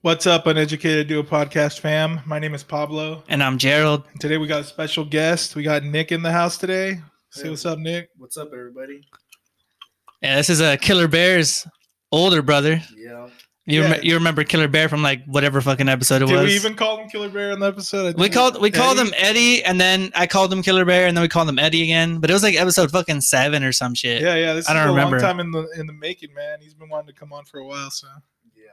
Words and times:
What's 0.00 0.26
up, 0.26 0.46
Uneducated 0.46 1.06
Duo 1.06 1.22
Podcast 1.22 1.78
fam? 1.78 2.20
My 2.26 2.38
name 2.40 2.54
is 2.54 2.64
Pablo. 2.64 3.22
And 3.28 3.42
I'm 3.42 3.56
Gerald. 3.56 4.02
And 4.10 4.20
today 4.20 4.36
we 4.36 4.48
got 4.48 4.60
a 4.60 4.64
special 4.64 5.04
guest. 5.04 5.54
We 5.54 5.62
got 5.62 5.84
Nick 5.84 6.10
in 6.10 6.22
the 6.22 6.32
house 6.32 6.58
today. 6.58 7.00
Say 7.30 7.44
Hey. 7.44 7.50
what's 7.50 7.64
up, 7.64 7.78
Nick. 7.78 8.08
What's 8.16 8.36
up, 8.36 8.48
everybody? 8.52 9.00
Yeah, 10.20 10.36
this 10.36 10.50
is 10.50 10.60
a 10.60 10.76
Killer 10.76 11.06
Bear's 11.08 11.66
older 12.10 12.42
brother. 12.42 12.82
Yeah. 12.96 13.28
You 13.64 13.82
Yeah. 13.82 13.90
rem- 13.92 14.00
you 14.02 14.14
remember 14.14 14.42
Killer 14.42 14.66
Bear 14.66 14.88
from 14.88 15.02
like 15.02 15.24
whatever 15.26 15.60
fucking 15.60 15.88
episode 15.88 16.20
it 16.22 16.24
was. 16.24 16.32
Did 16.32 16.40
was? 16.42 16.50
we 16.50 16.56
even 16.56 16.74
call 16.74 16.98
him 16.98 17.08
Killer 17.08 17.28
Bear 17.28 17.52
in 17.52 17.60
the 17.60 17.66
episode? 17.66 18.18
We 18.18 18.28
called 18.28 18.60
we 18.60 18.70
called 18.72 18.98
him 18.98 19.12
Eddie, 19.16 19.62
and 19.64 19.80
then 19.80 20.10
I 20.16 20.26
called 20.26 20.52
him 20.52 20.62
Killer 20.62 20.84
Bear, 20.84 21.06
and 21.06 21.16
then 21.16 21.22
we 21.22 21.28
called 21.28 21.48
him 21.48 21.60
Eddie 21.60 21.82
again. 21.84 22.18
But 22.18 22.30
it 22.30 22.32
was 22.32 22.42
like 22.42 22.56
episode 22.56 22.90
fucking 22.90 23.20
seven 23.20 23.62
or 23.62 23.70
some 23.72 23.94
shit. 23.94 24.20
Yeah, 24.20 24.34
yeah. 24.34 24.54
This 24.54 24.68
I 24.68 24.72
is 24.72 24.76
don't 24.78 24.88
a 24.88 24.90
remember. 24.90 25.18
long 25.20 25.22
time 25.26 25.40
in 25.40 25.50
the 25.52 25.68
in 25.78 25.86
the 25.86 25.92
making, 25.92 26.34
man. 26.34 26.58
He's 26.60 26.74
been 26.74 26.88
wanting 26.88 27.08
to 27.08 27.12
come 27.14 27.32
on 27.32 27.44
for 27.44 27.58
a 27.60 27.64
while, 27.64 27.90
so 27.90 28.08
Yeah. 28.56 28.64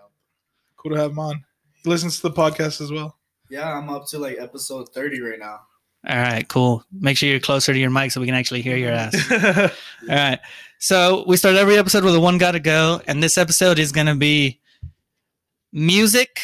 cool 0.77 0.91
to 0.95 0.97
have 0.99 1.11
him 1.11 1.19
on. 1.19 1.44
He 1.83 1.89
listens 1.89 2.16
to 2.17 2.23
the 2.23 2.31
podcast 2.31 2.81
as 2.81 2.91
well. 2.91 3.16
Yeah, 3.49 3.71
I'm 3.71 3.89
up 3.89 4.08
to 4.08 4.17
like 4.17 4.38
episode 4.39 4.89
30 4.94 5.21
right 5.21 5.39
now. 5.39 5.59
All 6.08 6.17
right, 6.17 6.47
cool. 6.47 6.83
Make 6.91 7.17
sure 7.17 7.30
you're 7.30 7.39
closer 7.39 7.73
to 7.73 7.80
your 7.80 7.89
mic 7.89 8.11
so 8.11 8.21
we 8.21 8.25
can 8.25 8.35
actually 8.35 8.61
hear 8.61 8.77
your 8.77 8.91
ass. 8.91 9.16
All 10.09 10.16
right. 10.16 10.39
So 10.80 11.25
we 11.27 11.35
start 11.38 11.58
every 11.58 11.77
episode 11.77 12.03
with 12.05 12.16
a 12.16 12.19
one 12.19 12.38
gotta 12.39 12.59
go, 12.59 13.02
and 13.05 13.21
this 13.21 13.38
episode 13.38 13.77
is 13.80 13.91
gonna 13.91 14.16
be 14.16 14.59
music, 15.72 16.40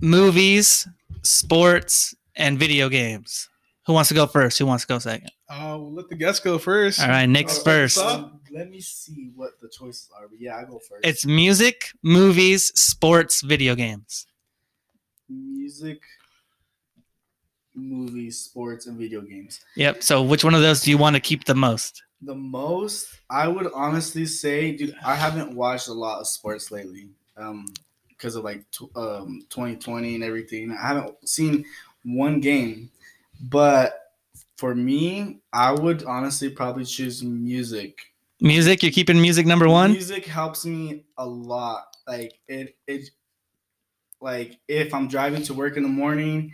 movies, 0.00 0.88
sports, 1.22 2.14
and 2.36 2.58
video 2.58 2.88
games. 2.88 3.48
Who 3.86 3.92
wants 3.94 4.08
to 4.08 4.14
go 4.14 4.26
first? 4.26 4.58
Who 4.58 4.66
wants 4.66 4.84
to 4.84 4.88
go 4.88 4.98
second? 4.98 5.30
Oh, 5.50 5.78
we'll 5.78 5.92
let 5.94 6.08
the 6.08 6.14
guests 6.14 6.40
go 6.40 6.58
first. 6.58 7.00
All 7.00 7.08
right, 7.08 7.26
Nick's 7.26 7.58
Oh, 7.58 7.64
first. 7.64 7.98
Um, 7.98 8.40
let 8.52 8.70
me 8.70 8.80
see 8.80 9.32
what 9.34 9.60
the 9.60 9.68
choices 9.68 10.08
are. 10.16 10.28
But 10.28 10.40
yeah, 10.40 10.56
I 10.56 10.64
go 10.64 10.78
first. 10.78 11.04
It's 11.04 11.26
music, 11.26 11.86
movies, 12.02 12.66
sports, 12.78 13.40
video 13.42 13.74
games. 13.74 14.26
music, 15.28 16.00
movies, 17.74 18.38
sports, 18.38 18.86
and 18.86 18.98
video 18.98 19.20
games. 19.22 19.60
Yep. 19.76 20.02
So 20.02 20.22
which 20.22 20.44
one 20.44 20.54
of 20.54 20.60
those 20.60 20.82
do 20.82 20.90
you 20.90 20.98
want 20.98 21.16
to 21.16 21.20
keep 21.20 21.44
the 21.44 21.54
most? 21.54 22.02
The 22.20 22.34
most, 22.34 23.08
I 23.30 23.48
would 23.48 23.68
honestly 23.74 24.26
say, 24.26 24.76
dude, 24.76 24.94
I 25.04 25.16
haven't 25.16 25.56
watched 25.56 25.88
a 25.88 25.92
lot 25.92 26.20
of 26.20 26.28
sports 26.28 26.70
lately. 26.70 27.08
Um, 27.36 27.66
because 28.22 28.36
of 28.36 28.44
like 28.44 28.70
tw- 28.70 28.96
um 28.96 29.44
2020 29.50 30.14
and 30.14 30.24
everything. 30.24 30.70
I 30.70 30.88
haven't 30.88 31.28
seen 31.28 31.64
one 32.04 32.40
game, 32.40 32.90
but 33.40 34.12
for 34.56 34.74
me, 34.74 35.40
I 35.52 35.72
would 35.72 36.04
honestly 36.04 36.48
probably 36.48 36.84
choose 36.84 37.22
music. 37.24 37.98
Music, 38.40 38.82
you're 38.82 38.92
keeping 38.92 39.20
music 39.20 39.44
number 39.44 39.68
one? 39.68 39.92
Music 39.92 40.24
helps 40.24 40.64
me 40.64 41.04
a 41.18 41.26
lot. 41.26 41.96
Like 42.06 42.38
it 42.46 42.76
it 42.86 43.10
like 44.20 44.58
if 44.68 44.94
I'm 44.94 45.08
driving 45.08 45.42
to 45.44 45.54
work 45.54 45.76
in 45.76 45.82
the 45.82 45.88
morning 45.88 46.52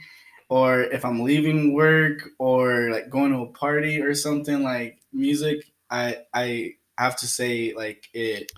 or 0.49 0.81
if 0.81 1.05
I'm 1.05 1.21
leaving 1.21 1.75
work 1.75 2.31
or 2.39 2.91
like 2.91 3.11
going 3.11 3.33
to 3.33 3.41
a 3.41 3.53
party 3.53 4.01
or 4.01 4.15
something 4.15 4.63
like 4.63 5.01
music, 5.13 5.71
I 5.91 6.19
I 6.33 6.77
have 6.97 7.17
to 7.17 7.27
say 7.27 7.75
like 7.75 8.09
it 8.15 8.51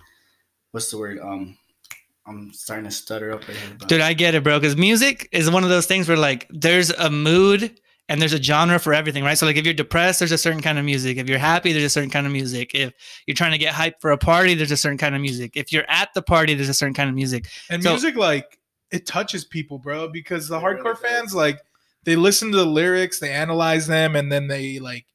what's 0.71 0.89
the 0.89 0.97
word? 0.97 1.19
Um 1.19 1.57
I'm 2.27 2.53
starting 2.53 2.85
to 2.85 2.91
stutter 2.91 3.31
up 3.33 3.47
right 3.47 3.57
here. 3.57 3.75
But 3.79 3.87
Dude, 3.87 4.01
I 4.01 4.13
get 4.13 4.35
it, 4.35 4.43
bro. 4.43 4.59
Because 4.59 4.77
music 4.77 5.27
is 5.31 5.49
one 5.49 5.63
of 5.63 5.69
those 5.69 5.85
things 5.87 6.07
where 6.07 6.17
like 6.17 6.47
there's 6.51 6.91
a 6.91 7.09
mood 7.09 7.79
and 8.09 8.21
there's 8.21 8.33
a 8.33 8.41
genre 8.41 8.77
for 8.77 8.93
everything, 8.93 9.23
right? 9.23 9.37
So 9.37 9.45
like 9.45 9.55
if 9.55 9.65
you're 9.65 9.73
depressed, 9.73 10.19
there's 10.19 10.31
a 10.31 10.37
certain 10.37 10.61
kind 10.61 10.77
of 10.77 10.85
music. 10.85 11.17
If 11.17 11.27
you're 11.29 11.39
happy, 11.39 11.71
there's 11.71 11.85
a 11.85 11.89
certain 11.89 12.09
kind 12.09 12.25
of 12.27 12.31
music. 12.33 12.75
If 12.75 12.93
you're 13.25 13.35
trying 13.35 13.53
to 13.53 13.57
get 13.57 13.73
hyped 13.73 14.01
for 14.01 14.11
a 14.11 14.17
party, 14.17 14.53
there's 14.53 14.71
a 14.71 14.77
certain 14.77 14.97
kind 14.97 15.15
of 15.15 15.21
music. 15.21 15.53
If 15.55 15.71
you're 15.71 15.89
at 15.89 16.09
the 16.13 16.21
party, 16.21 16.53
there's 16.53 16.69
a 16.69 16.73
certain 16.73 16.93
kind 16.93 17.09
of 17.09 17.15
music. 17.15 17.47
And 17.69 17.81
So- 17.81 17.91
music, 17.91 18.15
like, 18.15 18.59
it 18.91 19.05
touches 19.07 19.45
people, 19.45 19.79
bro, 19.79 20.09
because 20.09 20.49
the 20.49 20.59
It 20.59 20.63
really 20.63 20.81
hardcore 20.81 20.97
fans, 20.97 21.33
like, 21.33 21.59
they 22.03 22.15
listen 22.17 22.51
to 22.51 22.57
the 22.57 22.65
lyrics, 22.65 23.19
they 23.19 23.31
analyze 23.31 23.87
them, 23.87 24.15
and 24.17 24.29
then 24.31 24.47
they, 24.47 24.79
like, 24.79 25.05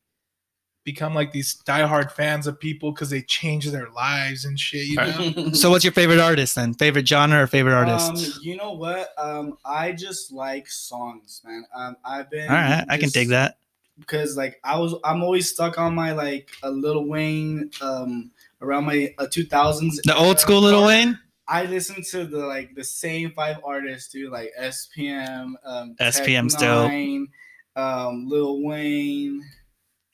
become, 0.86 1.12
like, 1.14 1.32
these 1.32 1.60
diehard 1.66 2.10
fans 2.12 2.46
of 2.46 2.58
people 2.58 2.92
because 2.92 3.10
they 3.10 3.20
change 3.20 3.66
their 3.70 3.90
lives 3.90 4.46
and 4.46 4.58
shit, 4.58 4.86
you 4.86 4.96
know? 4.96 5.50
So 5.54 5.68
what's 5.70 5.84
your 5.84 5.92
favorite 5.92 6.18
artist 6.20 6.54
then? 6.54 6.72
Favorite 6.72 7.06
genre 7.06 7.42
or 7.42 7.46
favorite 7.46 7.74
artist? 7.74 8.36
Um, 8.36 8.40
you 8.42 8.56
know 8.56 8.72
what? 8.72 9.10
Um, 9.18 9.58
I 9.66 9.92
just 9.92 10.32
like 10.32 10.66
songs, 10.70 11.42
man. 11.44 11.66
Um, 11.74 11.96
I've 12.04 12.30
been 12.30 12.48
All 12.48 12.54
right, 12.56 12.84
I 12.88 12.96
can 12.96 13.02
just- 13.10 13.14
dig 13.14 13.28
that. 13.28 13.58
because 13.98 14.36
like 14.36 14.60
I 14.64 14.78
was 14.78 14.94
I'm 15.04 15.22
always 15.22 15.50
stuck 15.52 15.78
on 15.78 15.94
my 15.94 16.12
like 16.12 16.50
a 16.62 16.70
Little 16.70 17.06
Wayne 17.08 17.70
um 17.80 18.30
around 18.60 18.84
my 18.84 19.14
uh, 19.18 19.24
2000s 19.26 20.02
The 20.04 20.14
old 20.16 20.38
school 20.38 20.60
Little 20.60 20.80
part. 20.80 20.88
Wayne? 20.88 21.18
I 21.48 21.64
listen 21.64 22.02
to 22.10 22.26
the 22.26 22.44
like 22.44 22.74
the 22.74 22.84
same 22.84 23.30
five 23.32 23.56
artists 23.64 24.12
dude 24.12 24.30
like 24.32 24.50
SPM 24.60 25.54
um 25.64 25.94
SPM's 25.98 26.54
Tech 26.54 26.60
dope. 26.60 27.28
Um 27.82 28.28
Lil 28.28 28.62
Wayne 28.62 29.42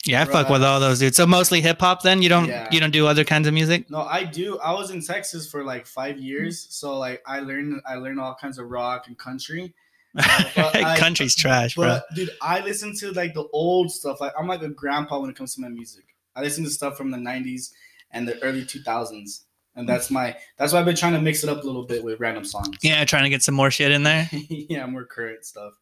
Yeah, 0.04 0.22
I 0.22 0.24
fuck 0.24 0.48
with 0.48 0.64
all 0.64 0.80
those 0.80 0.98
dudes. 0.98 1.16
So 1.16 1.26
mostly 1.26 1.60
hip 1.60 1.80
hop 1.80 2.02
then? 2.02 2.22
You 2.22 2.28
don't 2.28 2.48
Yeah. 2.48 2.68
you 2.72 2.80
don't 2.80 2.90
do 2.90 3.06
other 3.06 3.24
kinds 3.24 3.46
of 3.46 3.54
music? 3.54 3.88
no 3.90 4.00
I 4.02 4.24
do 4.24 4.58
I 4.58 4.72
was 4.72 4.90
in 4.90 5.00
Texas 5.00 5.48
for 5.50 5.62
like 5.64 5.86
five 5.86 6.18
years 6.18 6.66
so 6.70 6.98
like 6.98 7.22
I 7.26 7.40
learned 7.40 7.80
I 7.86 7.94
learned 7.96 8.18
all 8.20 8.34
kinds 8.34 8.58
of 8.58 8.68
rock 8.68 9.06
and 9.06 9.16
country 9.16 9.74
but 10.14 10.76
I- 10.76 10.98
Country's 10.98 11.34
trash, 11.34 11.74
bro. 11.76 12.00
Dude, 12.14 12.30
I 12.42 12.60
listen 12.60 12.94
to 12.98 13.12
like 13.12 13.32
the 13.34 13.46
old 13.52 13.90
stuff. 13.90 14.20
Like 14.20 14.32
I'm 14.38 14.46
like 14.46 14.60
a 14.62 14.68
grandpa 14.68 15.18
when 15.20 15.30
it 15.30 15.36
comes 15.36 15.54
to 15.54 15.60
my 15.62 15.68
music. 15.68 16.04
I 16.36 16.42
listen 16.42 16.64
to 16.64 16.70
stuff 16.70 16.98
from 16.98 17.10
the 17.10 17.16
'90s 17.16 17.70
and 18.10 18.28
the 18.28 18.38
early 18.42 18.62
2000s, 18.62 19.44
and 19.74 19.88
that's 19.88 20.10
my 20.10 20.36
that's 20.58 20.72
why 20.74 20.80
I've 20.80 20.84
been 20.84 20.96
trying 20.96 21.14
to 21.14 21.20
mix 21.20 21.42
it 21.44 21.48
up 21.48 21.62
a 21.62 21.66
little 21.66 21.84
bit 21.86 22.04
with 22.04 22.20
random 22.20 22.44
songs. 22.44 22.76
Yeah, 22.82 23.02
trying 23.06 23.22
to 23.22 23.30
get 23.30 23.42
some 23.42 23.54
more 23.54 23.70
shit 23.70 23.90
in 23.90 24.02
there. 24.02 24.28
yeah, 24.50 24.84
more 24.84 25.04
current 25.06 25.46
stuff. 25.46 25.72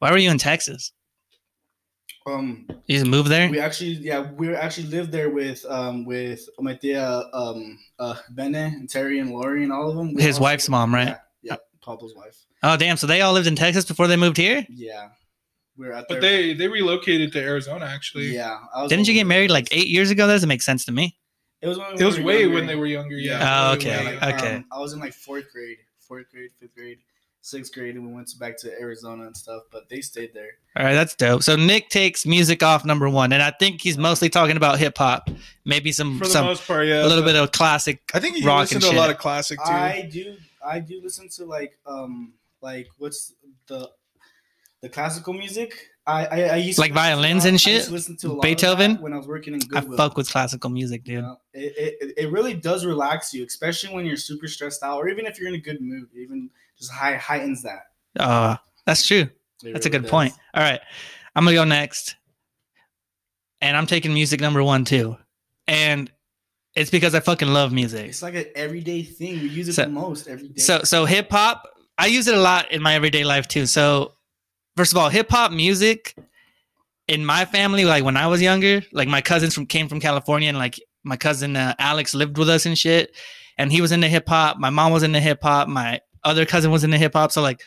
Why 0.00 0.10
were 0.10 0.18
you 0.18 0.30
in 0.30 0.38
Texas? 0.38 0.90
Um, 2.26 2.66
You 2.86 2.98
just 2.98 3.10
moved 3.10 3.28
there? 3.28 3.50
we 3.50 3.58
actually 3.58 3.92
yeah 3.94 4.30
we 4.32 4.54
actually 4.54 4.86
lived 4.88 5.10
there 5.12 5.30
with 5.30 5.64
um 5.68 6.04
with 6.04 6.48
my 6.60 6.74
tia 6.74 7.28
um 7.32 7.78
uh 7.98 8.16
Benne 8.30 8.54
and 8.54 8.88
Terry 8.88 9.18
and 9.18 9.30
Lori 9.30 9.62
and 9.64 9.72
all 9.72 9.90
of 9.90 9.96
them. 9.96 10.14
We 10.14 10.22
His 10.22 10.36
all- 10.38 10.42
wife's 10.44 10.68
mom, 10.68 10.94
right? 10.94 11.08
Yeah, 11.08 11.18
yeah, 11.42 11.56
Pablo's 11.84 12.14
wife. 12.14 12.36
Oh 12.62 12.76
damn! 12.76 12.96
So 12.96 13.06
they 13.08 13.22
all 13.22 13.32
lived 13.32 13.48
in 13.48 13.56
Texas 13.56 13.84
before 13.84 14.06
they 14.06 14.16
moved 14.16 14.36
here. 14.36 14.64
Yeah, 14.70 15.08
we 15.76 15.88
are 15.88 15.92
at 15.94 16.04
But 16.08 16.20
their- 16.20 16.30
they 16.30 16.54
they 16.54 16.68
relocated 16.68 17.32
to 17.32 17.40
Arizona, 17.42 17.86
actually. 17.86 18.34
yeah. 18.34 18.56
I 18.74 18.82
was 18.82 18.88
Didn't 18.90 19.08
you 19.08 19.14
get 19.14 19.26
married 19.26 19.50
like 19.50 19.68
eight 19.72 19.88
years 19.88 20.10
ago? 20.10 20.26
That 20.28 20.34
doesn't 20.34 20.48
make 20.48 20.62
sense 20.62 20.84
to 20.84 20.92
me. 20.92 21.16
It 21.60 21.68
was 21.68 21.78
when 21.78 22.00
It 22.00 22.04
was 22.04 22.20
way 22.20 22.40
younger. 22.42 22.54
when 22.54 22.66
they 22.66 22.76
were 22.76 22.86
younger, 22.86 23.16
yeah. 23.18 23.70
Oh, 23.70 23.74
okay, 23.74 24.04
way. 24.04 24.18
like, 24.20 24.34
okay. 24.36 24.54
um, 24.56 24.64
I 24.70 24.78
was 24.78 24.92
in 24.92 25.00
like 25.00 25.12
fourth 25.14 25.50
grade, 25.52 25.78
fourth 26.00 26.26
grade, 26.30 26.50
fifth 26.60 26.74
grade, 26.74 26.98
sixth 27.42 27.74
grade, 27.74 27.96
and 27.96 28.06
we 28.06 28.12
went 28.12 28.28
to 28.28 28.38
back 28.38 28.56
to 28.58 28.72
Arizona 28.80 29.24
and 29.24 29.36
stuff. 29.36 29.64
But 29.70 29.88
they 29.88 30.00
stayed 30.00 30.32
there. 30.32 30.50
All 30.76 30.84
right, 30.84 30.94
that's 30.94 31.14
dope. 31.14 31.42
So 31.42 31.54
Nick 31.56 31.90
takes 31.90 32.24
music 32.24 32.62
off 32.62 32.84
number 32.84 33.08
one, 33.10 33.32
and 33.32 33.42
I 33.42 33.50
think 33.50 33.80
he's 33.82 33.98
mostly 33.98 34.28
talking 34.30 34.56
about 34.56 34.78
hip 34.78 34.96
hop, 34.96 35.28
maybe 35.64 35.92
some 35.92 36.18
For 36.18 36.24
the 36.24 36.30
some 36.30 36.46
most 36.46 36.66
part, 36.66 36.86
yeah. 36.86 37.04
a 37.04 37.08
little 37.08 37.24
bit 37.24 37.36
of 37.36 37.52
classic. 37.52 38.00
I 38.14 38.20
think 38.20 38.38
you 38.38 38.46
rock 38.46 38.62
listen 38.70 38.76
and 38.76 38.84
to 38.84 38.90
a 38.92 38.98
lot 38.98 39.10
of 39.10 39.18
classic, 39.18 39.58
too. 39.58 39.70
I 39.70 40.08
do, 40.10 40.36
I 40.64 40.80
do 40.80 41.00
listen 41.02 41.28
to 41.30 41.44
like, 41.44 41.76
um, 41.84 42.32
like 42.62 42.88
what's 42.98 43.34
the 43.66 43.90
the 44.80 44.88
classical 44.88 45.32
music? 45.32 45.88
I 46.06 46.26
I, 46.26 46.40
I 46.42 46.56
used 46.56 46.78
Like 46.78 46.90
to 46.90 46.94
violins 46.94 47.44
lot- 47.44 47.48
and 47.48 47.52
I 47.52 47.54
used 47.54 47.64
shit? 47.64 47.84
to 47.84 47.90
listen 47.92 48.16
to 48.18 48.26
a 48.26 48.28
lot 48.30 48.36
of 48.38 48.42
Beethoven? 48.42 48.92
that 48.94 49.02
when 49.02 49.12
I 49.12 49.16
was 49.18 49.28
working 49.28 49.54
in 49.54 49.60
I 49.74 49.80
fuck 49.82 50.16
with 50.16 50.28
classical 50.30 50.70
music, 50.70 51.06
You 51.06 51.16
dude. 51.16 51.24
know, 51.24 51.40
it, 51.54 51.96
it, 52.00 52.14
it 52.24 52.32
really 52.32 52.54
does 52.54 52.84
relax 52.84 53.32
you, 53.34 53.44
especially 53.44 53.94
when 53.94 54.04
you're 54.06 54.16
super 54.16 54.48
stressed 54.48 54.82
out, 54.82 54.96
or 54.98 55.08
even 55.08 55.26
if 55.26 55.38
you're 55.38 55.48
in 55.48 55.54
a 55.54 55.58
good 55.58 55.80
mood. 55.80 56.08
Even 56.16 56.50
just 56.78 56.92
high, 56.92 57.16
heightens 57.16 57.62
that. 57.62 57.80
Uh, 58.18 58.56
that's 58.86 59.06
true. 59.06 59.28
It 59.64 59.72
That's 59.72 59.86
a 59.86 59.90
good 59.90 60.02
does. 60.02 60.10
point. 60.10 60.32
All 60.54 60.62
right, 60.62 60.80
I'm 61.36 61.44
gonna 61.44 61.54
go 61.56 61.64
next, 61.64 62.16
and 63.60 63.76
I'm 63.76 63.86
taking 63.86 64.12
music 64.12 64.40
number 64.40 64.62
one 64.62 64.84
too, 64.84 65.16
and 65.66 66.10
it's 66.74 66.90
because 66.90 67.14
I 67.14 67.20
fucking 67.20 67.48
love 67.48 67.72
music. 67.72 68.08
It's 68.08 68.22
like 68.22 68.34
an 68.34 68.46
everyday 68.54 69.02
thing. 69.02 69.40
We 69.40 69.48
use 69.48 69.68
it 69.68 69.74
So- 69.74 69.84
the 69.84 69.90
most 69.90 70.26
every 70.28 70.48
day. 70.48 70.60
So 70.60 70.82
so 70.82 71.04
hip 71.04 71.30
hop, 71.30 71.68
I 71.98 72.06
use 72.06 72.26
it 72.26 72.34
a 72.34 72.40
lot 72.40 72.72
in 72.72 72.82
my 72.82 72.94
everyday 72.94 73.24
life 73.24 73.46
too. 73.46 73.66
So 73.66 74.14
first 74.76 74.92
of 74.92 74.98
all, 74.98 75.08
hip 75.10 75.30
hop 75.30 75.52
music 75.52 76.16
in 77.08 77.24
my 77.24 77.44
family, 77.44 77.84
like 77.84 78.04
when 78.04 78.16
I 78.16 78.26
was 78.26 78.42
younger, 78.42 78.82
like 78.92 79.08
my 79.08 79.20
cousins 79.20 79.54
from 79.54 79.66
came 79.66 79.88
from 79.88 80.00
California, 80.00 80.48
and 80.48 80.58
like 80.58 80.80
my 81.04 81.16
cousin 81.16 81.54
uh, 81.56 81.74
Alex 81.78 82.14
lived 82.14 82.36
with 82.38 82.48
us 82.48 82.66
and 82.66 82.76
shit, 82.76 83.14
and 83.58 83.70
he 83.70 83.80
was 83.80 83.92
into 83.92 84.08
hip 84.08 84.28
hop. 84.28 84.58
My 84.58 84.70
mom 84.70 84.92
was 84.92 85.02
into 85.04 85.20
hip 85.20 85.40
hop. 85.42 85.68
My 85.68 86.00
other 86.24 86.46
cousin 86.46 86.70
was 86.70 86.84
into 86.84 86.98
hip 86.98 87.14
hop. 87.14 87.32
So 87.32 87.42
like 87.42 87.62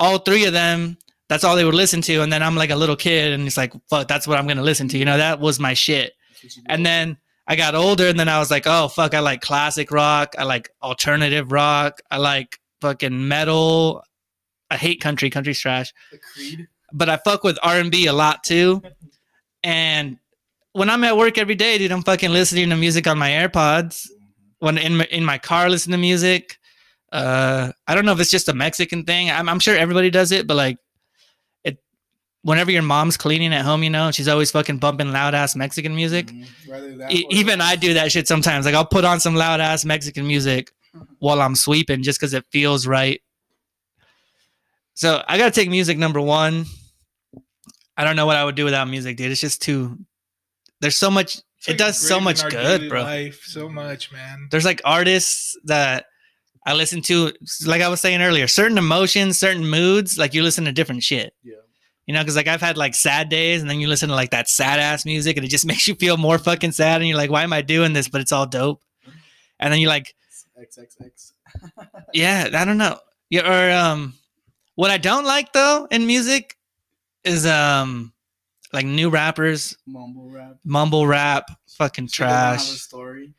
all 0.00 0.18
three 0.18 0.44
of 0.44 0.52
them. 0.52 0.98
That's 1.28 1.42
all 1.42 1.56
they 1.56 1.64
would 1.64 1.74
listen 1.74 2.02
to, 2.02 2.20
and 2.20 2.30
then 2.30 2.42
I'm 2.42 2.54
like 2.54 2.68
a 2.68 2.76
little 2.76 2.96
kid, 2.96 3.32
and 3.32 3.46
it's 3.46 3.56
like, 3.56 3.72
fuck, 3.88 4.06
that's 4.08 4.28
what 4.28 4.38
I'm 4.38 4.46
gonna 4.46 4.62
listen 4.62 4.88
to. 4.88 4.98
You 4.98 5.06
know, 5.06 5.16
that 5.16 5.40
was 5.40 5.58
my 5.58 5.72
shit. 5.72 6.12
That's 6.30 6.44
what 6.44 6.56
you 6.56 6.62
do. 6.62 6.66
And 6.68 6.84
then 6.84 7.16
I 7.46 7.56
got 7.56 7.74
older, 7.74 8.08
and 8.08 8.20
then 8.20 8.28
I 8.28 8.38
was 8.38 8.50
like, 8.50 8.64
oh 8.66 8.88
fuck, 8.88 9.14
I 9.14 9.20
like 9.20 9.40
classic 9.40 9.90
rock, 9.90 10.34
I 10.38 10.44
like 10.44 10.68
alternative 10.82 11.50
rock, 11.50 12.02
I 12.10 12.18
like 12.18 12.60
fucking 12.82 13.26
metal. 13.26 14.02
I 14.70 14.76
hate 14.76 15.00
country, 15.00 15.30
country's 15.30 15.58
trash, 15.58 15.94
but 16.92 17.08
I 17.08 17.16
fuck 17.16 17.42
with 17.42 17.58
R 17.62 17.76
and 17.76 17.90
B 17.90 18.06
a 18.06 18.12
lot 18.12 18.44
too. 18.44 18.82
And 19.66 20.18
when 20.74 20.90
I'm 20.90 21.02
at 21.04 21.16
work 21.16 21.38
every 21.38 21.54
day, 21.54 21.78
dude, 21.78 21.90
I'm 21.90 22.02
fucking 22.02 22.30
listening 22.30 22.68
to 22.68 22.76
music 22.76 23.06
on 23.06 23.16
my 23.16 23.30
AirPods. 23.30 24.06
Mm-hmm. 24.06 24.24
When 24.58 24.76
in 24.76 24.96
my, 24.98 25.04
in 25.06 25.24
my 25.24 25.38
car, 25.38 25.70
listen 25.70 25.90
to 25.92 25.96
music. 25.96 26.58
Uh, 27.14 27.70
I 27.86 27.94
don't 27.94 28.04
know 28.04 28.12
if 28.12 28.18
it's 28.18 28.30
just 28.30 28.48
a 28.48 28.54
Mexican 28.54 29.04
thing. 29.04 29.30
I'm, 29.30 29.48
I'm 29.48 29.60
sure 29.60 29.76
everybody 29.76 30.10
does 30.10 30.32
it, 30.32 30.48
but 30.48 30.56
like, 30.56 30.78
it. 31.62 31.78
Whenever 32.42 32.72
your 32.72 32.82
mom's 32.82 33.16
cleaning 33.16 33.54
at 33.54 33.64
home, 33.64 33.84
you 33.84 33.90
know, 33.90 34.10
she's 34.10 34.26
always 34.26 34.50
fucking 34.50 34.78
bumping 34.78 35.12
loud 35.12 35.32
ass 35.32 35.54
Mexican 35.54 35.94
music. 35.94 36.26
Mhm. 36.26 36.98
That 36.98 37.12
E- 37.12 37.26
even 37.30 37.60
I 37.60 37.76
do 37.76 37.94
that 37.94 38.10
shit 38.10 38.26
sometimes. 38.26 38.66
Like 38.66 38.74
I'll 38.74 38.84
put 38.84 39.04
on 39.04 39.20
some 39.20 39.36
loud 39.36 39.60
ass 39.60 39.84
Mexican 39.84 40.26
music 40.26 40.72
while 41.20 41.40
I'm 41.40 41.54
sweeping 41.54 42.02
just 42.02 42.18
because 42.18 42.34
it 42.34 42.44
feels 42.50 42.84
right. 42.84 43.22
So 44.94 45.22
I 45.28 45.38
gotta 45.38 45.52
take 45.52 45.70
music 45.70 45.96
number 45.96 46.20
one. 46.20 46.64
I 47.96 48.02
don't 48.02 48.16
know 48.16 48.26
what 48.26 48.36
I 48.36 48.44
would 48.44 48.56
do 48.56 48.64
without 48.64 48.88
music, 48.88 49.16
dude. 49.16 49.30
It's 49.30 49.40
just 49.40 49.62
too. 49.62 49.98
There's 50.80 50.96
so 50.96 51.12
much. 51.12 51.36
It's, 51.58 51.68
it 51.68 51.70
like, 51.70 51.78
does 51.78 51.96
so 51.96 52.20
much 52.20 52.46
good, 52.48 52.88
bro. 52.88 53.02
Life, 53.02 53.42
so 53.44 53.68
much, 53.68 54.10
man. 54.12 54.48
There's 54.50 54.64
like 54.64 54.80
artists 54.84 55.56
that 55.64 56.06
I 56.66 56.74
listen 56.74 57.02
to. 57.02 57.32
Like 57.66 57.82
I 57.82 57.88
was 57.88 58.00
saying 58.00 58.22
earlier, 58.22 58.46
certain 58.46 58.78
emotions, 58.78 59.38
certain 59.38 59.66
moods. 59.68 60.16
Like 60.18 60.34
you 60.34 60.42
listen 60.42 60.64
to 60.64 60.72
different 60.72 61.02
shit. 61.02 61.34
Yeah. 61.42 61.54
You 62.06 62.12
know, 62.14 62.20
because 62.20 62.36
like 62.36 62.48
I've 62.48 62.60
had 62.60 62.76
like 62.76 62.94
sad 62.94 63.28
days, 63.28 63.60
and 63.62 63.70
then 63.70 63.80
you 63.80 63.88
listen 63.88 64.08
to 64.10 64.14
like 64.14 64.30
that 64.30 64.48
sad 64.48 64.78
ass 64.80 65.04
music, 65.04 65.36
and 65.36 65.44
it 65.44 65.48
just 65.48 65.66
makes 65.72 65.86
you 65.88 65.94
feel 65.94 66.16
more 66.16 66.38
fucking 66.38 66.72
sad, 66.72 67.00
and 67.00 67.08
you're 67.08 67.16
like, 67.16 67.30
why 67.30 67.42
am 67.42 67.52
I 67.52 67.62
doing 67.62 67.92
this? 67.92 68.08
But 68.08 68.20
it's 68.20 68.32
all 68.32 68.46
dope. 68.46 68.82
And 69.60 69.72
then 69.72 69.80
you're 69.80 69.88
like, 69.90 70.14
XXX. 70.60 71.32
yeah, 72.12 72.48
I 72.54 72.64
don't 72.64 72.78
know. 72.78 72.98
Yeah, 73.30 73.48
or 73.48 73.72
um, 73.76 74.14
what 74.74 74.90
I 74.90 74.98
don't 74.98 75.24
like 75.24 75.52
though 75.52 75.86
in 75.90 76.06
music 76.06 76.56
is 77.24 77.46
um, 77.46 78.12
like 78.72 78.84
new 78.86 79.08
rappers, 79.10 79.76
Mumble 79.86 80.28
rap. 80.30 80.56
mumble 80.64 81.06
rap, 81.06 81.50
fucking 81.78 82.08
So 82.08 82.24
have 82.24 82.32
a 82.32 82.56
trash. 82.58 82.64
story. 82.80 83.32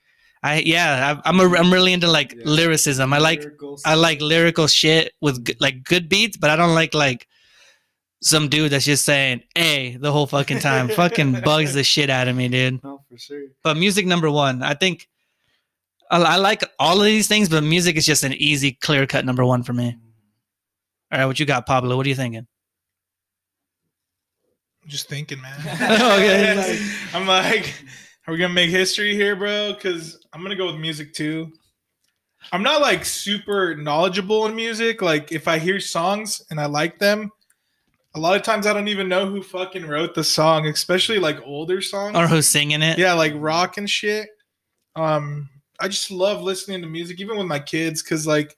I 0.45 0.57
yeah, 0.59 1.19
I, 1.25 1.29
I'm 1.29 1.39
a, 1.39 1.49
I'm 1.55 1.73
really 1.73 1.91
into 1.91 2.07
like 2.07 2.33
Yeah. 2.33 2.43
lyricism. 2.45 3.11
I 3.13 3.17
like 3.17 3.39
Lyrical 3.41 3.79
I 3.83 3.95
like 3.95 4.21
lyrical 4.21 4.67
shit 4.67 5.13
with 5.19 5.55
like 5.59 5.83
good 5.83 6.07
beats, 6.07 6.37
but 6.37 6.51
I 6.51 6.55
don't 6.55 6.75
like 6.75 6.93
like 6.93 7.27
some 8.21 8.47
dude 8.47 8.71
that's 8.71 8.85
just 8.85 9.05
saying 9.05 9.41
"a" 9.55 9.97
the 9.97 10.11
whole 10.11 10.27
fucking 10.27 10.59
time. 10.59 10.87
fucking 11.01 11.41
bugs 11.41 11.73
the 11.73 11.83
shit 11.83 12.11
out 12.11 12.27
of 12.27 12.35
me, 12.35 12.47
dude. 12.47 12.83
No, 12.83 13.01
for 13.09 13.17
sure. 13.17 13.45
But 13.63 13.75
music 13.77 14.05
number 14.05 14.29
one, 14.29 14.61
I 14.61 14.75
think 14.75 15.07
I, 16.11 16.21
I 16.21 16.35
like 16.35 16.63
all 16.77 16.99
of 16.99 17.05
these 17.05 17.27
things, 17.27 17.49
but 17.49 17.63
music 17.63 17.95
is 17.97 18.05
just 18.05 18.23
an 18.23 18.33
easy, 18.33 18.73
clear 18.73 19.07
cut 19.07 19.25
number 19.25 19.43
one 19.43 19.63
for 19.63 19.73
me. 19.73 19.93
Mm. 19.93 19.99
All 21.11 21.19
right, 21.19 21.25
what 21.25 21.39
you 21.39 21.47
got, 21.47 21.65
Pablo? 21.65 21.97
What 21.97 22.05
are 22.05 22.09
you 22.09 22.15
thinking? 22.15 22.45
I'm 24.83 24.89
just 24.89 25.09
thinking, 25.09 25.41
man. 25.41 25.57
Okay. 25.81 26.79
I'm 27.15 27.25
like, 27.25 27.73
are 28.27 28.31
we 28.31 28.37
gonna 28.37 28.53
make 28.53 28.69
history 28.69 29.13
here, 29.13 29.35
bro? 29.35 29.73
Because 29.73 30.19
I'm 30.33 30.41
gonna 30.41 30.55
go 30.55 30.67
with 30.67 30.77
music 30.77 31.13
too. 31.13 31.51
I'm 32.51 32.63
not 32.63 32.81
like 32.81 33.05
super 33.05 33.75
knowledgeable 33.75 34.45
in 34.45 34.55
music. 34.55 35.01
Like, 35.01 35.31
if 35.31 35.47
I 35.47 35.57
hear 35.57 35.79
songs 35.79 36.43
and 36.49 36.59
I 36.59 36.65
like 36.65 36.99
them, 36.99 37.31
a 38.15 38.19
lot 38.19 38.35
of 38.35 38.43
times 38.43 38.65
I 38.65 38.73
don't 38.73 38.87
even 38.87 39.09
know 39.09 39.25
who 39.25 39.43
fucking 39.43 39.85
wrote 39.85 40.15
the 40.15 40.23
song, 40.23 40.67
especially 40.67 41.19
like 41.19 41.39
older 41.45 41.81
songs. 41.81 42.15
Or 42.15 42.27
who's 42.27 42.47
singing 42.47 42.81
it? 42.81 42.97
yeah, 42.97 43.13
like 43.13 43.33
rock 43.35 43.77
and 43.77 43.89
shit. 43.89 44.29
Um, 44.95 45.49
I 45.79 45.87
just 45.87 46.11
love 46.11 46.41
listening 46.41 46.81
to 46.81 46.87
music, 46.87 47.19
even 47.19 47.37
with 47.37 47.47
my 47.47 47.59
kids, 47.59 48.01
because 48.01 48.25
like, 48.25 48.55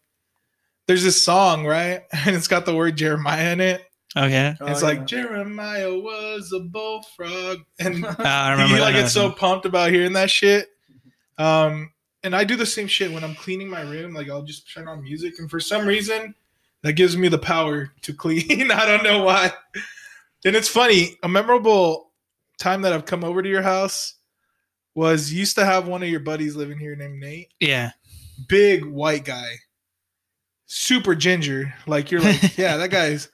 there's 0.86 1.04
this 1.04 1.24
song, 1.24 1.66
right, 1.66 2.04
and 2.12 2.36
it's 2.36 2.48
got 2.48 2.66
the 2.66 2.76
word 2.76 2.96
Jeremiah 2.98 3.52
in 3.52 3.60
it. 3.62 3.82
Okay. 4.26 4.56
Oh, 4.60 4.66
it's 4.68 4.82
yeah. 4.82 4.88
like 4.88 5.06
Jeremiah 5.06 5.94
was 5.94 6.52
a 6.54 6.60
bullfrog, 6.60 7.60
and 7.80 8.06
Uh, 8.06 8.16
I 8.20 8.52
remember. 8.52 8.74
he 8.74 8.80
that 8.80 8.82
like 8.86 8.94
now. 8.96 9.02
gets 9.02 9.14
so 9.14 9.32
pumped 9.32 9.66
about 9.66 9.92
hearing 9.92 10.14
that 10.14 10.30
shit. 10.32 10.70
Um, 11.38 11.92
and 12.24 12.36
I 12.36 12.44
do 12.44 12.56
the 12.56 12.66
same 12.66 12.88
shit 12.88 13.12
when 13.12 13.24
I'm 13.24 13.36
cleaning 13.36 13.70
my 13.70 13.82
room. 13.82 14.14
Like 14.14 14.30
I'll 14.30 14.44
just 14.44 14.72
turn 14.74 14.88
on 14.88 15.04
music, 15.04 15.36
and 15.40 15.50
for 15.50 15.60
some 15.60 15.86
reason, 15.86 16.34
that 16.84 16.94
gives 16.94 17.16
me 17.18 17.28
the 17.28 17.38
power 17.38 17.92
to 18.04 18.14
clean. 18.14 18.72
I 18.72 18.86
don't 18.86 19.04
know 19.04 19.24
why. 19.24 19.52
And 20.46 20.56
it's 20.56 20.68
funny. 20.70 21.18
A 21.24 21.28
memorable 21.28 22.12
time 22.60 22.82
that 22.84 22.94
I've 22.94 23.06
come 23.06 23.24
over 23.24 23.42
to 23.42 23.50
your 23.50 23.62
house 23.62 24.16
was 24.96 25.32
you 25.32 25.40
used 25.40 25.56
to 25.56 25.66
have 25.66 25.88
one 25.88 26.02
of 26.02 26.10
your 26.10 26.20
buddies 26.20 26.56
living 26.56 26.80
here 26.80 26.96
named 26.96 27.20
Nate. 27.20 27.50
yeah. 27.60 27.92
Big 28.48 28.84
white 28.86 29.26
guy, 29.26 29.56
super 30.66 31.16
ginger. 31.16 31.74
Like 31.88 32.12
you're 32.12 32.22
like, 32.22 32.58
yeah, 32.58 32.78
that 32.78 32.90
guy's 32.92 33.30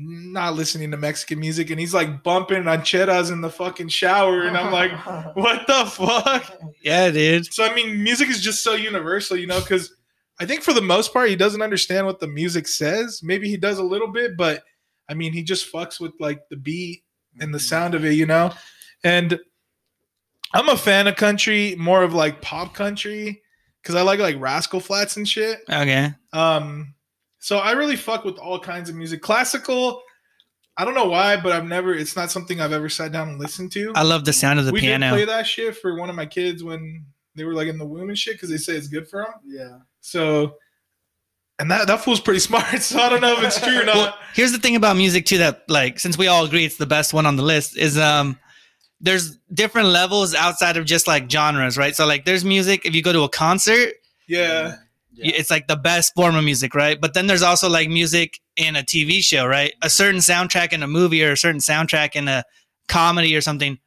not 0.00 0.54
listening 0.54 0.90
to 0.90 0.96
Mexican 0.96 1.38
music, 1.38 1.70
and 1.70 1.78
he's 1.78 1.94
like 1.94 2.22
bumping 2.22 2.62
rancheras 2.62 3.30
in 3.30 3.40
the 3.40 3.50
fucking 3.50 3.88
shower, 3.88 4.42
and 4.42 4.56
I'm 4.56 4.72
like, 4.72 4.92
what 5.36 5.66
the 5.66 5.84
fuck? 5.86 6.58
Yeah, 6.82 7.10
dude. 7.10 7.52
So 7.52 7.64
I 7.64 7.74
mean, 7.74 8.02
music 8.02 8.28
is 8.28 8.40
just 8.40 8.62
so 8.62 8.74
universal, 8.74 9.36
you 9.36 9.46
know, 9.46 9.60
because 9.60 9.94
I 10.38 10.46
think 10.46 10.62
for 10.62 10.72
the 10.72 10.80
most 10.80 11.12
part 11.12 11.28
he 11.28 11.36
doesn't 11.36 11.62
understand 11.62 12.06
what 12.06 12.18
the 12.18 12.26
music 12.26 12.66
says. 12.66 13.20
Maybe 13.22 13.48
he 13.48 13.56
does 13.56 13.78
a 13.78 13.84
little 13.84 14.08
bit, 14.08 14.36
but 14.36 14.64
I 15.08 15.14
mean, 15.14 15.32
he 15.32 15.42
just 15.42 15.70
fucks 15.72 16.00
with 16.00 16.12
like 16.18 16.48
the 16.48 16.56
beat 16.56 17.02
and 17.40 17.54
the 17.54 17.60
sound 17.60 17.94
of 17.94 18.04
it, 18.04 18.14
you 18.14 18.26
know. 18.26 18.52
And 19.04 19.38
I'm 20.54 20.68
a 20.68 20.76
fan 20.76 21.06
of 21.06 21.16
country, 21.16 21.74
more 21.76 22.02
of 22.02 22.14
like 22.14 22.40
pop 22.40 22.74
country, 22.74 23.42
because 23.82 23.94
I 23.94 24.02
like 24.02 24.20
like 24.20 24.40
Rascal 24.40 24.80
Flatts 24.80 25.16
and 25.16 25.28
shit. 25.28 25.60
Okay. 25.68 26.12
Um, 26.32 26.94
so 27.40 27.58
I 27.58 27.72
really 27.72 27.96
fuck 27.96 28.24
with 28.24 28.38
all 28.38 28.60
kinds 28.60 28.88
of 28.88 28.94
music. 28.94 29.20
Classical, 29.22 30.02
I 30.76 30.84
don't 30.84 30.94
know 30.94 31.08
why, 31.08 31.36
but 31.36 31.52
I've 31.52 31.64
never. 31.66 31.94
It's 31.94 32.14
not 32.16 32.30
something 32.30 32.60
I've 32.60 32.72
ever 32.72 32.88
sat 32.88 33.12
down 33.12 33.28
and 33.28 33.38
listened 33.38 33.72
to. 33.72 33.92
I 33.94 34.02
love 34.02 34.24
the 34.24 34.32
sound 34.32 34.58
of 34.58 34.66
the 34.66 34.72
we 34.72 34.80
piano. 34.80 35.10
did 35.10 35.12
play 35.12 35.24
that 35.24 35.46
shit 35.46 35.76
for 35.76 35.96
one 35.96 36.08
of 36.08 36.16
my 36.16 36.26
kids 36.26 36.62
when 36.62 37.04
they 37.34 37.44
were 37.44 37.54
like 37.54 37.68
in 37.68 37.78
the 37.78 37.86
womb 37.86 38.08
and 38.08 38.18
shit 38.18 38.34
because 38.34 38.50
they 38.50 38.56
say 38.56 38.74
it's 38.74 38.88
good 38.88 39.08
for 39.08 39.24
them. 39.24 39.34
Yeah. 39.46 39.78
So, 40.00 40.56
and 41.58 41.70
that 41.70 41.86
that 41.86 42.02
fool's 42.02 42.20
pretty 42.20 42.40
smart. 42.48 42.82
So 42.82 43.00
I 43.00 43.08
don't 43.08 43.20
know 43.20 43.36
if 43.38 43.42
it's 43.44 43.60
true 43.60 43.80
or 43.80 43.84
not. 43.84 43.94
well, 43.96 44.18
here's 44.34 44.52
the 44.52 44.58
thing 44.58 44.76
about 44.76 44.96
music 44.96 45.26
too 45.26 45.38
that 45.38 45.64
like 45.68 45.98
since 45.98 46.16
we 46.16 46.26
all 46.28 46.44
agree 46.44 46.64
it's 46.64 46.76
the 46.76 46.86
best 46.86 47.12
one 47.14 47.26
on 47.26 47.36
the 47.36 47.42
list 47.42 47.76
is 47.76 47.98
um 47.98 48.38
there's 49.00 49.38
different 49.52 49.88
levels 49.88 50.34
outside 50.34 50.76
of 50.76 50.84
just 50.84 51.06
like 51.06 51.30
genres, 51.30 51.78
right? 51.78 51.96
So 51.96 52.06
like 52.06 52.24
there's 52.26 52.44
music 52.44 52.84
if 52.84 52.94
you 52.94 53.02
go 53.02 53.12
to 53.12 53.22
a 53.22 53.28
concert, 53.28 53.94
yeah, 54.28 54.76
y- 55.12 55.32
it's 55.36 55.50
like 55.50 55.66
the 55.66 55.76
best 55.76 56.12
form 56.14 56.34
of 56.36 56.44
music, 56.44 56.74
right? 56.74 57.00
But 57.00 57.14
then 57.14 57.26
there's 57.26 57.42
also 57.42 57.68
like 57.68 57.88
music 57.88 58.40
in 58.56 58.76
a 58.76 58.82
TV 58.82 59.20
show, 59.20 59.46
right? 59.46 59.72
A 59.82 59.90
certain 59.90 60.20
soundtrack 60.20 60.72
in 60.72 60.82
a 60.82 60.86
movie 60.88 61.24
or 61.24 61.32
a 61.32 61.36
certain 61.36 61.60
soundtrack 61.60 62.14
in 62.16 62.28
a 62.28 62.44
comedy 62.88 63.34
or 63.36 63.40
something 63.40 63.78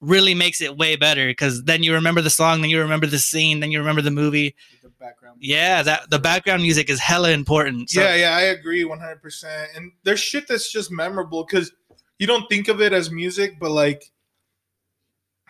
really 0.00 0.34
makes 0.34 0.60
it 0.60 0.76
way 0.76 0.96
better 0.96 1.26
because 1.28 1.62
then 1.64 1.82
you 1.82 1.94
remember 1.94 2.20
the 2.20 2.30
song, 2.30 2.60
then 2.60 2.70
you 2.70 2.80
remember 2.80 3.06
the 3.06 3.18
scene, 3.18 3.60
then 3.60 3.70
you 3.70 3.78
remember 3.78 4.02
the 4.02 4.10
movie. 4.10 4.54
The 4.82 4.88
background. 4.98 5.38
Yeah, 5.40 5.82
that 5.82 6.10
the 6.10 6.18
background 6.18 6.62
music 6.62 6.90
is 6.90 6.98
hella 6.98 7.30
important. 7.30 7.90
So, 7.90 8.00
yeah, 8.02 8.14
yeah. 8.16 8.36
I 8.36 8.42
agree 8.42 8.84
one 8.84 8.98
hundred 8.98 9.22
percent. 9.22 9.70
And 9.76 9.92
there's 10.02 10.20
shit 10.20 10.48
that's 10.48 10.72
just 10.72 10.90
memorable 10.90 11.44
because 11.44 11.72
you 12.18 12.26
don't 12.26 12.48
think 12.48 12.68
of 12.68 12.80
it 12.80 12.92
as 12.92 13.10
music, 13.10 13.58
but 13.60 13.70
like 13.70 14.02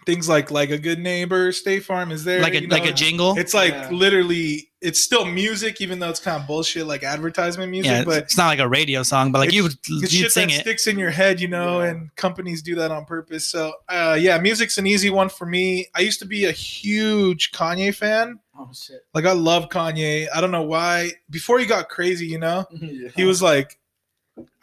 things 0.06 0.28
like 0.28 0.50
like 0.50 0.70
a 0.70 0.78
good 0.78 0.98
neighbor, 0.98 1.52
State 1.52 1.84
Farm 1.84 2.10
is 2.10 2.24
there, 2.24 2.40
like 2.40 2.54
a 2.54 2.60
you 2.62 2.66
know? 2.68 2.76
like 2.76 2.86
a 2.86 2.92
jingle. 2.92 3.38
It's 3.38 3.54
like 3.54 3.72
Yeah. 3.72 3.90
literally, 3.90 4.70
it's 4.82 5.00
still 5.00 5.24
music, 5.24 5.80
even 5.80 5.98
though 6.00 6.10
it's 6.10 6.20
kind 6.20 6.40
of 6.40 6.46
bullshit, 6.46 6.86
like 6.86 7.02
advertisement 7.04 7.70
music. 7.70 7.90
yeah, 7.90 8.04
but 8.04 8.24
it's 8.24 8.36
not 8.36 8.48
like 8.48 8.58
a 8.58 8.68
radio 8.68 9.02
song, 9.02 9.32
but 9.32 9.38
like 9.38 9.48
It's- 9.48 9.56
you 9.56 9.62
would 9.62 9.72
it's 9.72 10.12
you'd 10.12 10.24
shit 10.24 10.32
sing 10.32 10.48
that 10.48 10.56
it. 10.56 10.60
sticks 10.60 10.86
in 10.86 10.98
your 10.98 11.10
head, 11.10 11.40
you 11.40 11.48
know, 11.48 11.80
Yeah. 11.80 11.90
and 11.90 12.14
companies 12.16 12.60
do 12.62 12.74
that 12.74 12.90
on 12.90 13.04
purpose. 13.04 13.46
So, 13.46 13.72
uh, 13.88 14.18
yeah, 14.20 14.38
music's 14.38 14.76
an 14.78 14.86
easy 14.86 15.08
one 15.08 15.28
for 15.28 15.46
me. 15.46 15.86
I 15.94 16.00
used 16.00 16.18
to 16.18 16.26
be 16.26 16.44
a 16.44 16.52
huge 16.52 17.52
Kanye 17.52 17.94
fan. 17.94 18.40
Oh 18.58 18.70
shit. 18.74 19.00
Like, 19.14 19.24
I 19.24 19.32
love 19.32 19.68
Kanye. 19.70 20.26
I 20.34 20.40
don't 20.40 20.50
know 20.50 20.62
why. 20.62 21.12
Before 21.30 21.58
he 21.58 21.64
got 21.66 21.88
crazy, 21.88 22.26
you 22.26 22.38
know, 22.38 22.66
yeah. 22.72 23.08
he 23.16 23.24
was 23.24 23.40
like, 23.40 23.78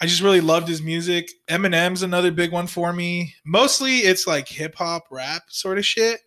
I 0.02 0.06
just 0.06 0.22
really 0.22 0.42
loved 0.42 0.68
his 0.68 0.82
music. 0.82 1.30
Eminem's 1.48 2.02
another 2.04 2.32
big 2.32 2.52
one 2.52 2.68
for 2.68 2.92
me. 2.92 3.36
Mostly 3.46 3.98
it's 4.00 4.26
like 4.28 4.48
hip 4.48 4.76
hop, 4.76 5.06
rap 5.12 5.44
sort 5.50 5.78
of 5.78 5.86
shit. 5.86 6.20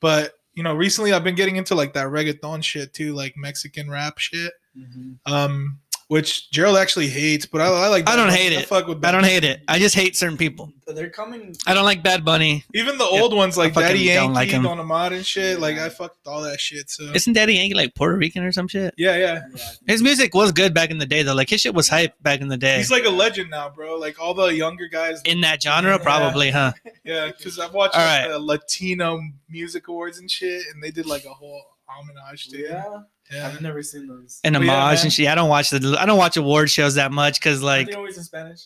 But, 0.00 0.32
you 0.56 0.62
know, 0.62 0.74
recently 0.74 1.12
I've 1.12 1.22
been 1.22 1.34
getting 1.34 1.56
into 1.56 1.74
like 1.74 1.92
that 1.92 2.06
reggaeton 2.06 2.64
shit 2.64 2.94
too, 2.94 3.14
like 3.14 3.36
Mexican 3.36 3.90
rap 3.90 4.18
shit. 4.18 4.54
Mhm. 4.76 5.18
Um, 5.26 5.80
which 6.08 6.50
Gerald 6.52 6.76
actually 6.76 7.08
hates, 7.08 7.46
but 7.46 7.60
I, 7.60 7.66
I 7.66 7.88
like. 7.88 8.08
I 8.08 8.14
don't 8.16 8.28
Bad 8.28 8.36
hate 8.36 8.50
Bunny. 8.50 8.62
it. 8.62 8.68
fuck 8.68 8.86
with 8.86 9.04
I 9.04 9.10
don't 9.10 9.22
Bunny. 9.22 9.32
hate 9.32 9.44
it. 9.44 9.62
I 9.66 9.78
just 9.78 9.94
hate 9.94 10.16
certain 10.16 10.36
people. 10.36 10.72
They're 10.86 11.10
coming. 11.10 11.56
I 11.66 11.74
don't 11.74 11.84
like 11.84 12.04
Bad 12.04 12.24
Bunny. 12.24 12.64
Even 12.72 12.96
the 12.96 13.04
old 13.04 13.34
ones 13.34 13.56
like 13.58 13.72
I 13.72 13.74
fucking 13.74 13.88
Daddy 13.88 13.98
Yankee, 14.00 14.26
don't 14.26 14.34
like 14.34 14.48
him. 14.50 14.62
Don 14.62 14.78
Omar 14.78 15.12
and 15.12 15.26
shit. 15.26 15.58
Like 15.58 15.78
I 15.78 15.88
fucked 15.88 16.26
all 16.28 16.42
that 16.42 16.60
shit. 16.60 16.88
So 16.90 17.04
Isn't 17.12 17.32
Daddy 17.32 17.54
Yankee 17.54 17.74
like 17.74 17.96
Puerto 17.96 18.16
Rican 18.16 18.44
or 18.44 18.52
some 18.52 18.68
shit? 18.68 18.94
yeah, 18.96 19.16
yeah. 19.16 19.40
Yeah. 19.54 19.62
His 19.88 20.00
music 20.00 20.32
was 20.32 20.52
good 20.52 20.72
back 20.74 20.90
in 20.92 20.98
the 20.98 21.06
day 21.06 21.24
though. 21.24 21.34
Like 21.34 21.50
his 21.50 21.60
shit 21.60 21.74
was 21.74 21.88
hype 21.88 22.14
back 22.22 22.40
in 22.40 22.46
the 22.46 22.56
day. 22.56 22.76
He's 22.76 22.90
like 22.92 23.04
a 23.04 23.10
legend 23.10 23.50
now, 23.50 23.68
bro. 23.68 23.96
Like 23.98 24.20
all 24.20 24.32
the 24.32 24.46
younger 24.54 24.86
guys. 24.86 25.20
in 25.24 25.40
that 25.40 25.60
genre, 25.60 25.92
Yeah. 25.92 25.98
probably, 25.98 26.50
huh? 26.52 26.72
Yeah, 27.04 27.32
because 27.36 27.58
I've 27.58 27.74
watched 27.74 27.96
All 27.96 28.04
like, 28.04 28.20
right. 28.22 28.28
the 28.30 28.38
Latino 28.38 29.20
Music 29.48 29.88
Awards 29.88 30.18
and 30.18 30.30
shit, 30.30 30.62
and 30.72 30.80
they 30.80 30.92
did 30.92 31.06
like 31.06 31.24
a 31.24 31.30
whole 31.34 31.62
homage 31.88 32.48
to 32.48 32.58
it. 32.58 32.70
Yeah. 32.70 32.98
Yeah. 33.32 33.48
I've 33.48 33.60
never 33.60 33.82
seen 33.82 34.06
those. 34.06 34.40
And 34.44 34.56
Oh, 34.56 34.60
yeah, 34.60 34.72
homage 34.84 35.02
and 35.02 35.12
shit. 35.12 35.28
I 35.28 35.34
don't 35.34 35.48
watch 35.48 35.70
the 35.70 35.96
I 35.98 36.06
don't 36.06 36.18
watch 36.18 36.36
award 36.36 36.70
shows 36.70 36.94
that 36.94 37.12
much 37.12 37.40
because 37.40 37.62
Are 37.62 37.66
like 37.66 37.88
they 37.88 37.94
always 37.94 38.16
in 38.18 38.24
Spanish? 38.24 38.60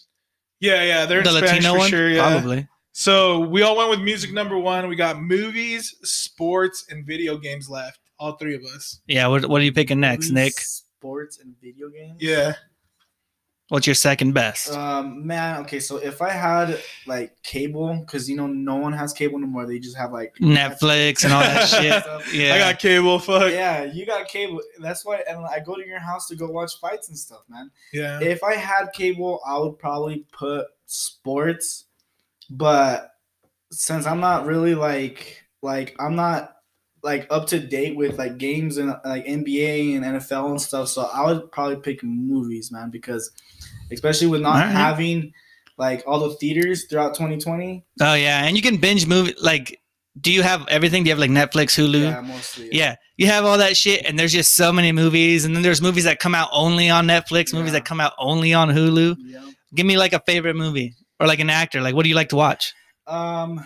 Yeah, 0.61 0.83
yeah, 0.83 1.07
they're 1.07 1.23
the 1.23 1.31
in 1.31 1.37
Spanish 1.37 1.53
Latino 1.65 1.73
for 1.73 1.79
one, 1.79 1.91
sure. 1.91 2.11
Yeah, 2.11 2.31
probably. 2.31 2.69
So 2.93 3.41
we 3.41 3.62
all 3.62 3.77
went 3.77 3.89
with 3.89 4.00
music 4.00 4.33
number 4.33 4.59
one. 4.59 4.87
We 4.89 4.97
got 4.97 5.21
movies, 5.23 5.95
sports, 6.03 6.87
and 6.91 7.07
video 7.07 7.39
games 7.39 7.71
left. 7.71 7.99
All 8.19 8.33
three 8.33 8.55
of 8.55 8.62
us. 8.65 9.00
Yeah. 9.07 9.27
What 9.29 9.47
What 9.47 9.61
are 9.62 9.65
you 9.65 9.73
picking 9.73 10.00
next, 10.00 10.31
Nick? 10.31 10.53
Sports 10.61 11.39
and 11.39 11.55
video 11.62 11.89
games. 11.89 12.19
Yeah. 12.21 12.55
What's 13.71 13.87
your 13.87 13.95
second 13.95 14.33
best? 14.33 14.73
Um, 14.73 15.25
man, 15.25 15.61
okay, 15.61 15.79
so 15.79 15.97
if 15.99 16.21
I 16.21 16.31
had 16.31 16.81
like 17.07 17.41
cable, 17.45 17.95
because 18.00 18.29
you 18.29 18.37
know 18.37 18.49
no 18.49 18.75
one 18.75 18.93
has 18.93 19.12
cable 19.12 19.39
anymore, 19.39 19.65
they 19.65 19.79
just 19.79 19.97
have 19.97 20.12
like 20.12 20.35
Netflix 20.41 21.23
and 21.23 21.33
all 21.33 21.41
that 21.41 21.69
shit. 21.69 22.03
stuff. 22.03 22.35
Yeah. 22.35 22.55
I 22.55 22.59
got 22.59 22.81
cable. 22.81 23.21
Fuck. 23.21 23.53
Yeah, 23.53 23.85
you 23.85 24.07
got 24.07 24.27
cable. 24.27 24.61
That's 24.81 25.05
why, 25.05 25.23
and 25.29 25.47
I 25.47 25.61
go 25.61 25.77
to 25.77 25.87
your 25.87 26.00
house 26.00 26.27
to 26.29 26.37
go 26.37 26.49
watch 26.49 26.81
fights 26.81 27.11
and 27.11 27.17
stuff, 27.17 27.43
man. 27.49 27.71
Yeah. 27.93 28.21
If 28.21 28.43
I 28.43 28.57
had 28.57 28.93
cable, 28.93 29.41
I 29.47 29.57
would 29.57 29.79
probably 29.79 30.25
put 30.33 30.67
sports, 30.87 31.85
but 32.50 33.15
since 33.71 34.05
I'm 34.05 34.19
not 34.19 34.47
really 34.47 34.75
like 34.75 35.45
like 35.62 35.95
I'm 36.00 36.17
not 36.17 36.57
like 37.02 37.26
up 37.30 37.47
to 37.49 37.59
date 37.59 37.97
with 37.97 38.19
like 38.19 38.37
games 38.38 38.76
and 38.76 38.90
like 39.04 39.25
NBA 39.26 39.97
and 39.97 40.04
NFL 40.04 40.50
and 40.50 40.61
stuff, 40.61 40.88
so 40.88 41.02
I 41.12 41.25
would 41.26 41.50
probably 41.52 41.76
pick 41.76 42.02
movies, 42.02 42.71
man, 42.71 42.90
because 42.90 43.30
especially 43.92 44.26
with 44.28 44.42
not 44.42 44.57
Alright. 44.57 44.71
having 44.71 45.33
like 45.78 46.02
all 46.07 46.21
the 46.28 46.35
theaters 46.37 46.85
throughout 46.85 47.14
2020. 47.14 47.85
Oh 48.02 48.14
yeah, 48.14 48.45
and 48.45 48.57
you 48.57 48.62
can 48.62 48.76
binge 48.76 49.07
movie. 49.07 49.35
Like, 49.42 49.80
do 50.21 50.30
you 50.33 50.42
have 50.42 50.66
everything? 50.69 51.04
Do 51.04 51.09
you 51.09 51.12
have 51.16 51.19
like 51.21 51.30
Netflix, 51.30 51.78
Hulu? 51.78 52.02
Yeah, 52.02 52.21
mostly. 52.21 52.69
Yeah, 52.73 52.97
you 53.16 53.26
have 53.28 53.45
all 53.47 53.57
that 53.59 53.76
shit, 53.76 54.04
and 54.04 54.19
there's 54.19 54.33
just 54.33 54.52
so 54.54 54.73
many 54.73 54.92
movies, 54.92 55.45
and 55.47 55.57
then 55.57 55.62
there's 55.62 55.80
movies 55.80 56.04
that 56.04 56.19
come 56.19 56.35
out 56.35 56.50
only 56.52 56.90
on 56.90 57.07
Netflix, 57.07 57.54
movies 57.54 57.69
Yeah. 57.73 57.78
that 57.78 57.85
come 57.87 58.00
out 58.00 58.12
only 58.19 58.52
on 58.52 58.69
Hulu. 58.69 59.16
Yeah. 59.21 59.40
Give 59.75 59.87
me 59.87 59.97
like 59.97 60.12
a 60.12 60.21
favorite 60.26 60.57
movie 60.57 60.95
or 61.19 61.26
like 61.26 61.38
an 61.40 61.49
actor. 61.49 61.80
Like, 61.80 61.95
what 61.95 62.02
do 62.02 62.09
you 62.11 62.14
like 62.16 62.28
to 62.30 62.37
watch? 62.37 62.75
Um, 63.07 63.64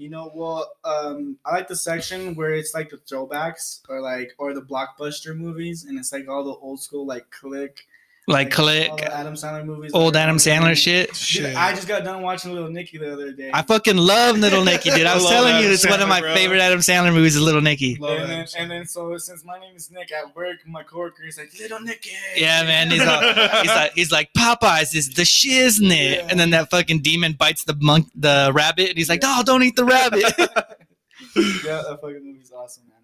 you 0.00 0.08
know, 0.08 0.30
well, 0.34 0.72
um, 0.82 1.36
I 1.44 1.56
like 1.56 1.68
the 1.68 1.76
section 1.76 2.34
where 2.34 2.54
it's 2.54 2.72
like 2.72 2.88
the 2.88 2.96
throwbacks 2.96 3.82
or 3.86 4.00
like 4.00 4.32
or 4.38 4.54
the 4.54 4.62
blockbuster 4.62 5.36
movies, 5.36 5.84
and 5.84 5.98
it's 5.98 6.10
like 6.10 6.26
all 6.26 6.42
the 6.42 6.54
old 6.54 6.80
school 6.80 7.06
like 7.06 7.30
Click, 7.30 7.86
Like, 8.30 8.58
all 8.58 8.64
Click, 8.64 8.96
the 8.96 9.14
Adam 9.14 9.34
Sandler 9.34 9.64
movies, 9.66 9.90
old 9.94 10.16
Adam 10.16 10.36
Sandler 10.36 10.76
shit. 10.76 11.08
Dude, 11.08 11.16
Shit. 11.16 11.56
I 11.56 11.74
just 11.74 11.88
got 11.88 12.04
done 12.04 12.22
watching 12.22 12.52
Little 12.52 12.70
Nicky 12.70 12.98
the 12.98 13.12
other 13.12 13.32
day. 13.32 13.50
I 13.52 13.62
fucking 13.62 13.96
love 13.96 14.38
Little 14.38 14.64
Nicky, 14.64 14.90
dude. 14.90 15.06
I 15.06 15.10
I 15.12 15.14
was 15.14 15.24
love 15.24 15.32
telling 15.32 15.54
you, 15.56 15.60
Adam 15.62 15.72
it's 15.72 15.88
one 15.88 16.00
of 16.00 16.08
my 16.08 16.20
bro. 16.20 16.34
favorite 16.34 16.60
Adam 16.60 16.78
Sandler 16.80 17.12
movies. 17.12 17.36
Is 17.36 17.42
Little 17.42 17.60
Nicky. 17.60 17.94
And 18.00 18.30
then, 18.30 18.46
and 18.58 18.70
then 18.70 18.86
so 18.86 19.16
since 19.18 19.44
my 19.44 19.58
name 19.58 19.74
is 19.76 19.90
Nick 19.90 20.12
at 20.12 20.34
work, 20.36 20.58
my 20.66 20.82
coworker 20.82 21.24
is 21.24 21.38
like 21.38 21.52
Little 21.58 21.80
Nicky. 21.80 22.10
Yeah, 22.36 22.62
man. 22.64 22.90
He's 22.90 23.04
like, 23.04 23.36
he's 23.62 23.68
like, 23.70 23.92
he's 23.94 24.12
like, 24.12 24.32
Popeyes 24.36 24.94
is 24.94 25.10
the 25.14 25.22
shiznit, 25.22 26.16
Yeah. 26.16 26.26
and 26.30 26.38
then 26.38 26.50
that 26.50 26.70
fucking 26.70 27.00
demon 27.02 27.32
bites 27.34 27.64
the 27.64 27.76
monk, 27.80 28.08
the 28.14 28.50
rabbit, 28.54 28.88
and 28.90 28.98
he's 28.98 29.08
like, 29.08 29.22
no, 29.22 29.42
don't 29.44 29.62
eat 29.62 29.76
the 29.76 29.84
rabbit. 29.84 30.22
yeah, 30.38 31.82
that 31.88 31.98
fucking 32.00 32.24
movie's 32.24 32.52
awesome, 32.52 32.84
man. 32.88 32.96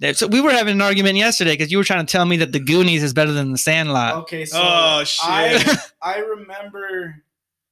Yeah, 0.00 0.12
so 0.12 0.26
we 0.26 0.40
were 0.40 0.50
having 0.50 0.72
an 0.74 0.80
argument 0.80 1.16
yesterday 1.16 1.52
because 1.52 1.70
you 1.70 1.76
were 1.78 1.84
trying 1.84 2.04
to 2.06 2.10
tell 2.10 2.24
me 2.24 2.38
that 2.38 2.52
the 2.52 2.58
Goonies 2.60 3.02
is 3.02 3.12
better 3.12 3.32
than 3.32 3.52
the 3.52 3.58
Sandlot. 3.58 4.14
Okay, 4.22 4.44
so 4.46 4.58
Oh, 4.60 5.04
shit. 5.04 5.24
I 5.28 5.76
I 6.02 6.18
remember 6.20 7.22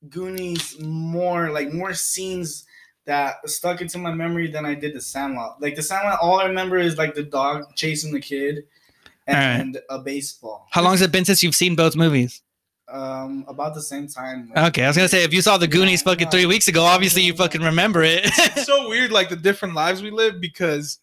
Goonies 0.08 0.78
more 0.80 1.50
like 1.50 1.73
more 1.73 1.94
scenes 1.94 2.66
that 3.06 3.37
stuck 3.49 3.80
into 3.80 3.97
my 3.99 4.12
memory 4.12 4.50
than 4.50 4.66
I 4.66 4.75
did 4.75 4.94
the 4.94 5.00
Sandlot. 5.00 5.61
Like 5.62 5.75
the 5.75 5.82
Sandlot, 5.82 6.18
all 6.20 6.38
I 6.38 6.44
remember 6.47 6.76
is 6.76 6.99
like 6.99 7.14
the 7.14 7.23
dog 7.23 7.75
chasing 7.75 8.12
the 8.12 8.20
kid 8.20 8.64
and 9.26 9.78
a 9.90 9.99
baseball. 9.99 10.66
How 10.70 10.82
long 10.82 10.92
has 10.92 11.02
it 11.02 11.11
been 11.12 11.25
since 11.25 11.42
you've 11.42 11.54
seen 11.56 11.75
both 11.76 11.97
movies? 11.97 12.42
Um, 12.90 13.44
about 13.49 13.75
the 13.75 13.82
same 13.82 14.06
time. 14.06 14.50
like- 14.54 14.68
Okay, 14.68 14.85
I 14.85 14.88
was 14.88 14.97
gonna 14.97 15.08
say 15.08 15.25
if 15.25 15.32
you 15.35 15.42
saw 15.42 15.58
the 15.58 15.66
Goonies 15.66 16.00
Yeah, 16.02 16.12
fucking 16.12 16.26
no. 16.26 16.30
three 16.30 16.47
weeks 16.47 16.68
ago, 16.68 16.85
obviously 16.85 17.23
you 17.23 17.32
No, 17.32 17.38
no. 17.38 17.44
fucking 17.44 17.62
remember 17.62 18.02
it. 18.02 18.20
it's 18.25 18.64
so 18.66 18.88
weird, 18.88 19.11
like 19.12 19.28
the 19.30 19.37
different 19.37 19.75
lives 19.75 20.02
we 20.02 20.11
live, 20.11 20.40
because 20.40 20.99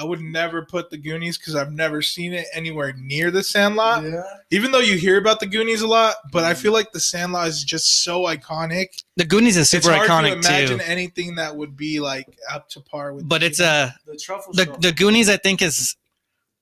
I 0.00 0.04
would 0.04 0.22
never 0.22 0.64
put 0.64 0.88
the 0.88 0.96
Goonies 0.96 1.36
because 1.36 1.54
I've 1.54 1.72
never 1.72 2.00
seen 2.00 2.32
it 2.32 2.46
anywhere 2.54 2.94
near 2.94 3.30
the 3.30 3.42
Sandlot. 3.42 4.02
Yeah. 4.04 4.22
Even 4.50 4.70
though 4.70 4.78
you 4.78 4.96
hear 4.96 5.18
about 5.18 5.40
the 5.40 5.46
Goonies 5.46 5.82
a 5.82 5.86
lot, 5.86 6.14
but 6.32 6.42
I 6.42 6.54
mm. 6.54 6.56
feel 6.56 6.72
like 6.72 6.92
the 6.92 7.00
Sandlot 7.00 7.48
is 7.48 7.62
just 7.62 8.02
so 8.02 8.22
iconic. 8.22 9.04
the 9.16 9.26
Goonies 9.26 9.58
is 9.58 9.68
super 9.68 9.92
it's 9.92 10.08
hard 10.08 10.24
to 10.24 10.32
imagine 10.32 10.78
too. 10.78 10.84
anything 10.86 11.34
that 11.34 11.54
would 11.54 11.76
be 11.76 12.00
like 12.00 12.38
up 12.50 12.70
to 12.70 12.80
par 12.80 13.12
with. 13.12 13.28
But 13.28 13.42
the 13.42 13.46
it's 13.48 13.60
a 13.60 13.94
The 14.06 14.16
truffle 14.16 14.54
the 14.54 14.74
the 14.80 14.92
Goonies. 14.92 15.28
I 15.28 15.36
think 15.36 15.60
is 15.60 15.96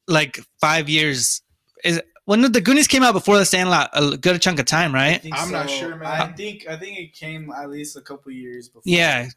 like 0.08 0.40
five 0.60 0.88
years. 0.88 1.40
Is 1.84 2.02
when 2.24 2.40
the 2.40 2.60
Goonies 2.60 2.88
came 2.88 3.04
out 3.04 3.12
before 3.12 3.38
the 3.38 3.44
Sandlot, 3.44 3.90
a 3.92 4.16
good 4.16 4.42
chunk 4.42 4.58
of 4.58 4.66
time, 4.66 4.92
right? 4.92 5.24
I'm 5.32 5.52
not 5.52 5.70
sure, 5.70 5.94
man. 5.94 6.06
I 6.08 6.26
think 6.32 6.66
I 6.68 6.76
think 6.76 6.98
it 6.98 7.14
came 7.14 7.52
at 7.52 7.70
least 7.70 7.96
a 7.96 8.00
couple 8.00 8.32
years 8.32 8.68
before. 8.68 8.82
Yeah, 8.84 9.28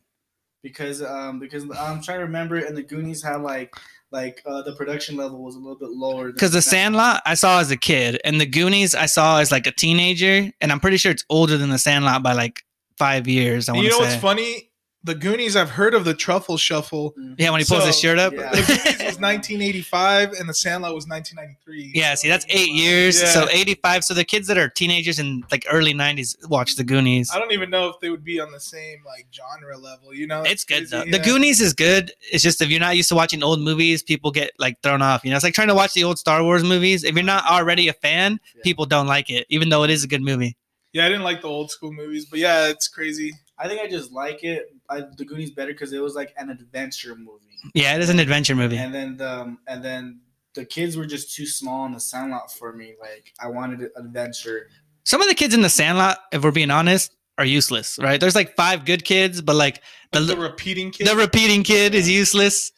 because 0.63 1.01
um 1.01 1.39
because 1.39 1.63
I'm 1.63 2.01
trying 2.01 2.19
to 2.19 2.25
remember 2.25 2.57
and 2.57 2.75
the 2.75 2.83
Goonies 2.83 3.23
had 3.23 3.41
like 3.41 3.75
like 4.11 4.41
uh, 4.45 4.61
the 4.63 4.73
production 4.75 5.15
level 5.15 5.41
was 5.41 5.55
a 5.55 5.59
little 5.59 5.77
bit 5.77 5.89
lower 5.89 6.31
because 6.33 6.51
the 6.51 6.61
Sandlot 6.61 7.21
I 7.25 7.33
saw 7.33 7.59
as 7.61 7.71
a 7.71 7.77
kid, 7.77 8.19
and 8.25 8.41
the 8.41 8.45
Goonies 8.45 8.93
I 8.93 9.05
saw 9.05 9.39
as 9.39 9.51
like 9.51 9.67
a 9.67 9.71
teenager, 9.71 10.51
and 10.59 10.71
I'm 10.71 10.81
pretty 10.81 10.97
sure 10.97 11.11
it's 11.13 11.23
older 11.29 11.57
than 11.57 11.69
the 11.69 11.77
Sandlot 11.77 12.21
by 12.21 12.33
like 12.33 12.65
five 12.97 13.27
years. 13.27 13.69
I 13.69 13.71
And 13.71 13.77
want 13.77 13.85
you 13.85 13.91
to 13.91 13.97
know 13.99 14.05
say. 14.05 14.11
what's 14.11 14.21
funny? 14.21 14.70
The 15.03 15.15
Goonies, 15.15 15.55
I've 15.55 15.71
heard 15.71 15.95
of 15.95 16.05
the 16.05 16.13
Truffle 16.13 16.57
Shuffle. 16.57 17.15
Yeah, 17.39 17.49
when 17.49 17.59
he 17.59 17.65
pulls 17.65 17.85
his 17.85 17.99
shirt 17.99 18.19
up. 18.19 18.33
yeah. 18.33 18.51
The 18.51 18.61
Goonies 18.61 18.85
was 19.03 19.19
1985, 19.19 20.33
and 20.33 20.47
the 20.47 20.53
Sandlot 20.53 20.93
was 20.93 21.07
1993. 21.07 21.91
Yeah, 21.95 22.13
see, 22.15 22.27
that's 22.29 22.45
eight 22.49 22.69
years. 22.69 23.19
Yeah. 23.19 23.27
So 23.29 23.47
85. 23.49 24.03
So 24.03 24.13
the 24.13 24.23
kids 24.23 24.47
that 24.47 24.57
are 24.59 24.69
teenagers 24.69 25.17
in 25.17 25.43
like 25.51 25.65
early 25.71 25.93
90s 25.93 26.35
watch 26.49 26.75
the 26.75 26.83
Goonies. 26.83 27.31
I 27.33 27.39
don't 27.39 27.51
even 27.51 27.69
know 27.71 27.87
if 27.89 27.99
they 27.99 28.09
would 28.11 28.23
be 28.23 28.39
on 28.39 28.51
the 28.51 28.59
same 28.59 28.99
like 29.05 29.25
genre 29.33 29.77
level. 29.77 30.13
You 30.13 30.27
know, 30.27 30.43
It's 30.43 30.63
good 30.63 30.87
though. 30.89 31.01
crazy, 31.01 31.17
The. 31.17 31.23
Goonies 31.23 31.61
is 31.61 31.73
good. 31.73 32.11
It's 32.31 32.43
just 32.43 32.61
if 32.61 32.69
you're 32.69 32.79
not 32.79 32.95
used 32.95 33.09
to 33.09 33.15
watching 33.15 33.41
old 33.41 33.59
movies, 33.59 34.03
people 34.03 34.29
get 34.31 34.51
like 34.59 34.79
thrown 34.83 35.01
off. 35.01 35.23
You 35.23 35.31
know, 35.31 35.35
it's 35.35 35.43
like 35.43 35.53
trying 35.55 35.69
to 35.69 35.75
watch 35.75 35.93
the 35.93 36.03
old 36.03 36.19
Star 36.19 36.43
Wars 36.43 36.63
movies. 36.63 37.03
If 37.03 37.15
you're 37.15 37.23
not 37.23 37.45
already 37.45 37.87
a 37.87 37.93
fan, 37.93 38.39
Yeah. 38.55 38.61
people 38.63 38.85
don't 38.85 39.07
like 39.07 39.29
it, 39.31 39.47
even 39.49 39.69
though 39.69 39.83
it 39.83 39.89
is 39.89 40.03
a 40.03 40.07
good 40.07 40.21
movie. 40.21 40.57
Yeah, 40.93 41.05
I 41.05 41.09
didn't 41.09 41.23
like 41.23 41.41
the 41.41 41.47
old 41.47 41.71
school 41.71 41.93
movies, 41.93 42.25
but 42.25 42.37
yeah, 42.39 42.67
it's 42.67 42.87
crazy. 42.89 43.31
I 43.57 43.67
think 43.69 43.79
I 43.81 43.87
just 43.87 44.11
like 44.11 44.43
it. 44.43 44.65
I, 44.91 45.01
the 45.17 45.25
Goonies 45.25 45.51
better 45.51 45.71
because 45.71 45.93
it 45.93 46.01
was 46.01 46.13
like 46.15 46.33
an 46.37 46.49
adventure 46.49 47.15
movie, 47.15 47.57
Yeah, 47.73 47.95
it 47.95 48.01
is 48.01 48.09
an 48.09 48.19
adventure 48.19 48.55
movie. 48.55 48.77
and 48.77 48.93
then 48.93 49.17
the 49.17 49.31
um, 49.41 49.57
and 49.67 49.83
then 49.83 50.19
the 50.53 50.65
kids 50.65 50.97
were 50.97 51.05
just 51.05 51.33
too 51.33 51.45
small 51.45 51.85
in 51.85 51.93
the 51.93 51.99
Sandlot 51.99 52.51
for 52.51 52.73
me. 52.73 52.95
Like 52.99 53.33
I 53.39 53.47
wanted 53.47 53.79
an 53.81 53.91
adventure. 53.95 54.67
Some 55.05 55.21
of 55.21 55.27
the 55.29 55.35
kids 55.35 55.53
in 55.53 55.61
the 55.61 55.69
Sandlot, 55.69 56.17
if 56.33 56.43
we're 56.43 56.51
being 56.51 56.71
honest, 56.71 57.15
are 57.37 57.45
useless. 57.45 57.97
Right? 58.01 58.19
There's 58.19 58.35
like 58.35 58.55
five 58.55 58.83
good 58.85 59.03
kids, 59.05 59.41
but 59.41 59.55
like 59.55 59.81
the 60.11 60.19
Like 60.19 60.35
the 60.35 60.41
repeating 60.41 60.91
kid. 60.91 61.07
the 61.07 61.15
repeating 61.15 61.63
kid 61.63 61.95
is 61.95 62.09
useless, 62.09 62.71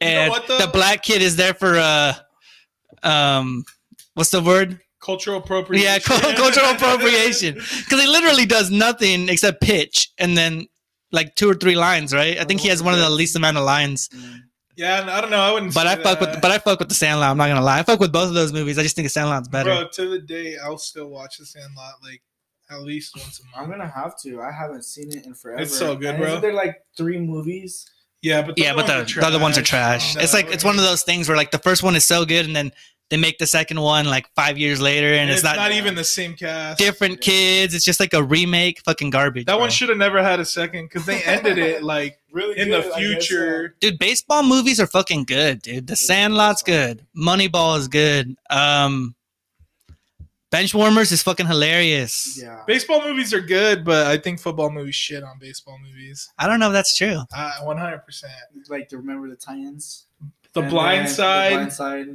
You 0.00 0.08
know 0.08 0.12
and 0.22 0.30
what, 0.30 0.46
the 0.48 0.68
black 0.72 1.02
kid 1.04 1.22
is 1.22 1.36
there 1.36 1.54
for 1.54 1.76
uh, 1.78 2.14
um, 3.02 3.64
what's 4.14 4.30
the 4.30 4.42
word? 4.42 4.80
cultural 5.02 5.38
appropriation. 5.38 5.86
Yeah, 5.86 5.98
cultural 6.34 6.66
appropriation. 6.72 7.54
Because 7.54 8.00
he 8.02 8.06
literally 8.06 8.44
does 8.44 8.70
nothing 8.70 9.30
except 9.30 9.62
pitch 9.62 10.10
and 10.18 10.36
then 10.36 10.66
like 11.12 11.34
two 11.34 11.48
or 11.50 11.54
three 11.54 11.76
lines, 11.76 12.14
right? 12.14 12.38
I 12.38 12.44
think 12.44 12.60
he 12.60 12.68
has 12.68 12.82
one 12.82 12.94
of 12.94 13.00
the 13.00 13.10
least 13.10 13.36
amount 13.36 13.56
of 13.56 13.64
lines. 13.64 14.08
Mm. 14.08 14.42
yeah, 14.76 15.00
and 15.00 15.10
I 15.10 15.20
don't 15.20 15.30
know. 15.30 15.40
I 15.40 15.52
wouldn't. 15.52 15.74
But 15.74 15.86
I 15.86 15.96
fuck 15.96 16.20
that. 16.20 16.32
with 16.32 16.42
but 16.42 16.50
I 16.50 16.58
fuck 16.58 16.78
with 16.78 16.88
the 16.88 16.94
Sandlot. 16.94 17.30
I'm 17.30 17.36
not 17.36 17.48
gonna 17.48 17.62
lie. 17.62 17.80
I 17.80 17.82
fuck 17.82 18.00
with 18.00 18.12
both 18.12 18.28
of 18.28 18.34
those 18.34 18.52
movies. 18.52 18.78
I 18.78 18.82
just 18.82 18.96
think 18.96 19.06
the 19.06 19.10
Sandlot's 19.10 19.48
better. 19.48 19.70
Bro, 19.70 19.88
to 19.94 20.08
the 20.08 20.20
day, 20.20 20.56
I'll 20.58 20.78
still 20.78 21.08
watch 21.08 21.38
the 21.38 21.46
Sandlot 21.46 21.94
like 22.02 22.22
at 22.70 22.82
least 22.82 23.16
once 23.16 23.40
a 23.40 23.44
month. 23.44 23.56
I'm 23.56 23.70
gonna 23.70 23.90
have 23.90 24.18
to. 24.22 24.40
I 24.40 24.52
haven't 24.52 24.84
seen 24.84 25.10
it 25.10 25.26
in 25.26 25.34
forever. 25.34 25.62
It's 25.62 25.76
so 25.76 25.96
good, 25.96 26.10
And 26.10 26.18
bro. 26.18 26.28
Isn't 26.28 26.42
there 26.42 26.54
like 26.54 26.84
three 26.96 27.18
movies? 27.18 27.90
Yeah, 28.22 28.42
but 28.42 28.58
yeah, 28.58 28.74
but 28.74 28.86
the, 28.86 29.10
the 29.18 29.26
other 29.26 29.38
ones 29.38 29.56
are 29.56 29.62
trash. 29.62 30.14
No, 30.14 30.20
it's 30.20 30.34
like 30.34 30.52
it's 30.52 30.64
one 30.64 30.76
of 30.76 30.82
those 30.82 31.02
things 31.02 31.28
where 31.28 31.36
like 31.36 31.50
the 31.50 31.58
first 31.58 31.82
one 31.82 31.96
is 31.96 32.04
so 32.04 32.26
good 32.26 32.44
and 32.44 32.54
then 32.54 32.70
they 33.10 33.16
make 33.16 33.38
the 33.38 33.46
second 33.46 33.80
one 33.80 34.06
like 34.06 34.26
five 34.34 34.56
years 34.56 34.80
later 34.80 35.08
and, 35.08 35.22
and 35.22 35.30
it's, 35.30 35.42
not, 35.42 35.72
even 35.72 35.94
the 35.94 36.04
same 36.04 36.34
cast. 36.34 36.78
different 36.78 37.14
Yeah. 37.26 37.32
kids. 37.32 37.74
It's 37.74 37.84
just 37.84 38.00
like 38.00 38.14
a 38.14 38.22
remake. 38.22 38.80
Fucking 38.84 39.10
garbage. 39.10 39.46
That 39.46 39.52
bro. 39.54 39.60
one 39.60 39.70
should 39.70 39.88
have 39.90 39.98
never 39.98 40.22
had 40.22 40.40
a 40.40 40.44
second 40.44 40.86
because 40.86 41.04
they 41.06 41.22
ended 41.24 41.58
it 41.58 41.82
like 41.94 42.18
Really 42.32 42.56
in 42.58 42.68
good, 42.68 42.84
the 42.84 42.94
I 42.94 43.00
guess, 43.00 43.26
future. 43.26 43.74
Dude, 43.80 43.98
baseball 43.98 44.42
movies 44.44 44.78
are 44.80 44.86
fucking 44.86 45.24
good, 45.24 45.60
dude. 45.62 45.88
The 45.88 45.96
Sandlot's 45.96 46.62
good. 46.62 47.04
Moneyball 47.16 47.76
is 47.78 47.88
good. 47.88 48.36
Um 48.48 49.14
Benchwarmers 50.52 51.12
is 51.12 51.22
fucking 51.22 51.46
hilarious. 51.46 52.40
uh, 52.42 52.46
Yeah. 52.46 52.62
Baseball 52.66 53.06
movies 53.06 53.32
are 53.32 53.40
good, 53.40 53.84
but 53.84 54.08
I 54.08 54.16
think 54.18 54.40
football 54.40 54.68
movies 54.70 54.96
shit 54.96 55.22
on 55.22 55.38
baseball 55.38 55.78
movies. 55.78 56.28
I 56.38 56.48
don't 56.48 56.58
know 56.58 56.66
if 56.68 56.72
that's 56.72 56.96
true. 56.96 57.20
Uh, 57.32 57.52
100%. 57.62 58.00
Like 58.68 58.88
to 58.88 58.96
remember 58.96 59.28
the 59.30 59.36
tie-ins. 59.36 60.06
The 60.52 60.62
And 60.62 60.70
Blind 60.70 61.06
then 61.06 61.14
Side. 61.14 61.50
The 61.52 61.56
blind 61.56 61.72
side. 61.72 62.06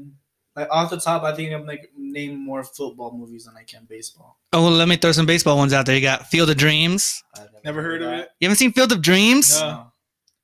Like 0.56 0.68
off 0.72 0.90
the 0.90 0.98
top, 1.00 1.24
I 1.24 1.34
think 1.36 1.52
I'm 1.54 1.66
like 1.66 1.92
name 1.98 2.40
more 2.40 2.64
football 2.64 3.12
movies 3.18 3.46
than 3.46 3.56
I 3.58 3.64
can 3.64 3.86
baseball. 3.90 4.40
Oh, 4.54 4.64
well, 4.64 4.72
let 4.72 4.88
me 4.88 4.96
throw 4.96 5.12
some 5.12 5.26
baseball 5.26 5.58
ones 5.58 5.74
out 5.74 5.86
there. 5.86 5.96
You 5.96 6.02
got 6.02 6.28
Field 6.28 6.50
of 6.50 6.56
Dreams. 6.58 7.22
I've 7.38 7.50
Never 7.66 7.82
heard 7.82 8.02
of 8.02 8.12
it. 8.14 8.30
You 8.40 8.48
haven't 8.48 8.58
seen 8.58 8.72
Field 8.72 8.92
of 8.94 9.02
Dreams? 9.02 9.60
No. 9.60 9.68
No. 9.68 9.92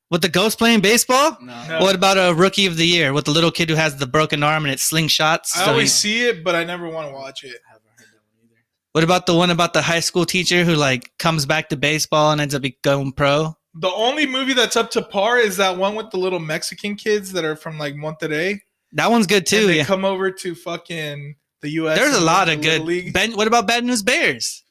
With 0.10 0.22
the 0.22 0.28
ghost 0.28 0.58
playing 0.58 0.82
baseball? 0.82 1.38
No. 1.42 1.68
No. 1.70 1.80
What 1.80 1.96
about 1.96 2.18
a 2.18 2.34
rookie 2.36 2.66
of 2.66 2.76
the 2.76 2.86
year 2.86 3.14
with 3.14 3.24
the 3.24 3.32
little 3.32 3.52
kid 3.52 3.70
who 3.70 3.76
has 3.76 3.96
the 3.96 4.06
broken 4.08 4.44
arm 4.44 4.66
and 4.66 4.74
it 4.74 4.80
slingshots? 4.80 5.56
I 5.56 5.64
So 5.66 5.72
always 5.72 6.02
he- 6.02 6.10
see 6.10 6.28
it, 6.28 6.44
but 6.44 6.56
I 6.56 6.66
never 6.66 6.90
want 6.90 7.08
to 7.08 7.14
watch 7.14 7.46
it. 7.46 7.62
Haven't 7.66 7.84
heard 7.98 8.08
that 8.08 8.20
one 8.38 8.50
either. 8.52 8.62
what 8.92 9.06
about 9.06 9.26
the 9.28 9.34
one 9.36 9.50
about 9.52 9.72
the 9.72 9.82
high 9.82 10.02
school 10.02 10.26
teacher 10.26 10.66
who 10.66 10.76
like 10.76 11.10
comes 11.20 11.46
back 11.46 11.70
to 11.70 11.78
baseball 11.78 12.34
and 12.34 12.42
ends 12.42 12.54
up 12.54 12.64
going 12.82 13.14
pro? 13.14 13.56
The 13.76 13.88
only 13.90 14.26
movie 14.28 14.52
that's 14.52 14.76
up 14.76 14.92
to 14.92 15.02
par 15.02 15.38
is 15.38 15.56
that 15.56 15.78
one 15.78 15.96
with 15.96 16.12
the 16.12 16.18
little 16.18 16.40
Mexican 16.40 16.96
kids 16.96 17.32
that 17.32 17.46
are 17.46 17.56
from 17.56 17.78
like 17.80 17.94
Monterrey. 17.96 18.60
That 18.94 19.10
one's 19.12 19.28
good 19.28 19.46
too. 19.46 19.58
and 19.62 19.70
they 19.70 19.78
Yeah. 19.78 19.86
come 19.86 20.04
over 20.06 20.32
to 20.32 20.56
fucking 20.56 21.36
the 21.62 21.70
U.S. 21.72 21.98
There's 21.98 22.16
a 22.18 22.22
lot 22.22 22.50
of 22.50 22.62
good. 22.62 22.82
League. 22.82 23.14
Ben, 23.14 23.34
what 23.38 23.48
about 23.48 23.68
Bad 23.68 23.84
News 23.86 24.02
Bears? 24.04 24.64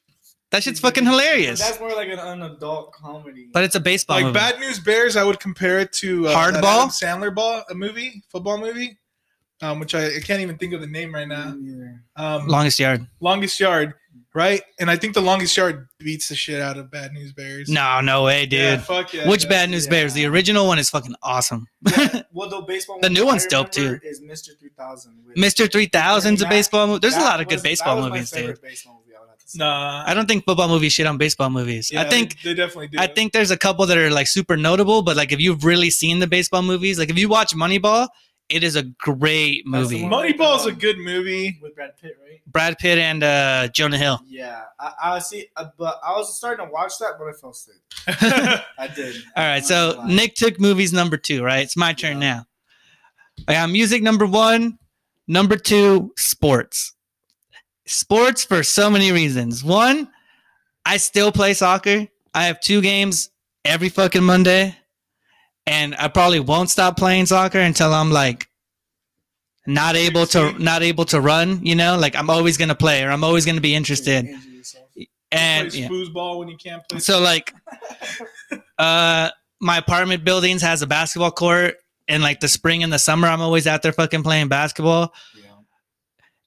That 0.51 0.63
shit's 0.63 0.81
fucking 0.81 1.05
hilarious. 1.05 1.61
That's 1.61 1.79
more 1.79 1.91
like 1.95 2.09
an, 2.09 2.19
an 2.19 2.41
adult 2.41 2.91
comedy. 2.91 3.47
But 3.53 3.63
it's 3.63 3.75
a 3.75 3.79
baseball 3.79 4.17
like 4.17 4.25
movie. 4.25 4.33
Bad 4.33 4.59
News 4.59 4.79
Bears, 4.79 5.15
I 5.15 5.23
would 5.23 5.39
compare 5.39 5.79
it 5.79 5.93
to 5.93 6.27
uh, 6.27 6.35
Hardball? 6.35 6.63
Adam 6.63 6.89
Sandler 6.89 7.33
ball, 7.33 7.63
a 7.69 7.73
movie, 7.73 8.21
football 8.29 8.57
movie, 8.57 8.97
um, 9.61 9.79
which 9.79 9.95
I, 9.95 10.07
I 10.07 10.19
can't 10.19 10.41
even 10.41 10.57
think 10.57 10.73
of 10.73 10.81
the 10.81 10.87
name 10.87 11.13
right 11.15 11.27
now. 11.27 11.55
Um, 12.17 12.47
Longest 12.47 12.79
yard. 12.79 13.07
longest 13.21 13.59
yard, 13.61 13.93
right? 14.33 14.61
And 14.79 14.89
I 14.89 14.95
think 14.97 15.13
the 15.13 15.21
longest 15.21 15.55
yard 15.55 15.87
beats 15.99 16.29
the 16.29 16.35
shit 16.35 16.61
out 16.61 16.77
of 16.77 16.89
Bad 16.91 17.11
News 17.13 17.33
Bears. 17.33 17.69
No, 17.69 18.01
no 18.01 18.23
way, 18.23 18.45
dude. 18.45 18.59
Yeah, 18.59 18.77
fuck 18.77 19.13
yeah. 19.13 19.27
Which 19.29 19.43
yeah. 19.43 19.49
Bad 19.49 19.69
News 19.69 19.85
yeah. 19.85 19.91
Bears? 19.91 20.13
The 20.13 20.25
original 20.25 20.67
one 20.67 20.79
is 20.79 20.89
fucking 20.89 21.15
awesome. 21.21 21.67
Yeah, 21.97 22.23
well, 22.31 22.49
the 22.49 22.61
baseball. 22.61 22.99
The 23.01 23.07
one 23.07 23.13
new 23.13 23.23
I 23.23 23.25
one's 23.25 23.45
dope, 23.45 23.71
too. 23.71 23.99
Is 24.03 24.21
Mr. 24.21 24.57
3000. 24.59 25.13
with- 25.25 25.35
Mr. 25.35 25.67
3000's 25.67 26.41
a 26.41 26.47
baseball 26.47 26.87
movie. 26.87 26.99
There's 26.99 27.15
a 27.17 27.19
lot 27.19 27.41
of 27.41 27.47
good 27.47 27.61
baseball 27.61 27.95
that 27.97 28.01
was 28.03 28.09
my 28.09 28.15
movies, 28.17 28.31
dude. 28.31 28.39
favorite 28.39 28.61
baseball 28.61 29.01
movie, 29.05 29.15
I 29.15 29.19
would 29.21 29.29
have 29.29 29.37
to 29.39 29.47
say. 29.49 29.57
Nah, 29.59 30.03
I 30.05 30.13
don't 30.13 30.27
think 30.27 30.45
football 30.45 30.67
movies 30.69 30.93
shit 30.93 31.05
on 31.07 31.17
baseball 31.17 31.49
movies. 31.49 31.89
yeah, 31.91 32.01
I 32.01 32.09
think 32.09 32.41
they, 32.41 32.49
they 32.51 32.55
definitely 32.55 32.87
do. 32.87 32.97
I 32.99 33.07
think 33.07 33.33
there's 33.33 33.51
a 33.51 33.57
couple 33.57 33.85
that 33.85 33.97
are 33.97 34.09
like 34.09 34.27
super 34.27 34.55
notable, 34.57 35.01
but 35.01 35.15
like 35.17 35.31
if 35.31 35.39
you've 35.39 35.63
really 35.65 35.89
seen 35.89 36.19
the 36.19 36.27
baseball 36.27 36.61
movies, 36.61 36.97
like 36.97 37.09
if 37.09 37.17
you 37.17 37.27
watch 37.29 37.53
Moneyball, 37.55 38.07
it 38.51 38.63
is 38.63 38.75
a 38.75 38.83
great 38.83 39.65
movie. 39.65 40.03
one- 40.03 40.11
Moneyball's 40.11 40.65
a 40.65 40.71
good 40.71 40.97
movie. 40.97 41.57
with 41.61 41.75
Brad 41.75 41.97
Pitt, 42.01 42.17
right? 42.21 42.41
Brad 42.47 42.77
Pitt 42.77 42.97
and 42.97 43.23
uh, 43.23 43.67
Jonah 43.69 43.97
Hill. 43.97 44.19
Yeah, 44.27 44.63
I, 44.79 44.93
I 45.03 45.19
see, 45.19 45.47
uh, 45.55 45.67
but 45.77 45.99
I 46.03 46.11
was 46.13 46.35
starting 46.35 46.65
to 46.65 46.71
watch 46.71 46.93
that, 46.99 47.13
but 47.17 47.27
I 47.27 47.33
fell 47.33 47.51
asleep. 47.51 47.77
I 48.77 48.87
did. 48.93 49.15
All 49.35 49.43
right, 49.45 49.63
so 49.63 49.93
not. 49.97 50.07
Nick 50.07 50.35
took 50.35 50.59
movies 50.59 50.91
number 50.93 51.17
two, 51.17 51.43
right? 51.43 51.63
It's 51.63 51.77
my 51.77 51.93
turn 51.93 52.21
Yeah. 52.21 52.33
now. 52.35 52.45
I 53.47 53.53
got 53.53 53.69
music 53.69 54.03
number 54.03 54.25
one, 54.25 54.77
number 55.27 55.55
two, 55.55 56.11
sports. 56.17 56.93
Sports 57.87 58.43
for 58.43 58.63
so 58.63 58.89
many 58.89 59.11
reasons. 59.11 59.63
One, 59.63 60.07
I 60.85 60.97
still 60.97 61.31
play 61.31 61.53
soccer. 61.53 62.07
I 62.33 62.45
have 62.45 62.59
two 62.61 62.81
games 62.81 63.29
every 63.65 63.89
fucking 63.89 64.23
Monday, 64.23 64.75
and 65.65 65.95
I 65.95 66.07
probably 66.07 66.39
won't 66.39 66.69
stop 66.69 66.97
playing 66.97 67.25
soccer 67.27 67.59
until 67.59 67.93
I'm 67.93 68.11
like 68.11 68.47
not 69.67 69.95
able 69.95 70.25
to 70.27 70.53
not 70.59 70.83
able 70.83 71.05
to 71.05 71.21
run. 71.21 71.63
You 71.65 71.75
know, 71.75 71.97
like 71.97 72.15
I'm 72.15 72.29
always 72.29 72.57
gonna 72.57 72.75
play 72.75 73.03
or 73.03 73.11
I'm 73.11 73.23
always 73.23 73.45
gonna 73.45 73.61
be 73.61 73.75
interested. 73.75 74.25
Injure 74.25 74.49
yourself. 74.49 74.85
And 75.31 75.69
plays 75.69 75.79
yeah. 75.79 75.87
foosball 75.87 76.39
when 76.39 76.47
you 76.47 76.57
can't 76.57 76.81
play. 76.89 76.99
So 76.99 77.19
like 77.19 77.53
uh 78.77 79.29
my 79.59 79.77
apartment 79.77 80.25
buildings 80.25 80.61
has 80.61 80.81
a 80.81 80.87
basketball 80.87 81.31
court 81.31 81.75
and 82.07 82.23
like 82.23 82.39
the 82.39 82.47
spring 82.47 82.83
and 82.83 82.91
the 82.91 82.99
summer 82.99 83.27
I'm 83.27 83.41
always 83.41 83.67
out 83.67 83.81
there 83.83 83.93
fucking 83.93 84.23
playing 84.23 84.47
basketball. 84.47 85.13
Yeah. 85.35 85.51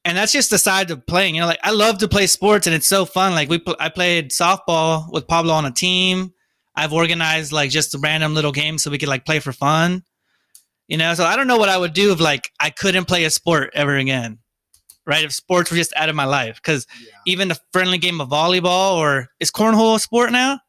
And 0.04 0.18
that's 0.18 0.32
just 0.32 0.50
the 0.50 0.58
side 0.58 0.90
of 0.90 1.06
playing. 1.06 1.36
You 1.36 1.42
know, 1.42 1.46
like 1.46 1.60
I 1.62 1.70
love 1.70 1.98
to 1.98 2.08
play 2.08 2.26
sports 2.26 2.66
and 2.66 2.74
it's 2.74 2.88
so 2.88 3.04
fun. 3.04 3.32
Like 3.32 3.48
we 3.48 3.58
pl- 3.58 3.76
I 3.78 3.88
played 3.88 4.32
softball 4.32 5.10
with 5.12 5.28
Pablo 5.28 5.54
on 5.54 5.64
a 5.64 5.70
team. 5.70 6.32
I've 6.76 6.92
organized 6.92 7.52
like 7.52 7.70
just 7.70 7.94
random 8.00 8.34
little 8.34 8.52
games 8.52 8.82
so 8.82 8.90
we 8.90 8.98
could 8.98 9.08
like 9.08 9.24
play 9.24 9.38
for 9.40 9.52
fun. 9.52 10.02
You 10.88 10.98
know, 10.98 11.14
so 11.14 11.24
I 11.24 11.36
don't 11.36 11.46
know 11.46 11.56
what 11.56 11.68
I 11.68 11.78
would 11.78 11.94
do 11.94 12.12
if 12.12 12.20
like 12.20 12.50
I 12.60 12.70
couldn't 12.70 13.06
play 13.06 13.24
a 13.24 13.30
sport 13.30 13.70
ever 13.74 13.96
again. 13.96 14.38
Right? 15.06 15.24
If 15.24 15.32
sports 15.32 15.70
were 15.70 15.76
just 15.76 15.92
out 15.96 16.08
of 16.08 16.14
my 16.16 16.24
life 16.24 16.60
cuz 16.62 16.86
Yeah. 17.00 17.12
even 17.26 17.50
a 17.50 17.56
friendly 17.72 17.98
game 17.98 18.20
of 18.20 18.28
volleyball 18.28 18.94
or 18.96 19.28
is 19.40 19.50
cornhole 19.50 19.96
a 19.96 19.98
sport 20.00 20.32
now? 20.32 20.60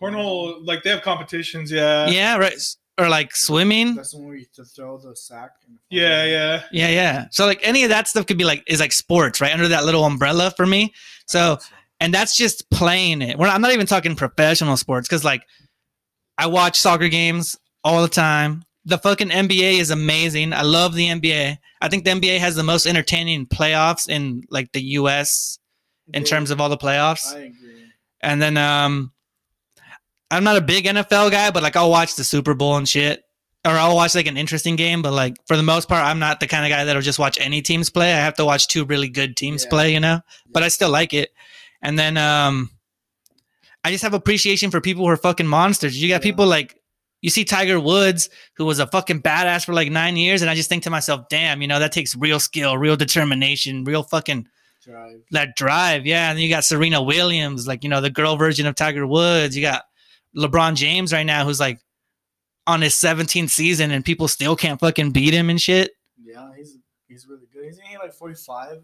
Cornhole, 0.00 0.58
like 0.66 0.82
they 0.82 0.90
have 0.90 1.02
competitions. 1.02 1.70
Yeah. 1.70 2.06
yeah, 2.08 2.36
right. 2.36 2.54
Or 2.98 3.08
like 3.08 3.34
swimming. 3.34 3.96
That's 3.96 4.12
the 4.12 4.18
one 4.18 4.28
where 4.28 4.36
you 4.36 4.46
to 4.54 4.64
throw 4.64 4.98
the 4.98 5.16
sack. 5.16 5.50
And 5.66 5.78
Yeah, 5.90 6.24
yeah. 6.24 6.62
Yeah, 6.72 6.88
yeah. 6.88 7.26
So 7.30 7.46
like 7.46 7.60
any 7.62 7.82
of 7.84 7.90
that 7.90 8.08
stuff 8.08 8.26
could 8.26 8.38
be 8.38 8.44
like 8.44 8.62
is 8.66 8.80
like 8.80 8.92
sports, 8.92 9.40
right? 9.40 9.52
Under 9.52 9.68
that 9.68 9.84
little 9.84 10.04
umbrella 10.04 10.52
for 10.56 10.66
me. 10.66 10.92
So 11.26 11.58
and 12.00 12.12
that's 12.12 12.36
just 12.36 12.68
playing 12.70 13.22
it. 13.22 13.38
We're, 13.38 13.48
I'm 13.48 13.60
not 13.60 13.72
even 13.72 13.86
talking 13.86 14.16
professional 14.16 14.76
sports 14.76 15.08
because 15.08 15.24
like 15.24 15.42
I 16.38 16.46
watch 16.46 16.78
soccer 16.78 17.08
games 17.08 17.56
all 17.82 18.02
the 18.02 18.08
time. 18.08 18.64
The 18.86 18.98
fucking 18.98 19.30
NBA 19.30 19.78
is 19.78 19.90
amazing. 19.90 20.52
I 20.52 20.62
love 20.62 20.94
the 20.94 21.08
NBA. 21.08 21.56
I 21.80 21.88
think 21.88 22.04
the 22.04 22.10
NBA 22.10 22.38
has 22.38 22.54
the 22.56 22.62
most 22.62 22.86
entertaining 22.86 23.46
playoffs 23.46 24.08
in 24.08 24.42
like 24.50 24.72
the 24.72 24.82
US 24.98 25.58
in 26.12 26.24
terms 26.24 26.50
of 26.50 26.60
all 26.60 26.68
the 26.68 26.76
playoffs. 26.76 27.34
I 27.34 27.38
agree. 27.38 27.84
And 28.22 28.42
then 28.42 28.56
um 28.56 29.12
I'm 30.30 30.44
not 30.44 30.56
a 30.56 30.60
big 30.60 30.84
NFL 30.86 31.30
guy, 31.30 31.50
but 31.50 31.62
like 31.62 31.76
I'll 31.76 31.90
watch 31.90 32.16
the 32.16 32.24
Super 32.24 32.54
Bowl 32.54 32.76
and 32.76 32.88
shit. 32.88 33.22
Or 33.66 33.70
I'll 33.70 33.94
watch 33.96 34.14
like 34.14 34.26
an 34.26 34.36
interesting 34.36 34.76
game, 34.76 35.00
but 35.00 35.12
like 35.12 35.36
for 35.46 35.56
the 35.56 35.62
most 35.62 35.88
part, 35.88 36.04
I'm 36.04 36.18
not 36.18 36.38
the 36.40 36.46
kind 36.46 36.66
of 36.66 36.70
guy 36.70 36.84
that'll 36.84 37.00
just 37.00 37.18
watch 37.18 37.38
any 37.40 37.62
teams 37.62 37.88
play. 37.88 38.12
I 38.12 38.16
have 38.16 38.34
to 38.34 38.44
watch 38.44 38.68
two 38.68 38.84
really 38.84 39.08
good 39.08 39.36
teams 39.38 39.64
Yeah. 39.64 39.70
play, 39.70 39.92
you 39.94 40.00
know? 40.00 40.20
But 40.52 40.62
I 40.62 40.68
still 40.68 40.90
like 40.90 41.14
it. 41.14 41.30
And 41.84 41.96
then 41.98 42.16
um 42.16 42.70
I 43.84 43.90
just 43.92 44.02
have 44.02 44.14
appreciation 44.14 44.70
for 44.70 44.80
people 44.80 45.04
who 45.04 45.10
are 45.10 45.16
fucking 45.16 45.46
monsters. 45.46 46.00
You 46.02 46.08
got 46.08 46.14
Yeah. 46.24 46.30
people 46.30 46.46
like 46.46 46.76
you 47.20 47.30
see 47.30 47.44
Tiger 47.44 47.78
Woods, 47.80 48.28
who 48.56 48.64
was 48.66 48.78
a 48.80 48.86
fucking 48.86 49.22
badass 49.22 49.64
for 49.64 49.72
like 49.72 49.90
nine 49.90 50.16
years, 50.16 50.42
and 50.42 50.50
I 50.50 50.54
just 50.54 50.68
think 50.68 50.82
to 50.82 50.90
myself, 50.90 51.26
damn, 51.30 51.62
you 51.62 51.68
know, 51.68 51.78
that 51.78 51.92
takes 51.92 52.14
real 52.16 52.38
skill, 52.40 52.76
real 52.76 52.96
determination, 52.96 53.84
real 53.84 54.02
fucking 54.02 54.46
Drive. 54.82 55.20
that 55.30 55.56
drive. 55.56 56.04
Yeah. 56.06 56.28
And 56.30 56.36
then 56.36 56.42
you 56.42 56.50
got 56.50 56.64
Serena 56.66 57.02
Williams, 57.02 57.66
like, 57.66 57.82
you 57.84 57.88
know, 57.88 58.02
the 58.02 58.10
girl 58.10 58.36
version 58.36 58.66
of 58.66 58.74
Tiger 58.74 59.06
Woods. 59.06 59.56
You 59.56 59.62
got 59.62 59.84
LeBron 60.36 60.74
James 60.74 61.12
right 61.14 61.22
now, 61.24 61.44
who's 61.46 61.60
like 61.60 61.78
on 62.66 62.82
his 62.82 62.94
17th 62.94 63.50
season 63.50 63.90
and 63.90 64.04
people 64.04 64.28
still 64.28 64.54
can't 64.56 64.78
fucking 64.80 65.10
beat 65.12 65.32
him 65.32 65.48
and 65.48 65.60
shit. 65.60 65.92
Yeah, 66.22 66.50
he's 66.56 66.76
he's 67.08 67.26
really 67.26 67.46
good. 67.52 67.64
Isn't 67.66 67.84
he 67.86 67.96
like 67.96 68.12
45, 68.12 68.82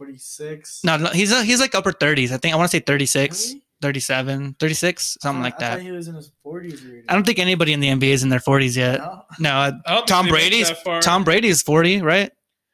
46? 0.00 0.80
No, 0.82 0.96
no 0.96 1.10
he's, 1.10 1.30
uh 1.30 1.42
he's 1.42 1.60
like 1.60 1.74
upper 1.74 1.92
30s. 1.92 2.30
I 2.32 2.38
think 2.38 2.54
I 2.54 2.56
want 2.56 2.70
to 2.70 2.76
say 2.76 2.80
36, 2.80 3.48
Really? 3.48 3.62
37, 3.82 4.56
36, 4.58 5.18
something 5.20 5.40
I 5.40 5.44
like 5.44 5.56
I 5.56 5.58
that. 5.58 5.82
he 5.82 5.90
was 5.90 6.08
in 6.08 6.14
his 6.14 6.32
40s 6.44 6.82
already. 6.82 7.02
I 7.06 7.12
don't 7.14 7.24
think 7.26 7.38
anybody 7.38 7.74
in 7.74 7.80
the 7.80 7.88
NBA 7.88 8.08
is 8.12 8.22
in 8.22 8.30
their 8.30 8.40
40s 8.40 8.76
yet. 8.76 8.98
No? 8.98 9.22
No, 9.38 9.72
I 9.86 10.00
Tom 10.06 10.26
Brady's. 10.26 10.72
Tom 11.02 11.22
Brady 11.22 11.48
is 11.48 11.60
40, 11.60 12.00
right? 12.00 12.30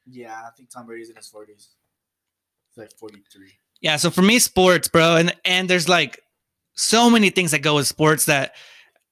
Yeah, 0.08 0.34
I 0.46 0.50
think 0.56 0.70
Tom 0.70 0.86
Brady's 0.86 1.10
in 1.10 1.16
his 1.16 1.28
40s. 1.28 1.48
He's 2.68 2.76
like 2.76 2.92
43. 2.96 3.48
Yeah, 3.80 3.96
so 3.96 4.10
for 4.10 4.22
me, 4.22 4.38
sports, 4.38 4.86
bro, 4.86 5.16
and 5.16 5.34
and 5.44 5.68
there's 5.68 5.88
like 5.88 6.20
so 6.74 7.10
many 7.10 7.30
things 7.30 7.50
that 7.50 7.60
go 7.60 7.74
with 7.74 7.88
sports 7.88 8.26
that 8.26 8.54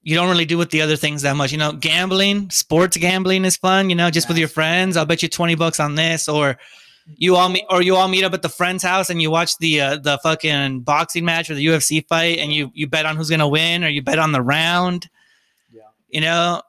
you 0.03 0.15
don't 0.15 0.29
really 0.29 0.45
do 0.45 0.57
with 0.57 0.71
the 0.71 0.83
other 0.83 0.97
things 0.97 1.23
that 1.23 1.35
much. 1.35 1.51
You 1.51 1.59
know, 1.59 1.73
gambling, 1.73 2.51
sports 2.51 2.97
gambling 2.97 3.45
is 3.45 3.57
fun. 3.57 3.91
You 3.91 3.97
know, 3.97 4.09
just 4.11 4.29
with 4.29 4.39
your 4.39 4.49
friends. 4.49 4.97
I'll 4.97 5.05
bet 5.05 5.23
you 5.23 5.29
twenty 5.29 5.55
bucks 5.57 5.81
on 5.81 5.97
this, 5.97 6.29
or 6.29 6.57
you 7.07 7.37
all 7.37 7.49
meet, 7.49 7.65
or 7.71 7.83
you 7.83 7.97
all 7.97 8.09
meet 8.09 8.25
up 8.25 8.33
at 8.35 8.43
the 8.43 8.49
friend's 8.49 8.83
house 8.83 9.11
and 9.11 9.21
you 9.21 9.31
watch 9.31 9.59
the 9.59 9.81
uh, 9.81 9.97
the 9.97 10.19
fucking 10.23 10.81
boxing 10.81 11.25
match 11.25 11.51
or 11.51 11.55
the 11.55 11.67
UFC 11.67 12.07
fight, 12.07 12.39
and 12.39 12.53
you 12.53 12.71
you 12.75 12.87
bet 12.87 13.07
on 13.07 13.17
who's 13.17 13.31
gonna 13.31 13.49
win, 13.49 13.85
or 13.85 13.89
you 13.89 14.03
bet 14.03 14.19
on 14.19 14.33
the 14.33 14.43
round. 14.43 15.09
Yeah. 15.73 15.83
You 16.09 16.21
know. 16.21 16.63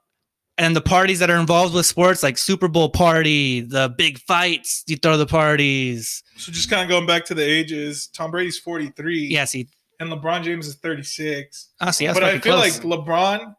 And 0.57 0.73
the 0.73 0.79
parties 0.79 1.19
that 1.19 1.29
are 1.29 1.35
involved 1.35 1.75
with 1.75 1.85
sports, 1.85 2.23
like 2.23 2.37
Super 2.37 2.69
Bowl 2.69 2.89
party, 2.89 3.59
the 3.59 3.93
big 3.97 4.19
fights, 4.19 4.85
you 4.87 4.95
throw 4.95 5.17
the 5.17 5.25
parties. 5.25 6.23
So 6.37 6.49
just 6.49 6.69
kind 6.69 6.81
of 6.81 6.87
going 6.87 7.05
back 7.05 7.25
to 7.25 7.33
the 7.33 7.43
ages, 7.43 8.07
Tom 8.07 8.31
Brady's 8.31 8.57
43. 8.57 9.27
Yeah, 9.27 9.43
see, 9.43 9.67
And 9.99 10.09
LeBron 10.09 10.43
James 10.43 10.67
is 10.67 10.75
36. 10.75 11.71
oh, 11.81 11.91
see, 11.91 12.05
that's 12.07 12.17
but 12.17 12.23
I 12.23 12.39
feel 12.39 12.53
close. 12.55 12.81
like 12.85 12.99
LeBron 12.99 13.53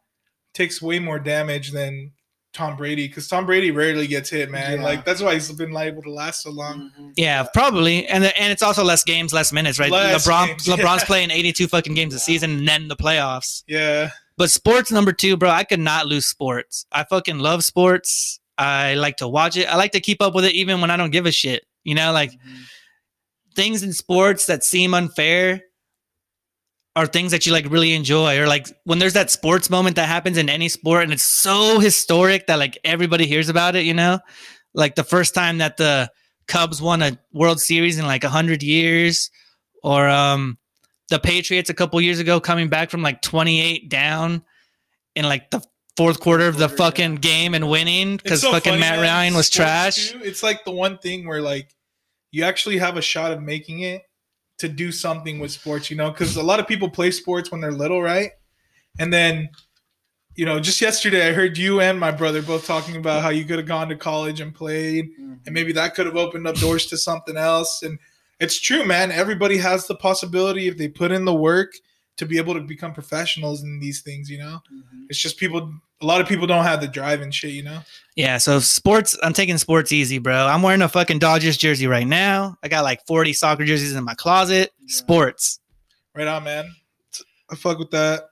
takes 0.55 0.81
way 0.81 0.97
more 0.97 1.19
damage 1.19 1.69
than 1.71 2.13
Tom 2.53 2.75
Brady 2.75 3.07
because 3.07 3.27
Tom 3.27 3.45
Brady 3.45 3.71
rarely 3.71 4.07
gets 4.07 4.29
hit, 4.29 4.49
man. 4.49 4.79
Yeah. 4.79 4.83
Like 4.83 5.05
that's 5.05 5.21
why 5.21 5.33
he's 5.35 5.51
been 5.51 5.75
able 5.75 6.01
to 6.01 6.11
last 6.11 6.41
so 6.43 6.49
long. 6.51 6.91
Mhm. 6.99 7.13
Yeah, 7.15 7.45
probably, 7.53 8.07
and 8.07 8.23
the, 8.23 8.35
and 8.39 8.51
it's 8.51 8.63
also 8.63 8.83
less 8.83 9.03
games, 9.03 9.31
less 9.33 9.51
minutes, 9.53 9.77
right? 9.79 9.91
Less 9.91 10.25
LeBron 10.27 10.47
games, 10.47 10.65
LeBron's 10.65 11.01
yeah. 11.01 11.05
playing 11.05 11.31
eighty 11.31 11.51
two 11.53 11.67
fucking 11.67 11.93
games 11.93 12.13
a 12.15 12.19
season, 12.19 12.51
and 12.51 12.67
then 12.67 12.87
the 12.87 12.95
playoffs. 12.95 13.63
Yeah. 13.67 14.09
But 14.37 14.49
sports 14.51 14.91
number 14.91 15.11
two, 15.13 15.35
bro, 15.37 15.49
I 15.49 15.63
could 15.63 15.79
not 15.79 16.07
lose 16.07 16.25
sports. 16.25 16.85
I 16.91 17.03
fucking 17.03 17.39
love 17.39 17.63
sports. 17.63 18.39
I 18.57 18.95
like 18.95 19.17
to 19.17 19.27
watch 19.27 19.55
it. 19.57 19.67
I 19.67 19.75
like 19.75 19.91
to 19.91 19.99
keep 19.99 20.21
up 20.21 20.33
with 20.33 20.45
it, 20.45 20.53
even 20.53 20.81
when 20.81 20.89
I 20.89 20.97
don't 20.97 21.11
give 21.11 21.25
a 21.25 21.31
shit. 21.31 21.63
You 21.83 21.95
know, 21.95 22.11
like 22.11 22.31
Mhm. 22.31 22.37
things 23.55 23.83
in 23.83 23.93
sports 23.93 24.45
that 24.47 24.63
seem 24.63 24.93
unfair 24.93 25.61
are 26.97 27.05
things 27.05 27.29
that 27.29 27.45
you 27.45 27.51
like 27.51 27.69
really 27.69 27.93
enjoy 27.93 28.39
or 28.39 28.47
like 28.47 28.67
when 28.85 28.97
there's 28.97 29.13
that 29.13 29.29
sports 29.29 29.69
moment 29.69 29.95
that 29.95 30.07
happens 30.07 30.35
in 30.35 30.49
any 30.49 30.67
sport 30.67 31.03
and 31.03 31.13
it's 31.13 31.23
so 31.23 31.79
historic 31.79 32.47
that 32.47 32.57
like 32.57 32.75
everybody 32.83 33.27
hears 33.27 33.49
about 33.49 33.75
it 33.75 33.85
you 33.85 33.93
know 33.93 34.17
like 34.73 34.95
the 34.95 35.03
first 35.03 35.35
time 35.35 35.59
that 35.59 35.77
the 35.77 36.11
cubs 36.47 36.81
won 36.81 37.03
a 37.03 37.15
world 37.31 37.61
series 37.61 37.99
in 37.99 38.07
like 38.07 38.23
100 38.23 38.63
years 38.63 39.29
or 39.83 40.09
um 40.09 40.57
the 41.09 41.19
patriots 41.19 41.69
a 41.69 41.73
couple 41.75 42.01
years 42.01 42.17
ago 42.17 42.39
coming 42.39 42.67
back 42.67 42.89
from 42.89 43.03
like 43.03 43.21
28 43.21 43.89
down 43.89 44.43
in 45.15 45.23
like 45.23 45.51
the 45.51 45.61
fourth 45.97 46.19
quarter 46.19 46.47
of 46.47 46.57
the 46.57 46.67
Quarter, 46.67 46.77
fucking 46.83 47.13
yeah. 47.13 47.19
game 47.19 47.53
and 47.53 47.69
winning 47.69 48.17
because 48.17 48.41
so 48.41 48.51
fucking 48.51 48.71
funny, 48.71 48.79
matt 48.79 48.95
man. 48.95 49.03
ryan 49.03 49.35
was 49.35 49.45
Sports, 49.45 49.55
trash 49.55 50.11
too, 50.13 50.21
It's 50.23 50.41
like 50.41 50.65
the 50.65 50.71
one 50.71 50.97
thing 50.97 51.27
where 51.27 51.43
like 51.43 51.75
you 52.31 52.43
actually 52.43 52.79
have 52.79 52.97
a 52.97 53.03
shot 53.03 53.31
of 53.31 53.39
making 53.43 53.81
it 53.81 54.01
to 54.57 54.67
do 54.67 54.91
something 54.91 55.39
with 55.39 55.51
sports, 55.51 55.89
you 55.89 55.97
know, 55.97 56.09
because 56.09 56.35
a 56.35 56.43
lot 56.43 56.59
of 56.59 56.67
people 56.67 56.89
play 56.89 57.11
sports 57.11 57.51
when 57.51 57.61
they're 57.61 57.71
little, 57.71 58.01
right? 58.01 58.31
And 58.99 59.13
then, 59.13 59.49
you 60.35 60.45
know, 60.45 60.59
just 60.59 60.81
yesterday 60.81 61.27
I 61.27 61.33
heard 61.33 61.57
you 61.57 61.79
and 61.81 61.99
my 61.99 62.11
brother 62.11 62.41
both 62.41 62.65
talking 62.65 62.95
about 62.95 63.21
how 63.21 63.29
you 63.29 63.45
could 63.45 63.57
have 63.57 63.67
gone 63.67 63.89
to 63.89 63.95
college 63.95 64.39
and 64.41 64.53
played, 64.53 65.09
and 65.45 65.53
maybe 65.53 65.71
that 65.73 65.95
could 65.95 66.05
have 66.05 66.15
opened 66.15 66.47
up 66.47 66.55
doors 66.55 66.85
to 66.87 66.97
something 66.97 67.37
else. 67.37 67.83
And 67.83 67.99
it's 68.39 68.59
true, 68.59 68.85
man. 68.85 69.11
Everybody 69.11 69.57
has 69.57 69.87
the 69.87 69.95
possibility 69.95 70.67
if 70.67 70.77
they 70.77 70.87
put 70.87 71.11
in 71.11 71.25
the 71.25 71.33
work 71.33 71.73
to 72.17 72.25
be 72.25 72.37
able 72.37 72.55
to 72.55 72.61
become 72.61 72.93
professionals 72.93 73.63
in 73.63 73.79
these 73.79 74.01
things. 74.01 74.29
You 74.29 74.39
know, 74.39 74.61
Mhm. 74.71 75.05
it's 75.09 75.19
just 75.19 75.37
people. 75.37 75.73
A 76.01 76.05
lot 76.05 76.21
of 76.21 76.27
people 76.27 76.45
don't 76.45 76.63
have 76.63 76.79
the 76.79 76.87
drive 76.87 77.21
and 77.21 77.33
shit. 77.33 77.51
You 77.51 77.63
know. 77.63 77.79
Yeah, 78.15 78.39
so 78.39 78.59
sports, 78.59 79.15
I'm 79.21 79.33
taking 79.33 79.59
sports 79.59 79.91
easy, 79.91 80.17
bro. 80.17 80.47
I'm 80.47 80.63
wearing 80.63 80.81
a 80.81 80.89
fucking 80.89 81.19
Dodgers 81.19 81.55
jersey 81.55 81.85
right 81.85 82.07
now. 82.07 82.57
I 82.63 82.67
got 82.67 82.83
like 82.83 83.05
40 83.05 83.31
soccer 83.33 83.63
jerseys 83.63 83.93
in 83.93 84.03
my 84.03 84.15
closet. 84.15 84.71
Yeah. 84.79 84.95
Sports. 84.95 85.59
Right 86.15 86.27
on, 86.27 86.43
man. 86.43 86.73
I 87.51 87.55
fuck 87.55 87.77
with 87.77 87.91
that. 87.91 88.29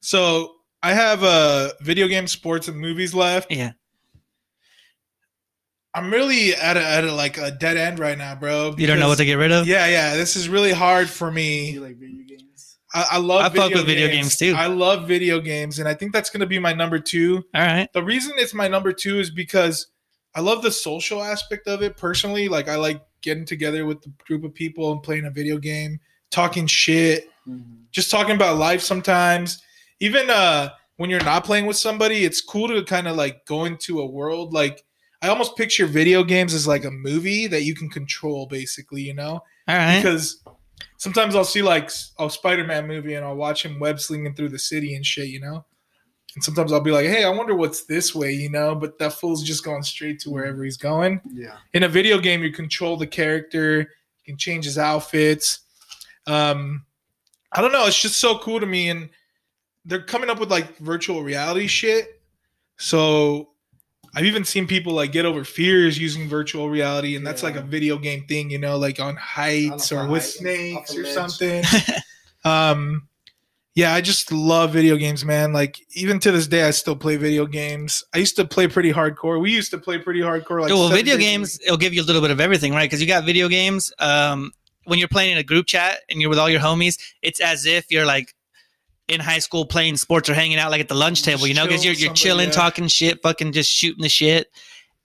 So 0.00 0.56
I 0.82 0.94
have 0.94 1.22
uh 1.22 1.70
video 1.82 2.08
game, 2.08 2.26
sports, 2.26 2.68
and 2.68 2.78
movies 2.78 3.14
left. 3.14 3.52
Yeah. 3.52 3.72
I'm 5.92 6.10
really 6.10 6.54
at 6.54 6.76
a, 6.76 6.84
at 6.84 7.04
a, 7.04 7.12
like 7.12 7.36
a 7.36 7.50
dead 7.50 7.76
end 7.76 7.98
right 7.98 8.16
now, 8.16 8.34
bro. 8.36 8.74
You 8.78 8.86
don't 8.86 9.00
know 9.00 9.08
what 9.08 9.18
to 9.18 9.24
get 9.24 9.34
rid 9.34 9.50
of? 9.52 9.66
Yeah, 9.66 9.86
yeah. 9.86 10.16
This 10.16 10.36
is 10.36 10.48
really 10.48 10.72
hard 10.72 11.10
for 11.10 11.30
me. 11.30 11.72
You 11.72 11.80
like 11.80 11.96
video 11.96 12.22
games? 12.24 12.29
I, 12.92 13.06
I 13.12 13.18
love. 13.18 13.40
I 13.42 13.56
fuck 13.56 13.72
with 13.72 13.86
video 13.86 14.08
games, 14.08 14.36
too. 14.36 14.54
I 14.56 14.66
love 14.66 15.06
video 15.06 15.40
games, 15.40 15.78
and 15.78 15.88
I 15.88 15.94
think 15.94 16.12
that's 16.12 16.30
gonna 16.30 16.46
be 16.46 16.58
my 16.58 16.72
number 16.72 16.98
two. 16.98 17.44
All 17.54 17.62
right. 17.62 17.88
The 17.92 18.02
reason 18.02 18.32
it's 18.36 18.54
my 18.54 18.68
number 18.68 18.92
two 18.92 19.20
is 19.20 19.30
because 19.30 19.86
I 20.34 20.40
love 20.40 20.62
the 20.62 20.70
social 20.70 21.22
aspect 21.22 21.66
of 21.68 21.82
it 21.82 21.96
personally. 21.96 22.48
Like 22.48 22.68
I 22.68 22.76
like 22.76 23.02
getting 23.22 23.44
together 23.44 23.86
with 23.86 24.04
a 24.06 24.08
group 24.24 24.44
of 24.44 24.54
people 24.54 24.92
and 24.92 25.02
playing 25.02 25.26
a 25.26 25.30
video 25.30 25.58
game, 25.58 26.00
talking 26.30 26.66
shit, 26.66 27.28
Mhm. 27.48 27.84
just 27.92 28.10
talking 28.10 28.34
about 28.34 28.56
life 28.58 28.80
sometimes. 28.82 29.62
Even 30.00 30.30
uh 30.30 30.70
when 30.96 31.10
you're 31.10 31.24
not 31.24 31.44
playing 31.44 31.66
with 31.66 31.76
somebody, 31.76 32.24
it's 32.24 32.40
cool 32.40 32.68
to 32.68 32.82
kind 32.84 33.08
of 33.08 33.16
like 33.16 33.44
go 33.46 33.64
into 33.64 34.00
a 34.00 34.06
world 34.06 34.52
like 34.52 34.84
I 35.22 35.28
almost 35.28 35.56
picture 35.56 35.86
video 35.86 36.24
games 36.24 36.54
as 36.54 36.66
like 36.66 36.84
a 36.84 36.90
movie 36.90 37.46
that 37.46 37.62
you 37.64 37.74
can 37.74 37.90
control 37.90 38.46
basically, 38.46 39.02
you 39.02 39.12
know? 39.14 39.40
All 39.68 39.76
right. 39.76 39.98
Because 39.98 40.42
sometimes 40.96 41.34
I'll 41.34 41.44
see 41.44 41.62
like 41.62 41.90
a 42.18 42.28
Spider-Man 42.30 42.86
movie 42.86 43.14
and 43.14 43.24
I'll 43.24 43.36
watch 43.36 43.64
him 43.64 43.78
web 43.78 44.00
slinging 44.00 44.34
through 44.34 44.50
the 44.50 44.58
city 44.58 44.94
and 44.94 45.04
shit, 45.04 45.28
you 45.28 45.40
know? 45.40 45.64
And 46.36 46.44
sometimes 46.44 46.72
I'll 46.72 46.80
be 46.80 46.92
like, 46.92 47.06
"Hey, 47.06 47.24
I 47.24 47.28
wonder 47.30 47.56
what's 47.56 47.86
this 47.86 48.14
way," 48.14 48.32
you 48.32 48.50
know, 48.50 48.74
but 48.76 48.98
that 49.00 49.14
fool's 49.14 49.42
just 49.42 49.64
going 49.64 49.82
straight 49.82 50.20
to 50.20 50.30
wherever 50.30 50.62
he's 50.62 50.76
going 50.76 51.20
Yeah. 51.32 51.56
in 51.72 51.82
a 51.82 51.88
video 51.88 52.18
game 52.18 52.42
you 52.42 52.52
control 52.52 52.96
the 52.96 53.06
character 53.06 53.78
you 53.80 53.86
can 54.24 54.36
change 54.38 54.64
his 54.64 54.78
outfits 54.78 55.60
um 56.26 56.84
i 57.52 57.60
don't 57.62 57.72
know 57.72 57.86
it's 57.86 58.00
just 58.00 58.20
so 58.20 58.38
cool 58.38 58.60
to 58.60 58.66
me 58.66 58.90
and 58.90 59.08
they're 59.86 60.02
coming 60.02 60.28
up 60.30 60.38
with 60.38 60.50
like 60.50 60.76
virtual 60.76 61.22
reality 61.22 61.66
shit 61.66 62.20
so 62.76 63.49
i've 64.14 64.24
even 64.24 64.44
seen 64.44 64.66
people 64.66 64.92
like 64.92 65.12
get 65.12 65.24
over 65.24 65.44
fears 65.44 65.98
using 65.98 66.28
virtual 66.28 66.68
reality 66.68 67.16
and 67.16 67.26
that's 67.26 67.42
like 67.42 67.56
a 67.56 67.62
video 67.62 67.96
game 67.98 68.24
thing 68.26 68.50
you 68.50 68.58
know 68.58 68.76
like 68.76 68.98
on 69.00 69.16
heights 69.16 69.92
or 69.92 70.06
with 70.06 70.22
height, 70.22 70.30
snakes 70.30 70.96
or 70.96 71.04
something. 71.06 71.64
Um 72.42 73.06
yeah 73.74 73.92
i 73.92 74.00
just 74.00 74.32
love 74.32 74.72
video 74.72 74.96
games 74.96 75.24
man. 75.26 75.52
Like 75.52 75.78
even 75.94 76.18
to 76.20 76.32
this 76.32 76.46
day 76.46 76.66
i 76.66 76.70
still 76.70 76.96
play 76.96 77.16
video 77.16 77.44
games. 77.44 78.02
I 78.14 78.18
used 78.18 78.34
to 78.36 78.46
play 78.46 78.66
pretty 78.66 78.92
hardcore. 78.92 79.38
We 79.40 79.50
used 79.52 79.70
to 79.72 79.78
play 79.78 79.98
pretty 79.98 80.20
hardcore 80.20 80.62
like 80.62 80.70
well, 80.70 80.88
video 80.88 81.16
days 81.16 81.26
games, 81.26 81.60
it'll 81.64 81.76
give 81.76 81.92
you 81.92 82.02
a 82.02 82.08
little 82.08 82.22
bit 82.22 82.30
of 82.30 82.40
everything, 82.40 82.72
right? 82.72 82.88
Because 82.88 83.02
you 83.02 83.06
got 83.06 83.24
video 83.24 83.46
games. 83.48 83.92
Um, 83.98 84.52
when 84.84 84.98
you're 84.98 85.08
playing 85.08 85.32
in 85.32 85.38
a 85.38 85.42
group 85.42 85.66
chat 85.66 85.98
and 86.08 86.20
you're 86.20 86.30
with 86.30 86.38
all 86.38 86.48
your 86.48 86.60
homies, 86.60 86.98
it's 87.20 87.40
as 87.40 87.66
if 87.66 87.90
you're 87.90 88.06
like 88.06 88.34
in 89.10 89.20
high 89.20 89.38
school 89.38 89.66
playing 89.66 89.96
sports 89.96 90.28
or 90.28 90.34
hanging 90.34 90.58
out 90.58 90.70
like 90.70 90.80
at 90.80 90.88
the 90.88 90.94
lunch 90.94 91.22
table, 91.22 91.46
you 91.46 91.54
know, 91.54 91.66
because 91.66 91.84
you're, 91.84 91.94
you're 91.94 92.14
chilling, 92.14 92.48
yeah. 92.48 92.54
talking 92.54 92.86
shit, 92.86 93.20
fucking 93.22 93.52
just 93.52 93.70
shooting 93.70 94.02
the 94.02 94.08
shit. 94.08 94.48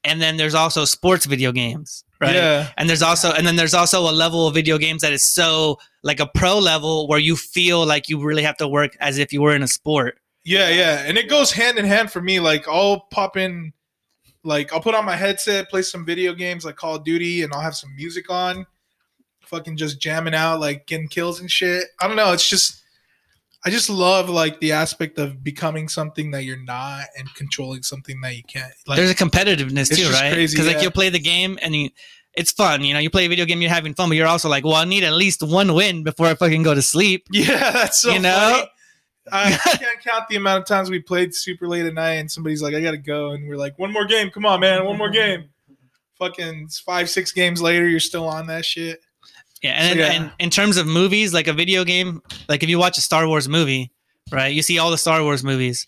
And 0.04 0.22
then 0.22 0.38
there's 0.38 0.54
also 0.54 0.86
sports 0.86 1.26
video 1.26 1.52
games, 1.52 2.04
right? 2.22 2.36
Yeah. 2.36 2.70
And 2.78 2.88
there's 2.88 3.02
also 3.02 3.32
and 3.32 3.48
then 3.48 3.56
there's 3.56 3.74
also 3.74 4.02
a 4.02 4.14
level 4.14 4.48
of 4.48 4.54
video 4.54 4.78
games 4.78 5.02
that 5.02 5.12
is 5.12 5.24
so 5.24 5.80
like 6.04 6.20
a 6.20 6.28
pro 6.28 6.60
level 6.60 7.08
where 7.08 7.18
you 7.18 7.36
feel 7.36 7.86
like 7.86 8.08
you 8.08 8.24
really 8.24 8.44
have 8.44 8.58
to 8.58 8.68
work 8.68 8.96
as 9.00 9.18
if 9.18 9.34
you 9.34 9.42
were 9.42 9.56
in 9.56 9.64
a 9.64 9.68
sport. 9.68 10.20
Yeah, 10.44 10.70
yeah. 10.70 11.04
And 11.08 11.18
it 11.18 11.28
goes 11.28 11.52
hand 11.52 11.80
in 11.80 11.86
hand 11.86 12.12
for 12.12 12.22
me. 12.22 12.40
Like 12.40 12.68
I'll 12.68 13.02
pop 13.12 13.36
in 13.36 13.74
like 14.44 14.72
I'll 14.72 14.80
put 14.82 14.94
on 14.94 15.06
my 15.06 15.16
headset, 15.16 15.70
play 15.70 15.82
some 15.82 16.06
video 16.06 16.34
games 16.34 16.64
like 16.64 16.76
Call 16.76 16.96
of 16.96 17.04
Duty, 17.04 17.42
and 17.42 17.52
I'll 17.52 17.62
have 17.62 17.76
some 17.76 17.94
music 17.96 18.30
on. 18.30 18.68
Fucking 19.48 19.76
just 19.76 20.00
jamming 20.00 20.36
out, 20.36 20.60
like 20.60 20.86
getting 20.86 21.08
kills 21.08 21.40
and 21.40 21.50
shit. 21.50 21.86
I 22.00 22.08
don't 22.08 22.16
know. 22.16 22.32
It's 22.32 22.48
just 22.48 22.84
I 23.66 23.72
just 23.72 23.90
love 23.90 24.30
like 24.30 24.60
the 24.60 24.74
aspect 24.74 25.18
of 25.18 25.44
becoming 25.44 25.88
something 25.90 26.30
that 26.32 26.44
you're 26.44 26.62
not 26.64 27.06
and 27.18 27.34
controlling 27.34 27.82
something 27.82 28.22
that 28.22 28.36
you 28.36 28.44
can't. 28.44 28.72
Like 28.86 28.98
there's 28.98 29.10
a 29.10 29.16
competitiveness 29.16 29.94
too, 29.96 30.08
right? 30.12 30.36
Because 30.36 30.68
like 30.68 30.84
you'll 30.84 30.92
play 30.92 31.10
the 31.10 31.20
game 31.20 31.58
and 31.64 31.76
you, 31.76 31.90
it's 32.36 32.52
fun. 32.52 32.84
You 32.84 32.94
know, 32.94 33.00
you 33.00 33.10
play 33.10 33.26
a 33.26 33.30
video 33.30 33.46
game, 33.46 33.62
you're 33.62 33.72
having 33.72 33.96
fun, 33.96 34.10
but 34.10 34.18
you're 34.18 34.28
also 34.28 34.50
like, 34.50 34.64
well, 34.64 34.76
I 34.76 34.86
need 34.86 35.04
at 35.04 35.14
least 35.14 35.42
one 35.42 35.74
win 35.74 36.04
before 36.04 36.28
I 36.28 36.36
fucking 36.36 36.62
go 36.62 36.76
to 36.76 36.82
sleep. 36.84 37.26
Yeah, 37.32 37.72
that's 37.72 38.02
so 38.02 38.12
You 38.12 38.20
know? 38.20 38.52
funny. 38.52 38.70
I 39.32 39.78
can't 39.80 40.00
count 40.04 40.28
the 40.30 40.36
amount 40.36 40.62
of 40.62 40.68
times 40.68 40.92
we 40.92 41.00
played 41.00 41.34
super 41.34 41.68
late 41.68 41.88
at 41.88 41.96
night 41.96 42.14
and 42.16 42.30
somebody's 42.30 42.62
like, 42.62 42.76
I 42.76 42.82
gotta 42.82 42.98
go, 42.98 43.32
and 43.32 43.48
we're 43.48 43.58
like, 43.58 43.80
one 43.80 43.92
more 43.92 44.06
game, 44.06 44.30
come 44.30 44.46
on, 44.46 44.60
man, 44.60 44.86
one 44.86 45.00
more 45.00 45.10
game. 45.10 45.50
Fucking 46.20 46.68
five, 46.86 47.10
six 47.10 47.32
games 47.32 47.60
later, 47.60 47.88
you're 47.88 48.00
still 48.00 48.28
on 48.30 48.46
that 48.48 48.64
shit. 48.64 49.00
Yeah, 49.66 49.82
and, 49.82 50.00
So, 50.00 50.06
yeah. 50.06 50.12
and 50.12 50.32
in 50.40 50.50
terms 50.50 50.78
of 50.78 50.86
movies, 50.88 51.34
like 51.34 51.48
a 51.48 51.54
video 51.54 51.84
game, 51.84 52.22
like 52.48 52.64
if 52.64 52.70
you 52.70 52.78
watch 52.78 52.98
a 52.98 53.02
Star 53.02 53.28
Wars 53.28 53.50
movie, 53.50 53.92
right? 54.32 54.54
You 54.54 54.62
see 54.62 54.80
all 54.80 54.92
the 54.92 54.98
Star 54.98 55.24
Wars 55.24 55.44
movies. 55.44 55.88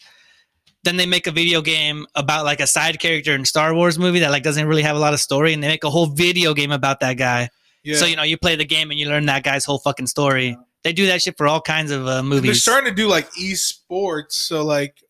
Then 0.83 0.97
they 0.97 1.05
make 1.05 1.27
a 1.27 1.31
video 1.31 1.61
game 1.61 2.05
about 2.15 2.45
like 2.45 2.59
a 2.59 2.67
side 2.67 2.99
character 2.99 3.33
in 3.33 3.45
Star 3.45 3.73
Wars 3.73 3.99
movie 3.99 4.19
that 4.19 4.31
like 4.31 4.43
doesn't 4.43 4.67
really 4.67 4.83
have 4.83 4.95
a 4.95 4.99
lot 4.99 5.13
of 5.13 5.19
story, 5.19 5.53
and 5.53 5.61
they 5.61 5.67
make 5.67 5.83
a 5.83 5.89
whole 5.89 6.07
video 6.07 6.53
game 6.53 6.71
about 6.71 6.99
that 7.01 7.17
guy. 7.17 7.49
Yeah. 7.83 7.97
So 7.97 8.05
you 8.05 8.15
know, 8.15 8.23
you 8.23 8.37
play 8.37 8.55
the 8.55 8.65
game 8.65 8.89
and 8.89 8.99
you 8.99 9.07
learn 9.07 9.25
that 9.27 9.43
guy's 9.43 9.65
whole 9.65 9.79
fucking 9.79 10.07
story. 10.07 10.49
Yeah. 10.49 10.55
They 10.83 10.93
do 10.93 11.07
that 11.07 11.21
shit 11.21 11.37
for 11.37 11.47
all 11.47 11.61
kinds 11.61 11.91
of 11.91 12.07
uh, 12.07 12.19
And 12.19 12.31
They're 12.31 12.53
starting 12.53 12.89
to 12.89 12.95
do 12.95 13.09
like 13.09 13.29
esports, 13.33 14.33
so 14.33 14.63
like 14.63 15.03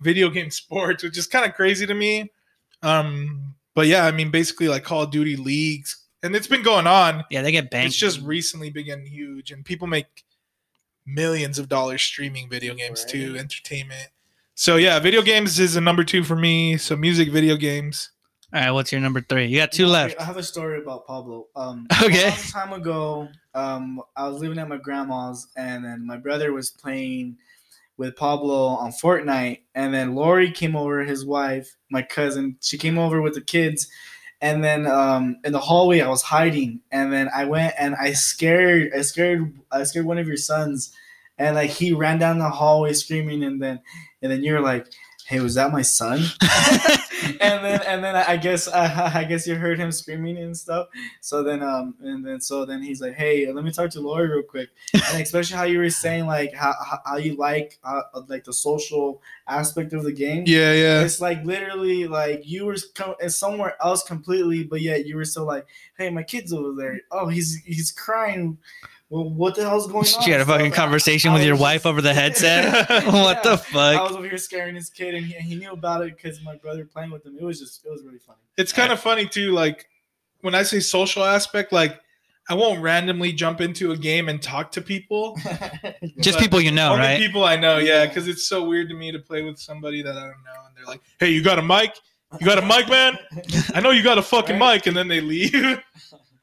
video 0.00 0.30
game 0.30 0.50
sports, 0.62 1.02
which 1.02 1.18
is 1.18 1.26
kind 1.26 1.44
of 1.44 1.54
crazy 1.54 1.86
to 1.86 1.94
me. 1.94 2.30
Um, 2.82 3.54
but 3.74 3.86
yeah, 3.86 4.04
I 4.04 4.12
mean, 4.12 4.30
basically 4.30 4.68
like 4.68 4.84
Call 4.84 5.02
of 5.02 5.10
Duty 5.10 5.36
leagues, 5.36 6.03
and 6.24 6.34
it's 6.34 6.46
been 6.48 6.62
going 6.62 6.86
on. 6.86 7.22
yeah, 7.30 7.42
they 7.42 7.52
get 7.52 7.70
banked. 7.70 7.88
It's 7.88 7.96
just 7.96 8.20
recently 8.22 8.70
been 8.70 8.86
getting 8.86 9.06
huge, 9.06 9.50
and 9.52 9.64
people 9.64 9.86
make 9.86 10.24
millions 11.06 11.58
of 11.58 11.68
dollars 11.68 12.02
streaming 12.02 12.48
video 12.48 12.74
games 12.74 13.04
too, 13.04 13.36
entertainment. 13.38 14.08
So 14.54 14.76
yeah, 14.76 14.98
video 14.98 15.22
games 15.22 15.60
is 15.60 15.76
a 15.76 15.80
number 15.80 16.02
two 16.04 16.24
for 16.24 16.36
me. 16.36 16.76
So 16.78 16.96
music, 16.96 17.30
video 17.30 17.56
games. 17.56 18.10
all 18.52 18.60
right, 18.60 18.70
what's 18.70 18.90
your 18.92 19.00
number 19.00 19.20
three? 19.20 19.46
You 19.46 19.58
got 19.58 19.72
two 19.72 19.86
left. 19.86 20.18
I 20.20 20.24
have 20.24 20.36
a 20.36 20.42
story 20.42 20.78
about 20.80 21.06
Pablo. 21.06 21.48
Um, 21.56 21.86
Okay. 22.02 22.28
A 22.28 22.30
long 22.30 22.38
time 22.38 22.72
ago, 22.72 23.28
um, 23.54 24.00
I 24.16 24.28
was 24.28 24.40
living 24.40 24.58
at 24.58 24.68
my 24.68 24.78
grandma's, 24.78 25.48
and 25.56 25.84
then 25.84 26.06
my 26.06 26.16
brother 26.16 26.52
was 26.52 26.70
playing 26.70 27.36
with 27.96 28.16
Pablo 28.16 28.66
on 28.68 28.90
Fortnite, 28.90 29.60
and 29.74 29.92
then 29.92 30.14
Lori 30.14 30.50
came 30.50 30.74
over, 30.74 31.04
his 31.04 31.24
wife, 31.24 31.76
my 31.90 32.02
cousin. 32.02 32.56
She 32.60 32.78
came 32.78 32.98
over 32.98 33.20
with 33.22 33.34
the 33.34 33.40
kids, 33.40 33.88
and 34.40 34.62
then 34.62 34.86
um, 34.86 35.38
in 35.44 35.52
the 35.52 35.60
hallway, 35.60 36.00
I 36.00 36.08
was 36.08 36.22
hiding, 36.22 36.80
and 36.90 37.12
then 37.12 37.28
I 37.34 37.44
went 37.44 37.74
and 37.78 37.94
I 37.94 38.12
scared, 38.12 38.92
I 38.96 39.00
scared, 39.02 39.52
I 39.70 39.84
scared 39.84 40.06
one 40.06 40.18
of 40.18 40.26
your 40.26 40.36
sons, 40.36 40.92
and 41.38 41.56
like 41.56 41.70
he 41.70 41.92
ran 41.92 42.18
down 42.18 42.38
the 42.38 42.50
hallway 42.50 42.92
screaming, 42.92 43.42
and 43.42 43.62
then, 43.62 43.80
and 44.22 44.30
then 44.30 44.42
you're 44.42 44.60
like, 44.60 44.86
"Hey, 45.26 45.40
was 45.40 45.54
that 45.54 45.72
my 45.72 45.82
son?" 45.82 46.24
and 47.40 47.64
then 47.64 47.80
and 47.82 48.04
then 48.04 48.16
I 48.16 48.36
guess 48.36 48.68
uh, 48.68 49.10
I 49.14 49.24
guess 49.24 49.46
you 49.46 49.54
heard 49.54 49.78
him 49.78 49.92
screaming 49.92 50.38
and 50.38 50.56
stuff. 50.56 50.88
So 51.20 51.42
then 51.42 51.62
um 51.62 51.94
and 52.00 52.24
then 52.24 52.40
so 52.40 52.64
then 52.64 52.82
he's 52.82 53.00
like, 53.00 53.14
hey, 53.14 53.50
let 53.52 53.64
me 53.64 53.70
talk 53.70 53.90
to 53.90 54.00
Lori 54.00 54.28
real 54.28 54.42
quick. 54.42 54.70
And 54.92 55.22
especially 55.22 55.56
how 55.56 55.64
you 55.64 55.78
were 55.78 55.90
saying 55.90 56.26
like 56.26 56.54
how 56.54 56.74
how, 56.84 56.98
how 57.04 57.16
you 57.16 57.36
like 57.36 57.78
uh, 57.84 58.02
like 58.28 58.44
the 58.44 58.52
social 58.52 59.22
aspect 59.48 59.92
of 59.92 60.04
the 60.04 60.12
game. 60.12 60.44
Yeah, 60.46 60.72
yeah. 60.72 61.02
It's 61.02 61.20
like 61.20 61.44
literally 61.44 62.06
like 62.06 62.42
you 62.44 62.66
were 62.66 62.76
co- 62.94 63.16
somewhere 63.28 63.76
else 63.82 64.02
completely, 64.02 64.64
but 64.64 64.80
yet 64.80 65.06
you 65.06 65.16
were 65.16 65.24
still 65.24 65.46
like, 65.46 65.66
"Hey, 65.96 66.10
my 66.10 66.22
kid's 66.22 66.52
over 66.52 66.72
there. 66.76 67.00
Oh, 67.10 67.28
he's 67.28 67.56
he's 67.64 67.90
crying. 67.90 68.58
Well, 69.14 69.30
what 69.30 69.54
the 69.54 69.62
hell's 69.62 69.86
going 69.86 70.04
on?" 70.06 70.26
you 70.26 70.32
had 70.32 70.40
a 70.40 70.44
fucking 70.44 70.72
So, 70.72 70.76
conversation 70.76 71.30
I 71.30 71.34
with 71.34 71.44
your 71.44 71.54
was 71.54 71.60
wife 71.60 71.74
just- 71.82 71.86
over 71.86 72.02
the 72.02 72.12
headset. 72.14 72.88
what 73.06 73.42
the 73.44 73.56
fuck? 73.58 73.96
I 73.96 74.02
was 74.02 74.12
over 74.16 74.26
here 74.28 74.36
scaring 74.38 74.74
his 74.74 74.90
kid, 74.90 75.14
and 75.14 75.24
he, 75.24 75.34
he 75.34 75.54
knew 75.54 75.70
about 75.72 76.02
it 76.02 76.16
because 76.16 76.42
my 76.42 76.56
brother 76.56 76.84
playing 76.84 77.12
with 77.12 77.24
him. 77.24 77.36
It 77.40 77.44
was 77.44 77.60
just, 77.60 77.84
it 77.86 77.90
was 77.90 78.02
really 78.04 78.18
funny. 78.18 78.38
It's 78.56 78.72
kind 78.72 78.92
of 78.92 78.98
funny 78.98 79.26
too. 79.26 79.52
Like 79.52 79.86
when 80.40 80.54
I 80.56 80.64
say 80.64 80.80
social 80.80 81.22
aspect, 81.22 81.72
like 81.72 82.00
I 82.48 82.54
won't 82.54 82.82
randomly 82.82 83.32
jump 83.32 83.60
into 83.60 83.92
a 83.92 83.96
game 83.96 84.28
and 84.28 84.42
talk 84.42 84.72
to 84.72 84.82
people. 84.82 85.38
Just 86.20 86.38
people 86.38 86.60
you 86.60 86.70
know, 86.72 86.92
Only 86.92 87.04
right? 87.06 87.18
people 87.20 87.42
I 87.44 87.56
know, 87.56 87.78
yeah, 87.78 88.00
Yeah. 88.02 88.06
because 88.06 88.28
it's 88.28 88.46
so 88.46 88.64
weird 88.68 88.88
to 88.90 88.94
me 88.94 89.12
to 89.12 89.18
play 89.18 89.42
with 89.42 89.58
somebody 89.58 90.02
that 90.02 90.10
I 90.16 90.20
don't 90.20 90.42
know, 90.44 90.66
and 90.66 90.76
they're 90.76 90.84
like, 90.86 91.00
"Hey, 91.20 91.30
you 91.30 91.42
got 91.42 91.58
a 91.58 91.62
mic? 91.62 91.92
You 92.40 92.44
got 92.46 92.58
a 92.58 92.62
mic, 92.66 92.88
man? 92.88 93.16
I 93.74 93.80
know 93.80 93.90
you 93.92 94.02
got 94.02 94.18
a 94.18 94.22
fucking 94.22 94.58
Right. 94.58 94.74
mic," 94.74 94.86
and 94.88 94.96
then 94.96 95.06
they 95.08 95.20
leave. 95.20 95.54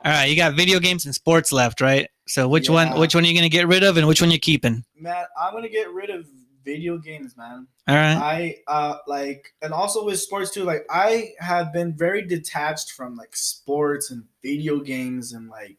All 0.03 0.12
right, 0.12 0.25
you 0.25 0.36
got 0.36 0.55
video 0.55 0.79
games 0.79 1.05
and 1.05 1.13
sports 1.13 1.51
left, 1.51 1.79
right? 1.81 2.07
So 2.32 2.48
which 2.48 2.70
one? 2.70 2.98
Which 2.98 3.13
one 3.13 3.26
are 3.26 3.28
you 3.28 3.36
gonna 3.36 3.50
get 3.50 3.67
rid 3.67 3.84
of, 3.84 3.98
and 3.98 4.08
which 4.08 4.22
one 4.22 4.32
you're 4.32 4.39
keeping? 4.39 4.86
Matt, 4.98 5.28
I'm 5.38 5.54
gonna 5.54 5.67
get 5.67 5.91
rid 5.91 6.10
of 6.10 6.26
video 6.63 6.98
games, 6.98 7.36
man. 7.36 7.67
All 7.89 7.96
right. 7.96 8.15
I 8.15 8.56
uh 8.67 9.00
like 9.06 9.54
and 9.62 9.74
also 9.74 10.06
with 10.06 10.17
sports 10.17 10.50
too, 10.50 10.63
like 10.63 10.86
I 10.89 11.34
have 11.39 11.74
been 11.74 11.94
very 11.94 12.22
detached 12.22 12.94
from 12.94 13.17
like 13.17 13.36
sports 13.36 14.12
and 14.12 14.24
video 14.41 14.80
games 14.80 15.34
and 15.34 15.50
like 15.50 15.78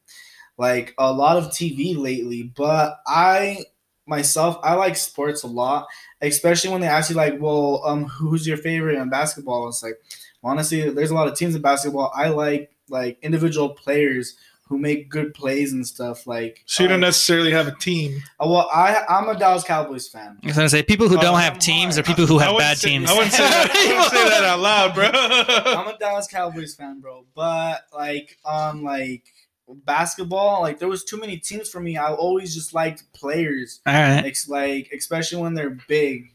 like 0.59 0.95
a 0.99 1.11
lot 1.11 1.38
of 1.38 1.47
TV 1.53 1.97
lately, 1.97 2.43
but 2.43 2.99
I 3.07 3.65
myself 4.07 4.59
I 4.62 4.75
like 4.75 4.97
sports 4.97 5.45
a 5.45 5.49
lot, 5.49 5.87
especially 6.21 6.69
when 6.69 6.83
they 6.83 6.87
ask 6.87 7.09
you 7.09 7.17
like, 7.17 7.41
well, 7.41 7.81
um 7.87 8.05
who's 8.05 8.47
your 8.47 8.59
favorite 8.59 8.99
in 8.99 9.09
basketball? 9.09 9.69
It's 9.69 9.83
like 9.83 9.99
honestly, 10.45 10.91
there's 10.91 11.12
a 11.12 11.15
lot 11.15 11.29
of 11.29 11.35
teams 11.35 11.55
in 11.55 11.62
basketball. 11.62 12.12
I 12.15 12.29
like 12.29 12.73
like 12.91 13.19
individual 13.23 13.71
players 13.71 14.37
who 14.73 14.79
make 14.79 15.09
good 15.11 15.35
plays 15.35 15.73
and 15.73 15.87
stuff 15.87 16.27
like 16.27 16.63
So 16.67 16.83
you 16.83 16.89
don't 16.89 17.03
uh, 17.05 17.09
necessarily 17.09 17.53
have 17.53 17.69
a 17.69 17.75
team. 17.77 18.23
uh, 18.41 18.47
well, 18.49 18.69
I 18.73 19.05
I'm 19.09 19.29
a 19.29 19.39
Dallas 19.39 19.65
Cowboys 19.65 20.09
fan. 20.09 20.39
I 20.43 20.47
was 20.47 20.57
gonna 20.57 20.69
say 20.69 20.83
people 20.83 21.09
who 21.09 21.19
Oh, 21.19 21.21
don't 21.21 21.35
I'm 21.35 21.43
have 21.43 21.59
teams 21.59 21.97
or 21.99 22.03
hard. 22.03 22.07
people 22.07 22.27
who 22.27 22.39
have 22.39 22.57
bad 22.59 22.79
say- 22.79 22.89
teams. 22.89 23.11
I 23.11 23.15
wouldn't 23.15 23.33
say 23.33 23.43
that. 23.49 23.71
I 23.71 23.87
wouldn't 23.93 24.13
say 24.13 24.29
that 24.31 24.45
out 24.45 24.61
loud, 24.61 24.95
bro. 24.95 25.11
I'm 25.13 25.95
a 25.95 25.99
Dallas 25.99 26.27
Cowboys 26.27 26.75
fan, 26.75 27.01
bro. 27.01 27.25
But 27.35 27.83
like 27.95 28.39
on 28.45 28.83
like 28.83 29.25
basketball, 29.87 30.63
like 30.63 30.79
there 30.79 30.89
was 30.89 31.05
too 31.05 31.19
many 31.19 31.37
teams 31.39 31.69
for 31.69 31.81
me. 31.81 31.97
I 31.97 32.13
always 32.13 32.55
just 32.55 32.75
liked 32.75 33.05
players, 33.13 33.81
All 33.87 33.93
right. 33.95 34.25
ex- 34.25 34.49
like 34.49 34.91
especially 34.97 35.41
when 35.43 35.55
they're 35.55 35.79
big. 35.89 36.33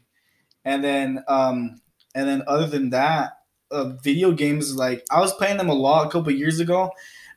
And 0.64 0.82
then 0.84 1.24
um 1.28 1.80
and 2.14 2.28
then 2.28 2.42
other 2.46 2.66
than 2.66 2.90
that, 2.90 3.32
uh, 3.70 3.92
video 4.02 4.32
games 4.32 4.74
like 4.76 5.04
I 5.10 5.20
was 5.20 5.32
playing 5.34 5.56
them 5.58 5.68
a 5.68 5.74
lot 5.74 6.06
a 6.06 6.10
couple 6.10 6.32
years 6.32 6.58
ago, 6.60 6.90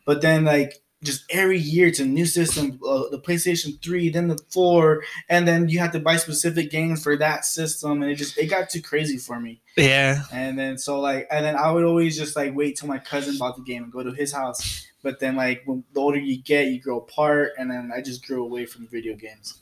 but 0.06 0.22
then 0.22 0.46
like 0.46 0.81
just 1.04 1.24
every 1.32 1.58
year 1.58 1.88
it's 1.88 2.00
a 2.00 2.06
new 2.06 2.26
system, 2.26 2.80
uh, 2.88 3.10
the 3.10 3.20
PlayStation 3.20 3.82
3, 3.82 4.10
then 4.10 4.28
the 4.28 4.38
4, 4.52 5.04
and 5.30 5.48
then 5.48 5.68
you 5.68 5.80
have 5.80 5.92
to 5.94 6.00
buy 6.00 6.18
specific 6.18 6.70
games 6.70 7.02
for 7.02 7.18
that 7.18 7.46
system 7.46 8.02
and 8.02 8.12
it 8.12 8.16
just 8.16 8.38
it 8.38 8.48
got 8.48 8.70
too 8.70 8.82
crazy 8.82 9.18
for 9.18 9.40
me. 9.40 9.62
Yeah. 9.78 10.24
And 10.32 10.58
then 10.58 10.78
so 10.78 11.00
like 11.00 11.28
and 11.32 11.44
then 11.44 11.56
I 11.56 11.72
would 11.72 11.84
always 11.84 12.18
just 12.18 12.36
like 12.36 12.56
wait 12.56 12.78
till 12.78 12.88
my 12.88 13.00
cousin 13.00 13.38
bought 13.38 13.56
the 13.56 13.64
game 13.64 13.84
and 13.84 13.92
go 13.92 14.04
to 14.04 14.12
his 14.12 14.32
house. 14.32 14.88
But 15.04 15.20
then 15.20 15.36
like 15.36 15.64
when 15.66 15.84
the 15.94 16.00
older 16.00 16.20
you 16.20 16.42
get, 16.42 16.68
you 16.68 16.80
grow 16.80 17.00
apart, 17.00 17.54
and 17.58 17.72
then 17.72 17.92
I 17.96 18.02
just 18.02 18.26
grew 18.26 18.44
away 18.44 18.68
from 18.68 18.88
video 18.88 19.16
games. 19.16 19.62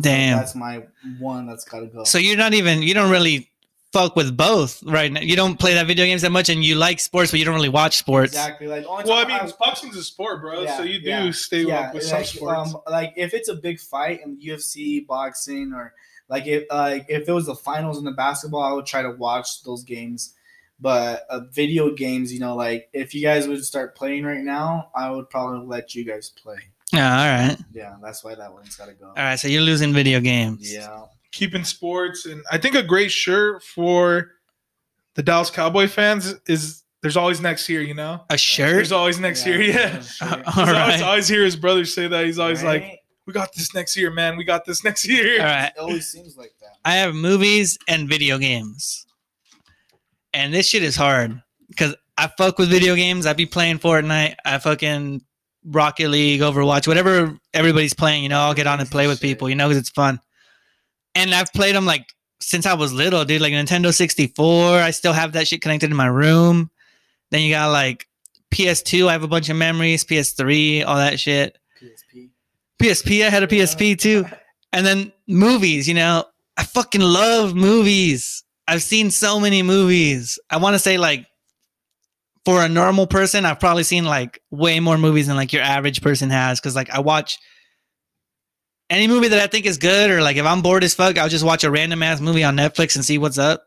Damn. 0.00 0.38
That's 0.38 0.54
my 0.54 0.84
one 1.18 1.46
that's 1.46 1.64
gotta 1.64 1.86
go. 1.86 2.04
So 2.04 2.18
you're 2.18 2.36
not 2.36 2.54
even 2.54 2.82
you 2.82 2.94
don't 2.94 3.10
really 3.10 3.50
fuck 3.92 4.16
with 4.16 4.36
both 4.36 4.82
right 4.84 5.10
now. 5.10 5.20
You 5.20 5.36
don't 5.36 5.58
play 5.58 5.74
that 5.74 5.86
video 5.86 6.04
games 6.04 6.22
that 6.22 6.30
much, 6.30 6.48
and 6.48 6.64
you 6.64 6.76
like 6.76 7.00
sports, 7.00 7.30
but 7.30 7.38
you 7.38 7.44
don't 7.44 7.54
really 7.54 7.68
watch 7.68 7.98
sports. 7.98 8.32
exactly 8.32 8.66
like 8.66 8.84
well, 8.88 8.98
I 9.12 9.24
time 9.24 9.44
mean, 9.46 9.52
boxing's 9.58 9.96
a 9.96 10.04
sport, 10.04 10.40
bro. 10.40 10.62
Yeah, 10.62 10.76
so 10.76 10.82
you 10.82 11.00
do 11.00 11.08
yeah, 11.08 11.30
stay 11.30 11.62
yeah, 11.62 11.80
up 11.80 11.94
with 11.94 12.04
some 12.04 12.18
like, 12.18 12.26
sports. 12.26 12.74
Um, 12.74 12.80
like 12.88 13.14
if 13.16 13.34
it's 13.34 13.48
a 13.48 13.54
big 13.54 13.80
fight 13.80 14.20
in 14.24 14.40
UFC, 14.40 15.06
boxing, 15.06 15.72
or 15.72 15.94
like 16.28 16.46
if 16.46 16.64
like 16.70 17.06
if 17.08 17.28
it 17.28 17.32
was 17.32 17.46
the 17.46 17.54
finals 17.54 17.98
in 17.98 18.04
the 18.04 18.12
basketball, 18.12 18.62
I 18.62 18.72
would 18.72 18.86
try 18.86 19.02
to 19.02 19.10
watch 19.10 19.62
those 19.64 19.82
games. 19.84 20.34
But 20.82 21.26
uh, 21.28 21.40
video 21.50 21.90
games, 21.90 22.32
you 22.32 22.40
know, 22.40 22.56
like 22.56 22.88
if 22.94 23.14
you 23.14 23.20
guys 23.22 23.46
would 23.46 23.62
start 23.64 23.94
playing 23.94 24.24
right 24.24 24.42
now, 24.42 24.90
I 24.94 25.10
would 25.10 25.28
probably 25.28 25.66
let 25.66 25.94
you 25.94 26.06
guys 26.06 26.30
play. 26.30 26.56
Yeah. 26.90 27.20
All 27.20 27.48
right. 27.48 27.58
Yeah, 27.72 27.96
that's 28.02 28.24
why 28.24 28.34
that 28.34 28.52
one's 28.52 28.76
gotta 28.76 28.94
go. 28.94 29.08
All 29.08 29.14
right. 29.14 29.38
So 29.38 29.48
you're 29.48 29.62
losing 29.62 29.92
video 29.92 30.20
games. 30.20 30.72
Yeah. 30.72 31.02
Keeping 31.32 31.64
sports, 31.64 32.26
and 32.26 32.42
I 32.50 32.58
think 32.58 32.74
a 32.74 32.82
great 32.82 33.12
shirt 33.12 33.62
for 33.62 34.32
the 35.14 35.22
Dallas 35.22 35.50
Cowboy 35.50 35.86
fans 35.86 36.34
is 36.46 36.82
"There's 37.02 37.16
always 37.16 37.40
next 37.40 37.68
year." 37.68 37.82
You 37.82 37.94
know, 37.94 38.24
A 38.30 38.36
shirt. 38.36 38.72
there's 38.74 38.92
always 38.92 39.20
next 39.20 39.46
year. 39.46 39.60
Yeah. 39.62 40.00
sure. 40.02 40.28
All 40.56 40.74
always, 40.76 41.02
always 41.02 41.28
hear 41.28 41.44
his 41.44 41.56
brother 41.56 41.84
say 41.84 42.08
that. 42.08 42.26
He's 42.26 42.38
always 42.38 42.62
like, 42.64 43.00
"We 43.26 43.32
got 43.32 43.54
this 43.54 43.74
next 43.74 43.96
year, 43.96 44.10
man. 44.10 44.36
We 44.36 44.44
got 44.44 44.64
this 44.64 44.82
next 44.82 45.06
year." 45.06 45.38
All 45.40 45.46
right. 45.46 45.72
It 45.76 45.78
always 45.78 46.08
seems 46.08 46.36
like 46.36 46.52
that. 46.60 46.76
I 46.84 46.96
have 46.96 47.14
movies 47.14 47.78
and 47.88 48.08
video 48.08 48.38
games. 48.38 49.06
And 50.32 50.54
this 50.54 50.68
shit 50.68 50.82
is 50.82 50.94
hard 50.96 51.42
because 51.68 51.94
I 52.16 52.28
fuck 52.38 52.58
with 52.58 52.68
video 52.70 52.94
games. 52.94 53.26
I 53.26 53.32
be 53.32 53.46
playing 53.46 53.78
Fortnite. 53.78 54.36
I 54.44 54.58
fucking 54.58 55.22
Rocket 55.64 56.08
League, 56.08 56.40
Overwatch, 56.40 56.86
whatever 56.86 57.36
everybody's 57.52 57.94
playing, 57.94 58.22
you 58.22 58.28
know, 58.28 58.38
I'll 58.40 58.54
get 58.54 58.66
on 58.66 58.80
and 58.80 58.90
play 58.90 59.06
with 59.06 59.20
people, 59.20 59.48
you 59.48 59.54
know, 59.54 59.68
because 59.68 59.78
it's 59.80 59.90
fun. 59.90 60.20
And 61.20 61.34
I've 61.34 61.52
played 61.52 61.74
them 61.74 61.84
like 61.84 62.14
since 62.40 62.64
I 62.64 62.72
was 62.74 62.92
little, 62.92 63.24
dude, 63.24 63.42
like 63.42 63.52
Nintendo 63.52 63.92
64. 63.92 64.80
I 64.80 64.90
still 64.90 65.12
have 65.12 65.32
that 65.32 65.46
shit 65.46 65.60
connected 65.60 65.90
in 65.90 65.96
my 65.96 66.06
room. 66.06 66.70
Then 67.30 67.42
you 67.42 67.52
got 67.52 67.70
like 67.70 68.06
PS2. 68.50 69.06
I 69.08 69.12
have 69.12 69.22
a 69.22 69.28
bunch 69.28 69.50
of 69.50 69.56
memories, 69.56 70.04
PS3, 70.04 70.86
all 70.86 70.96
that 70.96 71.20
shit. 71.20 71.58
PSP. 71.80 72.30
PSP, 72.82 73.26
I 73.26 73.30
had 73.30 73.42
a 73.42 73.46
PSP 73.46 73.98
too. 73.98 74.24
And 74.72 74.86
then 74.86 75.12
movies, 75.28 75.86
you 75.86 75.94
know, 75.94 76.24
I 76.56 76.64
fucking 76.64 77.02
love 77.02 77.54
movies. 77.54 78.42
I've 78.66 78.82
seen 78.82 79.10
so 79.10 79.38
many 79.38 79.62
movies. 79.62 80.38
I 80.48 80.56
want 80.56 80.74
to 80.74 80.78
say 80.78 80.96
like 80.96 81.26
for 82.46 82.62
a 82.62 82.68
normal 82.68 83.06
person, 83.06 83.44
I've 83.44 83.60
probably 83.60 83.82
seen 83.82 84.06
like 84.06 84.40
way 84.50 84.80
more 84.80 84.96
movies 84.96 85.26
than 85.26 85.36
like 85.36 85.52
your 85.52 85.62
average 85.62 86.00
person 86.00 86.30
has 86.30 86.60
cuz 86.60 86.74
like 86.74 86.88
I 86.88 87.00
watch 87.00 87.38
any 88.90 89.06
movie 89.06 89.28
that 89.28 89.40
I 89.40 89.46
think 89.46 89.64
is 89.66 89.78
good 89.78 90.10
or 90.10 90.20
like 90.20 90.36
if 90.36 90.44
I'm 90.44 90.62
bored 90.62 90.84
as 90.84 90.94
fuck, 90.94 91.16
I'll 91.16 91.28
just 91.28 91.44
watch 91.44 91.64
a 91.64 91.70
random 91.70 92.02
ass 92.02 92.20
movie 92.20 92.44
on 92.44 92.56
Netflix 92.56 92.96
and 92.96 93.04
see 93.04 93.16
what's 93.18 93.38
up. 93.38 93.62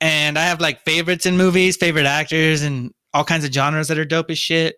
And 0.00 0.38
I 0.38 0.44
have 0.44 0.60
like 0.60 0.80
favorites 0.84 1.26
in 1.26 1.36
movies, 1.36 1.76
favorite 1.76 2.06
actors 2.06 2.62
and 2.62 2.94
all 3.12 3.24
kinds 3.24 3.44
of 3.44 3.52
genres 3.52 3.88
that 3.88 3.98
are 3.98 4.04
dope 4.04 4.30
as 4.30 4.38
shit. 4.38 4.76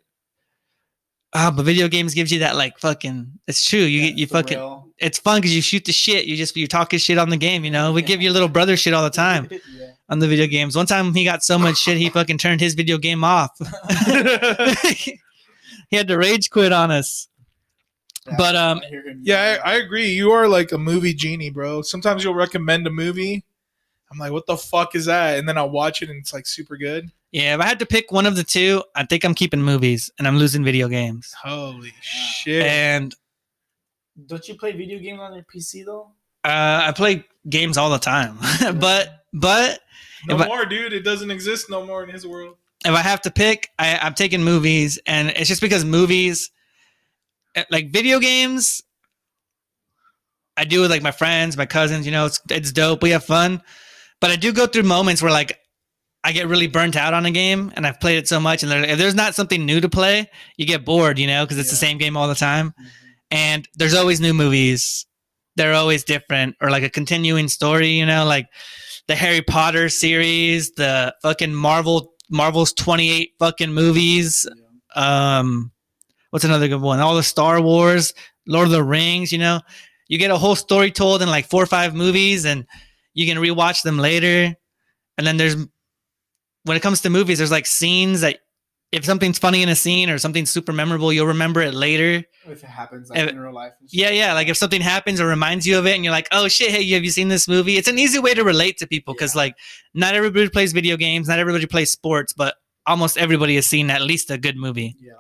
Ah, 1.35 1.53
but 1.55 1.65
video 1.65 1.89
games 1.89 2.15
gives 2.15 2.33
you 2.33 2.41
that 2.41 2.57
like 2.57 2.79
fucking. 2.79 3.39
It's 3.47 3.69
true. 3.69 3.81
You 3.81 4.03
Yeah, 4.03 4.13
you 4.15 4.27
fucking. 4.27 4.57
thrill. 4.57 4.89
It's 4.99 5.19
fun 5.19 5.41
because 5.41 5.55
you 5.55 5.63
shoot 5.63 5.85
the 5.85 5.93
shit. 5.93 6.27
You 6.27 6.37
just 6.37 6.57
you're 6.57 6.69
talking 6.69 6.99
shit 6.99 7.19
on 7.19 7.29
the 7.29 7.37
game. 7.37 7.65
You 7.65 7.73
know, 7.73 7.93
we 7.93 8.03
give 8.03 8.23
your 8.23 8.33
little 8.35 8.49
brother 8.49 8.77
shit 8.77 8.95
all 8.95 9.03
the 9.03 9.11
time 9.11 9.49
yeah. 9.51 9.59
on 10.09 10.21
the 10.21 10.29
video 10.29 10.47
games. 10.47 10.77
One 10.77 10.87
time 10.87 11.13
he 11.13 11.25
got 11.25 11.43
so 11.43 11.59
much 11.59 11.77
shit 11.77 11.97
he 11.97 12.09
fucking 12.09 12.39
turned 12.39 12.61
his 12.61 12.75
video 12.75 12.99
game 12.99 13.25
off. 13.25 13.51
he 15.91 15.97
had 15.97 16.07
to 16.09 16.17
rage 16.17 16.51
quit 16.51 16.73
on 16.73 16.91
us. 16.93 17.29
But, 18.39 18.57
um, 18.57 18.79
I 18.85 19.15
Yeah. 19.23 19.59
I, 19.65 19.73
I 19.73 19.75
agree. 19.77 20.09
You 20.11 20.31
are 20.33 20.49
like 20.49 20.73
a 20.73 20.79
movie 20.79 21.15
genie, 21.15 21.51
bro. 21.51 21.83
Sometimes 21.83 22.25
you'll 22.25 22.35
recommend 22.35 22.87
a 22.87 22.91
movie. 22.91 23.45
I'm 24.11 24.19
like, 24.19 24.33
what 24.33 24.47
the 24.47 24.57
fuck 24.57 24.95
is 24.95 25.07
that? 25.07 25.39
And 25.39 25.49
then 25.49 25.59
I'll 25.59 25.71
watch 25.71 26.01
it 26.03 26.09
and 26.11 26.19
it's 26.19 26.33
like 26.33 26.47
super 26.47 26.77
good. 26.77 27.11
Yeah, 27.33 27.55
if 27.55 27.61
I 27.61 27.67
had 27.67 27.81
to 27.81 27.87
pick 27.87 28.13
one 28.13 28.27
of 28.27 28.37
the 28.37 28.45
two, 28.45 28.83
I 28.95 29.05
think 29.05 29.25
I'm 29.25 29.35
keeping 29.35 29.61
movies 29.61 30.11
and 30.19 30.29
I'm 30.29 30.37
losing 30.39 30.63
video 30.65 30.89
games. 30.89 31.35
Holy 31.43 31.93
shit. 32.01 32.63
And 32.65 33.13
Don't 34.27 34.47
you 34.47 34.55
play 34.55 34.73
video 34.73 34.99
games 35.01 35.19
on 35.21 35.35
your 35.35 35.45
PC 35.45 35.85
though? 35.85 36.13
uh, 36.45 36.83
I 36.87 36.93
play 36.93 37.25
games 37.49 37.77
all 37.77 37.91
the 37.91 37.99
time, 37.99 38.39
but 38.79 39.25
but 39.33 39.81
no 40.29 40.37
if 40.37 40.43
I- 40.43 40.47
more, 40.47 40.65
dude. 40.65 40.93
It 40.93 41.01
doesn't 41.03 41.31
exist 41.31 41.69
no 41.71 41.85
more 41.85 42.05
in 42.05 42.11
his 42.11 42.27
world. 42.27 42.57
if 42.85 42.93
I 42.95 43.01
have 43.01 43.21
to 43.23 43.31
pick, 43.31 43.71
I, 43.79 43.97
I'm 43.97 44.15
taking 44.15 44.45
movies, 44.45 44.99
and 45.07 45.31
it's 45.31 45.49
just 45.49 45.61
because 45.63 45.85
movies, 45.85 46.51
like 47.71 47.91
video 47.91 48.19
games, 48.19 48.83
I 50.57 50.65
do 50.65 50.81
with 50.81 50.91
like 50.91 51.03
my 51.03 51.11
friends, 51.11 51.57
my 51.57 51.67
cousins. 51.67 52.07
You 52.07 52.13
know, 52.13 52.27
it's 52.27 52.41
it's 52.51 52.73
dope. 52.73 53.03
We 53.03 53.11
have 53.11 53.25
fun, 53.25 53.63
but 54.21 54.31
I 54.31 54.37
do 54.37 54.53
go 54.53 54.67
through 54.67 54.85
moments 54.85 55.23
where 55.23 55.33
like 55.33 55.59
I 56.23 56.33
get 56.33 56.49
really 56.49 56.69
burnt 56.69 56.97
out 56.97 57.15
on 57.15 57.27
a 57.27 57.31
game, 57.31 57.73
and 57.77 57.87
I've 57.87 58.01
played 58.01 58.19
it 58.19 58.29
so 58.29 58.41
much, 58.41 58.63
and 58.63 58.73
if 58.85 58.99
there's 58.99 59.15
not 59.15 59.35
something 59.35 59.65
new 59.65 59.81
to 59.81 59.89
play, 59.89 60.31
you 60.57 60.67
get 60.67 60.85
bored. 60.85 61.19
You 61.19 61.27
know, 61.27 61.45
because 61.45 61.59
it's 61.59 61.71
the 61.71 61.77
same 61.77 61.99
game 61.99 62.17
all 62.17 62.29
the 62.29 62.35
time, 62.35 62.73
and 63.31 63.69
there's 63.75 63.95
always 63.95 64.21
new 64.21 64.35
movies. 64.35 65.07
They're 65.57 65.75
always 65.75 66.05
different, 66.05 66.57
or 66.61 66.71
like 66.71 66.83
a 66.83 66.91
continuing 66.91 67.49
story. 67.49 67.91
You 67.91 68.07
know, 68.07 68.25
like 68.25 68.47
the 69.07 69.15
Harry 69.15 69.43
Potter 69.43 69.89
series, 69.89 70.73
the 70.73 71.15
fucking 71.23 71.55
Marvel 71.55 72.15
Marvel's 72.31 72.73
28 72.73 73.33
fucking 73.39 73.73
movies. 73.73 74.49
Yeah. 74.97 75.39
Um 75.39 75.73
what's 76.35 76.45
another 76.45 76.67
good 76.67 76.81
one? 76.81 76.99
All 76.99 77.15
the 77.15 77.23
Star 77.23 77.61
Wars, 77.61 78.13
Lord 78.45 78.67
of 78.67 78.73
the 78.73 78.83
Rings, 78.83 79.31
you 79.31 79.39
know. 79.39 79.61
You 80.09 80.19
get 80.19 80.33
a 80.33 80.37
whole 80.37 80.57
story 80.57 80.91
told 80.91 81.23
in 81.23 81.29
like 81.29 81.49
four 81.49 81.63
or 81.63 81.67
five 81.67 81.95
movies 81.95 82.45
and 82.45 82.67
you 83.15 83.25
can 83.33 83.41
rewatch 83.41 83.83
them 83.85 83.99
later. 83.99 84.57
And 85.17 85.25
then 85.25 85.37
there's 85.37 85.55
when 86.65 86.77
it 86.77 86.81
comes 86.83 87.03
to 87.03 87.11
movies, 87.11 87.39
there's 87.39 87.53
like 87.53 87.67
scenes 87.67 88.23
that 88.23 88.41
if 88.91 89.05
something's 89.05 89.39
funny 89.39 89.63
in 89.63 89.69
a 89.69 89.77
scene 89.77 90.11
or 90.11 90.19
something's 90.19 90.51
super 90.51 90.73
memorable, 90.73 91.13
you'll 91.13 91.29
remember 91.29 91.61
it 91.63 91.73
later. 91.73 92.25
If 92.47 92.65
it 92.65 92.69
happens 92.69 93.11
like 93.11 93.21
If- 93.21 93.31
in 93.31 93.39
real 93.39 93.55
life. 93.55 93.73
and. 93.81 93.89
Yeah, 93.93 94.11
yeah. 94.11 94.33
Like 94.35 94.49
if 94.49 94.57
something 94.57 94.81
happens 94.81 95.21
or 95.21 95.29
reminds 95.29 95.67
you 95.69 95.79
of 95.79 95.87
it, 95.87 95.95
and 95.95 96.03
you're 96.05 96.13
like, 96.13 96.27
"Oh 96.33 96.49
shit, 96.49 96.71
hey, 96.73 96.85
have 96.91 97.05
you 97.05 97.11
seen 97.11 97.29
this 97.29 97.47
movie?" 97.47 97.77
It's 97.77 97.89
an 97.89 97.99
easy 97.99 98.19
way 98.19 98.35
to 98.35 98.43
relate 98.43 98.79
to 98.79 98.89
people 98.89 99.15
because 99.15 99.35
Yeah. 99.37 99.43
like 99.43 99.57
not 99.95 100.15
everybody 100.17 100.49
plays 100.49 100.73
video 100.73 100.97
games, 100.97 101.29
not 101.29 101.39
everybody 101.39 101.67
plays 101.67 101.93
sports, 101.93 102.33
but 102.33 102.57
almost 102.87 103.17
everybody 103.19 103.55
has 103.55 103.67
seen 103.67 103.89
at 103.89 104.03
least 104.03 104.31
a 104.33 104.37
good 104.39 104.57
movie, 104.57 104.97
Yeah. 105.01 105.13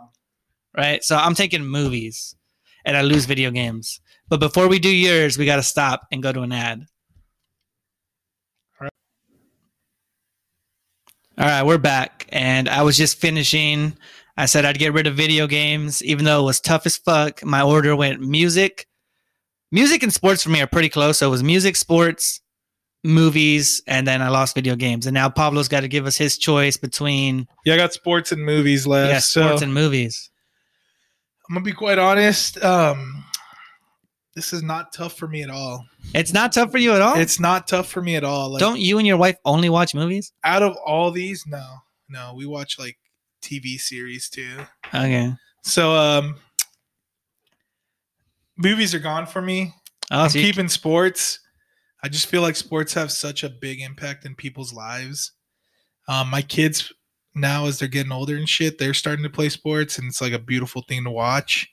Right? 0.76 1.02
So 1.02 1.16
I'm 1.16 1.34
taking 1.34 1.64
movies, 1.64 2.34
and 2.84 2.96
I 2.96 3.02
lose 3.02 3.24
video 3.26 3.50
games. 3.50 4.00
But 4.28 4.40
before 4.40 4.68
we 4.68 4.78
do 4.78 4.88
yours, 4.94 5.36
we 5.38 5.44
got 5.44 5.56
to 5.56 5.62
stop 5.62 6.02
and 6.10 6.22
go 6.22 6.32
to 6.32 6.40
an 6.42 6.52
ad. 6.52 6.86
All 11.36 11.46
right, 11.46 11.64
we're 11.64 11.78
back, 11.78 12.26
and 12.28 12.68
I 12.68 12.82
was 12.82 12.96
just 12.96 13.18
finishing. 13.20 13.96
I 14.36 14.46
said 14.46 14.64
I'd 14.64 14.78
get 14.78 14.92
rid 14.92 15.06
of 15.08 15.16
video 15.16 15.46
games, 15.46 16.02
even 16.02 16.24
though 16.24 16.40
it 16.42 16.44
was 16.44 16.60
tough 16.60 16.86
as 16.86 16.96
fuck. 16.96 17.44
My 17.44 17.62
order 17.62 17.96
went 17.96 18.20
music, 18.20 18.86
music 19.72 20.02
and 20.04 20.12
sports 20.12 20.44
for 20.44 20.50
me 20.50 20.60
are 20.60 20.66
pretty 20.68 20.88
close. 20.88 21.18
So 21.18 21.26
it 21.26 21.30
was 21.30 21.42
music, 21.42 21.74
sports, 21.74 22.40
movies, 23.02 23.82
and 23.88 24.06
then 24.06 24.22
I 24.22 24.28
lost 24.28 24.54
video 24.54 24.76
games. 24.76 25.06
And 25.06 25.14
now 25.14 25.28
Pablo's 25.28 25.68
got 25.68 25.80
to 25.80 25.88
give 25.88 26.06
us 26.06 26.16
his 26.16 26.38
choice 26.38 26.76
between 26.76 27.48
Yeah, 27.64 27.74
I 27.74 27.78
got 27.78 27.92
sports 27.92 28.30
and 28.30 28.44
movies 28.44 28.86
left. 28.86 29.10
yeah, 29.10 29.18
so 29.18 29.42
sports 29.42 29.62
and 29.62 29.74
movies. 29.74 30.30
I'm 31.48 31.54
gonna 31.54 31.64
be 31.64 31.72
quite 31.72 31.98
honest. 31.98 32.62
Um, 32.64 33.24
this 34.34 34.52
is 34.52 34.62
not 34.62 34.92
tough 34.92 35.16
for 35.16 35.28
me 35.28 35.42
at 35.42 35.50
all. 35.50 35.84
It's 36.14 36.32
not 36.32 36.52
tough 36.52 36.70
for 36.72 36.78
you 36.78 36.92
at 36.94 37.00
all. 37.02 37.16
It's 37.18 37.38
not 37.38 37.68
tough 37.68 37.88
for 37.88 38.02
me 38.02 38.16
at 38.16 38.24
all. 38.24 38.50
Like, 38.50 38.60
Don't 38.60 38.80
you 38.80 38.98
and 38.98 39.06
your 39.06 39.16
wife 39.16 39.36
only 39.44 39.68
watch 39.68 39.94
movies? 39.94 40.32
out 40.42 40.62
of 40.62 40.76
all 40.84 41.10
these, 41.10 41.44
no, 41.46 41.64
no, 42.08 42.34
we 42.36 42.46
watch 42.46 42.78
like 42.78 42.98
TV 43.42 43.78
series 43.78 44.28
too. 44.28 44.56
Okay. 44.92 45.32
So 45.62 45.92
um, 45.92 46.36
movies 48.56 48.94
are 48.94 48.98
gone 49.00 49.26
for 49.26 49.42
me. 49.42 49.74
Oh, 50.10 50.22
I'm 50.22 50.30
so 50.30 50.38
you- 50.38 50.46
keeping 50.46 50.68
sports. 50.68 51.40
I 52.02 52.08
just 52.08 52.26
feel 52.26 52.42
like 52.42 52.56
sports 52.56 52.92
have 52.94 53.10
such 53.10 53.44
a 53.44 53.48
big 53.48 53.80
impact 53.80 54.26
in 54.26 54.34
people's 54.34 54.74
lives. 54.74 55.32
Um, 56.06 56.28
my 56.28 56.42
kids 56.42 56.92
now, 57.34 57.66
as 57.66 57.78
they're 57.78 57.88
getting 57.88 58.12
older 58.12 58.36
and 58.36 58.48
shit, 58.48 58.78
they're 58.78 58.94
starting 58.94 59.24
to 59.24 59.30
play 59.30 59.48
sports, 59.48 59.98
and 59.98 60.08
it's 60.08 60.20
like 60.20 60.32
a 60.32 60.38
beautiful 60.38 60.82
thing 60.82 61.04
to 61.04 61.10
watch. 61.10 61.70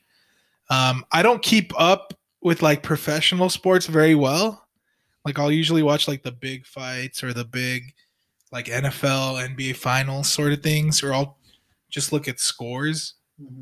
Um, 0.70 1.04
I 1.12 1.22
don't 1.22 1.42
keep 1.42 1.72
up 1.78 2.14
with 2.40 2.62
like 2.62 2.82
professional 2.82 3.48
sports 3.48 3.86
very 3.86 4.14
well. 4.14 4.66
Like 5.24 5.38
I'll 5.38 5.52
usually 5.52 5.82
watch 5.82 6.08
like 6.08 6.22
the 6.22 6.32
big 6.32 6.66
fights 6.66 7.22
or 7.22 7.32
the 7.32 7.44
big 7.44 7.94
like 8.50 8.66
NFL, 8.66 9.48
NBA 9.56 9.76
finals 9.76 10.28
sort 10.28 10.52
of 10.52 10.62
things, 10.62 11.02
or 11.02 11.14
I'll 11.14 11.38
just 11.90 12.12
look 12.12 12.28
at 12.28 12.40
scores 12.40 13.14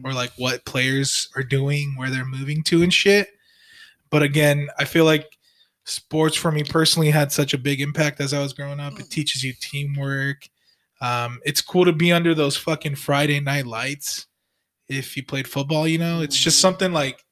or 0.04 0.12
like 0.12 0.32
what 0.36 0.64
players 0.64 1.28
are 1.36 1.42
doing, 1.42 1.94
where 1.96 2.10
they're 2.10 2.24
moving 2.24 2.62
to 2.64 2.82
and 2.82 2.92
shit. 2.92 3.28
But 4.10 4.22
again, 4.22 4.68
I 4.78 4.84
feel 4.84 5.04
like 5.04 5.38
sports 5.84 6.36
for 6.36 6.50
me 6.50 6.64
personally 6.64 7.10
had 7.10 7.32
such 7.32 7.54
a 7.54 7.58
big 7.58 7.80
impact 7.80 8.20
as 8.20 8.32
I 8.32 8.40
was 8.40 8.52
growing 8.52 8.80
up. 8.80 8.98
It 8.98 9.10
teaches 9.10 9.44
you 9.44 9.52
teamwork. 9.60 10.48
Um, 11.00 11.40
it's 11.44 11.60
cool 11.60 11.84
to 11.84 11.92
be 11.92 12.12
under 12.12 12.34
those 12.34 12.56
fucking 12.56 12.96
Friday 12.96 13.40
night 13.40 13.66
lights 13.66 14.26
if 14.88 15.16
you 15.16 15.24
played 15.24 15.48
football, 15.48 15.88
you 15.88 15.98
know? 15.98 16.20
It's 16.20 16.38
just 16.38 16.60
something 16.60 16.92
like 16.92 17.24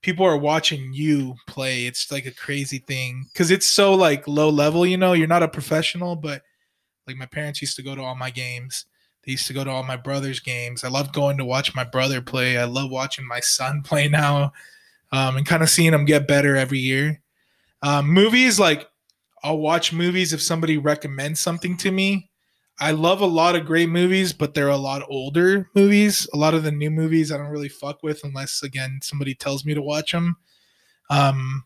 people 0.00 0.24
are 0.24 0.36
watching 0.36 0.92
you 0.92 1.34
play. 1.46 1.86
It's 1.86 2.10
like 2.10 2.26
a 2.26 2.34
crazy 2.34 2.78
thing 2.78 3.26
because 3.32 3.50
it's 3.50 3.66
so 3.66 3.94
like 3.94 4.26
low 4.26 4.48
level, 4.48 4.86
you 4.86 4.96
know? 4.96 5.12
You're 5.12 5.26
not 5.26 5.42
a 5.42 5.48
professional, 5.48 6.16
but 6.16 6.42
like 7.06 7.16
my 7.16 7.26
parents 7.26 7.60
used 7.60 7.76
to 7.76 7.82
go 7.82 7.94
to 7.94 8.02
all 8.02 8.14
my 8.14 8.30
games. 8.30 8.86
They 9.24 9.32
used 9.32 9.46
to 9.46 9.52
go 9.52 9.64
to 9.64 9.70
all 9.70 9.82
my 9.82 9.96
brother's 9.96 10.40
games. 10.40 10.84
I 10.84 10.88
love 10.88 11.12
going 11.12 11.38
to 11.38 11.44
watch 11.44 11.74
my 11.74 11.84
brother 11.84 12.20
play. 12.20 12.58
I 12.58 12.64
love 12.64 12.90
watching 12.90 13.26
my 13.26 13.40
son 13.40 13.82
play 13.84 14.08
now 14.08 14.52
um, 15.12 15.36
and 15.36 15.46
kind 15.46 15.62
of 15.62 15.70
seeing 15.70 15.92
him 15.92 16.04
get 16.04 16.28
better 16.28 16.56
every 16.56 16.78
year. 16.78 17.20
Um, 17.82 18.08
movies, 18.08 18.58
like 18.58 18.88
I'll 19.42 19.58
watch 19.58 19.92
movies 19.92 20.32
if 20.32 20.40
somebody 20.40 20.78
recommends 20.78 21.40
something 21.40 21.76
to 21.78 21.90
me. 21.90 22.30
I 22.80 22.90
love 22.90 23.20
a 23.20 23.26
lot 23.26 23.54
of 23.54 23.66
great 23.66 23.88
movies, 23.88 24.32
but 24.32 24.54
they're 24.54 24.68
a 24.68 24.76
lot 24.76 25.06
older 25.08 25.70
movies. 25.74 26.28
A 26.34 26.36
lot 26.36 26.54
of 26.54 26.64
the 26.64 26.72
new 26.72 26.90
movies 26.90 27.30
I 27.30 27.36
don't 27.36 27.46
really 27.46 27.68
fuck 27.68 28.02
with 28.02 28.24
unless, 28.24 28.62
again, 28.62 28.98
somebody 29.02 29.34
tells 29.34 29.64
me 29.64 29.74
to 29.74 29.82
watch 29.82 30.12
them. 30.12 30.36
Um, 31.08 31.64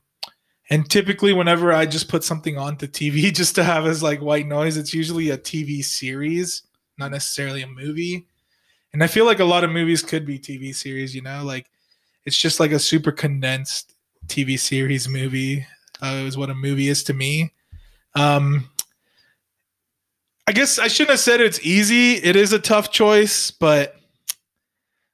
and 0.71 0.89
typically, 0.89 1.33
whenever 1.33 1.73
I 1.73 1.87
just 1.87 2.09
put 2.09 2.25
something 2.25 2.59
on 2.59 2.75
onto 2.75 2.87
TV 2.87 3.33
just 3.35 3.55
to 3.55 3.65
have 3.65 3.87
as 3.87 4.03
like 4.03 4.21
white 4.21 4.47
noise, 4.47 4.77
it's 4.77 4.93
usually 4.93 5.31
a 5.31 5.39
TV 5.39 5.83
series, 5.83 6.63
not 6.99 7.11
necessarily 7.11 7.63
a 7.63 7.67
movie. 7.67 8.27
And 8.93 9.03
I 9.03 9.07
feel 9.07 9.25
like 9.25 9.41
a 9.41 9.45
lot 9.45 9.65
of 9.65 9.71
movies 9.71 10.03
could 10.03 10.27
be 10.27 10.39
TV 10.39 10.75
series, 10.75 11.15
you 11.15 11.23
know, 11.23 11.43
like 11.45 11.71
it's 12.25 12.37
just 12.37 12.61
like 12.61 12.73
a 12.73 12.79
super 12.79 13.13
condensed 13.13 13.95
TV 14.27 14.59
series 14.59 15.09
movie. 15.09 15.67
Uh, 16.01 16.23
is 16.27 16.37
what 16.37 16.51
a 16.51 16.55
movie 16.55 16.89
is 16.89 17.03
to 17.03 17.13
me. 17.13 17.53
Um, 18.15 18.69
I 20.49 20.53
guess 20.53 20.79
I 20.79 20.89
shouldn't 20.89 21.11
have 21.11 21.21
said 21.21 21.43
it's 21.43 21.61
easy. 21.63 22.15
It 22.15 22.35
is 22.35 22.55
a 22.55 22.59
tough 22.59 22.91
choice, 22.91 23.51
but 23.51 23.95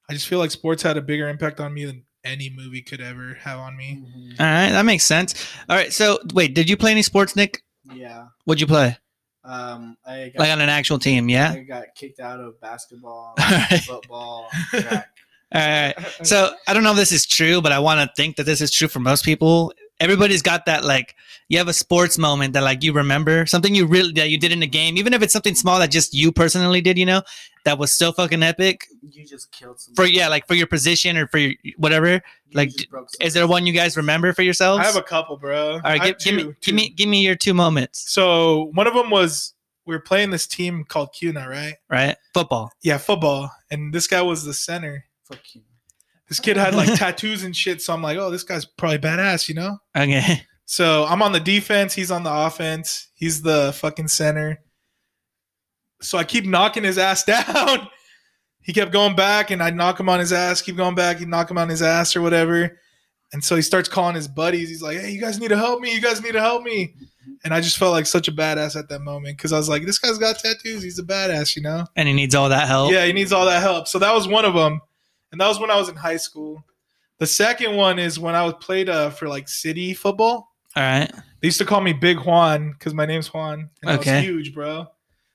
I 0.08 0.12
just 0.12 0.28
feel 0.28 0.38
like 0.38 0.52
sports 0.52 0.80
had 0.84 0.96
a 0.96 1.02
bigger 1.02 1.28
impact 1.28 1.58
on 1.58 1.74
me 1.74 1.86
than 1.86 2.04
any 2.24 2.50
movie 2.54 2.82
could 2.82 3.00
ever 3.00 3.34
have 3.40 3.58
on 3.58 3.76
me. 3.76 4.00
Mhm. 4.00 4.38
all 4.40 4.46
right, 4.46 4.70
that 4.70 4.84
makes 4.84 5.02
sense. 5.04 5.34
All 5.68 5.74
right, 5.74 5.92
so 5.92 6.20
wait, 6.34 6.54
did 6.54 6.70
you 6.70 6.76
play 6.76 6.92
any 6.92 7.02
sports, 7.02 7.34
Nick? 7.34 7.64
Yeah. 7.92 8.26
What'd 8.44 8.60
you 8.60 8.68
play? 8.68 8.96
Um, 9.42 9.96
I 10.06 10.30
got, 10.32 10.38
Like 10.38 10.50
on 10.52 10.60
an 10.60 10.68
actual 10.68 11.00
team? 11.00 11.28
Yeah. 11.28 11.50
I 11.50 11.62
got 11.64 11.86
kicked 11.96 12.20
out 12.20 12.38
of 12.38 12.60
basketball, 12.60 13.34
All 13.40 13.44
right. 13.50 13.82
football, 13.84 14.48
track. 14.70 15.08
All 15.52 15.60
right. 15.60 15.94
So 16.22 16.54
I 16.68 16.74
don't 16.74 16.84
know 16.84 16.92
if 16.92 16.96
this 16.96 17.10
is 17.12 17.26
true, 17.26 17.60
but 17.60 17.72
I 17.72 17.80
want 17.80 18.00
to 18.08 18.14
think 18.16 18.36
that 18.36 18.44
this 18.44 18.60
is 18.60 18.70
true 18.70 18.86
for 18.88 19.00
most 19.00 19.24
people. 19.24 19.72
Everybody's 20.00 20.42
got 20.42 20.66
that 20.66 20.84
like 20.84 21.14
you 21.48 21.58
have 21.58 21.68
a 21.68 21.72
sports 21.72 22.18
moment 22.18 22.52
that 22.54 22.62
like 22.62 22.82
you 22.82 22.92
remember 22.92 23.46
something 23.46 23.74
you 23.74 23.86
really 23.86 24.12
that 24.14 24.28
you 24.28 24.38
did 24.38 24.52
in 24.52 24.62
a 24.62 24.66
game, 24.66 24.98
even 24.98 25.14
if 25.14 25.22
it's 25.22 25.32
something 25.32 25.54
small 25.54 25.78
that 25.78 25.90
just 25.90 26.12
you 26.12 26.32
personally 26.32 26.80
did, 26.80 26.98
you 26.98 27.06
know, 27.06 27.22
that 27.64 27.78
was 27.78 27.92
so 27.92 28.12
fucking 28.12 28.42
epic 28.42 28.88
you 29.10 29.24
just 29.24 29.50
killed 29.52 29.80
some. 29.80 29.94
for 29.94 30.04
yeah, 30.04 30.28
like 30.28 30.46
for 30.46 30.54
your 30.54 30.66
position 30.66 31.16
or 31.16 31.26
for 31.28 31.38
your 31.38 31.54
whatever. 31.76 32.20
like, 32.52 32.70
Is 33.20 33.34
there 33.34 33.46
one 33.46 33.66
you 33.66 33.72
guys 33.72 33.96
remember 33.96 34.32
for 34.32 34.42
yourselves? 34.42 34.80
I 34.82 34.86
have 34.86 34.96
a 34.96 35.02
couple, 35.02 35.36
bro. 35.36 35.74
All 35.74 35.80
right, 35.80 36.00
give, 36.00 36.14
have 36.14 36.18
give 36.18 36.34
me 36.34 36.42
two, 36.44 36.54
give 36.60 36.74
me 36.74 36.88
give 36.90 37.08
me 37.08 37.22
your 37.22 37.36
two 37.36 37.54
moments. 37.54 38.10
So 38.10 38.70
one 38.74 38.86
of 38.86 38.94
them 38.94 39.10
was 39.10 39.54
we 39.86 39.94
were 39.94 40.00
playing 40.00 40.30
this 40.30 40.46
team 40.46 40.84
called 40.84 41.12
Kuna, 41.12 41.48
right? 41.48 41.74
Right, 41.90 42.16
football. 42.32 42.72
Yeah, 42.82 42.98
football. 42.98 43.50
And 43.70 43.92
this 43.92 44.06
guy 44.06 44.22
was 44.22 44.44
the 44.44 44.54
center. 44.54 45.04
Fuck 45.24 45.40
you. 45.54 45.62
This 46.28 46.40
kid 46.40 46.56
had 46.56 46.74
like 46.74 46.94
tattoos 46.98 47.44
and 47.44 47.54
shit. 47.54 47.82
So 47.82 47.92
I'm 47.92 48.02
like, 48.02 48.18
oh, 48.18 48.30
this 48.30 48.42
guy's 48.42 48.64
probably 48.64 48.98
badass, 48.98 49.48
you 49.48 49.54
know? 49.54 49.78
Okay. 49.96 50.42
So 50.64 51.04
I'm 51.04 51.22
on 51.22 51.32
the 51.32 51.40
defense. 51.40 51.92
He's 51.94 52.10
on 52.10 52.22
the 52.22 52.32
offense. 52.32 53.08
He's 53.14 53.42
the 53.42 53.74
fucking 53.76 54.08
center. 54.08 54.60
So 56.00 56.18
I 56.18 56.24
keep 56.24 56.46
knocking 56.46 56.84
his 56.84 56.98
ass 56.98 57.24
down. 57.26 57.88
he 58.62 58.72
kept 58.72 58.92
going 58.92 59.14
back, 59.16 59.50
and 59.50 59.62
I'd 59.62 59.76
knock 59.76 60.00
him 60.00 60.08
on 60.08 60.20
his 60.20 60.32
ass. 60.32 60.62
Keep 60.62 60.76
going 60.76 60.94
back. 60.94 61.18
he'd 61.18 61.28
knock 61.28 61.50
him 61.50 61.58
on 61.58 61.68
his 61.68 61.82
ass 61.82 62.16
or 62.16 62.22
whatever. 62.22 62.78
And 63.32 63.42
so 63.42 63.56
he 63.56 63.62
starts 63.62 63.88
calling 63.88 64.14
his 64.14 64.28
buddies. 64.28 64.68
He's 64.68 64.82
like, 64.82 64.98
"Hey, 64.98 65.10
you 65.10 65.20
guys 65.20 65.40
need 65.40 65.48
to 65.48 65.56
help 65.56 65.80
me. 65.80 65.92
You 65.94 66.00
guys 66.00 66.22
need 66.22 66.32
to 66.32 66.40
help 66.40 66.62
me." 66.62 66.94
And 67.42 67.52
I 67.52 67.60
just 67.60 67.78
felt 67.78 67.92
like 67.92 68.06
such 68.06 68.28
a 68.28 68.32
badass 68.32 68.76
at 68.76 68.88
that 68.90 69.00
moment 69.00 69.36
because 69.36 69.52
I 69.52 69.58
was 69.58 69.68
like, 69.68 69.84
"This 69.84 69.98
guy's 69.98 70.18
got 70.18 70.38
tattoos. 70.38 70.82
He's 70.82 70.98
a 70.98 71.02
badass, 71.02 71.56
you 71.56 71.62
know." 71.62 71.84
And 71.96 72.06
he 72.06 72.14
needs 72.14 72.34
all 72.34 72.48
that 72.50 72.68
help. 72.68 72.92
Yeah, 72.92 73.04
he 73.06 73.12
needs 73.12 73.32
all 73.32 73.44
that 73.46 73.60
help. 73.60 73.88
So 73.88 73.98
that 73.98 74.14
was 74.14 74.28
one 74.28 74.44
of 74.44 74.54
them, 74.54 74.80
and 75.34 75.40
that 75.40 75.48
was 75.48 75.58
when 75.58 75.68
I 75.68 75.74
was 75.74 75.88
in 75.88 75.96
high 75.96 76.16
school. 76.16 76.64
The 77.18 77.26
second 77.26 77.74
one 77.74 77.98
is 77.98 78.20
when 78.20 78.36
I 78.36 78.44
was 78.44 78.54
played 78.60 78.88
uh, 78.88 79.10
for 79.10 79.26
like 79.26 79.48
city 79.48 79.92
football. 79.92 80.54
All 80.76 80.82
right. 80.84 81.10
They 81.40 81.48
used 81.48 81.58
to 81.58 81.64
call 81.64 81.80
me 81.80 81.92
Big 81.92 82.20
Juan 82.20 82.70
because 82.70 82.94
my 82.94 83.04
name's 83.04 83.34
Juan. 83.34 83.68
And 83.82 83.90
I 83.90 83.94
Okay. 83.96 84.14
was 84.18 84.24
huge, 84.24 84.54
bro. 84.54 84.86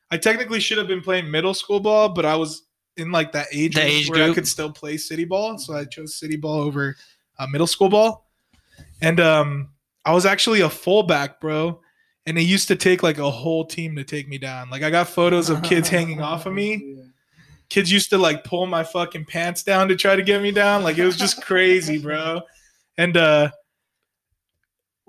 I 0.10 0.16
technically 0.16 0.62
should 0.62 0.78
have 0.78 0.88
been 0.88 1.02
playing 1.02 1.30
middle 1.30 1.54
school 1.54 1.82
ball, 1.82 2.08
but 2.08 2.26
I 2.26 2.38
was 2.38 2.64
in 2.96 3.12
like 3.12 3.34
that 3.34 3.48
age, 3.52 3.76
The 3.76 3.82
age 3.82 4.10
where 4.10 4.24
I 4.24 4.34
could 4.34 4.48
still 4.48 4.72
play 4.72 4.96
city 4.96 5.26
ball. 5.26 5.58
So 5.58 5.74
I 5.76 5.84
chose 5.84 6.16
city 6.16 6.38
ball 6.38 6.62
over 6.62 6.96
uh, 7.38 7.48
middle 7.48 7.68
school 7.68 7.90
ball. 7.90 8.26
And 9.02 9.20
um, 9.20 9.72
I 10.06 10.14
was 10.14 10.26
actually 10.26 10.62
a 10.62 10.70
fullback, 10.70 11.42
bro. 11.42 11.82
And 12.26 12.38
it 12.38 12.44
used 12.44 12.70
to 12.70 12.78
take 12.78 13.04
like 13.04 13.18
a 13.18 13.30
whole 13.30 13.66
team 13.66 13.98
to 13.98 14.06
take 14.06 14.30
me 14.30 14.38
down. 14.38 14.70
Like 14.70 14.82
I 14.82 14.92
got 14.92 15.10
photos 15.10 15.50
of 15.50 15.62
kids 15.62 15.90
hanging 15.90 16.22
off 16.22 16.46
of 16.46 16.54
me. 16.54 16.96
Kids 17.70 17.92
used 17.92 18.10
to 18.10 18.18
like 18.18 18.44
pull 18.44 18.66
my 18.66 18.84
fucking 18.84 19.26
pants 19.26 19.64
down 19.64 19.88
to 19.90 19.96
try 19.96 20.16
to 20.16 20.24
get 20.24 20.42
me 20.42 20.52
down. 20.52 20.84
Like 20.84 20.98
it 20.98 21.06
was 21.06 21.16
just 21.18 21.44
crazy, 21.44 21.98
bro. 22.00 22.42
And 22.98 23.16
uh 23.16 23.52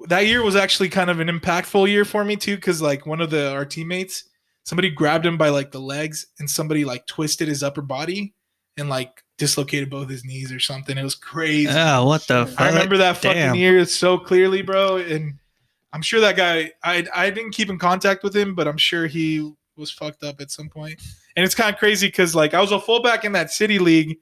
that 0.06 0.26
year 0.26 0.42
was 0.42 0.56
actually 0.56 0.88
kind 0.88 1.10
of 1.10 1.20
an 1.20 1.28
impactful 1.28 1.88
year 1.88 2.04
for 2.04 2.24
me 2.24 2.36
too, 2.36 2.56
because 2.56 2.80
like 2.80 3.06
one 3.06 3.20
of 3.20 3.30
the 3.30 3.52
our 3.52 3.64
teammates, 3.64 4.24
somebody 4.64 4.90
grabbed 4.90 5.26
him 5.26 5.36
by 5.36 5.48
like 5.48 5.70
the 5.72 5.80
legs 5.80 6.26
and 6.38 6.48
somebody 6.48 6.84
like 6.84 7.06
twisted 7.06 7.48
his 7.48 7.62
upper 7.62 7.82
body 7.82 8.34
and 8.76 8.88
like 8.88 9.22
dislocated 9.38 9.90
both 9.90 10.08
his 10.08 10.24
knees 10.24 10.52
or 10.52 10.60
something. 10.60 10.96
It 10.96 11.02
was 11.02 11.14
crazy. 11.14 11.68
Oh, 11.70 12.06
what 12.06 12.26
the 12.26 12.46
fuck? 12.46 12.60
I 12.60 12.68
remember 12.68 12.98
that 12.98 13.16
fucking 13.16 13.36
Damn. 13.36 13.54
year 13.54 13.84
so 13.84 14.18
clearly, 14.18 14.62
bro. 14.62 14.98
And 14.98 15.38
I'm 15.92 16.02
sure 16.02 16.20
that 16.20 16.36
guy 16.36 16.72
I 16.84 17.06
I 17.14 17.30
didn't 17.30 17.52
keep 17.52 17.70
in 17.70 17.78
contact 17.78 18.22
with 18.22 18.34
him, 18.34 18.54
but 18.54 18.68
I'm 18.68 18.78
sure 18.78 19.06
he 19.06 19.52
was 19.76 19.90
fucked 19.90 20.22
up 20.22 20.40
at 20.40 20.50
some 20.50 20.68
point. 20.68 21.00
And 21.36 21.44
it's 21.44 21.54
kind 21.54 21.72
of 21.72 21.78
crazy 21.78 22.08
because 22.08 22.34
like 22.34 22.54
I 22.54 22.60
was 22.60 22.72
a 22.72 22.80
fullback 22.80 23.24
in 23.24 23.32
that 23.32 23.50
city 23.50 23.78
league. 23.78 24.18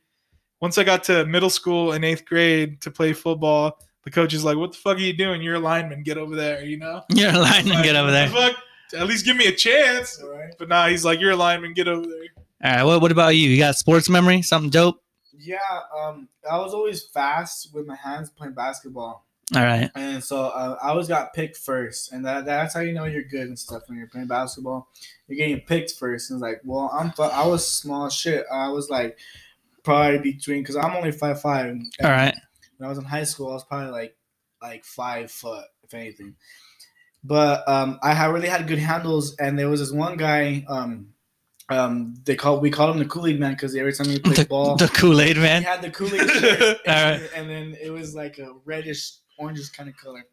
Once 0.61 0.76
I 0.76 0.84
got 0.84 1.04
to 1.04 1.24
middle 1.24 1.50
school 1.50 1.92
in 1.92 2.02
eighth 2.04 2.24
grade 2.24 2.80
to 2.82 2.90
play 2.90 3.12
football, 3.12 3.78
the 4.04 4.11
coach 4.11 4.34
is 4.34 4.44
like, 4.44 4.56
"What 4.56 4.72
the 4.72 4.78
fuck 4.78 4.96
are 4.96 5.00
you 5.00 5.12
doing? 5.12 5.40
You're 5.42 5.54
a 5.56 5.61
lineman. 5.61 6.02
Get 6.02 6.18
over 6.18 6.34
there." 6.34 6.64
You 6.64 6.78
know. 6.78 7.02
You're 7.11 7.30
a 7.30 7.38
lineman. 7.38 7.74
Like, 7.74 7.84
Get 7.84 7.96
over 7.96 8.11
there. 8.11 8.28
the 8.28 8.34
fuck? 8.34 8.56
At 8.96 9.06
least 9.06 9.24
give 9.24 9.36
me 9.36 9.46
a 9.46 9.52
chance. 9.54 10.20
But 10.59 10.68
nah, 10.68 10.88
he's 10.88 11.04
like, 11.04 11.20
"You're 11.20 11.32
a 11.32 11.36
lineman. 11.36 11.74
Get 11.74 11.86
over 11.88 12.06
there." 12.06 12.22
All 12.64 12.76
right. 12.76 12.82
What, 12.84 13.02
what 13.02 13.12
about 13.12 13.36
you? 13.36 13.48
You 13.48 13.59
got 13.59 13.76
sports 13.76 14.09
memory? 14.09 14.42
Something 14.42 14.70
dope? 14.70 15.00
Yeah, 15.40 15.59
um, 15.96 16.28
I 16.50 16.59
was 16.59 16.74
always 16.74 17.04
fast 17.04 17.72
with 17.72 17.86
my 17.86 17.94
hands 17.94 18.28
playing 18.30 18.54
basketball, 18.54 19.24
All 19.55 19.62
right. 19.62 19.90
and 19.94 20.22
so 20.22 20.46
uh, 20.46 20.78
I 20.82 20.88
always 20.90 21.09
got 21.09 21.32
picked 21.32 21.57
first, 21.57 22.12
and 22.12 22.24
that, 22.26 22.44
that's 22.44 22.74
how 22.74 22.80
you 22.80 22.92
know 22.92 23.05
you're 23.05 23.22
good 23.22 23.49
and 23.49 23.59
stuff 23.59 23.82
when 23.86 23.96
you're 23.96 24.07
playing 24.09 24.26
basketball. 24.26 24.88
You're 25.26 25.38
getting 25.38 25.64
picked 25.64 25.92
first, 25.92 26.30
and 26.30 26.38
it's 26.38 26.42
like, 26.42 26.61
well, 26.64 26.90
I'm 26.92 27.12
I 27.18 27.46
was 27.46 27.66
small 27.66 28.11
shit. 28.11 28.44
I 28.53 28.68
was 28.68 28.90
like 28.90 29.18
probably 29.82 30.18
between 30.18 30.62
because 30.62 30.76
I'm 30.76 30.94
only 30.94 31.12
five 31.12 31.40
five. 31.40 31.74
All 32.03 32.11
right. 32.11 32.34
When 32.76 32.86
I 32.86 32.90
was 32.90 32.99
in 32.99 33.05
high 33.05 33.24
school, 33.24 33.51
I 33.51 33.55
was 33.55 33.64
probably 33.64 33.90
like 33.90 34.16
like 34.61 34.84
five 34.84 35.30
foot, 35.30 35.64
if 35.82 35.94
anything. 35.94 36.36
But 37.24 37.68
um, 37.68 37.99
I 38.03 38.14
had 38.14 38.26
really 38.26 38.49
had 38.49 38.68
good 38.68 38.78
handles, 38.78 39.34
and 39.36 39.59
there 39.59 39.68
was 39.68 39.80
this 39.80 39.92
one 39.92 40.16
guy. 40.16 40.64
Um, 40.68 41.09
um, 41.70 42.14
they 42.24 42.34
call 42.34 42.61
we 42.61 42.70
called 42.70 42.94
him 42.94 43.03
the 43.03 43.09
Kool 43.09 43.26
Aid 43.26 43.40
Man 43.40 43.53
because 43.53 43.76
every 43.76 43.92
time 43.92 44.09
he 44.09 44.18
played 44.18 44.36
The, 44.36 44.44
ball, 44.46 44.76
the 44.76 44.88
Kool 44.88 45.20
Aid 45.20 45.36
Man 45.36 45.62
he 45.62 45.68
had 45.68 45.82
the 45.82 45.90
Kool 45.99 46.14
Aid 46.14 46.30
shirt, 46.30 46.78
and 46.86 47.51
then 47.51 47.76
it 47.82 47.90
was 47.90 48.14
like 48.14 48.38
a 48.38 48.55
reddish, 48.64 49.12
orangish 49.41 49.72
kind 49.72 49.89
of 49.89 49.97
color. 49.97 50.24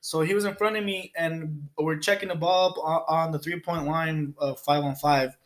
So 0.00 0.20
he 0.22 0.32
was 0.34 0.44
in 0.44 0.54
front 0.54 0.76
of 0.76 0.84
me, 0.84 1.12
and 1.16 1.68
we're 1.76 1.98
checking 1.98 2.28
the 2.28 2.34
ball 2.34 2.68
up 2.86 3.04
on, 3.08 3.32
the 3.32 3.38
three 3.38 3.60
point 3.60 3.86
line, 3.86 4.34
uh, 4.40 4.54
five 4.54 4.82
on 4.84 4.94
five. 4.94 5.36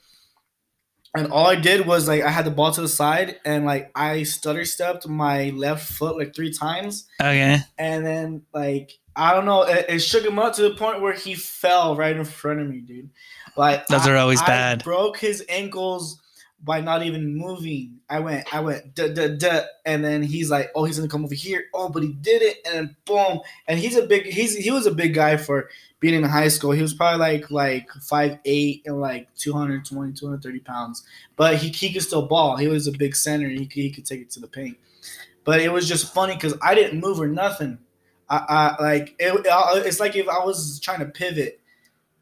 And 1.15 1.31
all 1.31 1.47
I 1.47 1.57
did 1.57 1.87
was 1.87 2.09
like 2.09 2.23
I 2.23 2.31
had 2.31 2.47
the 2.47 2.51
ball 2.51 2.73
to 2.73 2.81
the 2.81 2.89
side, 2.89 3.37
and 3.45 3.67
like 3.67 3.91
I 3.95 4.23
stutter 4.23 4.65
stepped 4.65 5.07
my 5.07 5.51
left 5.51 5.91
foot 5.93 6.17
like 6.17 6.35
three 6.35 6.53
times, 6.53 7.07
Okay. 7.21 7.59
and 7.77 8.07
then 8.07 8.43
like 8.55 8.93
I 9.15 9.35
don't 9.35 9.45
know, 9.45 9.63
it, 9.65 9.87
it 9.91 9.99
shook 9.99 10.25
him 10.25 10.39
up 10.39 10.55
to 10.55 10.63
the 10.63 10.75
point 10.75 11.03
where 11.03 11.13
he 11.13 11.35
fell 11.35 11.97
right 11.97 12.17
in 12.17 12.25
front 12.25 12.61
of 12.61 12.69
me, 12.69 12.81
dude. 12.81 13.11
Like 13.59 13.87
Those 13.89 14.07
I- 14.07 14.13
are 14.13 14.17
always 14.17 14.41
I 14.41 14.47
bad. 14.47 14.85
broke 14.85 15.19
his 15.19 15.45
ankles 15.51 16.19
by 16.63 16.81
not 16.81 17.03
even 17.03 17.37
moving. 17.37 17.99
I 18.09 18.21
went, 18.21 18.55
I 18.55 18.61
went, 18.61 18.95
duh, 18.95 19.09
duh, 19.09 19.37
duh, 19.37 19.65
and 19.85 20.05
then 20.05 20.23
he's 20.23 20.51
like, 20.51 20.71
oh, 20.75 20.85
he's 20.85 20.97
gonna 20.97 21.09
come 21.09 21.25
over 21.25 21.35
here. 21.35 21.65
Oh, 21.75 21.89
but 21.89 22.03
he 22.03 22.13
did 22.13 22.43
it, 22.43 22.59
and 22.67 22.95
boom. 23.05 23.41
And 23.67 23.79
he's 23.79 23.97
a 23.97 24.07
big, 24.07 24.27
he's 24.27 24.57
he 24.57 24.71
was 24.71 24.87
a 24.87 24.95
big 24.95 25.15
guy 25.15 25.37
for 25.37 25.69
being 25.99 26.15
in 26.15 26.23
high 26.23 26.49
school. 26.49 26.73
He 26.73 26.83
was 26.83 26.95
probably 26.95 27.19
like 27.19 27.51
like 27.51 27.91
five 28.03 28.39
eight 28.45 28.83
and 28.87 29.01
like 29.01 29.29
220, 29.37 30.13
230 30.13 30.61
pounds. 30.61 31.05
But 31.37 31.57
he 31.57 31.69
he 31.69 31.93
could 31.93 32.03
still 32.03 32.27
ball. 32.27 32.57
He 32.57 32.69
was 32.69 32.87
a 32.87 32.93
big 32.93 33.17
center. 33.17 33.49
He 33.49 33.67
could, 33.67 33.83
he 33.83 33.91
could 33.91 34.07
take 34.07 34.21
it 34.21 34.31
to 34.31 34.41
the 34.41 34.49
paint. 34.49 34.79
But 35.45 35.61
it 35.61 35.73
was 35.73 35.89
just 35.89 36.15
funny 36.15 36.35
because 36.35 36.55
I 36.63 36.75
didn't 36.75 37.01
move 37.01 37.21
or 37.21 37.27
nothing. 37.27 37.79
I, 38.31 38.77
I 38.79 38.83
like 38.83 39.15
it, 39.19 39.43
it's 39.87 40.01
like 40.01 40.17
if 40.17 40.29
I 40.29 40.45
was 40.45 40.79
trying 40.81 41.01
to 41.01 41.07
pivot. 41.07 41.59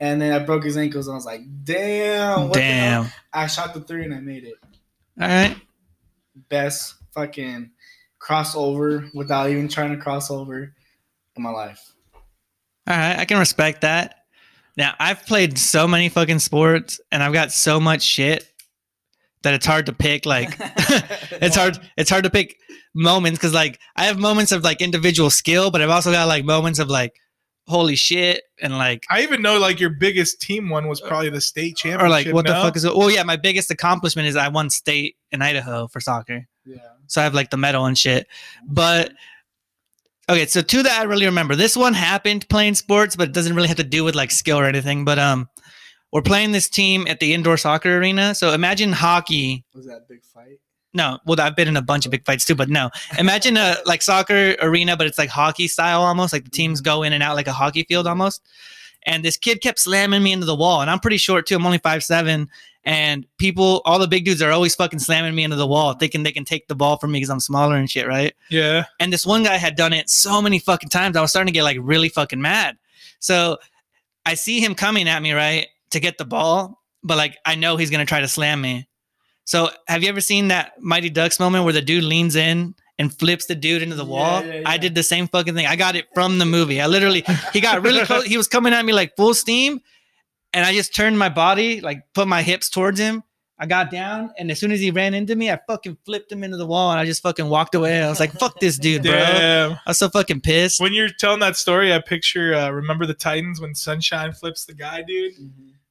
And 0.00 0.20
then 0.20 0.32
I 0.32 0.38
broke 0.38 0.64
his 0.64 0.78
ankles, 0.78 1.06
and 1.06 1.14
I 1.14 1.16
was 1.16 1.26
like, 1.26 1.42
"Damn! 1.62 2.44
What 2.44 2.54
The? 2.54 2.60
Damn. 2.60 3.06
I 3.32 3.46
shot 3.46 3.74
the 3.74 3.80
three 3.80 4.04
and 4.04 4.14
I 4.14 4.20
made 4.20 4.44
it. 4.44 4.54
All 5.20 5.28
right. 5.28 5.56
Best 6.48 6.94
fucking 7.12 7.70
crossover 8.20 9.12
without 9.14 9.50
even 9.50 9.68
trying 9.68 9.90
to 9.90 9.96
cross 9.96 10.30
over 10.30 10.74
in 11.36 11.42
my 11.42 11.50
life. 11.50 11.92
All 12.86 12.96
right, 12.96 13.18
I 13.18 13.24
can 13.24 13.38
respect 13.38 13.82
that. 13.82 14.16
Now, 14.76 14.94
I've 14.98 15.26
played 15.26 15.58
so 15.58 15.86
many 15.86 16.08
fucking 16.08 16.38
sports 16.38 17.00
and 17.12 17.22
I've 17.22 17.32
got 17.32 17.52
so 17.52 17.78
much 17.80 18.02
shit 18.02 18.48
that 19.42 19.54
it's 19.54 19.66
hard 19.66 19.86
to 19.86 19.92
pick 19.92 20.26
like 20.26 20.54
it's 20.58 21.56
hard 21.56 21.78
it's 21.96 22.10
hard 22.10 22.24
to 22.24 22.30
pick 22.30 22.56
moments 22.94 23.38
cuz 23.38 23.54
like 23.54 23.78
I 23.96 24.04
have 24.04 24.18
moments 24.18 24.52
of 24.52 24.64
like 24.64 24.80
individual 24.80 25.30
skill, 25.30 25.70
but 25.70 25.82
I've 25.82 25.90
also 25.90 26.12
got 26.12 26.28
like 26.28 26.44
moments 26.44 26.78
of 26.78 26.88
like 26.88 27.14
holy 27.70 27.96
shit 27.96 28.42
and 28.60 28.76
like 28.76 29.06
I 29.08 29.22
even 29.22 29.40
know 29.40 29.58
like 29.58 29.80
your 29.80 29.90
biggest 29.90 30.40
team 30.40 30.68
one 30.68 30.88
was 30.88 31.00
probably 31.00 31.30
the 31.30 31.40
state 31.40 31.76
championship. 31.76 32.04
or 32.04 32.08
like 32.08 32.26
what 32.28 32.46
the 32.46 32.52
fuck 32.52 32.76
is 32.76 32.84
it? 32.84 32.94
Well, 32.94 33.10
yeah, 33.10 33.22
my 33.22 33.36
biggest 33.36 33.70
accomplishment 33.70 34.28
is 34.28 34.36
I 34.36 34.48
won 34.48 34.68
state 34.68 35.16
in 35.32 35.40
Idaho 35.40 35.86
for 35.88 36.00
soccer. 36.00 36.46
Yeah. 36.64 36.76
So 37.06 37.20
I 37.20 37.24
have 37.24 37.34
like 37.34 37.50
the 37.50 37.56
medal 37.56 37.86
and 37.86 37.96
shit. 37.96 38.26
But 38.66 39.12
okay, 40.28 40.46
so 40.46 40.62
two 40.62 40.82
that 40.82 41.00
I 41.00 41.04
really 41.04 41.26
remember. 41.26 41.56
This 41.56 41.76
one 41.76 41.94
happened 41.94 42.48
playing 42.48 42.74
sports, 42.74 43.16
but 43.16 43.28
it 43.28 43.34
doesn't 43.34 43.54
really 43.54 43.68
have 43.68 43.78
to 43.78 43.84
do 43.84 44.04
with 44.04 44.14
like 44.14 44.30
skill 44.30 44.58
or 44.58 44.66
anything. 44.66 45.04
But 45.04 45.18
um, 45.18 45.48
we're 46.12 46.22
playing 46.22 46.52
this 46.52 46.68
team 46.68 47.06
at 47.08 47.20
the 47.20 47.32
indoor 47.34 47.56
soccer 47.56 47.96
arena. 47.98 48.34
So 48.34 48.52
imagine 48.52 48.92
hockey. 48.92 49.64
Was 49.74 49.86
that 49.86 49.96
a 49.96 50.04
big 50.08 50.24
fight? 50.24 50.58
No, 50.92 51.18
well, 51.24 51.40
I've 51.40 51.54
been 51.54 51.68
in 51.68 51.76
a 51.76 51.82
bunch 51.82 52.04
of 52.04 52.10
big 52.10 52.24
fights 52.24 52.44
too, 52.44 52.56
but 52.56 52.68
no. 52.68 52.90
Imagine 53.18 53.56
a 53.56 53.76
like 53.86 54.02
soccer 54.02 54.56
arena, 54.60 54.96
but 54.96 55.06
it's 55.06 55.18
like 55.18 55.28
hockey 55.28 55.68
style 55.68 56.02
almost. 56.02 56.32
Like 56.32 56.44
the 56.44 56.50
teams 56.50 56.80
mm-hmm. 56.80 56.90
go 56.90 57.02
in 57.02 57.12
and 57.12 57.22
out 57.22 57.36
like 57.36 57.46
a 57.46 57.52
hockey 57.52 57.84
field 57.84 58.06
almost. 58.06 58.42
And 59.04 59.24
this 59.24 59.36
kid 59.36 59.62
kept 59.62 59.78
slamming 59.78 60.22
me 60.22 60.32
into 60.32 60.46
the 60.46 60.54
wall, 60.54 60.80
and 60.82 60.90
I'm 60.90 61.00
pretty 61.00 61.16
short 61.16 61.46
too. 61.46 61.56
I'm 61.56 61.64
only 61.64 61.78
five 61.78 62.02
seven, 62.04 62.50
and 62.84 63.26
people, 63.38 63.82
all 63.84 63.98
the 63.98 64.08
big 64.08 64.24
dudes 64.24 64.42
are 64.42 64.50
always 64.50 64.74
fucking 64.74 64.98
slamming 64.98 65.34
me 65.34 65.44
into 65.44 65.56
the 65.56 65.66
wall, 65.66 65.94
thinking 65.94 66.22
they 66.22 66.32
can 66.32 66.44
take 66.44 66.66
the 66.68 66.74
ball 66.74 66.96
from 66.96 67.12
me 67.12 67.18
because 67.18 67.30
I'm 67.30 67.40
smaller 67.40 67.76
and 67.76 67.90
shit, 67.90 68.06
right? 68.06 68.34
Yeah. 68.48 68.84
And 68.98 69.12
this 69.12 69.26
one 69.26 69.42
guy 69.42 69.56
had 69.56 69.76
done 69.76 69.92
it 69.92 70.10
so 70.10 70.42
many 70.42 70.58
fucking 70.58 70.88
times. 70.88 71.16
I 71.16 71.20
was 71.20 71.30
starting 71.30 71.52
to 71.52 71.56
get 71.56 71.62
like 71.62 71.78
really 71.80 72.08
fucking 72.08 72.40
mad. 72.40 72.76
So 73.18 73.58
I 74.24 74.34
see 74.34 74.60
him 74.60 74.74
coming 74.74 75.08
at 75.08 75.22
me, 75.22 75.32
right, 75.32 75.66
to 75.90 76.00
get 76.00 76.18
the 76.18 76.24
ball, 76.24 76.82
but 77.02 77.16
like 77.16 77.36
I 77.44 77.54
know 77.54 77.76
he's 77.76 77.90
gonna 77.90 78.06
try 78.06 78.20
to 78.20 78.28
slam 78.28 78.60
me. 78.60 78.86
So 79.50 79.68
have 79.88 80.04
you 80.04 80.08
ever 80.08 80.20
seen 80.20 80.46
that 80.48 80.80
Mighty 80.80 81.10
Ducks 81.10 81.40
moment 81.40 81.64
where 81.64 81.72
the 81.72 81.82
dude 81.82 82.04
leans 82.04 82.36
in 82.36 82.72
and 83.00 83.12
flips 83.12 83.46
the 83.46 83.56
dude 83.56 83.82
into 83.82 83.96
the 83.96 84.04
Yeah, 84.04 84.08
wall? 84.08 84.44
yeah, 84.44 84.62
I 84.64 84.78
did 84.78 84.94
the 84.94 85.02
same 85.02 85.26
fucking 85.26 85.54
thing. 85.56 85.66
I 85.66 85.74
got 85.74 85.96
it 85.96 86.06
from 86.14 86.38
the 86.38 86.44
movie. 86.46 86.80
I 86.80 86.86
literally 86.86 87.24
he 87.52 87.60
got 87.60 87.82
really 87.82 88.04
close. 88.06 88.24
He 88.26 88.36
was 88.36 88.46
coming 88.46 88.72
at 88.72 88.84
me 88.84 88.92
like 88.92 89.16
full 89.16 89.34
steam, 89.34 89.80
and 90.52 90.64
I 90.64 90.72
just 90.72 90.94
turned 90.94 91.18
my 91.18 91.28
body, 91.30 91.80
like 91.80 92.04
put 92.14 92.28
my 92.28 92.42
hips 92.42 92.70
towards 92.70 93.00
him. 93.00 93.24
I 93.58 93.66
got 93.66 93.90
down, 93.90 94.30
and 94.38 94.52
as 94.52 94.60
soon 94.60 94.70
as 94.70 94.78
he 94.78 94.92
ran 94.92 95.14
into 95.14 95.34
me, 95.34 95.50
I 95.50 95.58
fucking 95.66 95.98
flipped 96.06 96.30
him 96.30 96.44
into 96.44 96.56
the 96.56 96.64
wall, 96.64 96.92
and 96.92 97.00
I 97.00 97.04
just 97.04 97.20
fucking 97.20 97.48
walked 97.48 97.74
away. 97.74 98.00
I 98.04 98.08
was 98.08 98.20
like, 98.20 98.30
"Fuck 98.30 98.60
this 98.60 98.78
dude, 98.78 99.02
bro!" 99.02 99.10
Damn. 99.12 99.72
I 99.72 99.78
was 99.90 99.98
so 99.98 100.08
fucking 100.10 100.42
pissed. 100.42 100.80
When 100.80 100.92
you're 100.94 101.08
telling 101.18 101.40
that 101.40 101.56
story, 101.56 101.92
I 101.92 101.98
picture 101.98 102.54
uh, 102.54 102.70
remember 102.70 103.04
the 103.04 103.14
Titans 103.14 103.60
when 103.60 103.74
Sunshine 103.74 104.32
flips 104.32 104.64
the 104.64 104.74
guy, 104.74 105.02
dude. 105.02 105.32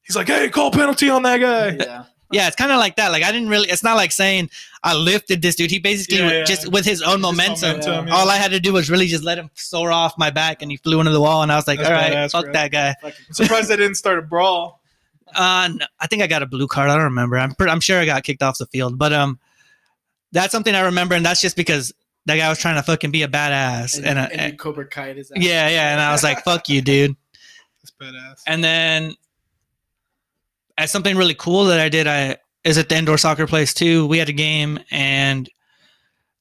He's 0.02 0.16
like, 0.16 0.28
"Hey, 0.28 0.48
call 0.50 0.72
penalty 0.72 1.10
on 1.10 1.24
that 1.24 1.42
guy." 1.42 1.76
Yeah. 1.78 2.06
Yeah, 2.32 2.48
it's 2.48 2.56
kind 2.56 2.72
of 2.72 2.78
like 2.78 2.96
that. 2.98 3.12
Like 3.12 3.24
I 3.24 3.32
didn't 3.32 3.50
really. 3.50 3.70
It's 3.70 3.84
not 3.84 3.96
like 3.96 4.12
saying 4.12 4.50
I 4.84 4.94
lifted 4.96 5.42
this 5.42 5.56
dude. 5.56 5.72
He 5.72 5.80
basically 5.80 6.20
Yeah, 6.20 6.32
yeah. 6.32 6.44
just 6.44 6.72
with 6.72 6.86
his 6.86 7.02
own 7.02 7.22
momentum. 7.22 7.80
momentum, 7.80 8.08
yeah. 8.08 8.14
All 8.16 8.30
I 8.30 8.36
had 8.38 8.52
to 8.52 8.60
do 8.60 8.74
was 8.74 8.90
really 8.90 9.08
just 9.08 9.24
let 9.24 9.38
him 9.38 9.50
soar 9.56 9.92
off 9.92 10.14
my 10.18 10.30
back, 10.30 10.62
and 10.62 10.70
he 10.70 10.78
flew 10.78 11.00
into 11.00 11.12
the 11.12 11.22
wall. 11.22 11.42
And 11.42 11.52
I 11.52 11.56
was 11.56 11.68
like, 11.68 11.80
That's 11.80 11.90
"All 11.90 11.96
right, 11.96 12.14
badass, 12.14 12.32
fuck 12.32 12.44
bro. 12.46 12.54
that 12.54 12.72
guy." 12.72 12.96
I'm 13.04 13.12
surprised 13.32 13.70
they 13.70 13.78
didn't 13.78 13.96
start 13.96 14.20
a 14.20 14.22
brawl. 14.22 14.80
Uh, 15.36 15.70
no, 15.76 15.86
I 16.00 16.08
think 16.08 16.22
I 16.22 16.28
got 16.28 16.42
a 16.44 16.46
blue 16.46 16.68
card. 16.68 16.90
I 16.90 16.96
don't 16.96 17.04
remember. 17.06 17.38
I'm 17.38 17.54
pretty, 17.56 17.72
I'm 17.72 17.80
sure 17.82 18.00
I 18.00 18.06
got 18.06 18.24
kicked 18.24 18.42
off 18.44 18.58
the 18.58 18.66
field, 18.68 18.98
but 18.98 19.12
um, 19.14 19.40
that's 20.32 20.52
something 20.52 20.74
I 20.76 20.82
remember, 20.82 21.16
and 21.16 21.26
that's 21.26 21.42
just 21.42 21.56
because 21.56 21.94
that 22.26 22.38
guy 22.38 22.48
was 22.50 22.60
trying 22.60 22.76
to 22.76 22.84
fucking 22.84 23.12
be 23.12 23.24
a 23.24 23.28
badass, 23.28 23.98
and, 23.98 24.06
and, 24.20 24.20
and 24.32 24.52
you 24.54 24.58
Cobra 24.58 24.86
Kai 24.86 25.14
his 25.14 25.32
ass. 25.32 25.38
yeah, 25.42 25.68
yeah, 25.70 25.92
and 25.92 26.02
I 26.02 26.12
was 26.12 26.24
like, 26.24 26.44
"Fuck 26.44 26.70
you, 26.70 26.82
dude." 26.82 27.16
That's 27.82 27.92
badass. 28.00 28.42
And 28.48 28.64
then, 28.64 29.16
as 30.80 30.92
something 30.92 31.18
really 31.18 31.36
cool 31.36 31.66
that 31.66 31.80
I 31.80 31.90
did, 31.90 32.08
I 32.08 32.38
is 32.64 32.78
at 32.78 32.90
the 32.90 32.98
indoor 32.98 33.18
soccer 33.18 33.46
place 33.46 33.74
too. 33.74 34.08
We 34.08 34.18
had 34.18 34.30
a 34.30 34.34
game, 34.34 34.80
and 34.90 35.48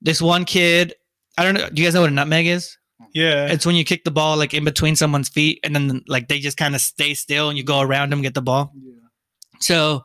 this 0.00 0.22
one 0.22 0.44
kid, 0.44 0.94
I 1.36 1.44
don't 1.44 1.54
know. 1.54 1.68
Do 1.68 1.82
you 1.82 1.86
guys 1.86 1.94
know 1.94 2.02
what 2.02 2.10
a 2.10 2.14
nutmeg 2.14 2.46
is? 2.46 2.78
yeah. 3.14 3.46
It's 3.46 3.66
when 3.66 3.74
you 3.74 3.84
kick 3.84 4.04
the 4.04 4.10
ball 4.10 4.36
like 4.36 4.54
in 4.54 4.64
between 4.64 4.96
someone's 4.96 5.28
feet, 5.28 5.60
and 5.64 5.74
then 5.74 6.02
like 6.06 6.28
they 6.28 6.38
just 6.38 6.56
kind 6.56 6.74
of 6.74 6.80
stay 6.80 7.14
still, 7.14 7.48
and 7.48 7.58
you 7.58 7.64
go 7.64 7.80
around 7.80 8.10
them, 8.10 8.22
get 8.22 8.34
the 8.34 8.42
ball. 8.42 8.72
Yeah. 8.74 8.92
So 9.60 10.04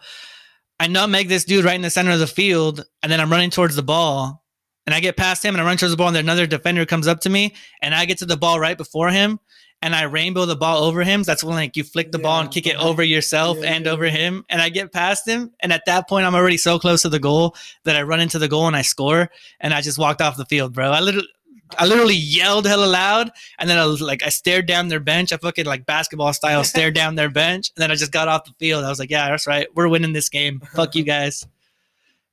I 0.79 0.87
nutmeg 0.87 1.29
this 1.29 1.45
dude 1.45 1.65
right 1.65 1.75
in 1.75 1.81
the 1.83 1.89
center 1.91 2.11
of 2.11 2.19
the 2.19 2.27
field, 2.27 2.83
and 3.03 3.11
then 3.11 3.19
I'm 3.19 3.31
running 3.31 3.51
towards 3.51 3.75
the 3.75 3.83
ball, 3.83 4.43
and 4.87 4.95
I 4.95 4.99
get 4.99 5.15
past 5.15 5.45
him, 5.45 5.53
and 5.53 5.61
I 5.61 5.65
run 5.65 5.77
towards 5.77 5.91
the 5.91 5.97
ball, 5.97 6.07
and 6.07 6.15
then 6.15 6.25
another 6.25 6.47
defender 6.47 6.85
comes 6.87 7.07
up 7.07 7.19
to 7.21 7.29
me, 7.29 7.53
and 7.81 7.93
I 7.93 8.05
get 8.05 8.17
to 8.19 8.25
the 8.25 8.37
ball 8.37 8.59
right 8.59 8.77
before 8.77 9.09
him, 9.09 9.39
and 9.83 9.93
I 9.93 10.03
rainbow 10.03 10.45
the 10.45 10.55
ball 10.55 10.85
over 10.85 11.03
him. 11.03 11.23
That's 11.23 11.43
when 11.43 11.55
like 11.55 11.75
you 11.75 11.83
flick 11.83 12.13
the 12.13 12.17
ball 12.17 12.39
and 12.39 12.49
kick 12.49 12.65
it 12.65 12.77
over 12.77 13.03
yourself 13.03 13.57
Yeah, 13.59 13.73
and 13.73 13.85
yeah, 13.85 13.91
over 13.91 14.05
him, 14.05 14.45
and 14.49 14.61
I 14.61 14.69
get 14.69 14.93
past 14.93 15.27
him, 15.27 15.51
and 15.59 15.73
at 15.73 15.83
that 15.85 16.07
point 16.07 16.25
I'm 16.25 16.33
already 16.33 16.57
so 16.57 16.79
close 16.79 17.01
to 17.01 17.09
the 17.09 17.19
goal 17.19 17.55
that 17.83 17.97
I 17.97 18.01
run 18.03 18.21
into 18.21 18.39
the 18.39 18.47
goal 18.47 18.65
and 18.65 18.77
I 18.77 18.81
score, 18.81 19.29
and 19.59 19.73
I 19.73 19.81
just 19.81 19.99
walked 19.99 20.21
off 20.21 20.37
the 20.37 20.45
field, 20.45 20.73
bro. 20.73 20.89
I 20.89 21.01
literally. 21.01 21.27
I 21.75 21.87
literally 21.87 22.13
yelled 22.13 22.67
hella 22.67 22.85
loud, 22.85 23.31
and 23.57 23.67
then 23.67 23.79
I 23.79 23.87
was 23.87 23.99
like, 23.99 24.21
I 24.21 24.29
stared 24.29 24.67
down 24.67 24.89
their 24.89 24.99
bench. 24.99 25.33
I 25.33 25.37
fucking 25.37 25.65
like 25.65 25.87
basketball 25.87 26.31
style 26.31 26.63
stared 26.63 26.93
down 27.01 27.15
their 27.15 27.31
bench, 27.31 27.71
and 27.75 27.81
then 27.81 27.89
I 27.89 27.95
just 27.95 28.11
got 28.11 28.27
off 28.27 28.45
the 28.45 28.53
field. 28.59 28.83
I 28.83 28.89
was 28.89 28.99
like, 28.99 29.09
Yeah, 29.09 29.29
that's 29.29 29.47
right. 29.47 29.67
We're 29.73 29.87
winning 29.87 30.13
this 30.13 30.29
game. 30.29 30.61
Fuck 30.75 30.93
you 30.93 31.03
guys. 31.03 31.47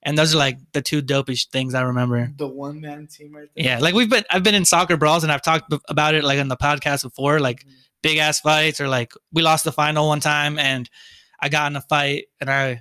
And 0.03 0.17
those 0.17 0.35
are 0.35 0.39
like 0.39 0.59
the 0.73 0.81
two 0.81 1.03
dopest 1.03 1.49
things 1.49 1.75
I 1.75 1.83
remember. 1.83 2.33
The 2.37 2.49
one 2.49 2.81
man 2.81 3.07
team 3.07 3.35
right 3.35 3.49
there. 3.55 3.65
Yeah, 3.65 3.79
like 3.81 3.95
we've 3.95 4.09
been, 4.09 4.25
I've 4.31 4.43
been 4.43 4.55
in 4.55 4.65
soccer 4.65 4.97
brawls, 4.97 5.23
and 5.25 5.33
I've 5.33 5.43
talked 5.43 5.69
b- 5.69 5.79
about 5.89 6.15
it 6.15 6.25
like 6.25 6.39
on 6.41 6.49
the 6.49 6.57
podcast 6.57 7.03
before, 7.03 7.39
like 7.39 7.61
mm-hmm. 7.61 7.75
big 8.03 8.17
ass 8.17 8.41
fights, 8.41 8.81
or 8.81 8.89
like 8.89 9.13
we 9.33 9.43
lost 9.43 9.65
the 9.65 9.73
final 9.73 10.09
one 10.09 10.21
time, 10.21 10.59
and 10.59 10.89
I 11.41 11.51
got 11.51 11.71
in 11.71 11.77
a 11.77 11.83
fight, 11.83 12.27
and 12.41 12.51
I, 12.51 12.81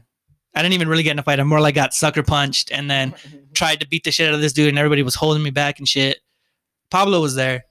I 0.56 0.62
didn't 0.62 0.74
even 0.74 0.88
really 0.88 1.04
get 1.04 1.12
in 1.12 1.20
a 1.20 1.24
fight. 1.24 1.40
I 1.40 1.44
more 1.44 1.60
like 1.60 1.76
got 1.76 1.94
sucker 1.94 2.24
punched, 2.24 2.72
and 2.72 2.90
then 2.90 3.14
tried 3.54 3.82
to 3.82 3.88
beat 3.88 4.06
the 4.06 4.12
shit 4.12 4.30
out 4.30 4.34
of 4.34 4.42
this 4.42 4.54
dude, 4.54 4.70
and 4.70 4.80
everybody 4.80 5.04
was 5.04 5.16
holding 5.16 5.44
me 5.44 5.50
back 5.50 5.80
and 5.80 5.88
shit. 5.88 6.20
Pablo 6.90 7.22
was 7.22 7.36
there 7.36 7.66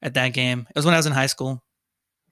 at 0.00 0.14
that 0.14 0.30
game. 0.30 0.66
It 0.70 0.76
was 0.76 0.86
when 0.86 0.94
I 0.94 0.98
was 0.98 1.06
in 1.06 1.12
high 1.12 1.26
school. 1.26 1.62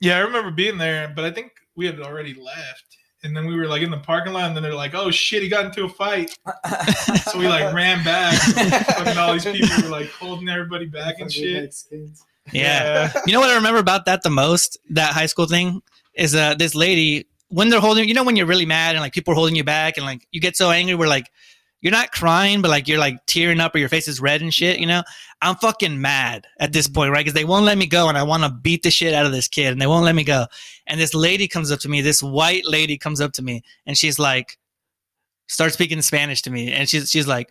Yeah, 0.00 0.16
I 0.16 0.20
remember 0.20 0.50
being 0.50 0.78
there, 0.78 1.12
but 1.14 1.26
I 1.26 1.30
think 1.30 1.52
we 1.76 1.84
had 1.84 2.00
already 2.00 2.34
left. 2.34 2.89
And 3.22 3.36
then 3.36 3.46
we 3.46 3.56
were 3.56 3.66
like 3.66 3.82
in 3.82 3.90
the 3.90 3.98
parking 3.98 4.32
lot, 4.32 4.44
and 4.44 4.56
then 4.56 4.62
they're 4.62 4.74
like, 4.74 4.94
"Oh 4.94 5.10
shit, 5.10 5.42
he 5.42 5.48
got 5.48 5.66
into 5.66 5.84
a 5.84 5.88
fight." 5.88 6.36
So 7.30 7.38
we 7.38 7.46
like 7.46 7.72
ran 7.74 8.02
back. 8.02 8.34
Fucking 8.34 9.18
all 9.18 9.32
these 9.34 9.44
people 9.44 9.68
were 9.82 9.88
like 9.88 10.10
holding 10.10 10.48
everybody 10.48 10.86
back 10.86 11.20
and 11.20 11.32
shit. 11.32 11.74
Yeah. 12.52 13.12
You 13.26 13.32
know 13.32 13.40
what 13.40 13.50
I 13.50 13.54
remember 13.56 13.78
about 13.78 14.06
that 14.06 14.22
the 14.22 14.30
most? 14.30 14.78
That 14.90 15.12
high 15.12 15.26
school 15.26 15.46
thing 15.46 15.82
is 16.14 16.34
uh 16.34 16.54
this 16.54 16.74
lady 16.74 17.26
when 17.48 17.68
they're 17.68 17.80
holding 17.80 18.08
you 18.08 18.14
know 18.14 18.24
when 18.24 18.36
you're 18.36 18.46
really 18.46 18.66
mad 18.66 18.94
and 18.94 19.00
like 19.00 19.12
people 19.12 19.32
are 19.32 19.36
holding 19.36 19.54
you 19.54 19.64
back 19.64 19.96
and 19.96 20.06
like 20.06 20.26
you 20.32 20.40
get 20.40 20.56
so 20.56 20.70
angry 20.70 20.94
we're 20.94 21.08
like 21.08 21.30
you're 21.80 21.92
not 21.92 22.12
crying, 22.12 22.60
but 22.60 22.70
like 22.70 22.88
you're 22.88 22.98
like 22.98 23.24
tearing 23.26 23.60
up 23.60 23.74
or 23.74 23.78
your 23.78 23.88
face 23.88 24.06
is 24.06 24.20
red 24.20 24.42
and 24.42 24.52
shit, 24.52 24.78
you 24.78 24.86
know, 24.86 25.02
I'm 25.40 25.56
fucking 25.56 26.00
mad 26.00 26.46
at 26.58 26.72
this 26.72 26.86
point, 26.86 27.10
right? 27.10 27.20
Because 27.20 27.34
they 27.34 27.44
won't 27.44 27.64
let 27.64 27.78
me 27.78 27.86
go 27.86 28.08
and 28.08 28.18
I 28.18 28.22
want 28.22 28.42
to 28.42 28.50
beat 28.50 28.82
the 28.82 28.90
shit 28.90 29.14
out 29.14 29.26
of 29.26 29.32
this 29.32 29.48
kid 29.48 29.72
and 29.72 29.80
they 29.80 29.86
won't 29.86 30.04
let 30.04 30.14
me 30.14 30.24
go. 30.24 30.46
And 30.86 31.00
this 31.00 31.14
lady 31.14 31.48
comes 31.48 31.70
up 31.70 31.80
to 31.80 31.88
me, 31.88 32.02
this 32.02 32.22
white 32.22 32.66
lady 32.66 32.98
comes 32.98 33.20
up 33.20 33.32
to 33.32 33.42
me 33.42 33.62
and 33.86 33.96
she's 33.96 34.18
like, 34.18 34.58
starts 35.48 35.74
speaking 35.74 36.02
Spanish 36.02 36.42
to 36.42 36.50
me. 36.50 36.70
And 36.70 36.88
she's, 36.88 37.10
she's 37.10 37.26
like, 37.26 37.50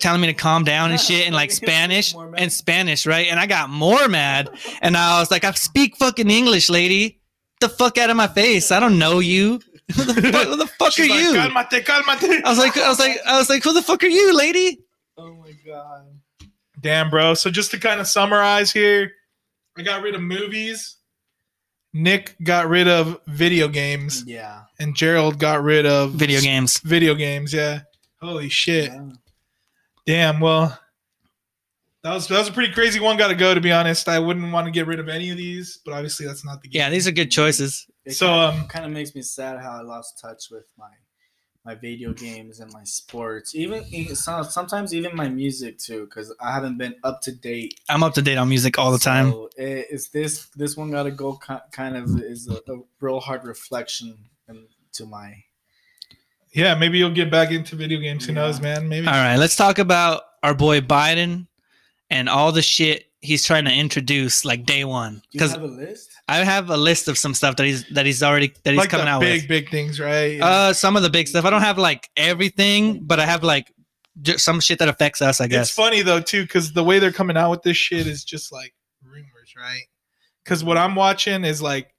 telling 0.00 0.20
me 0.20 0.26
to 0.26 0.34
calm 0.34 0.64
down 0.64 0.90
and 0.90 1.00
shit 1.08 1.28
in 1.28 1.32
like 1.32 1.52
Spanish 1.52 2.14
and 2.36 2.52
Spanish, 2.52 3.06
right? 3.06 3.28
And 3.28 3.38
I 3.38 3.46
got 3.46 3.70
more 3.70 4.08
mad 4.08 4.50
and 4.82 4.96
I 4.96 5.20
was 5.20 5.30
like, 5.30 5.44
I 5.44 5.52
speak 5.52 5.96
fucking 5.96 6.30
English, 6.30 6.68
lady. 6.68 7.20
The 7.60 7.68
fuck 7.68 7.98
out 7.98 8.10
of 8.10 8.16
my 8.16 8.28
face. 8.28 8.70
I 8.70 8.78
don't 8.78 8.98
know 8.98 9.18
you. 9.18 9.60
Who 9.94 10.04
the 10.04 10.14
fuck, 10.32 10.46
who 10.46 10.56
the 10.56 10.66
fuck 10.66 10.92
She's 10.92 11.06
are 11.10 11.14
like, 11.14 11.22
you? 11.24 11.32
Calmate, 11.32 11.84
calmate. 11.84 12.44
I 12.44 12.48
was 12.50 12.58
like, 12.58 12.76
I 12.76 12.88
was 12.88 12.98
like, 12.98 13.18
I 13.26 13.38
was 13.38 13.48
like, 13.48 13.62
who 13.64 13.72
the 13.72 13.82
fuck 13.82 14.02
are 14.02 14.06
you, 14.08 14.36
lady? 14.36 14.80
Oh 15.16 15.34
my 15.34 15.52
god. 15.66 16.06
Damn, 16.80 17.10
bro. 17.10 17.34
So 17.34 17.50
just 17.50 17.70
to 17.72 17.78
kind 17.78 18.00
of 18.00 18.06
summarize 18.06 18.70
here, 18.70 19.12
I 19.76 19.82
got 19.82 20.02
rid 20.02 20.14
of 20.14 20.22
movies. 20.22 20.96
Nick 21.94 22.36
got 22.42 22.68
rid 22.68 22.86
of 22.86 23.18
video 23.26 23.66
games, 23.66 24.22
Yeah. 24.26 24.62
and 24.78 24.94
Gerald 24.94 25.38
got 25.38 25.62
rid 25.62 25.86
of 25.86 26.12
Video 26.12 26.40
games. 26.40 26.78
Video 26.80 27.14
games, 27.14 27.52
yeah. 27.52 27.80
Holy 28.20 28.48
shit. 28.50 28.90
Yeah. 28.92 29.08
Damn. 30.06 30.40
Well, 30.40 30.78
that 32.04 32.12
was 32.12 32.28
that 32.28 32.38
was 32.38 32.48
a 32.48 32.52
pretty 32.52 32.72
crazy 32.74 33.00
one. 33.00 33.16
Got 33.16 33.28
to 33.28 33.34
go. 33.34 33.54
To 33.54 33.60
be 33.60 33.72
honest, 33.72 34.08
I 34.08 34.18
wouldn't 34.18 34.52
want 34.52 34.66
to 34.66 34.70
get 34.70 34.86
rid 34.86 35.00
of 35.00 35.08
any 35.08 35.30
of 35.30 35.38
these, 35.38 35.80
but 35.84 35.94
obviously 35.94 36.26
that's 36.26 36.44
not 36.44 36.60
the 36.62 36.68
game. 36.68 36.78
Yeah, 36.80 36.90
these 36.90 37.08
are 37.08 37.12
good 37.12 37.30
choices. 37.30 37.86
It 38.08 38.14
So, 38.14 38.26
kind, 38.26 38.60
um, 38.62 38.68
kind 38.68 38.86
of 38.86 38.92
makes 38.92 39.14
me 39.14 39.20
sad 39.20 39.60
how 39.60 39.72
I 39.72 39.82
lost 39.82 40.18
touch 40.18 40.50
with 40.50 40.64
my 40.78 40.88
my 41.64 41.74
video 41.74 42.14
games 42.14 42.60
and 42.60 42.72
my 42.72 42.82
sports. 42.84 43.54
Even 43.54 43.84
sometimes 44.14 44.94
even 44.94 45.14
my 45.14 45.28
music 45.28 45.76
too, 45.76 46.06
because 46.06 46.34
I 46.40 46.52
haven't 46.54 46.78
been 46.78 46.94
up 47.04 47.20
to 47.22 47.32
date 47.32 47.78
I'm 47.90 48.02
up 48.02 48.14
to 48.14 48.22
date 48.22 48.38
on 48.38 48.48
music 48.48 48.78
all 48.78 48.90
the 48.90 48.98
time. 48.98 49.32
So 49.32 49.50
it, 49.58 49.88
it's 49.90 50.08
this 50.08 50.46
this 50.56 50.76
one 50.78 50.90
got 50.90 51.02
to 51.02 51.10
go 51.10 51.38
kind 51.70 51.96
of 51.96 52.22
is 52.22 52.48
a, 52.48 52.54
a 52.72 52.80
real 53.00 53.20
hard 53.20 53.44
reflection 53.44 54.16
to 54.92 55.04
my. 55.04 55.34
Yeah, 56.54 56.74
maybe 56.74 56.96
you'll 56.96 57.10
get 57.10 57.30
back 57.30 57.50
into 57.50 57.76
video 57.76 57.98
games. 58.00 58.24
Who 58.24 58.32
Yeah. 58.32 58.40
knows, 58.40 58.60
man? 58.62 58.88
Maybe. 58.88 59.06
All 59.06 59.12
right, 59.12 59.36
let's 59.36 59.54
talk 59.56 59.78
about 59.78 60.22
our 60.42 60.54
boy 60.54 60.80
Biden 60.80 61.48
and 62.08 62.30
all 62.30 62.52
the 62.52 62.62
shit 62.62 63.04
he's 63.20 63.44
trying 63.44 63.66
to 63.66 63.72
introduce 63.72 64.46
like 64.46 64.64
day 64.64 64.84
one. 64.84 65.14
Do 65.14 65.18
you 65.18 65.22
Because 65.32 65.52
have 65.52 65.62
a 65.62 65.66
list? 65.66 66.12
I 66.28 66.44
have 66.44 66.68
a 66.70 66.76
list 66.76 67.08
of 67.08 67.16
some 67.16 67.32
stuff 67.34 67.56
that 67.56 67.64
he's 67.66 67.88
that 67.90 68.04
he's 68.06 68.22
already 68.22 68.52
that 68.64 68.70
he's 68.72 68.78
like 68.78 68.90
coming 68.90 69.06
the 69.06 69.12
out 69.12 69.20
big, 69.20 69.42
with. 69.42 69.48
big 69.48 69.64
big 69.64 69.70
things, 69.70 69.98
right? 69.98 70.40
Uh, 70.40 70.72
some 70.74 70.94
of 70.96 71.02
the 71.02 71.10
big 71.10 71.26
stuff. 71.28 71.44
I 71.44 71.50
don't 71.50 71.62
have 71.62 71.78
like 71.78 72.08
everything, 72.16 73.00
but 73.04 73.18
I 73.18 73.24
have 73.26 73.42
like 73.42 73.72
just 74.20 74.44
some 74.44 74.60
shit 74.60 74.78
that 74.80 74.88
affects 74.88 75.22
us. 75.22 75.40
I 75.40 75.46
guess 75.46 75.68
It's 75.68 75.74
funny 75.76 76.02
though 76.02 76.20
too, 76.20 76.42
because 76.42 76.72
the 76.72 76.84
way 76.84 76.98
they're 76.98 77.12
coming 77.12 77.36
out 77.36 77.50
with 77.50 77.62
this 77.62 77.76
shit 77.76 78.06
is 78.06 78.24
just 78.24 78.52
like 78.52 78.74
rumors, 79.02 79.54
right? 79.56 79.82
Because 80.44 80.62
what 80.64 80.76
I'm 80.76 80.94
watching 80.94 81.44
is 81.44 81.62
like, 81.62 81.94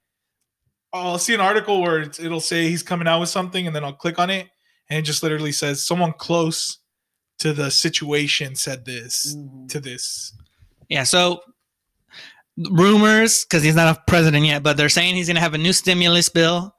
I'll 0.92 1.18
see 1.18 1.34
an 1.34 1.40
article 1.40 1.80
where 1.80 2.00
it's, 2.00 2.20
it'll 2.20 2.40
say 2.40 2.68
he's 2.68 2.82
coming 2.82 3.08
out 3.08 3.20
with 3.20 3.28
something, 3.28 3.66
and 3.66 3.74
then 3.74 3.84
I'll 3.84 3.92
click 3.92 4.18
on 4.18 4.28
it, 4.30 4.48
and 4.88 4.98
it 4.98 5.02
just 5.02 5.22
literally 5.22 5.52
says 5.52 5.84
someone 5.84 6.12
close 6.12 6.78
to 7.38 7.52
the 7.52 7.70
situation 7.70 8.54
said 8.54 8.84
this 8.84 9.34
Mm-hmm. 9.34 9.66
to 9.68 9.80
this. 9.80 10.34
Yeah. 10.88 11.04
So 11.04 11.40
rumors, 12.56 13.44
because 13.44 13.62
he's 13.62 13.74
not 13.74 13.96
a 13.96 14.00
president 14.06 14.46
yet, 14.46 14.62
but 14.62 14.76
they're 14.76 14.88
saying 14.88 15.14
he's 15.14 15.28
gonna 15.28 15.40
have 15.40 15.54
a 15.54 15.58
new 15.58 15.72
stimulus 15.72 16.28
bill, 16.28 16.74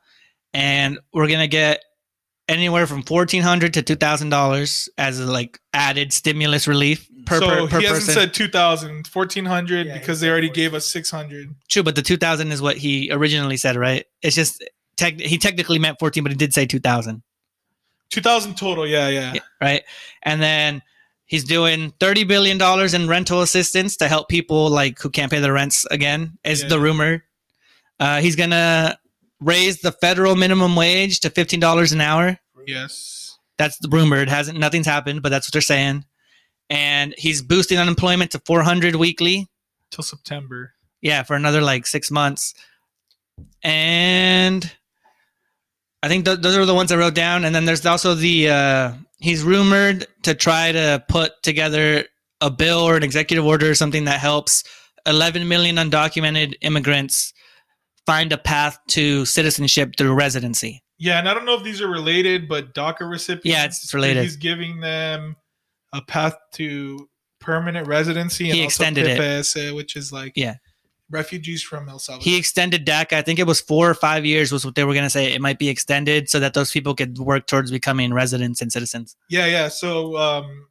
and 0.53 0.99
we're 1.13 1.27
gonna 1.27 1.47
get 1.47 1.81
anywhere 2.47 2.87
from 2.87 3.03
fourteen 3.03 3.41
hundred 3.41 3.73
to 3.75 3.81
two 3.81 3.95
thousand 3.95 4.29
dollars 4.29 4.89
as 4.97 5.19
a 5.19 5.25
like 5.25 5.59
added 5.73 6.11
stimulus 6.13 6.67
relief 6.67 7.07
per 7.25 7.39
so 7.39 7.47
per, 7.47 7.67
per 7.67 7.79
he 7.79 7.85
hasn't 7.85 8.05
person. 8.07 8.13
said 8.13 8.33
2,000, 8.33 9.07
1,400 9.07 9.87
Yeah, 9.87 9.97
because 9.97 10.19
they 10.19 10.29
already 10.29 10.47
14. 10.47 10.63
gave 10.63 10.73
us 10.73 10.85
600. 10.91 11.55
True, 11.69 11.83
but 11.83 11.95
the 11.95 12.01
two 12.01 12.17
thousand 12.17 12.51
is 12.51 12.61
what 12.61 12.77
he 12.77 13.09
originally 13.11 13.57
said, 13.57 13.75
right? 13.75 14.05
It's 14.21 14.35
just 14.35 14.63
tech, 14.97 15.19
he 15.19 15.37
technically 15.37 15.79
meant 15.79 15.97
fourteen, 15.99 16.23
but 16.23 16.31
he 16.31 16.37
did 16.37 16.53
say 16.53 16.65
two 16.65 16.79
thousand. 16.79 17.23
2,000 18.09 18.57
total, 18.57 18.85
yeah, 18.85 19.07
yeah. 19.07 19.33
Yeah, 19.35 19.41
right? 19.61 19.83
And 20.23 20.41
then 20.41 20.81
he's 21.31 21.45
doing 21.45 21.93
thirty 21.99 22.25
billion 22.25 22.57
dollars 22.57 22.93
in 22.93 23.07
rental 23.07 23.41
assistance 23.41 23.95
to 23.97 24.07
help 24.09 24.27
people 24.27 24.69
like 24.69 24.99
who 24.99 25.09
can't 25.09 25.31
pay 25.31 25.39
their 25.39 25.53
rents 25.53 25.85
again. 25.89 26.37
Is 26.43 26.61
Yeah. 26.61 26.67
the 26.67 26.79
rumor? 26.79 27.23
Uh, 27.99 28.19
he's 28.19 28.35
gonna 28.35 28.97
raise 29.39 29.79
the 29.79 29.93
federal 29.93 30.35
minimum 30.35 30.75
wage 30.75 31.21
to 31.21 31.29
fifteen 31.29 31.59
dollars 31.61 31.93
an 31.93 32.01
hour. 32.01 32.37
Yes. 32.67 33.37
That's 33.57 33.77
the 33.79 33.89
rumor. 33.89 34.17
It 34.17 34.29
hasn't. 34.29 34.59
Nothing's 34.59 34.85
happened, 34.87 35.21
but 35.21 35.29
that's 35.29 35.47
what 35.47 35.53
they're 35.53 35.61
saying. 35.61 36.03
And 36.69 37.13
he's 37.17 37.41
boosting 37.41 37.77
unemployment 37.77 38.31
to 38.31 38.39
four 38.45 38.61
hundred 38.63 38.95
weekly. 38.95 39.47
Till 39.91 40.03
September. 40.03 40.73
Yeah, 41.01 41.23
for 41.23 41.35
another 41.35 41.61
like 41.61 41.87
six 41.87 42.11
months. 42.11 42.53
And 43.63 44.69
I 46.03 46.07
think 46.07 46.25
th- 46.25 46.39
those 46.39 46.57
are 46.57 46.65
the 46.65 46.73
ones 46.75 46.91
I 46.91 46.95
wrote 46.97 47.13
down. 47.15 47.45
And 47.45 47.53
then 47.53 47.65
there's 47.65 47.85
also 47.85 48.15
the 48.15 48.49
uh, 48.49 48.91
he's 49.21 49.43
rumored 49.43 50.07
to 50.23 50.35
try 50.35 50.71
to 50.71 51.03
put 51.07 51.41
together 51.43 52.05
a 52.41 52.49
bill 52.49 52.79
or 52.79 52.97
an 52.97 53.03
executive 53.03 53.45
order 53.45 53.69
or 53.69 53.75
something 53.75 54.05
that 54.05 54.19
helps 54.19 54.63
11 55.05 55.47
million 55.47 55.77
undocumented 55.77 56.55
immigrants 56.61 57.33
find 58.05 58.33
a 58.33 58.37
path 58.37 58.77
to 58.89 59.23
citizenship 59.25 59.93
through 59.97 60.13
residency. 60.13 60.83
Yeah, 60.97 61.19
and 61.19 61.29
I 61.29 61.33
don't 61.33 61.45
know 61.45 61.55
if 61.55 61.63
these 61.63 61.81
are 61.81 61.87
related, 61.87 62.47
but 62.47 62.73
DACA 62.73 63.09
recipients. 63.09 63.45
Yeah, 63.45 63.65
it's 63.65 63.93
related. 63.93 64.23
He's 64.23 64.35
giving 64.35 64.81
them 64.81 65.35
a 65.93 66.01
path 66.01 66.35
to 66.53 67.07
permanent 67.39 67.87
residency 67.87 68.49
and 68.49 68.57
He 68.57 68.63
extended 68.63 69.07
it. 69.07 69.19
Uh, 69.19 69.75
which 69.75 69.95
is 69.95 70.11
like 70.11 70.33
Yeah. 70.35 70.55
Refugees 71.11 71.61
from 71.61 71.87
El 71.89 71.99
Salvador. 71.99 72.23
He 72.23 72.37
extended 72.37 72.85
DACA. 72.85 73.13
I 73.13 73.21
think 73.21 73.37
it 73.39 73.45
was 73.45 73.61
four 73.61 73.89
or 73.89 73.93
five 73.93 74.25
years 74.25 74.51
was 74.51 74.65
what 74.65 74.75
they 74.75 74.83
were 74.83 74.93
going 74.93 75.05
to 75.05 75.09
say. 75.09 75.33
It 75.33 75.41
might 75.41 75.59
be 75.59 75.69
extended 75.69 76.29
so 76.29 76.39
that 76.39 76.53
those 76.53 76.71
people 76.71 76.95
could 76.95 77.17
work 77.19 77.47
towards 77.47 77.71
becoming 77.71 78.13
residents 78.13 78.61
and 78.61 78.71
citizens. 78.71 79.15
yeah, 79.29 79.45
yeah. 79.45 79.67
So, 79.67 80.17
um, 80.17 80.67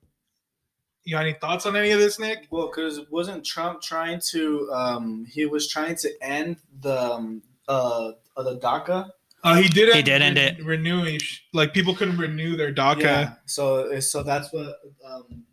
you 1.04 1.14
got 1.16 1.22
any 1.22 1.32
thoughts 1.34 1.66
on 1.66 1.76
any 1.76 1.90
of 1.90 1.98
this, 1.98 2.18
Nick? 2.18 2.46
Well, 2.50 2.66
because 2.66 3.00
wasn't 3.10 3.44
Trump 3.44 3.80
trying 3.82 4.20
to? 4.30 4.70
Um, 4.72 5.24
he 5.28 5.46
was 5.46 5.68
trying 5.68 5.96
to 5.96 6.10
end 6.22 6.58
the 6.80 7.00
um, 7.00 7.42
uh, 7.68 8.12
uh 8.36 8.42
the 8.42 8.58
DACA. 8.58 9.10
Uh, 9.42 9.54
he 9.54 9.68
did. 9.68 9.94
He 9.94 10.02
did 10.02 10.20
end 10.20 10.36
it. 10.36 10.62
Renew 10.64 11.18
like 11.54 11.72
people 11.72 11.94
couldn't 11.94 12.18
renew 12.18 12.56
their 12.56 12.72
DACA. 12.72 13.00
Yeah. 13.00 13.34
So 13.46 13.98
so 14.00 14.22
that's 14.22 14.52
what 14.52 14.76
um 15.04 15.44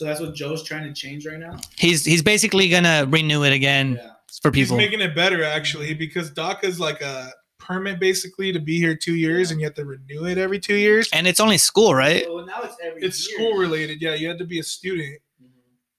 so 0.00 0.06
that's 0.06 0.18
what 0.18 0.34
Joe's 0.34 0.62
trying 0.62 0.84
to 0.84 0.94
change 0.98 1.26
right 1.26 1.38
now. 1.38 1.58
He's 1.76 2.06
he's 2.06 2.22
basically 2.22 2.70
going 2.70 2.84
to 2.84 3.06
renew 3.10 3.44
it 3.44 3.52
again 3.52 3.98
Yeah. 4.00 4.12
for 4.42 4.50
He's 4.50 4.72
making 4.72 5.02
it 5.02 5.14
better 5.14 5.44
actually 5.44 5.92
because 5.92 6.30
DACA 6.30 6.64
is 6.64 6.80
like 6.80 7.02
a 7.02 7.30
permit 7.58 8.00
basically 8.00 8.50
to 8.50 8.58
be 8.60 8.78
here 8.78 8.96
two 8.96 9.14
years, 9.14 9.50
and 9.50 9.60
you 9.60 9.66
have 9.66 9.74
to 9.74 9.84
renew 9.84 10.24
it 10.24 10.38
every 10.38 10.58
two 10.58 10.74
years. 10.76 11.06
and 11.12 11.26
it's 11.28 11.38
only 11.38 11.58
school, 11.58 11.94
right? 11.94 12.24
Well, 12.32 12.46
now 12.46 12.62
it's 12.62 12.76
every. 12.82 13.02
It's 13.02 13.28
year. 13.28 13.36
school 13.38 13.58
related. 13.58 14.00
Yeah, 14.00 14.14
you 14.14 14.26
had 14.26 14.38
to 14.38 14.46
be 14.46 14.58
a 14.58 14.62
student. 14.62 15.20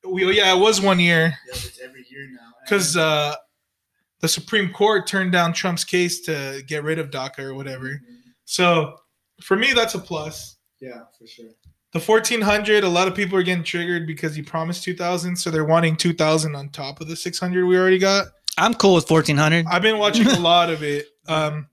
Mhm. 0.04 0.12
We, 0.12 0.36
yeah, 0.36 0.56
it 0.56 0.60
was 0.60 0.82
one 0.82 1.00
year 1.00 1.38
Yeah, 1.46 1.54
it's 1.54 1.80
every 1.80 2.04
year 2.10 2.28
now. 2.32 2.54
because 2.66 2.98
uh, 2.98 3.36
the 4.22 4.28
Supreme 4.28 4.74
Court 4.74 5.06
turned 5.06 5.32
down 5.32 5.54
Trump's 5.54 5.84
case 5.84 6.22
to 6.22 6.64
get 6.66 6.84
rid 6.84 6.98
of 6.98 7.12
DACA 7.12 7.40
or 7.44 7.54
whatever. 7.54 7.90
Mhm. 7.90 8.34
So 8.46 8.98
for 9.44 9.56
me, 9.56 9.74
that's 9.74 9.94
a 9.94 10.00
plus. 10.00 10.58
Yeah, 10.80 11.02
for 11.20 11.28
sure. 11.28 11.52
The 11.94 12.00
1400, 12.00 12.84
a 12.86 12.90
lot 12.90 13.08
of 13.10 13.16
people 13.16 13.38
are 13.38 13.44
getting 13.44 13.66
triggered 13.66 14.08
because 14.08 14.34
he 14.34 14.42
promised 14.42 14.84
2000, 14.84 15.36
so 15.36 15.52
they're 15.52 15.66
wanting 15.66 15.98
2000 15.98 16.56
on 16.56 16.70
top 16.70 17.02
of 17.02 17.08
the 17.08 17.16
600 17.16 17.66
we 17.66 17.78
already 17.78 18.00
got. 18.00 18.28
I'm 18.58 18.74
cool 18.74 18.96
with 18.96 19.10
1400. 19.10 19.66
I've 19.70 19.82
been 19.82 19.98
watching 19.98 20.28
a 20.28 20.40
lot 20.40 20.70
of 20.70 20.84
it. 20.84 21.08
Um, 21.28 21.68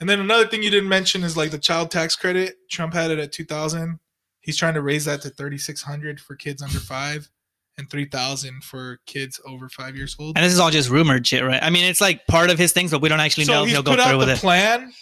and 0.00 0.08
then 0.08 0.20
another 0.20 0.46
thing 0.46 0.62
you 0.62 0.70
didn't 0.70 0.88
mention 0.88 1.24
is 1.24 1.36
like 1.36 1.50
the 1.50 1.58
child 1.58 1.90
tax 1.90 2.14
credit. 2.14 2.56
Trump 2.68 2.92
had 2.92 3.10
it 3.10 3.18
at 3.18 3.32
2000. 3.32 3.98
He's 4.40 4.56
trying 4.56 4.74
to 4.74 4.82
raise 4.82 5.06
that 5.06 5.22
to 5.22 5.30
3600 5.30 6.20
for 6.20 6.36
kids 6.36 6.62
under 6.62 6.78
five 6.78 7.28
and 7.78 7.88
3000 7.90 8.62
for 8.64 9.00
kids 9.06 9.40
over 9.46 9.68
five 9.68 9.96
years 9.96 10.16
old. 10.18 10.36
And 10.36 10.44
this 10.44 10.52
is 10.52 10.58
all 10.58 10.70
just 10.70 10.90
rumored 10.90 11.26
shit, 11.26 11.44
right? 11.44 11.62
I 11.62 11.70
mean, 11.70 11.84
it's 11.84 12.00
like 12.00 12.26
part 12.26 12.50
of 12.50 12.58
his 12.58 12.72
things, 12.72 12.90
but 12.90 13.00
we 13.00 13.08
don't 13.08 13.20
actually 13.20 13.46
know 13.46 13.62
if 13.62 13.68
he's 13.68 13.74
he'll 13.74 13.82
go 13.82 13.92
out 13.92 14.08
through 14.08 14.18
with 14.18 14.28
the 14.28 14.34
it. 14.34 14.40
plan, 14.40 14.92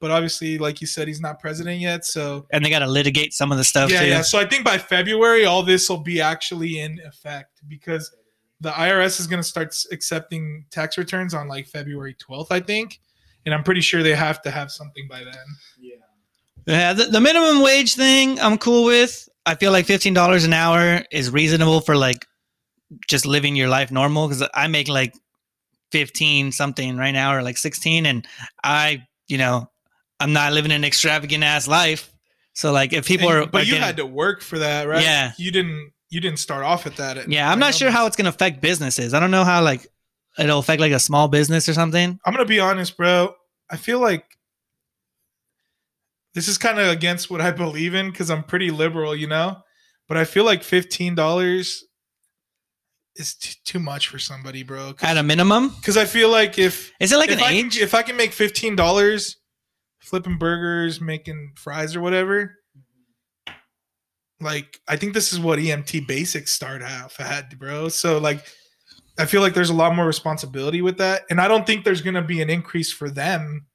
but 0.00 0.10
obviously, 0.10 0.58
like 0.58 0.80
you 0.80 0.86
said, 0.86 1.08
he's 1.08 1.20
not 1.20 1.40
president 1.40 1.80
yet. 1.80 2.04
So 2.04 2.46
And 2.52 2.64
they 2.64 2.70
got 2.70 2.80
to 2.80 2.86
litigate 2.86 3.32
some 3.32 3.50
of 3.52 3.58
the 3.58 3.64
stuff 3.64 3.90
yeah, 3.90 4.00
too. 4.00 4.06
yeah. 4.08 4.22
So 4.22 4.38
I 4.38 4.46
think 4.46 4.64
by 4.64 4.78
February, 4.78 5.44
all 5.44 5.62
this 5.62 5.88
will 5.88 6.02
be 6.02 6.20
actually 6.20 6.78
in 6.78 7.00
effect 7.06 7.60
because 7.68 8.14
the 8.60 8.70
IRS 8.70 9.20
is 9.20 9.26
going 9.26 9.42
to 9.42 9.48
start 9.48 9.74
accepting 9.92 10.64
tax 10.70 10.96
returns 10.98 11.34
on 11.34 11.48
like 11.48 11.66
February 11.66 12.14
12th, 12.14 12.48
I 12.50 12.60
think. 12.60 13.00
And 13.44 13.54
I'm 13.54 13.62
pretty 13.62 13.80
sure 13.80 14.02
they 14.02 14.14
have 14.14 14.42
to 14.42 14.50
have 14.50 14.70
something 14.72 15.06
by 15.08 15.24
then. 15.24 15.34
Yeah. 15.80 15.94
Yeah, 16.66 16.92
the, 16.94 17.04
the 17.04 17.20
minimum 17.20 17.62
wage 17.62 17.94
thing 17.94 18.40
I'm 18.40 18.58
cool 18.58 18.84
with. 18.84 19.28
I 19.46 19.54
feel 19.54 19.70
like 19.70 19.86
fifteen 19.86 20.14
dollars 20.14 20.42
an 20.44 20.52
hour 20.52 21.02
is 21.12 21.30
reasonable 21.30 21.80
for 21.80 21.94
like 21.96 22.26
just 23.06 23.24
living 23.24 23.54
your 23.54 23.68
life 23.68 23.92
normal 23.92 24.26
because 24.26 24.48
I 24.52 24.66
make 24.66 24.88
like 24.88 25.14
fifteen 25.92 26.50
something 26.50 26.96
right 26.96 27.12
now 27.12 27.32
or 27.36 27.42
like 27.42 27.56
sixteen, 27.56 28.04
and 28.06 28.26
I, 28.64 29.06
you 29.28 29.38
know, 29.38 29.70
I'm 30.20 30.32
not 30.32 30.52
living 30.52 30.72
an 30.72 30.84
extravagant 30.84 31.44
ass 31.44 31.68
life, 31.68 32.10
So 32.54 32.72
like 32.72 32.92
if 32.94 33.06
people 33.06 33.28
And- 33.28 33.38
are, 33.42 33.46
but 33.46 33.62
are 33.62 33.64
you 33.64 33.72
getting- 33.72 33.82
had 33.86 33.96
to 33.98 34.06
work 34.06 34.40
for 34.42 34.58
that, 34.60 34.88
right? 34.88 35.02
Yeah. 35.02 35.32
You 35.38 35.50
didn't. 35.50 35.92
You 36.08 36.20
didn't 36.20 36.38
start 36.38 36.64
off 36.64 36.86
at 36.86 36.96
that. 36.96 37.28
yeah, 37.28 37.50
I'm 37.50 37.58
not 37.58 37.74
sure 37.74 37.90
how 37.90 38.06
it's 38.06 38.16
gonna 38.16 38.28
affect 38.28 38.60
businesses. 38.62 39.12
I 39.12 39.18
don't 39.20 39.32
know 39.32 39.44
how 39.44 39.60
like 39.62 39.86
it'll 40.38 40.60
affect 40.60 40.80
like 40.80 40.92
a 40.92 41.00
small 41.00 41.26
business 41.28 41.68
or 41.68 41.74
something. 41.74 42.18
I'm 42.24 42.32
gonna 42.32 42.44
be 42.46 42.60
honest, 42.60 42.96
bro. 42.96 43.34
I 43.68 43.76
feel 43.76 43.98
like 43.98 44.24
this 46.34 46.48
is 46.48 46.58
kind 46.58 46.78
of 46.78 46.88
against 46.88 47.30
what 47.30 47.40
I 47.40 47.50
believe 47.64 47.94
in 47.94 48.10
because 48.10 48.30
I'm 48.30 48.44
pretty 48.44 48.70
liberal, 48.70 49.14
you 49.16 49.26
know. 49.26 49.58
But 50.08 50.16
I 50.16 50.24
feel 50.24 50.44
like 50.44 50.62
fifteen 50.62 51.14
dollars 51.14 51.84
is 53.16 53.34
t- 53.34 53.56
too 53.64 53.80
much 53.80 54.08
for 54.08 54.18
somebody, 54.18 54.62
bro. 54.62 54.94
At 55.02 55.16
a 55.16 55.22
minimum, 55.22 55.70
Because 55.70 55.96
I 55.96 56.04
feel 56.04 56.30
like 56.30 56.58
if 56.58 56.92
is 57.00 57.12
it 57.12 57.16
like 57.16 57.30
an 57.30 57.40
I 57.40 57.50
age? 57.52 57.74
Can, 57.74 57.82
if 57.82 57.94
I 57.94 58.02
can 58.02 58.16
make 58.16 58.32
fifteen 58.32 58.76
dollars 58.76 59.36
flipping 60.06 60.38
burgers, 60.38 61.00
making 61.00 61.52
fries 61.56 61.96
or 61.96 62.00
whatever, 62.00 62.54
like 64.40 64.80
I 64.86 64.96
think 64.96 65.14
this 65.14 65.32
is 65.32 65.40
what 65.40 65.58
EMT 65.58 66.06
basics 66.06 66.52
start 66.52 66.82
off 66.82 67.18
at, 67.20 67.58
bro. 67.58 67.88
So 67.88 68.18
like 68.18 68.44
I 69.18 69.24
feel 69.24 69.40
like 69.40 69.54
there's 69.54 69.70
a 69.70 69.74
lot 69.74 69.94
more 69.96 70.06
responsibility 70.06 70.82
with 70.82 70.98
that. 70.98 71.22
And 71.30 71.40
I 71.40 71.48
don't 71.48 71.66
think 71.66 71.84
there's 71.84 72.02
gonna 72.02 72.22
be 72.22 72.42
an 72.42 72.50
increase 72.50 72.92
for 72.92 73.10
them. 73.10 73.66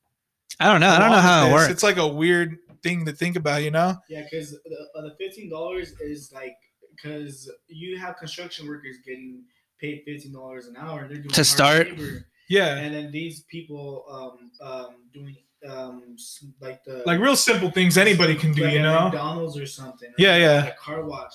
I 0.59 0.71
don't 0.71 0.81
know. 0.81 0.89
I 0.89 0.99
don't 0.99 1.11
know 1.11 1.17
how 1.17 1.43
with 1.43 1.51
it 1.51 1.53
works. 1.53 1.71
It's 1.71 1.83
like 1.83 1.97
a 1.97 2.07
weird 2.07 2.57
thing 2.83 3.05
to 3.05 3.11
think 3.11 3.35
about, 3.35 3.63
you 3.63 3.71
know? 3.71 3.95
Yeah, 4.09 4.23
because 4.29 4.51
the, 4.51 4.87
uh, 4.95 5.01
the 5.01 5.15
fifteen 5.19 5.49
dollars 5.49 5.93
is 5.99 6.31
like 6.31 6.55
because 6.95 7.51
you 7.67 7.97
have 7.97 8.17
construction 8.17 8.67
workers 8.67 8.97
getting 9.05 9.43
paid 9.79 10.03
fifteen 10.05 10.31
dollars 10.33 10.67
an 10.67 10.75
hour. 10.77 11.07
They're 11.07 11.17
doing 11.17 11.29
To 11.29 11.43
start? 11.43 11.89
labor. 11.89 12.25
Yeah. 12.49 12.75
and 12.77 12.93
then 12.93 13.11
these 13.11 13.43
people 13.49 14.03
um 14.11 14.51
um 14.61 14.95
doing 15.13 15.35
um 15.67 16.15
like 16.59 16.83
the 16.83 17.03
Like 17.05 17.19
real 17.19 17.35
simple 17.35 17.69
things 17.71 17.97
anybody 17.97 18.35
can 18.35 18.51
do, 18.51 18.63
like 18.63 18.73
you 18.73 18.81
know? 18.81 19.03
McDonald's 19.05 19.57
or 19.57 19.65
something. 19.65 20.09
or 20.09 20.15
Yeah, 20.17 20.37
yeah. 20.37 20.65
A 20.67 20.73
car 20.75 21.03
wash, 21.05 21.33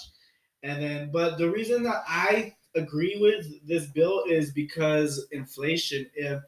and 0.63 0.83
then 0.83 1.11
but 1.13 1.39
the 1.39 1.49
reason 1.51 1.83
that 1.85 2.03
I 2.09 2.55
agree 2.75 3.19
with 3.21 3.67
this 3.67 3.87
bill 3.87 4.25
is 4.29 4.51
because 4.53 5.27
inflation. 5.33 6.07
If 6.15 6.43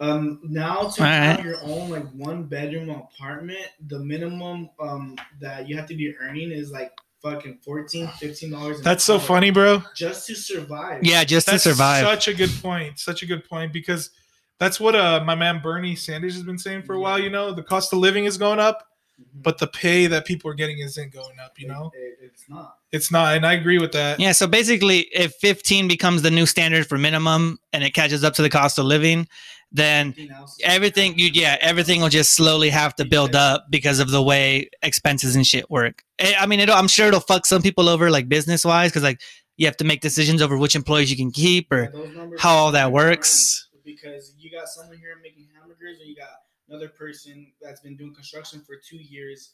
um 0.00 0.40
now 0.42 0.88
to 0.88 1.02
Alright. 1.02 1.36
have 1.36 1.44
your 1.44 1.60
own 1.62 1.88
like 1.90 2.08
one 2.12 2.44
bedroom 2.44 2.90
apartment, 2.90 3.66
the 3.88 3.98
minimum 4.00 4.68
um 4.80 5.16
that 5.40 5.68
you 5.68 5.76
have 5.76 5.86
to 5.88 5.94
be 5.94 6.14
earning 6.20 6.50
is 6.50 6.70
like 6.72 6.92
fucking 7.22 7.58
14 7.64 8.08
15 8.18 8.50
dollars. 8.50 8.80
That's 8.82 9.02
so 9.04 9.18
funny, 9.18 9.50
bro. 9.50 9.82
Just 9.94 10.26
to 10.26 10.34
survive. 10.34 11.02
yeah, 11.04 11.24
just 11.24 11.46
That's 11.46 11.62
to 11.62 11.70
survive. 11.70 12.04
such 12.04 12.28
a 12.28 12.34
good 12.34 12.50
point. 12.60 12.98
Such 12.98 13.22
a 13.22 13.26
good 13.26 13.48
point 13.48 13.72
because 13.72 14.10
that's 14.58 14.78
what 14.80 14.94
uh 14.94 15.22
my 15.24 15.34
man 15.34 15.60
Bernie 15.62 15.96
Sanders 15.96 16.34
has 16.34 16.42
been 16.42 16.58
saying 16.58 16.82
for 16.82 16.94
a 16.94 17.00
while, 17.00 17.18
you 17.18 17.30
know, 17.30 17.52
the 17.52 17.62
cost 17.62 17.92
of 17.92 17.98
living 17.98 18.24
is 18.24 18.36
going 18.38 18.58
up, 18.60 18.86
Mhm. 19.20 19.42
but 19.42 19.58
the 19.58 19.66
pay 19.66 20.06
that 20.06 20.24
people 20.24 20.50
are 20.50 20.54
getting 20.54 20.78
isn't 20.78 21.12
going 21.12 21.38
up, 21.44 21.58
you 21.58 21.68
know? 21.68 21.90
It- 21.94 21.98
it- 22.24 22.30
it's 22.32 22.44
not. 22.48 22.76
It's 22.92 23.10
not, 23.10 23.36
and 23.36 23.44
I 23.46 23.52
agree 23.54 23.78
with 23.78 23.92
that. 23.92 24.18
Yeah, 24.20 24.32
so 24.32 24.46
basically, 24.46 25.00
if 25.12 25.34
15 25.40 25.88
becomes 25.88 26.22
the 26.22 26.30
new 26.30 26.46
standard 26.46 26.86
for 26.88 26.96
minimum 26.98 27.58
and 27.72 27.82
it 27.84 27.90
catches 27.94 28.22
up 28.24 28.34
to 28.34 28.42
the 28.42 28.50
cost 28.50 28.78
of 28.78 28.84
living, 28.86 29.26
then 29.72 30.14
everything 30.62 31.18
you 31.18 31.30
yeah 31.34 31.56
everything 31.60 32.00
will 32.00 32.08
just 32.08 32.30
slowly 32.32 32.70
have 32.70 32.94
to 32.94 33.04
build 33.04 33.34
up 33.34 33.66
because 33.70 33.98
of 33.98 34.10
the 34.10 34.22
way 34.22 34.68
expenses 34.82 35.34
and 35.34 35.44
shit 35.46 35.68
work. 35.70 36.04
Eh, 36.20 36.32
I 36.38 36.46
mean, 36.46 36.60
it'll, 36.60 36.76
I'm 36.76 36.86
sure 36.86 37.08
it'll 37.08 37.18
fuck 37.18 37.44
some 37.46 37.60
people 37.62 37.88
over 37.88 38.08
like 38.10 38.28
business 38.28 38.64
wise 38.64 38.90
because 38.92 39.02
like 39.02 39.20
you 39.56 39.66
have 39.66 39.76
to 39.78 39.84
make 39.84 40.00
decisions 40.00 40.40
over 40.42 40.56
which 40.56 40.76
employees 40.76 41.10
you 41.10 41.16
can 41.16 41.32
keep 41.32 41.72
or 41.72 41.90
Yeah, 41.92 42.26
how 42.38 42.54
all 42.54 42.70
that 42.72 42.84
are 42.84 42.90
works. 42.90 43.66
Because 43.84 44.34
you 44.38 44.50
got 44.50 44.68
someone 44.68 44.98
here 44.98 45.16
making 45.22 45.48
hamburgers, 45.54 45.98
and 46.00 46.08
you 46.08 46.16
got 46.16 46.42
another 46.68 46.88
person 46.88 47.52
that's 47.60 47.80
been 47.80 47.96
doing 47.96 48.14
construction 48.14 48.62
for 48.66 48.76
two 48.76 48.96
years, 48.96 49.50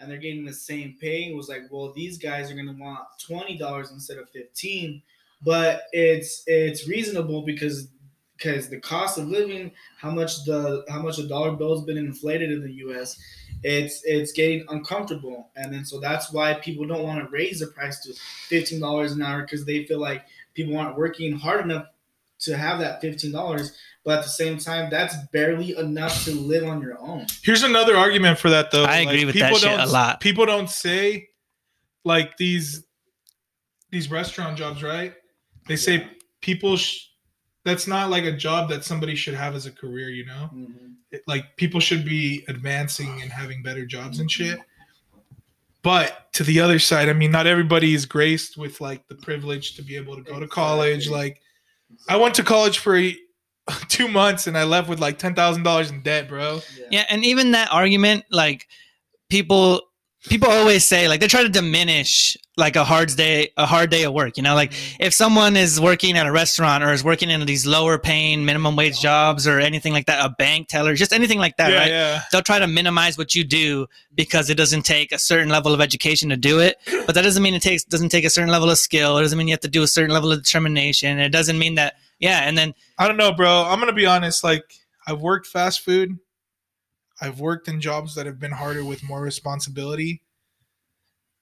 and 0.00 0.10
they're 0.10 0.18
getting 0.18 0.44
the 0.44 0.52
same 0.52 0.96
pay. 1.00 1.30
It 1.30 1.36
was 1.36 1.48
like, 1.48 1.62
well, 1.70 1.92
these 1.92 2.18
guys 2.18 2.50
are 2.50 2.54
gonna 2.54 2.76
want 2.78 3.00
twenty 3.24 3.56
dollars 3.56 3.90
instead 3.90 4.18
of 4.18 4.30
fifteen, 4.30 5.02
but 5.42 5.82
it's 5.92 6.44
it's 6.46 6.88
reasonable 6.88 7.42
because 7.42 7.88
because 8.36 8.68
the 8.68 8.80
cost 8.80 9.18
of 9.18 9.28
living, 9.28 9.70
how 9.98 10.10
much 10.10 10.44
the 10.44 10.84
how 10.88 11.00
much 11.00 11.16
the 11.16 11.28
dollar 11.28 11.52
bill 11.52 11.76
has 11.76 11.84
been 11.84 11.98
inflated 11.98 12.50
in 12.50 12.62
the 12.62 12.72
U.S. 12.72 13.18
It's 13.62 14.02
it's 14.04 14.32
getting 14.32 14.64
uncomfortable, 14.68 15.50
and 15.56 15.72
then 15.72 15.84
so 15.84 16.00
that's 16.00 16.32
why 16.32 16.54
people 16.54 16.86
don't 16.86 17.02
want 17.02 17.20
to 17.20 17.30
raise 17.30 17.60
the 17.60 17.68
price 17.68 18.00
to 18.00 18.12
fifteen 18.48 18.80
dollars 18.80 19.12
an 19.12 19.22
hour 19.22 19.42
because 19.42 19.64
they 19.64 19.84
feel 19.84 20.00
like 20.00 20.24
people 20.54 20.76
aren't 20.76 20.98
working 20.98 21.36
hard 21.36 21.64
enough 21.64 21.86
to 22.40 22.56
have 22.56 22.78
that 22.80 23.00
fifteen 23.00 23.32
dollars. 23.32 23.76
But 24.04 24.18
at 24.18 24.24
the 24.24 24.30
same 24.30 24.58
time, 24.58 24.90
that's 24.90 25.16
barely 25.32 25.76
enough 25.78 26.24
to 26.24 26.32
live 26.32 26.64
on 26.64 26.82
your 26.82 26.98
own. 26.98 27.26
Here's 27.42 27.62
another 27.62 27.96
argument 27.96 28.38
for 28.38 28.50
that 28.50 28.70
though. 28.70 28.84
I 28.84 28.98
agree 28.98 29.24
with 29.24 29.34
that 29.34 29.44
people 29.44 29.58
shit 29.58 29.70
don't- 29.70 29.80
a 29.80 29.90
lot. 29.90 30.20
People 30.20 30.44
don't 30.46 30.68
say 30.68 31.28
like 32.04 32.36
these 32.36 32.84
these 33.90 34.10
restaurant 34.10 34.58
jobs, 34.58 34.82
right? 34.82 35.14
They 35.68 35.76
say 35.76 35.98
Yeah. 35.98 36.08
people 36.42 36.76
sh- 36.76 37.06
that's 37.64 37.86
not 37.86 38.10
like 38.10 38.24
a 38.24 38.32
job 38.32 38.68
that 38.68 38.84
somebody 38.84 39.14
should 39.14 39.34
have 39.34 39.54
as 39.54 39.66
a 39.66 39.70
career, 39.70 40.10
you 40.10 40.26
know? 40.26 40.50
Mm-hmm. 40.52 40.92
It- 41.12 41.22
like 41.26 41.56
people 41.56 41.80
should 41.80 42.04
be 42.04 42.44
advancing 42.48 43.22
and 43.22 43.30
having 43.30 43.62
better 43.62 43.86
jobs 43.86 44.18
and 44.18 44.28
mm-hmm. 44.28 44.56
shit. 44.56 44.60
But 45.82 46.32
to 46.34 46.44
the 46.44 46.60
other 46.60 46.78
side, 46.78 47.08
I 47.08 47.12
mean, 47.12 47.30
not 47.30 47.46
everybody 47.46 47.94
is 47.94 48.04
graced 48.04 48.56
with 48.56 48.80
like 48.80 49.06
the 49.08 49.14
privilege 49.14 49.76
to 49.76 49.82
be 49.82 49.96
able 49.96 50.16
to 50.16 50.22
go 50.22 50.40
to 50.40 50.48
college. 50.48 51.08
Like, 51.08 51.40
I 52.08 52.16
went 52.16 52.34
to 52.36 52.42
college 52.42 52.78
for 52.78 53.00
two 53.88 54.08
months 54.08 54.46
and 54.46 54.56
I 54.56 54.64
left 54.64 54.88
with 54.88 55.00
like 55.00 55.18
ten 55.18 55.34
thousand 55.34 55.62
dollars 55.62 55.90
in 55.90 56.02
debt, 56.02 56.28
bro. 56.28 56.60
Yeah, 56.90 57.04
and 57.08 57.24
even 57.24 57.52
that 57.52 57.72
argument, 57.72 58.24
like 58.30 58.68
people 59.30 59.80
people 60.24 60.50
always 60.50 60.84
say, 60.84 61.08
like 61.08 61.20
they 61.20 61.28
try 61.28 61.42
to 61.42 61.48
diminish 61.48 62.36
like 62.56 62.76
a 62.76 62.84
hard 62.84 63.14
day 63.16 63.50
a 63.56 63.66
hard 63.66 63.90
day 63.90 64.04
of 64.04 64.12
work. 64.12 64.36
You 64.36 64.42
know, 64.42 64.54
like 64.54 64.70
mm-hmm. 64.70 65.02
if 65.02 65.12
someone 65.12 65.56
is 65.56 65.80
working 65.80 66.16
at 66.16 66.26
a 66.26 66.32
restaurant 66.32 66.84
or 66.84 66.92
is 66.92 67.04
working 67.04 67.30
in 67.30 67.44
these 67.46 67.66
lower 67.66 67.98
paying 67.98 68.44
minimum 68.44 68.76
wage 68.76 69.00
jobs 69.00 69.46
or 69.46 69.60
anything 69.60 69.92
like 69.92 70.06
that, 70.06 70.24
a 70.24 70.30
bank 70.30 70.68
teller, 70.68 70.94
just 70.94 71.12
anything 71.12 71.38
like 71.38 71.56
that, 71.56 71.70
yeah, 71.70 71.78
right? 71.78 71.88
yeah. 71.88 72.22
They'll 72.30 72.42
try 72.42 72.58
to 72.58 72.66
minimize 72.66 73.18
what 73.18 73.34
you 73.34 73.44
do 73.44 73.86
because 74.14 74.50
it 74.50 74.56
doesn't 74.56 74.82
take 74.82 75.12
a 75.12 75.18
certain 75.18 75.48
level 75.48 75.74
of 75.74 75.80
education 75.80 76.28
to 76.30 76.36
do 76.36 76.60
it. 76.60 76.76
But 77.06 77.14
that 77.14 77.22
doesn't 77.22 77.42
mean 77.42 77.54
it 77.54 77.62
takes 77.62 77.84
doesn't 77.84 78.10
take 78.10 78.24
a 78.24 78.30
certain 78.30 78.50
level 78.50 78.70
of 78.70 78.78
skill. 78.78 79.18
It 79.18 79.22
doesn't 79.22 79.38
mean 79.38 79.48
you 79.48 79.52
have 79.52 79.60
to 79.60 79.68
do 79.68 79.82
a 79.82 79.88
certain 79.88 80.12
level 80.12 80.32
of 80.32 80.42
determination. 80.42 81.18
It 81.18 81.30
doesn't 81.30 81.58
mean 81.58 81.74
that 81.74 81.94
yeah, 82.18 82.40
and 82.40 82.56
then 82.56 82.74
I 82.98 83.06
don't 83.06 83.16
know, 83.16 83.32
bro. 83.32 83.64
I'm 83.66 83.78
gonna 83.78 83.92
be 83.92 84.06
honest. 84.06 84.44
Like, 84.44 84.64
I've 85.06 85.20
worked 85.20 85.46
fast 85.46 85.80
food. 85.80 86.18
I've 87.20 87.40
worked 87.40 87.68
in 87.68 87.80
jobs 87.80 88.14
that 88.14 88.26
have 88.26 88.38
been 88.38 88.52
harder 88.52 88.84
with 88.84 89.02
more 89.02 89.22
responsibility. 89.22 90.22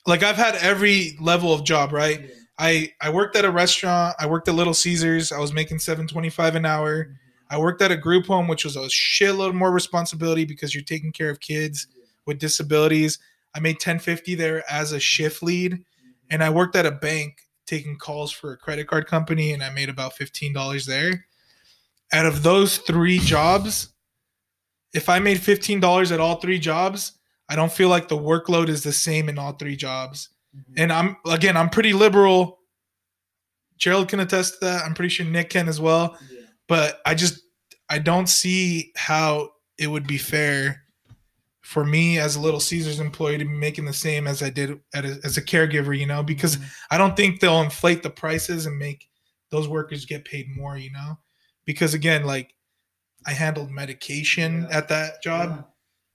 Like, 0.07 0.23
I've 0.23 0.37
had 0.37 0.57
every 0.57 1.16
level 1.20 1.53
of 1.53 1.64
job, 1.64 1.93
right? 1.93 2.31
I 2.59 2.93
I 3.01 3.11
worked 3.11 3.37
at 3.37 3.45
a 3.45 3.51
restaurant. 3.51 4.14
I 4.18 4.27
worked 4.27 4.49
at 4.49 4.55
Little 4.55 4.75
Caesars. 4.75 5.33
I 5.33 5.39
was 5.39 5.53
making 5.53 5.79
seven 5.79 6.07
twenty 6.07 6.31
five 6.31 6.55
an 6.55 6.66
hour. 6.66 7.05
Mm-hmm. 7.05 7.14
I 7.51 7.59
worked 7.59 7.83
at 7.83 7.91
a 7.91 7.97
group 7.97 8.27
home, 8.27 8.49
which 8.49 8.64
was 8.64 8.77
a 8.77 8.81
shitload 8.89 9.55
more 9.55 9.73
responsibility 9.73 10.45
because 10.45 10.75
you're 10.75 10.85
taking 10.85 11.12
care 11.12 11.31
of 11.31 11.41
kids 11.41 11.87
with 12.27 12.39
disabilities. 12.39 13.18
I 13.55 13.61
made 13.61 13.81
ten 13.81 13.99
fifty 13.99 14.35
there 14.35 14.62
as 14.70 14.93
a 14.93 15.01
shift 15.01 15.43
lead, 15.43 15.73
mm-hmm. 15.73 16.11
and 16.31 16.45
I 16.45 16.51
worked 16.51 16.77
at 16.77 16.87
a 16.87 16.91
bank 16.91 17.39
taking 17.66 17.97
calls 17.97 18.31
for 18.31 18.53
a 18.53 18.57
credit 18.59 18.89
card 18.89 19.07
company, 19.07 19.53
and 19.53 19.62
I 19.62 19.70
made 19.70 19.89
about 19.89 20.14
fifteen 20.14 20.53
dollars 20.53 20.85
there. 20.85 21.27
Out 22.12 22.27
of 22.27 22.43
those 22.43 22.79
three 22.79 23.18
jobs, 23.18 23.91
if 24.93 25.09
I 25.09 25.18
made 25.18 25.40
fifteen 25.40 25.80
dollars 25.80 26.12
at 26.12 26.20
all 26.20 26.36
three 26.36 26.59
jobs, 26.59 27.12
I 27.49 27.57
don't 27.57 27.72
feel 27.72 27.88
like 27.88 28.09
the 28.09 28.18
workload 28.18 28.68
is 28.68 28.82
the 28.82 28.93
same 28.93 29.28
in 29.28 29.38
all 29.38 29.53
three 29.53 29.76
jobs. 29.76 30.28
Mm-hmm. 30.57 30.74
And 30.76 30.93
I'm 30.93 31.16
again, 31.26 31.57
I'm 31.57 31.70
pretty 31.70 31.93
liberal. 31.93 32.59
Gerald 33.78 34.09
can 34.09 34.20
attest 34.20 34.55
to 34.55 34.66
that. 34.66 34.84
I'm 34.84 34.95
pretty 34.95 35.09
sure 35.09 35.26
Nick 35.26 35.51
can 35.51 35.68
as 35.68 35.80
well. 35.80 36.16
But 36.68 37.01
I 37.05 37.14
just 37.14 37.40
I 37.88 37.99
don't 37.99 38.28
see 38.28 38.93
how 38.97 39.51
it 39.78 39.88
would 39.88 40.07
be 40.07 40.18
fair 40.18 40.82
for 41.62 41.84
me 41.84 42.18
as 42.18 42.36
a 42.36 42.40
Little 42.40 42.61
Caesars 42.61 43.01
employee 43.01 43.38
to 43.38 43.45
be 43.45 43.51
making 43.51 43.84
the 43.84 43.93
same 43.93 44.26
as 44.26 44.43
I 44.43 44.51
did 44.51 44.78
at 44.95 45.05
a, 45.05 45.20
as 45.24 45.36
a 45.36 45.43
caregiver, 45.43 45.99
you 45.99 46.07
know, 46.07 46.22
because 46.22 46.57
mm-hmm. 46.57 46.66
I 46.90 46.99
don't 46.99 47.16
think 47.16 47.40
they'll 47.40 47.62
inflate 47.62 48.03
the 48.03 48.11
prices 48.11 48.66
and 48.66 48.78
make 48.78 49.09
those 49.51 49.68
workers 49.68 50.05
get 50.05 50.24
paid 50.24 50.47
more, 50.57 50.76
you 50.76 50.90
know, 50.93 51.18
because 51.64 51.95
again, 51.95 52.24
like 52.24 52.55
I 53.27 53.33
handled 53.33 53.70
medication 53.70 54.66
Yeah. 54.70 54.79
at 54.79 54.89
that 54.89 55.23
job 55.23 55.64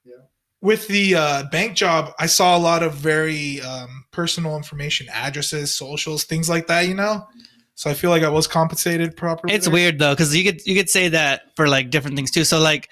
Yeah. 0.05 0.13
with 0.61 0.87
the 0.87 1.15
uh, 1.15 1.43
bank 1.51 1.75
job, 1.75 2.13
I 2.19 2.25
saw 2.27 2.57
a 2.57 2.59
lot 2.59 2.83
of 2.83 2.93
very 2.93 3.61
um, 3.61 4.05
personal 4.11 4.55
information, 4.57 5.07
addresses, 5.13 5.75
socials, 5.75 6.23
things 6.25 6.49
like 6.49 6.67
that. 6.67 6.87
You 6.87 6.95
know, 6.95 7.27
so 7.75 7.89
I 7.89 7.93
feel 7.93 8.09
like 8.09 8.23
I 8.23 8.29
was 8.29 8.47
compensated 8.47 9.15
properly. 9.15 9.53
It's 9.53 9.65
there. 9.65 9.73
weird 9.73 9.99
though, 9.99 10.13
because 10.13 10.35
you 10.35 10.43
could 10.43 10.65
you 10.65 10.75
could 10.75 10.89
say 10.89 11.09
that 11.09 11.55
for 11.55 11.67
like 11.67 11.89
different 11.89 12.15
things 12.15 12.31
too. 12.31 12.43
So 12.43 12.59
like 12.59 12.89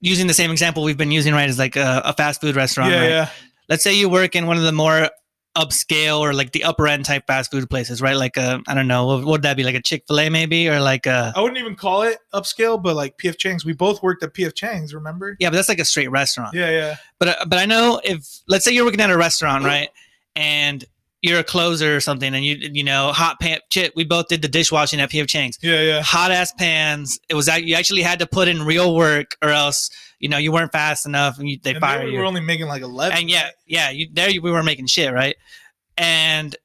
using 0.00 0.26
the 0.26 0.34
same 0.34 0.50
example 0.50 0.82
we've 0.82 0.96
been 0.98 1.10
using, 1.12 1.32
right, 1.34 1.48
is 1.48 1.58
like 1.58 1.76
a, 1.76 2.02
a 2.04 2.12
fast 2.12 2.40
food 2.40 2.56
restaurant. 2.56 2.90
Yeah, 2.92 3.00
right? 3.00 3.08
yeah, 3.08 3.28
Let's 3.68 3.82
say 3.82 3.94
you 3.94 4.08
work 4.10 4.36
in 4.36 4.46
one 4.46 4.56
of 4.58 4.62
the 4.64 4.72
more 4.72 5.08
upscale 5.56 6.20
or 6.20 6.32
like 6.32 6.52
the 6.52 6.64
upper 6.64 6.86
end 6.88 7.04
type 7.04 7.26
fast 7.26 7.50
food 7.50 7.68
places, 7.70 8.02
right? 8.02 8.16
Like 8.16 8.36
uh, 8.36 8.60
I 8.66 8.74
don't 8.74 8.88
know, 8.88 9.06
what 9.06 9.24
would 9.24 9.42
that 9.42 9.56
be? 9.56 9.64
Like 9.64 9.74
a 9.74 9.82
Chick 9.82 10.04
Fil 10.06 10.20
A 10.20 10.28
maybe, 10.28 10.68
or 10.68 10.80
like 10.80 11.06
a 11.06 11.32
I 11.34 11.40
wouldn't 11.40 11.58
even 11.58 11.76
call 11.76 12.02
it 12.02 12.18
upscale, 12.32 12.82
but 12.82 12.96
like 12.96 13.16
PF 13.18 13.36
Chang's. 13.38 13.64
We 13.64 13.72
both 13.72 14.02
worked 14.02 14.22
at 14.22 14.34
PF 14.34 14.54
Chang's, 14.54 14.94
remember? 14.94 15.36
yeah, 15.40 15.50
but 15.50 15.56
that's 15.56 15.68
like 15.68 15.78
a 15.78 15.84
straight 15.84 16.10
restaurant. 16.10 16.54
Yeah, 16.54 16.70
yeah. 16.70 16.96
But 17.18 17.28
uh, 17.28 17.44
but 17.46 17.58
I 17.58 17.66
know 17.66 18.00
if 18.04 18.26
let's 18.48 18.64
say 18.64 18.72
you're 18.72 18.84
working 18.84 19.00
at 19.00 19.10
a 19.10 19.16
restaurant, 19.16 19.64
right, 19.64 19.88
and 20.36 20.84
you're 21.22 21.38
a 21.38 21.44
closer 21.44 21.96
or 21.96 22.00
something, 22.00 22.34
and 22.34 22.44
you 22.44 22.56
you 22.60 22.84
know 22.84 23.12
hot 23.12 23.40
pan 23.40 23.58
chip. 23.70 23.92
We 23.96 24.04
both 24.04 24.28
did 24.28 24.42
the 24.42 24.48
dishwashing 24.48 25.00
at 25.00 25.10
PF 25.10 25.28
Chang's. 25.28 25.58
Yeah, 25.62 25.80
yeah. 25.80 26.02
Hot 26.02 26.30
ass 26.30 26.52
pans. 26.52 27.18
It 27.28 27.34
was 27.34 27.48
act- 27.48 27.64
you 27.64 27.76
actually 27.76 28.02
had 28.02 28.18
to 28.18 28.26
put 28.26 28.48
in 28.48 28.62
real 28.64 28.94
work, 28.94 29.36
or 29.40 29.48
else 29.48 29.88
you 30.24 30.28
know 30.30 30.38
you 30.38 30.50
weren't 30.52 30.72
fast 30.72 31.04
enough, 31.04 31.38
and 31.38 31.46
you, 31.50 31.58
they 31.62 31.72
And 31.72 31.80
fire 31.80 32.04
we 32.06 32.12
you. 32.12 32.18
were 32.18 32.24
only 32.24 32.40
making 32.40 32.66
like 32.66 32.80
11. 32.82 33.18
and 33.18 33.28
yeah, 33.30 33.50
yeah, 33.66 33.90
you, 33.90 34.08
there 34.10 34.30
you, 34.30 34.40
we 34.40 34.50
were 34.50 34.62
making 34.62 34.86
shit, 34.86 35.12
right? 35.12 35.36
And 35.98 36.56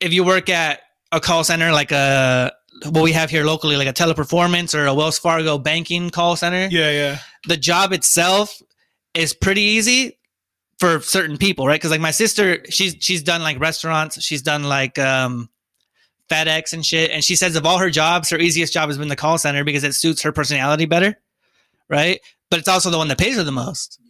if 0.00 0.12
you 0.14 0.24
work 0.24 0.48
at 0.48 0.80
a 1.12 1.20
call 1.20 1.44
center 1.44 1.70
like 1.70 1.92
a 1.92 2.50
what 2.92 3.02
we 3.04 3.12
have 3.12 3.28
here 3.28 3.44
locally, 3.44 3.76
like 3.76 3.88
a 3.88 3.92
teleperformance 3.92 4.74
or 4.74 4.86
a 4.86 4.94
Wells 4.94 5.18
Fargo 5.18 5.58
banking 5.58 6.08
call 6.10 6.34
center, 6.36 6.68
Yeah, 6.70 6.90
yeah. 6.90 7.18
the 7.46 7.56
job 7.58 7.92
itself 7.92 8.60
is 9.14 9.34
pretty 9.34 9.62
easy 9.62 10.16
for 10.78 11.00
certain 11.00 11.36
people, 11.36 11.66
right? 11.66 11.74
Because 11.80 11.90
like 11.90 12.00
my 12.00 12.12
sister, 12.12 12.64
she's 12.70 12.96
she's 13.00 13.22
done 13.22 13.42
like 13.42 13.60
restaurants, 13.60 14.22
she's 14.22 14.42
done 14.42 14.62
like 14.64 14.98
um 14.98 15.50
FedEx 16.30 16.72
and 16.72 16.86
shit, 16.86 17.10
and 17.10 17.24
she 17.24 17.34
says 17.36 17.56
of 17.56 17.66
all 17.66 17.78
her 17.78 17.90
jobs, 17.90 18.30
her 18.30 18.38
easiest 18.38 18.72
job 18.72 18.88
has 18.88 18.96
been 18.98 19.08
the 19.08 19.16
call 19.16 19.38
center 19.38 19.64
because 19.64 19.82
it 19.84 19.94
suits 19.94 20.22
her 20.22 20.30
personality 20.32 20.84
better, 20.86 21.18
right? 21.88 22.20
But 22.50 22.60
it's 22.60 22.68
also 22.68 22.90
the 22.90 22.98
one 22.98 23.08
that 23.08 23.18
pays 23.18 23.36
her 23.36 23.42
the 23.44 23.52
most. 23.52 24.00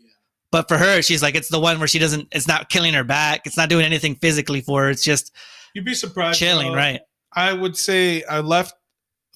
But 0.51 0.69
for 0.69 0.79
her, 0.79 1.03
she's 1.03 1.23
like, 1.23 1.35
it's 1.35 1.49
the 1.49 1.61
one 1.61 1.79
where 1.79 1.89
she 1.89 1.99
doesn't, 1.99 2.29
it's 2.33 2.49
not 2.49 2.71
killing 2.71 2.95
her 2.95 3.05
back. 3.05 3.47
It's 3.47 3.57
not 3.57 3.69
doing 3.69 3.85
anything 3.85 4.15
physically 4.17 4.61
for 4.61 4.85
her. 4.85 4.91
It's 4.91 5.05
just 5.05 5.33
You'd 5.75 5.85
be 5.85 5.95
surprised. 5.95 6.39
chilling, 6.39 6.69
though. 6.71 6.77
right? 6.77 7.01
I 7.35 7.53
would 7.53 7.77
say 7.77 8.23
I 8.25 8.41
left 8.41 8.75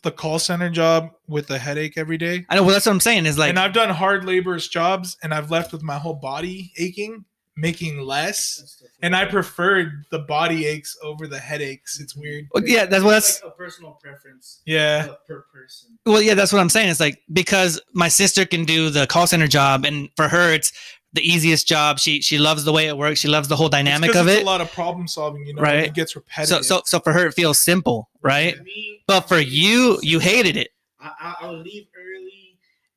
the 0.03 0.11
call 0.11 0.39
center 0.39 0.71
job 0.71 1.11
with 1.29 1.51
a 1.51 1.59
headache 1.59 1.95
every 1.99 2.17
day. 2.17 2.45
I 2.49 2.57
know. 2.57 2.63
Well, 2.63 2.73
that's 2.73 2.87
what 2.87 2.93
I'm 2.93 3.01
saying 3.01 3.27
is 3.27 3.37
like, 3.39 3.51
and 3.51 3.59
I've 3.59 3.73
done 3.75 3.91
hard 3.91 4.25
laborers 4.25 4.69
jobs 4.69 5.17
and 5.23 5.35
I've 5.35 5.51
left 5.51 5.73
with 5.73 5.83
my 5.83 5.99
whole 5.99 6.15
body 6.15 6.73
aching, 6.79 7.25
making 7.57 8.01
less. 8.01 8.83
And 9.03 9.15
I 9.15 9.25
preferred 9.27 10.05
the 10.11 10.21
body 10.21 10.67
aches 10.67 10.97
over 11.03 11.27
the 11.27 11.39
headaches. 11.39 12.01
It's 12.01 12.17
weird. 12.17 12.49
well, 12.53 12.65
yeah, 12.67 12.87
that's 12.87 13.05
what 13.05 13.11
that's, 13.13 13.43
like 13.43 13.53
a 13.53 13.57
personal 13.57 13.93
preference 14.03 14.63
Yeah. 14.65 15.09
uh, 15.11 15.15
per 15.27 15.43
person. 15.53 15.99
well, 16.07 16.23
yeah, 16.23 16.35
that's 16.35 16.53
what 16.53 16.61
I'm 16.61 16.71
saying. 16.71 16.89
It's 16.89 17.01
like, 17.01 17.21
because 17.33 17.81
my 17.93 18.09
sister 18.09 18.45
can 18.47 18.65
do 18.65 18.89
the 18.91 19.07
call 19.07 19.27
center 19.27 19.47
job 19.49 19.85
and 19.85 20.09
for 20.17 20.29
her, 20.29 20.53
it's 20.53 20.73
the 21.13 21.21
easiest 21.21 21.69
job. 21.69 21.99
She, 21.99 22.23
she 22.23 22.39
loves 22.39 22.65
the 22.65 22.73
way 22.73 22.87
it 22.89 22.97
works. 22.97 23.21
She 23.21 23.29
loves 23.29 23.49
the 23.49 23.57
whole 23.57 23.69
dynamic 23.69 24.09
It's 24.09 24.17
'cause 24.17 24.23
of 24.27 24.29
it's 24.29 24.41
it. 24.41 24.45
a 24.45 24.47
lot 24.47 24.63
of 24.63 24.73
problem 24.73 25.07
solving, 25.07 25.45
you 25.47 25.53
know, 25.55 25.61
Right. 25.61 25.85
it 25.85 25.93
gets 25.95 26.17
repetitive. 26.17 26.65
So, 26.65 26.77
so, 26.79 26.83
so 26.87 27.01
for 27.01 27.13
her, 27.13 27.27
it 27.27 27.33
feels 27.35 27.61
simple, 27.61 28.09
right? 28.23 28.59
Me, 28.65 29.03
But 29.07 29.29
for 29.29 29.39
you, 29.39 29.99
you 30.03 30.21
hated 30.21 30.57
it. 30.57 30.71
I, 30.99 31.11
I, 31.21 31.35
I 31.47 31.51
would 31.51 31.67
leave 31.67 31.85
early, 31.92 31.92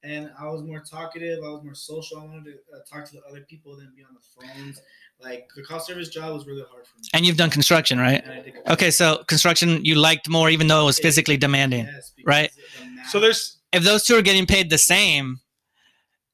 and 0.05 0.29
I 0.39 0.45
was 0.47 0.61
more 0.63 0.79
talkative. 0.79 1.39
I 1.43 1.47
was 1.49 1.63
more 1.63 1.73
social. 1.75 2.19
I 2.19 2.25
wanted 2.25 2.45
to 2.45 2.51
uh, 2.75 2.79
talk 2.89 3.05
to 3.09 3.11
the 3.13 3.21
other 3.29 3.41
people 3.49 3.75
than 3.77 3.91
be 3.95 4.03
on 4.03 4.13
the 4.13 4.21
phones. 4.63 4.81
Like 5.21 5.47
the 5.55 5.63
call 5.63 5.79
service 5.79 6.09
job 6.09 6.33
was 6.33 6.45
really 6.45 6.63
hard 6.69 6.85
for 6.85 6.97
me. 6.99 7.07
And 7.13 7.25
you've 7.25 7.37
done 7.37 7.49
construction, 7.49 7.97
right? 7.99 8.21
And 8.23 8.33
I 8.33 8.41
did- 8.41 8.53
Okay, 8.69 8.91
so 8.91 9.23
construction 9.27 9.83
you 9.85 9.95
liked 9.95 10.29
more, 10.29 10.49
even 10.49 10.67
though 10.67 10.81
it 10.81 10.85
was 10.85 10.99
physically 10.99 11.37
demanding. 11.37 11.85
Yes, 11.85 12.11
right? 12.25 12.51
the 12.79 13.09
so 13.09 13.19
there's 13.19 13.57
If 13.71 13.83
those 13.83 14.03
two 14.05 14.15
are 14.17 14.21
getting 14.21 14.45
paid 14.45 14.69
the 14.69 14.77
same, 14.77 15.39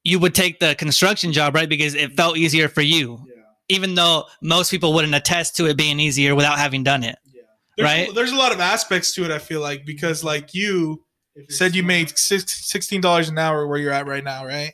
you 0.04 0.18
would 0.18 0.34
take 0.34 0.58
the 0.58 0.74
construction 0.74 1.32
job, 1.32 1.54
right? 1.54 1.68
Because 1.68 1.94
it 1.94 2.12
felt 2.16 2.36
easier 2.36 2.68
for 2.68 2.82
you, 2.82 3.24
Yeah, 3.28 3.42
even 3.68 3.94
though 3.94 4.26
most 4.42 4.70
people 4.70 4.92
wouldn't 4.94 5.14
attest 5.14 5.54
to 5.56 5.66
it 5.66 5.76
being 5.76 6.00
easier 6.00 6.34
without 6.34 6.58
having 6.58 6.82
done 6.82 7.04
it. 7.04 7.16
yeah. 7.32 7.42
there's, 7.76 7.86
Right. 7.86 8.14
there's 8.14 8.32
a 8.32 8.36
lot 8.36 8.50
of 8.52 8.58
aspects 8.60 9.14
to 9.14 9.24
it, 9.24 9.30
I 9.30 9.38
feel 9.38 9.60
like, 9.60 9.86
because 9.86 10.24
like 10.24 10.54
you 10.54 10.72
If 10.74 10.78
you're 10.80 11.04
said 11.48 11.74
you 11.74 11.82
made 11.82 12.16
six, 12.18 12.44
$16 12.72 13.28
an 13.28 13.38
hour 13.38 13.66
where 13.66 13.78
you're 13.78 13.92
at 13.92 14.06
right 14.06 14.24
now, 14.24 14.44
right? 14.44 14.72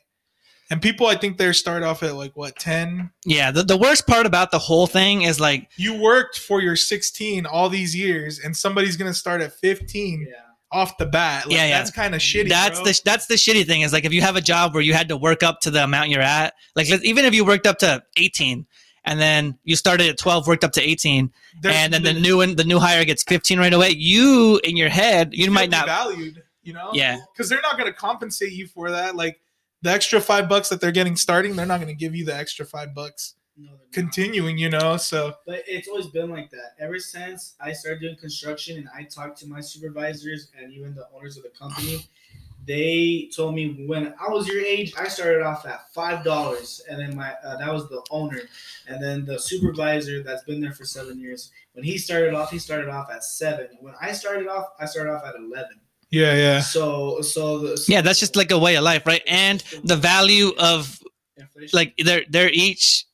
And 0.71 0.83
people, 0.83 1.07
I 1.07 1.17
think 1.17 1.39
they 1.39 1.51
start 1.55 1.83
off 1.83 2.03
at 2.03 2.15
like 2.15 2.37
what, 2.37 2.57
10? 2.59 3.11
Yeah, 3.25 3.51
the, 3.51 3.63
the 3.63 3.77
worst 3.77 4.07
part 4.07 4.27
about 4.27 4.51
the 4.51 4.59
whole 4.59 4.87
thing 4.87 5.23
is 5.23 5.41
like, 5.41 5.71
You 5.77 5.95
worked 5.99 6.39
for 6.39 6.61
your 6.61 6.77
16 6.77 7.47
all 7.47 7.69
these 7.71 7.97
years 7.97 8.39
and 8.39 8.55
somebody's 8.57 8.97
going 8.97 9.11
to 9.11 9.17
start 9.19 9.41
at 9.41 9.55
15 9.55 10.27
Yeah. 10.29 10.35
off 10.71 10.99
the 10.99 11.07
bat. 11.07 11.47
Like, 11.47 11.57
Yeah, 11.57 11.69
yeah. 11.69 11.79
That's 11.79 11.91
kind 11.91 12.15
of 12.15 12.21
shitty. 12.21 12.51
that's 12.51 12.81
bro. 12.81 12.85
the 12.85 13.01
that's 13.03 13.27
the 13.29 13.37
shitty 13.37 13.65
thing 13.67 13.81
is 13.81 13.95
like 13.95 14.05
if 14.05 14.13
you 14.13 14.21
have 14.21 14.37
a 14.37 14.43
job 14.43 14.75
where 14.75 14.83
you 14.83 14.93
had 14.93 15.09
to 15.09 15.17
work 15.17 15.43
up 15.43 15.61
to 15.61 15.71
the 15.71 15.83
amount 15.85 16.11
you're 16.11 16.21
at, 16.21 16.53
like 16.77 16.87
even 17.03 17.25
if 17.25 17.35
you 17.35 17.47
worked 17.47 17.67
up 17.67 17.79
to 17.79 18.03
18 18.19 18.67
and 19.07 19.19
then 19.19 19.57
you 19.65 19.75
started 19.75 20.11
at 20.11 20.19
12, 20.19 20.47
worked 20.47 20.65
up 20.65 20.73
to 20.73 20.83
18, 20.83 21.33
There's- 21.63 21.79
and 21.79 21.95
then 21.95 22.03
the 22.03 22.13
new 22.13 22.37
one, 22.37 22.57
the 22.57 22.65
new 22.65 22.79
hire 22.79 23.07
gets 23.07 23.23
15 23.23 23.59
right 23.59 23.73
away, 23.73 23.89
you 23.97 24.61
in 24.65 24.77
your 24.77 24.91
head, 24.91 25.31
you 25.33 25.45
feel 25.47 25.55
might 25.55 25.71
not. 25.71 25.87
valued, 25.87 26.43
you 26.69 26.75
know? 26.75 26.91
Yeah. 26.93 27.19
Because 27.33 27.49
they're 27.49 27.63
not 27.63 27.79
going 27.79 27.91
to 27.93 27.99
compensate 27.99 28.53
you 28.53 28.69
for 28.69 28.91
that. 28.93 29.17
Like 29.17 29.41
the 29.83 29.91
extra 29.91 30.21
five 30.21 30.49
bucks 30.49 30.69
that 30.69 30.81
they're 30.81 30.93
getting 30.93 31.17
starting, 31.17 31.57
they're 31.57 31.67
not 31.67 31.81
going 31.81 31.89
to 31.89 31.99
give 31.99 32.15
you 32.15 32.25
the 32.25 32.37
extra 32.37 32.65
five 32.67 32.95
bucks 32.95 33.35
No, 33.57 33.71
they're 33.71 33.79
not. 33.79 33.93
continuing, 33.93 34.59
you 34.59 34.69
know? 34.69 34.97
So 34.99 35.35
But 35.47 35.65
it's 35.67 35.89
always 35.89 36.09
been 36.09 36.31
like 36.31 36.51
that. 36.51 36.75
Ever 36.79 36.99
since 36.99 37.55
I 37.61 37.73
started 37.73 38.01
doing 38.01 38.17
construction 38.17 38.77
and 38.77 38.89
I 38.95 39.05
talked 39.05 39.39
to 39.41 39.49
my 39.49 39.61
supervisors 39.61 40.51
and 40.57 40.73
even 40.73 40.95
the 40.95 41.09
owners 41.17 41.37
of 41.39 41.43
the 41.43 41.51
company, 41.51 42.07
they 42.67 43.31
told 43.35 43.55
me 43.55 43.87
when 43.87 44.13
I 44.21 44.29
was 44.29 44.47
your 44.47 44.61
age, 44.61 44.93
I 44.99 45.09
started 45.09 45.43
off 45.43 45.65
at 45.65 45.91
five 45.95 46.23
dollars, 46.23 46.83
and 46.91 47.01
then 47.01 47.17
my 47.17 47.33
uh, 47.43 47.57
that 47.57 47.73
was 47.73 47.89
the 47.89 48.05
owner, 48.11 48.41
and 48.87 49.03
then 49.03 49.25
the 49.25 49.39
supervisor 49.39 50.23
that's 50.23 50.45
been 50.45 50.61
there 50.61 50.73
for 50.75 50.85
seven 50.85 51.19
years. 51.19 51.51
When 51.73 51.83
he 51.83 51.97
started 51.97 52.35
off, 52.35 52.51
he 52.51 52.59
started 52.59 52.91
off 52.91 53.11
at 53.11 53.25
seven. 53.25 53.69
When 53.81 53.95
I 54.03 54.13
started 54.13 54.49
off, 54.49 54.67
I 54.79 54.85
started 54.85 55.15
off 55.15 55.25
at 55.25 55.37
eleven. 55.37 55.81
Yeah, 56.11 56.35
yeah. 56.35 56.61
So, 56.61 57.21
so 57.21 57.59
the 57.59 57.77
so 57.77 57.93
Yeah, 57.93 58.01
that's 58.01 58.19
just 58.21 58.37
like 58.37 58.51
a 58.51 58.59
way 58.59 58.77
of 58.77 58.85
life, 58.85 59.07
right? 59.07 59.23
And 59.27 59.61
the 59.85 59.97
value 59.97 60.53
of 60.59 60.99
inflation. 61.37 61.77
like 61.77 61.95
they're 62.05 62.23
they're 62.29 62.51
each 62.53 63.05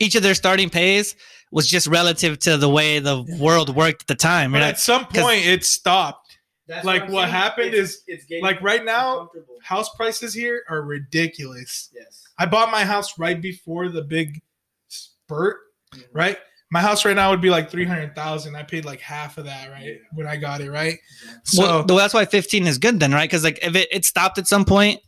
each 0.00 0.14
of 0.14 0.22
their 0.22 0.34
starting 0.34 0.70
pays 0.70 1.16
was 1.52 1.68
just 1.68 1.86
relative 1.86 2.38
to 2.40 2.56
the 2.56 2.68
way 2.68 2.98
the 2.98 3.22
world 3.38 3.74
worked 3.74 4.02
at 4.02 4.06
the 4.08 4.14
time. 4.16 4.52
But 4.52 4.58
You're 4.58 4.66
at 4.68 4.78
some 4.80 5.06
point, 5.06 5.46
it 5.46 5.64
stopped. 5.64 6.36
That's 6.66 6.84
like, 6.84 7.02
I'm 7.02 7.12
what 7.12 7.28
happened 7.28 7.74
It's- 7.74 7.90
is, 7.90 8.02
it's 8.08 8.24
like, 8.42 8.60
right 8.62 8.84
now. 8.84 9.28
House 9.62 9.94
prices 9.96 10.32
here 10.34 10.62
are 10.68 10.82
ridiculous. 10.82 11.90
yes, 11.94 12.22
I 12.38 12.46
bought 12.46 12.70
my 12.70 12.84
house 12.84 13.18
right 13.18 13.40
before 13.40 13.88
the 13.88 14.02
big 14.02 14.40
spurt, 14.88 15.58
Mhm. 15.94 16.04
right? 16.12 16.38
My 16.74 16.80
house 16.80 17.04
right 17.04 17.14
now 17.14 17.30
would 17.30 17.40
be 17.40 17.50
like 17.50 17.70
300,000. 17.70 18.56
I 18.56 18.64
paid 18.64 18.84
like 18.84 19.00
half 19.00 19.38
of 19.38 19.44
that, 19.44 19.70
right? 19.70 20.00
When 20.12 20.26
I 20.26 20.34
got 20.34 20.60
it, 20.60 20.72
right? 20.72 20.98
So 21.44 21.62
well, 21.62 21.84
well, 21.88 21.98
that's 21.98 22.12
why 22.12 22.24
15 22.24 22.66
is 22.66 22.78
good 22.78 22.98
then, 22.98 23.12
right? 23.12 23.30
Because 23.30 23.44
like 23.44 23.60
if 23.62 23.76
it, 23.76 23.86
it 23.92 24.04
stopped 24.04 24.38
at 24.38 24.48
some 24.48 24.64
point, 24.64 24.98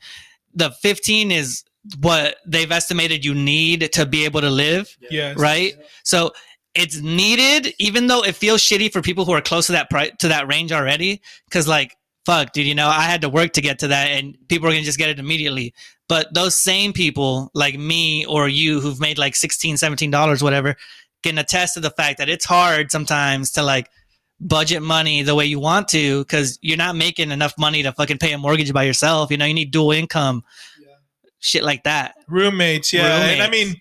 the 0.54 0.70
15 0.70 1.32
is 1.32 1.64
what 1.98 2.36
they've 2.46 2.70
estimated 2.70 3.24
you 3.24 3.34
need 3.34 3.92
to 3.94 4.06
be 4.06 4.24
able 4.24 4.42
to 4.42 4.48
live, 4.48 4.96
Yes. 5.10 5.36
right? 5.38 5.74
So 6.04 6.30
it's 6.76 7.00
needed, 7.00 7.74
even 7.80 8.06
though 8.06 8.22
it 8.22 8.36
feels 8.36 8.60
shitty 8.60 8.92
for 8.92 9.02
people 9.02 9.24
who 9.24 9.32
are 9.32 9.40
close 9.40 9.66
to 9.66 9.72
that 9.72 9.90
price 9.90 10.12
to 10.20 10.28
that 10.28 10.46
range 10.46 10.70
already. 10.70 11.20
Because 11.46 11.66
like, 11.66 11.96
fuck, 12.26 12.52
dude, 12.52 12.66
you 12.66 12.76
know, 12.76 12.86
I 12.86 13.02
had 13.02 13.22
to 13.22 13.28
work 13.28 13.52
to 13.54 13.60
get 13.60 13.80
to 13.80 13.88
that, 13.88 14.10
and 14.12 14.38
people 14.46 14.68
are 14.68 14.70
gonna 14.70 14.84
just 14.84 14.98
get 14.98 15.08
it 15.08 15.18
immediately. 15.18 15.74
But 16.08 16.32
those 16.32 16.54
same 16.54 16.92
people, 16.92 17.50
like 17.54 17.76
me 17.76 18.24
or 18.26 18.48
you, 18.48 18.80
who've 18.80 19.00
made 19.00 19.18
like 19.18 19.34
16 19.34 19.76
17 19.78 20.12
dollars, 20.12 20.44
whatever, 20.44 20.76
can 21.26 21.38
attest 21.38 21.74
to 21.74 21.80
the 21.80 21.90
fact 21.90 22.18
that 22.18 22.28
it's 22.28 22.44
hard 22.44 22.90
sometimes 22.92 23.50
to 23.52 23.62
like 23.62 23.88
budget 24.40 24.82
money 24.82 25.22
the 25.22 25.34
way 25.34 25.46
you 25.46 25.58
want 25.58 25.88
to 25.88 26.20
because 26.24 26.58
you're 26.62 26.76
not 26.76 26.94
making 26.96 27.30
enough 27.30 27.54
money 27.58 27.82
to 27.82 27.92
fucking 27.92 28.18
pay 28.18 28.32
a 28.32 28.38
mortgage 28.38 28.72
by 28.72 28.82
yourself. 28.82 29.30
You 29.30 29.36
know, 29.38 29.46
you 29.46 29.54
need 29.54 29.70
dual 29.70 29.92
income, 29.92 30.44
Yeah, 30.80 30.88
shit 31.38 31.64
like 31.64 31.84
that. 31.84 32.14
Roommates, 32.28 32.92
yeah. 32.92 33.24
And 33.24 33.42
I 33.42 33.48
mean, 33.50 33.80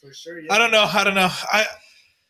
for 0.00 0.12
sure. 0.14 0.40
Yeah. 0.40 0.52
I 0.52 0.58
don't 0.58 0.70
know. 0.70 0.88
I 0.92 1.04
don't 1.04 1.14
know. 1.14 1.28
I 1.30 1.66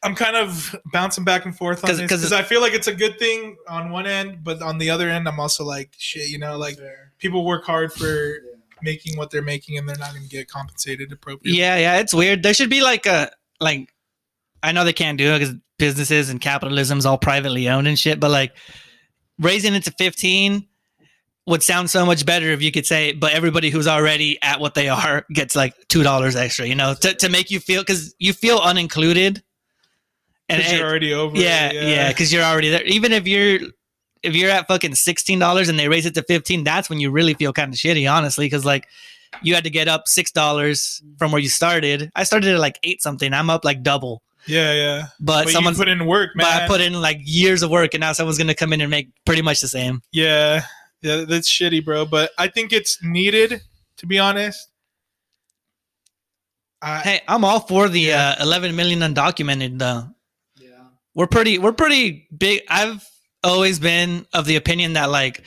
I'm 0.04 0.16
kind 0.16 0.34
of 0.34 0.74
bouncing 0.92 1.22
back 1.22 1.44
and 1.44 1.56
forth 1.56 1.84
on 1.84 1.88
'Cause- 1.88 1.98
this 1.98 2.08
'cause- 2.10 2.20
because 2.22 2.32
I 2.32 2.42
feel 2.42 2.60
like 2.60 2.72
it's 2.72 2.88
a 2.88 2.94
good 2.94 3.20
thing 3.20 3.56
on 3.68 3.90
one 3.90 4.04
end, 4.06 4.42
but 4.42 4.60
on 4.60 4.78
the 4.78 4.90
other 4.90 5.08
end, 5.08 5.28
I'm 5.28 5.38
also 5.38 5.62
like, 5.64 5.90
shit. 5.96 6.28
You 6.28 6.38
know, 6.38 6.58
like 6.58 6.76
Fair. 6.78 7.12
people 7.18 7.44
work 7.44 7.64
hard 7.64 7.92
for 7.92 8.06
Yeah. 8.06 8.38
making 8.82 9.16
what 9.16 9.30
they're 9.30 9.42
making, 9.42 9.78
and 9.78 9.88
they're 9.88 9.96
not 9.96 10.10
going 10.10 10.24
to 10.24 10.28
get 10.28 10.48
compensated 10.48 11.12
appropriately. 11.12 11.56
Yeah, 11.60 11.76
yeah, 11.76 11.98
it's 12.00 12.12
weird. 12.12 12.42
There 12.42 12.52
should 12.52 12.68
be 12.68 12.82
like 12.82 13.06
a 13.06 13.30
like. 13.60 13.91
I 14.62 14.72
know 14.72 14.84
they 14.84 14.92
can't 14.92 15.18
do 15.18 15.32
it 15.32 15.38
because 15.40 15.54
businesses 15.78 16.30
and 16.30 16.40
capitalism's 16.40 17.06
all 17.06 17.18
privately 17.18 17.68
owned 17.68 17.88
and 17.88 17.98
shit. 17.98 18.20
But 18.20 18.30
like 18.30 18.52
raising 19.38 19.74
it 19.74 19.84
to 19.84 19.90
fifteen 19.92 20.66
would 21.46 21.62
sound 21.62 21.90
so 21.90 22.06
much 22.06 22.24
better 22.24 22.50
if 22.52 22.62
you 22.62 22.70
could 22.70 22.86
say, 22.86 23.12
but 23.12 23.32
everybody 23.32 23.68
who's 23.70 23.88
already 23.88 24.40
at 24.42 24.60
what 24.60 24.74
they 24.74 24.88
are 24.88 25.26
gets 25.32 25.56
like 25.56 25.74
two 25.88 26.02
dollars 26.04 26.36
extra. 26.36 26.66
You 26.66 26.74
know, 26.76 26.94
to 27.00 27.14
to 27.14 27.28
make 27.28 27.50
you 27.50 27.58
feel 27.60 27.82
because 27.82 28.14
you 28.18 28.32
feel 28.32 28.60
unincluded. 28.60 29.42
And 30.48 30.62
you're 30.62 30.74
it- 30.74 30.82
already 30.82 31.14
over. 31.14 31.36
yeah, 31.36 31.70
it, 31.70 31.88
yeah, 31.88 32.08
because 32.08 32.32
you're 32.32 32.42
already 32.44 32.68
there. 32.68 32.84
Even 32.84 33.12
if 33.12 33.26
you're 33.26 33.60
if 34.22 34.36
you're 34.36 34.50
at 34.50 34.68
fucking 34.68 34.94
sixteen 34.94 35.38
dollars 35.38 35.68
and 35.68 35.78
they 35.78 35.88
raise 35.88 36.06
it 36.06 36.14
to 36.14 36.22
fifteen, 36.22 36.62
that's 36.62 36.88
when 36.90 37.00
you 37.00 37.10
really 37.10 37.34
feel 37.34 37.52
kind 37.52 37.72
of 37.72 37.78
shitty, 37.78 38.10
honestly, 38.12 38.46
because 38.46 38.64
like 38.64 38.86
you 39.42 39.54
had 39.54 39.64
to 39.64 39.70
get 39.70 39.88
up 39.88 40.06
six 40.06 40.30
dollars 40.30 41.02
from 41.18 41.32
where 41.32 41.40
you 41.40 41.48
started. 41.48 42.10
I 42.14 42.24
started 42.24 42.52
at 42.54 42.60
like 42.60 42.78
eight 42.82 43.02
something. 43.02 43.32
I'm 43.32 43.50
up 43.50 43.64
like 43.64 43.82
double. 43.82 44.22
Yeah, 44.47 44.72
yeah. 44.72 45.07
But, 45.20 45.45
But 45.45 45.53
someone's 45.53 45.78
you 45.78 45.84
put 45.84 45.88
in 45.88 46.07
work, 46.07 46.30
man. 46.34 46.45
but 46.45 46.62
I 46.62 46.66
put 46.66 46.80
in 46.80 46.95
like 46.95 47.18
years 47.22 47.62
of 47.62 47.70
work, 47.70 47.95
and 47.95 48.01
now 48.01 48.12
someone's 48.12 48.38
gonna 48.38 48.55
come 48.55 48.72
in 48.72 48.80
and 48.80 48.90
make 48.90 49.11
pretty 49.24 49.43
much 49.43 49.61
the 49.61 49.68
same. 49.68 50.03
Yeah, 50.12 50.62
yeah, 51.01 51.24
that's 51.26 51.51
shitty, 51.51 51.84
bro. 51.84 52.05
But 52.07 52.30
I 52.38 52.49
think 52.49 52.72
it's 52.72 53.03
needed, 53.03 53.61
to 53.99 54.07
be 54.07 54.18
honest. 54.18 54.68
I, 56.80 57.01
Hey, 57.01 57.20
I'm 57.28 57.45
all 57.45 57.61
for 57.61 57.88
the 57.88 58.12
uh, 58.12 58.43
11 58.43 58.74
million 58.74 59.01
undocumented 59.01 59.78
though. 59.78 60.09
Yeah. 60.57 60.68
We're 61.14 61.28
pretty 61.28 61.59
we're 61.59 61.72
pretty 61.72 62.26
big. 62.36 62.62
I've 62.68 63.07
always 63.45 63.78
been 63.78 64.26
of 64.32 64.47
the 64.47 64.57
opinion 64.57 64.95
that 64.95 65.11
like 65.11 65.43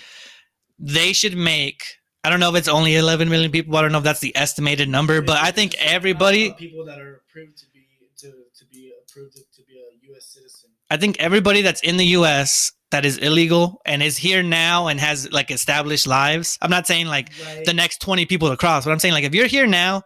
they 0.80 1.14
should 1.14 1.36
make. 1.38 1.84
I 2.24 2.30
don't 2.30 2.40
know 2.40 2.50
if 2.50 2.56
it's 2.56 2.68
only 2.68 2.96
11 2.96 3.30
million 3.30 3.52
people. 3.52 3.76
I 3.78 3.82
don't 3.82 3.92
know 3.92 4.00
if 4.00 4.04
that's 4.04 4.20
the 4.20 4.36
estimated 4.36 4.90
number, 4.90 5.22
but 5.22 5.38
I 5.38 5.52
think 5.52 5.76
everybody. 5.78 6.54
people 6.54 6.86
that 6.86 7.00
are 7.00 7.22
approved 7.30 7.58
to 7.60 7.66
be 7.72 7.75
to, 7.75 7.75
to 9.16 9.22
be 9.34 9.42
to 9.56 9.64
be 9.68 9.74
a 9.80 10.12
U.S. 10.12 10.26
citizen. 10.28 10.70
I 10.92 10.98
think 10.98 11.18
everybody 11.20 11.62
that's 11.64 11.82
in 11.82 11.98
the 11.98 12.06
U.S. 12.20 12.72
that 12.92 13.06
is 13.06 13.18
illegal 13.18 13.82
and 13.86 14.04
is 14.04 14.16
here 14.18 14.44
now 14.44 14.88
and 14.88 15.00
has 15.00 15.32
like 15.32 15.50
established 15.52 16.06
lives. 16.08 16.58
I'm 16.62 16.70
not 16.70 16.86
saying 16.88 17.08
like 17.08 17.32
Right. 17.44 17.66
the 17.66 17.74
next 17.74 18.02
20 18.02 18.26
people 18.28 18.50
to 18.50 18.58
cross, 18.58 18.86
but 18.86 18.92
I'm 18.92 19.00
saying 19.00 19.14
like 19.16 19.24
if 19.24 19.34
you're 19.34 19.48
here 19.48 19.66
now, 19.68 20.04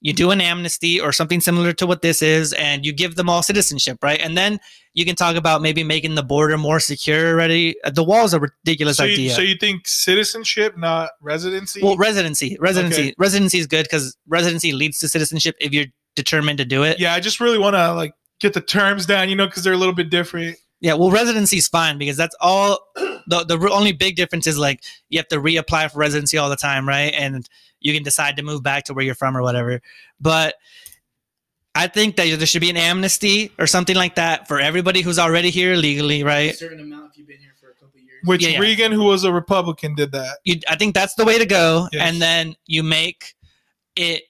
you 0.00 0.12
do 0.12 0.30
an 0.30 0.40
amnesty 0.40 1.00
or 1.00 1.10
something 1.12 1.40
similar 1.40 1.72
to 1.74 1.86
what 1.86 2.00
this 2.02 2.22
is, 2.22 2.52
and 2.54 2.84
you 2.86 2.92
give 2.92 3.16
them 3.16 3.28
all 3.28 3.42
citizenship, 3.42 3.98
right? 4.02 4.20
And 4.20 4.36
then 4.36 4.58
you 4.94 5.04
can 5.04 5.16
talk 5.16 5.36
about 5.36 5.62
maybe 5.62 5.82
making 5.84 6.14
the 6.14 6.22
border 6.22 6.56
more 6.58 6.80
secure 6.80 7.30
already. 7.32 7.74
Uh, 7.82 7.90
The 7.90 8.04
wall's 8.04 8.32
a 8.34 8.40
ridiculous 8.40 8.98
so, 8.98 9.04
idea. 9.04 9.16
you, 9.18 9.30
so 9.30 9.40
you 9.42 9.56
think 9.58 9.86
citizenship, 9.88 10.76
not 10.78 11.10
residency? 11.20 11.80
well, 11.82 11.96
residency, 11.96 12.56
residency, 12.60 13.02
Okay. 13.02 13.14
residency 13.18 13.58
is 13.58 13.66
good 13.66 13.84
because 13.84 14.16
residency 14.28 14.72
leads 14.72 14.98
to 15.00 15.08
citizenship 15.08 15.56
if 15.60 15.72
you're 15.72 15.86
determined 16.14 16.58
to 16.58 16.64
do 16.64 16.82
it. 16.82 16.98
yeah, 17.00 17.12
I 17.14 17.20
just 17.20 17.40
really 17.40 17.58
want 17.58 17.74
to 17.74 17.92
like 17.94 18.12
get 18.40 18.52
the 18.52 18.60
terms 18.60 19.06
down, 19.06 19.28
you 19.28 19.36
know, 19.36 19.46
because 19.46 19.64
they're 19.64 19.72
a 19.72 19.78
little 19.78 19.94
bit 19.94 20.10
different. 20.10 20.56
Yeah, 20.80 20.94
well, 20.94 21.10
residency 21.10 21.56
is 21.56 21.68
fine 21.68 21.98
because 21.98 22.16
that's 22.16 22.36
all. 22.40 22.78
The 23.28 23.42
the 23.42 23.58
only 23.72 23.90
big 23.90 24.14
difference 24.14 24.46
is 24.46 24.56
like 24.56 24.84
you 25.08 25.18
have 25.18 25.26
to 25.28 25.38
reapply 25.38 25.90
for 25.90 25.98
residency 25.98 26.38
all 26.38 26.48
the 26.48 26.54
time, 26.54 26.86
right? 26.86 27.12
And 27.12 27.48
you 27.80 27.92
can 27.92 28.04
decide 28.04 28.36
to 28.36 28.42
move 28.44 28.62
back 28.62 28.84
to 28.84 28.94
where 28.94 29.04
you're 29.04 29.16
from 29.16 29.36
or 29.36 29.42
whatever. 29.42 29.80
But 30.20 30.54
I 31.74 31.88
think 31.88 32.14
that 32.16 32.36
there 32.38 32.46
should 32.46 32.60
be 32.60 32.70
an 32.70 32.76
amnesty 32.76 33.50
or 33.58 33.66
something 33.66 33.96
like 33.96 34.14
that 34.14 34.46
for 34.46 34.60
everybody 34.60 35.02
who's 35.02 35.18
already 35.18 35.50
here 35.50 35.74
legally, 35.74 36.20
A 36.20 36.24
right? 36.24 36.54
certain 36.54 36.80
amount 36.80 37.10
if 37.10 37.18
you've 37.18 37.26
been 37.26 37.38
here 37.38 37.54
for 37.60 37.70
a 37.70 37.74
couple 37.74 38.00
years. 38.00 38.20
Which 38.24 38.42
Yeah, 38.44 38.50
yeah. 38.50 38.60
Reagan, 38.60 38.92
who 38.92 39.02
was 39.04 39.24
a 39.24 39.32
Republican, 39.32 39.94
did 39.94 40.12
that. 40.12 40.38
You, 40.44 40.60
I 40.68 40.76
think 40.76 40.94
that's 40.94 41.14
the 41.14 41.24
way 41.24 41.36
to 41.38 41.46
go. 41.46 41.88
Yes. 41.92 42.08
And 42.08 42.22
then 42.22 42.54
you 42.66 42.82
make 42.82 43.34
it. 43.96 44.22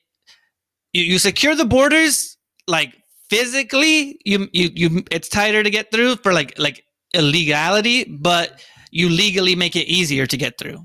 You, 0.93 1.03
you 1.05 1.19
secure 1.19 1.55
the 1.55 1.67
borders 1.67 2.37
like 2.67 2.95
physically. 3.31 4.19
You 4.25 4.49
you 4.53 4.71
you. 4.75 5.05
It's 5.11 5.29
tighter 5.29 5.63
to 5.63 5.71
get 5.71 5.91
through 5.91 6.17
for 6.17 6.33
like 6.33 6.59
like 6.59 6.85
illegality, 7.15 8.05
but 8.05 8.65
you 8.91 9.09
legally 9.09 9.55
make 9.55 9.77
it 9.77 9.87
easier 9.89 10.27
to 10.27 10.37
get 10.37 10.59
through. 10.59 10.79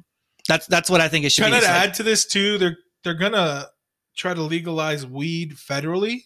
That's 0.47 0.67
that's 0.67 0.89
what 0.89 1.01
I 1.01 1.07
think 1.07 1.25
it 1.25 1.31
should 1.31 1.51
of 1.53 1.61
to 1.61 1.67
add 1.67 1.93
to 1.95 2.03
this 2.03 2.25
too, 2.25 2.57
they're 2.57 2.77
they're 3.03 3.13
gonna 3.13 3.67
try 4.17 4.33
to 4.33 4.41
legalize 4.41 5.05
weed 5.05 5.53
federally. 5.53 6.21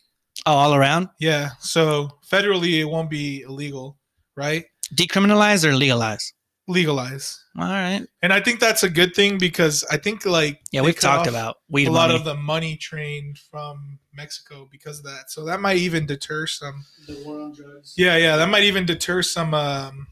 oh, 0.46 0.54
all 0.54 0.74
around 0.76 1.08
Yeah, 1.20 1.52
so 1.60 2.10
federally 2.28 2.80
it 2.80 2.86
won't 2.86 3.10
be 3.10 3.42
illegal, 3.42 3.98
right? 4.36 4.66
decriminalize 4.94 5.66
or 5.66 5.76
legalize. 5.76 6.34
Legalize, 6.68 7.44
All 7.60 7.66
right. 7.66 8.02
and 8.24 8.34
I 8.34 8.40
think 8.42 8.60
that's 8.60 8.82
a 8.84 8.90
good 8.90 9.14
thing 9.16 9.38
because 9.38 9.84
I 9.92 9.98
think 9.98 10.26
like 10.26 10.60
Yeah, 10.72 10.82
we've 10.82 11.00
talked 11.00 11.28
about 11.28 11.58
weed 11.70 11.88
a 11.88 11.92
lot 11.92 12.10
of 12.10 12.24
the 12.26 12.34
money 12.36 12.76
trained 12.76 13.38
from 13.52 14.00
Mexico 14.16 14.68
because 14.72 15.00
of 15.00 15.06
that. 15.06 15.30
So 15.32 15.46
that 15.46 15.60
might 15.62 15.78
even 15.78 16.06
deter 16.06 16.48
some. 16.48 16.86
The 17.08 17.22
war 17.26 17.42
on 17.42 17.54
drugs. 17.54 17.94
Yeah, 17.98 18.18
yeah, 18.18 18.36
that 18.38 18.50
might 18.50 18.64
even 18.64 18.86
deter 18.86 19.22
some 19.22 19.54
um 19.54 20.08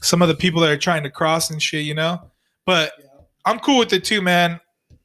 some 0.00 0.22
of 0.22 0.28
the 0.28 0.34
people 0.34 0.60
that 0.60 0.70
are 0.70 0.76
trying 0.76 1.02
to 1.02 1.10
cross 1.10 1.50
and 1.50 1.62
shit, 1.62 1.84
you 1.84 1.94
know. 1.94 2.30
But 2.64 2.92
Yeah. 2.98 3.04
I'm 3.44 3.58
cool 3.60 3.78
with 3.78 3.92
it 3.92 4.04
too, 4.04 4.20
man. 4.20 4.60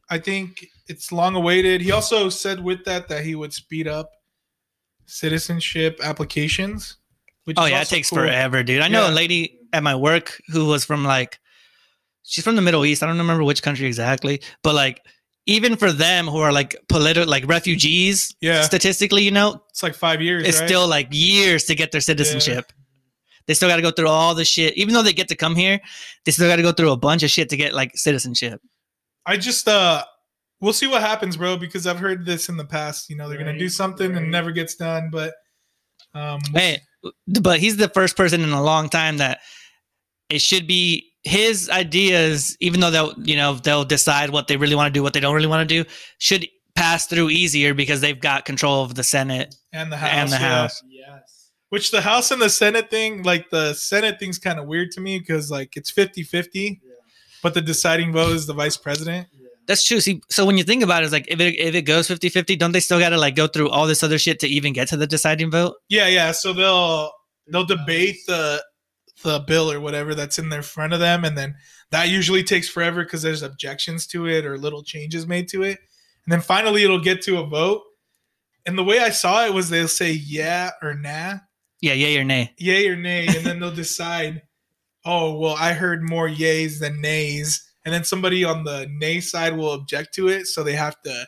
I 0.10 0.20
think 0.20 0.68
it's 0.88 1.12
long 1.12 1.36
awaited. 1.36 1.82
He 1.82 1.92
also 1.92 2.30
said 2.30 2.64
with 2.64 2.84
that 2.86 3.08
that 3.08 3.24
he 3.24 3.36
would 3.36 3.54
speed 3.54 3.88
up 3.88 4.12
citizenship 5.06 6.00
applications. 6.04 6.98
Which 7.46 7.58
oh 7.60 7.66
is 7.66 7.72
yeah, 7.72 7.82
it 7.82 7.88
takes 7.88 8.10
cool. 8.10 8.20
forever, 8.20 8.64
dude. 8.64 8.82
I 8.82 8.88
know 8.88 9.10
a 9.10 9.12
lady 9.12 9.60
at 9.74 9.84
my 9.84 9.96
work 9.96 10.40
who 10.48 10.66
was 10.66 10.86
from 10.86 11.04
like 11.04 11.40
she's 12.24 12.44
from 12.44 12.56
the 12.56 12.62
Middle 12.62 12.86
East. 12.86 13.04
I 13.04 13.08
don't 13.08 13.18
remember 13.18 13.44
which 13.44 13.62
country 13.62 13.86
exactly, 13.86 14.42
but 14.62 14.76
like 14.76 15.06
even 15.46 15.76
for 15.76 15.92
them 15.92 16.28
who 16.28 16.38
are 16.40 16.52
like 16.52 16.76
political 16.88 17.26
like 17.28 17.46
refugees, 17.48 18.36
Yeah, 18.42 18.62
statistically, 18.62 19.24
you 19.24 19.32
know, 19.32 19.62
it's 19.70 19.84
like 19.84 19.96
five 19.96 20.22
years. 20.22 20.48
it's 20.48 20.60
right? 20.60 20.68
still 20.68 20.88
like 20.88 21.08
years 21.12 21.66
to 21.66 21.76
get 21.76 21.92
their 21.92 22.02
citizenship. 22.02 22.72
They 23.46 23.54
still 23.54 23.68
got 23.68 23.76
to 23.76 23.82
go 23.82 23.92
through 23.92 24.08
all 24.08 24.36
the 24.36 24.46
shit. 24.46 24.78
Even 24.78 24.94
though 24.94 25.04
they 25.04 25.12
get 25.12 25.28
to 25.28 25.36
come 25.36 25.56
here, 25.56 25.82
they 26.26 26.32
still 26.32 26.48
got 26.48 26.56
to 26.56 26.62
go 26.62 26.72
through 26.72 26.92
a 26.92 26.98
bunch 26.98 27.24
of 27.24 27.30
shit 27.30 27.50
to 27.50 27.58
get 27.58 27.74
like 27.74 27.92
citizenship. 27.96 28.62
I 29.26 29.38
just 29.38 29.68
uh 29.68 30.04
we'll 30.62 30.74
see 30.74 30.88
what 30.88 31.02
happens, 31.02 31.36
bro, 31.36 31.58
because 31.58 31.86
I've 31.86 32.00
heard 32.00 32.26
this 32.26 32.48
in 32.48 32.56
the 32.58 32.66
past. 32.66 33.10
You 33.10 33.18
know, 33.18 33.28
they're 33.28 33.38
gonna 33.38 33.58
do 33.58 33.70
something 33.70 34.08
and 34.08 34.16
right. 34.16 34.26
it 34.26 34.30
never 34.30 34.52
gets 34.52 34.76
done. 34.76 35.10
But 35.12 35.34
um 36.14 36.40
Hey, 36.54 36.82
but 37.42 37.60
he's 37.60 37.78
the 37.78 37.90
first 37.90 38.16
person 38.16 38.42
in 38.42 38.52
a 38.52 38.64
long 38.64 38.88
time 38.90 39.18
that 39.18 39.40
it 40.30 40.42
should 40.42 40.68
be 40.68 41.13
his 41.24 41.70
ideas, 41.70 42.58
even 42.60 42.80
though 42.82 42.92
they'll 42.92 43.14
you 43.18 43.36
know 43.36 43.56
they'll 43.56 43.86
decide 43.86 44.30
what 44.30 44.48
they 44.48 44.58
really 44.58 44.76
want 44.76 44.94
to 44.94 44.98
do, 44.98 45.04
what 45.04 45.14
they 45.14 45.20
don't 45.20 45.36
really 45.36 45.48
want 45.48 45.68
to 45.68 45.84
do, 45.84 45.90
should 46.18 46.48
pass 46.76 47.06
through 47.08 47.30
easier 47.30 47.74
because 47.74 48.02
they've 48.02 48.20
got 48.20 48.46
control 48.46 48.84
of 48.84 48.96
the 48.96 49.04
Senate. 49.04 49.56
and 49.72 49.92
the 49.92 49.98
house. 49.98 50.12
And 50.12 50.30
the 50.32 50.36
yeah. 50.36 50.62
House. 50.62 50.84
Yes. 50.90 51.52
Which 51.70 51.92
the 51.92 52.02
House 52.02 52.32
and 52.32 52.42
the 52.42 52.50
Senate 52.50 52.90
thing, 52.90 53.24
like 53.24 53.50
the 53.50 53.74
Senate 53.74 54.20
thing's 54.20 54.38
kind 54.38 54.60
of 54.60 54.68
weird 54.68 54.92
to 54.92 55.02
me 55.02 55.20
because 55.20 55.50
like 55.50 55.76
it's 55.76 55.92
50-50, 55.92 56.80
Yeah. 56.84 56.92
but 57.42 57.54
the 57.54 57.62
deciding 57.62 58.12
vote 58.12 58.32
is 58.34 58.46
the 58.46 58.54
vice 58.54 58.78
president. 58.78 59.28
Yeah. 59.32 59.48
That's 59.66 59.86
true. 59.86 60.00
See, 60.02 60.22
so 60.30 60.46
when 60.46 60.58
you 60.58 60.64
think 60.64 60.84
about 60.84 61.04
it, 61.04 61.06
it's 61.06 61.14
like 61.14 61.28
if 61.30 61.40
it 61.40 61.56
if 61.60 61.74
it 61.74 61.84
goes 61.84 62.08
50-50, 62.08 62.60
don't 62.60 62.74
they 62.74 62.80
still 62.80 63.00
got 63.00 63.10
to 63.10 63.18
like 63.18 63.36
go 63.36 63.48
through 63.48 63.70
all 63.70 63.88
this 63.88 64.04
other 64.04 64.18
shit 64.20 64.40
to 64.42 64.48
even 64.48 64.74
get 64.74 64.88
to 64.90 64.98
the 64.98 65.08
deciding 65.08 65.52
vote? 65.52 65.76
Yeah, 65.90 66.08
yeah. 66.08 66.32
So 66.32 66.54
they'll 66.54 67.12
they'll 67.48 67.66
debate 67.66 68.18
the 68.28 68.64
the 69.24 69.40
bill 69.40 69.72
or 69.72 69.80
whatever 69.80 70.14
that's 70.14 70.38
in 70.40 70.50
their 70.50 70.62
front 70.62 70.94
of 70.94 71.00
them, 71.00 71.24
and 71.26 71.38
then 71.38 71.56
that 71.92 72.10
usually 72.10 72.44
takes 72.44 72.70
forever 72.70 73.04
because 73.04 73.22
there's 73.22 73.42
objections 73.42 74.06
to 74.08 74.28
it 74.28 74.46
or 74.46 74.58
little 74.58 74.84
changes 74.84 75.26
made 75.26 75.48
to 75.50 75.64
it, 75.64 75.80
and 76.26 76.32
then 76.32 76.42
finally 76.42 76.84
it'll 76.84 77.00
get 77.00 77.22
to 77.24 77.40
a 77.40 77.46
vote. 77.46 77.82
And 78.66 78.78
the 78.78 78.84
way 78.84 79.00
I 79.00 79.10
saw 79.10 79.46
it 79.46 79.54
was 79.54 79.70
they'll 79.70 79.88
say 79.88 80.12
yeah 80.12 80.72
or 80.82 80.94
nah, 80.94 81.36
Yeah, 81.82 81.94
yay 81.94 82.18
or 82.18 82.24
nay. 82.24 82.54
yay 82.58 82.88
or 82.88 82.96
nay, 82.96 83.28
and 83.28 83.46
then 83.46 83.60
they'll 83.60 83.72
decide. 83.74 84.42
Oh 85.06 85.38
well, 85.38 85.58
I 85.60 85.74
heard 85.74 86.02
more 86.10 86.30
yays 86.30 86.80
than 86.80 87.02
nays, 87.02 87.62
and 87.84 87.94
then 87.94 88.06
somebody 88.06 88.46
on 88.46 88.64
the 88.64 88.88
nay 88.90 89.20
side 89.20 89.58
will 89.58 89.74
object 89.74 90.14
to 90.16 90.30
it, 90.30 90.48
so 90.48 90.64
they 90.64 90.76
have 90.76 91.02
to 91.02 91.28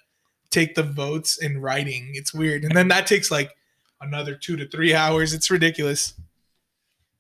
take 0.50 0.76
the 0.76 0.84
votes 0.84 1.38
in 1.44 1.60
writing. 1.60 2.12
It's 2.14 2.34
weird, 2.34 2.64
and 2.64 2.74
then 2.74 2.88
that 2.88 3.06
takes 3.06 3.30
like 3.32 3.52
another 4.00 4.34
two 4.34 4.56
to 4.56 4.70
three 4.70 4.94
hours. 4.96 5.34
It's 5.34 5.52
ridiculous. 5.52 6.14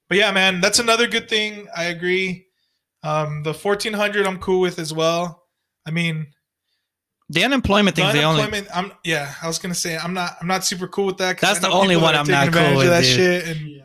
But 0.09 0.17
yeah, 0.17 0.31
man, 0.31 0.61
that's 0.61 0.79
another 0.79 1.07
good 1.07 1.27
thing. 1.29 1.67
I 1.75 1.85
agree. 1.85 2.45
Um, 3.03 3.43
the 3.43 3.53
fourteen 3.53 3.93
hundred, 3.93 4.25
I'm 4.27 4.39
cool 4.39 4.61
with 4.61 4.79
as 4.79 4.93
well. 4.93 5.43
I 5.85 5.91
mean, 5.91 6.27
The 7.29 7.43
unemployment 7.43 7.95
the 7.95 8.03
thing's 8.03 8.13
the 8.13 8.23
only. 8.23 8.41
unemployment. 8.41 8.75
I'm 8.75 8.91
yeah. 9.03 9.33
I 9.41 9.47
was 9.47 9.59
gonna 9.59 9.75
say 9.75 9.97
I'm 9.97 10.13
not. 10.13 10.37
I'm 10.41 10.47
not 10.47 10.63
super 10.65 10.87
cool 10.87 11.05
with 11.07 11.17
that. 11.17 11.37
'cause 11.37 11.47
That's 11.49 11.59
the 11.59 11.69
only 11.71 11.95
one 11.97 12.15
I'm 12.15 12.25
taking 12.25 12.33
not 12.51 12.53
cool 12.53 12.61
advantage 12.61 12.77
with, 12.77 12.85
of 12.85 12.91
that 12.91 13.01
dude. 13.01 13.15
shit, 13.15 13.47
and 13.57 13.69
Yeah. 13.69 13.81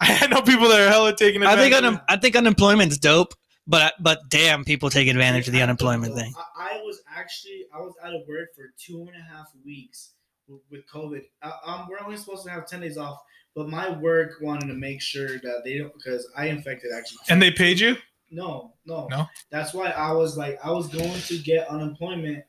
I 0.00 0.26
know 0.26 0.42
people 0.42 0.68
that 0.68 0.80
are 0.80 0.88
hella 0.88 1.16
taking 1.16 1.42
I 1.44 1.52
advantage. 1.52 1.72
think 1.72 1.84
of 1.84 1.94
un- 1.94 2.00
I 2.08 2.16
think 2.16 2.36
unemployment's 2.36 2.98
dope, 2.98 3.32
but 3.66 3.94
but 4.00 4.28
damn, 4.28 4.64
people 4.64 4.90
take 4.90 5.08
advantage 5.08 5.46
of 5.46 5.52
the 5.52 5.60
I 5.60 5.64
unemployment 5.64 6.14
thing. 6.14 6.32
I, 6.58 6.74
I 6.74 6.80
was 6.82 7.00
actually 7.16 7.64
I 7.74 7.78
was 7.78 7.94
out 8.04 8.12
of 8.14 8.22
work 8.28 8.48
for 8.56 8.72
two 8.78 9.00
and 9.00 9.10
a 9.10 9.34
half 9.36 9.46
weeks 9.64 10.10
with, 10.48 10.60
with 10.70 10.82
COVID. 10.92 11.22
I, 11.42 11.52
um, 11.64 11.86
we're 11.88 12.00
only 12.04 12.16
supposed 12.16 12.44
to 12.44 12.50
have 12.50 12.66
ten 12.66 12.80
days 12.80 12.98
off, 12.98 13.18
but 13.54 13.68
my 13.68 13.90
work 13.90 14.32
wanted 14.40 14.66
to 14.68 14.74
make 14.74 15.00
sure 15.00 15.28
that 15.38 15.62
they 15.64 15.78
don't 15.78 15.94
because 15.94 16.28
I 16.36 16.46
infected 16.48 16.90
actually. 16.96 17.18
And 17.28 17.40
they 17.40 17.50
paid 17.50 17.78
you? 17.80 17.96
No, 18.30 18.72
no, 18.84 19.06
No? 19.10 19.26
That's 19.50 19.72
why 19.72 19.90
I 19.90 20.10
was 20.12 20.36
like, 20.36 20.58
I 20.64 20.70
was 20.72 20.88
going 20.88 21.20
to 21.20 21.38
get 21.38 21.68
unemployment, 21.68 22.44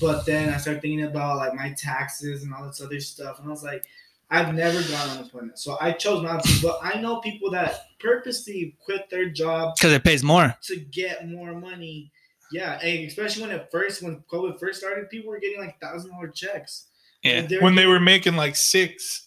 but 0.00 0.24
then 0.26 0.52
I 0.52 0.58
started 0.58 0.80
thinking 0.82 1.04
about 1.04 1.38
like 1.38 1.54
my 1.54 1.74
taxes 1.76 2.44
and 2.44 2.54
all 2.54 2.64
this 2.66 2.80
other 2.80 3.00
stuff, 3.00 3.38
and 3.38 3.48
I 3.48 3.50
was 3.50 3.64
like, 3.64 3.84
I've 4.30 4.54
never 4.54 4.80
gotten 4.88 5.18
unemployment, 5.18 5.58
so 5.58 5.76
I 5.80 5.92
chose 5.92 6.22
not 6.22 6.44
to. 6.44 6.62
But 6.62 6.78
I 6.82 7.00
know 7.00 7.20
people 7.20 7.50
that 7.50 7.84
purposely 8.00 8.76
quit 8.84 9.10
their 9.10 9.28
job 9.28 9.74
Because 9.76 9.92
it 9.92 10.02
pays 10.04 10.22
more. 10.22 10.54
to 10.62 10.76
get 10.76 11.28
more 11.28 11.52
money. 11.52 12.10
Yeah, 12.52 12.78
and 12.80 13.06
especially 13.06 13.42
when 13.42 13.50
it 13.52 13.68
first, 13.72 14.02
when 14.02 14.22
COVID 14.32 14.60
first 14.60 14.78
started, 14.80 15.10
people 15.10 15.30
were 15.30 15.40
getting 15.40 15.58
like 15.60 15.80
thousand 15.80 16.12
dollar 16.12 16.28
checks. 16.28 16.86
Yeah. 17.22 17.32
And 17.38 17.48
they're 17.48 17.60
When 17.60 17.74
they 17.74 17.86
were 17.86 17.98
making 18.00 18.36
like 18.36 18.54
six, 18.54 19.23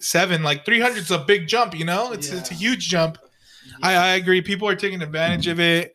seven, 0.00 0.42
like 0.42 0.64
300 0.64 0.98
is 0.98 1.10
a 1.10 1.18
big 1.18 1.46
jump, 1.48 1.78
you 1.78 1.84
know? 1.84 2.12
It's 2.12 2.30
it's 2.30 2.50
a 2.50 2.54
huge 2.54 2.88
jump. 2.88 3.18
I, 3.82 3.94
I 3.94 4.08
agree. 4.14 4.40
People 4.42 4.68
are 4.68 4.74
taking 4.76 5.02
advantage 5.02 5.46
of 5.46 5.60
it. 5.60 5.94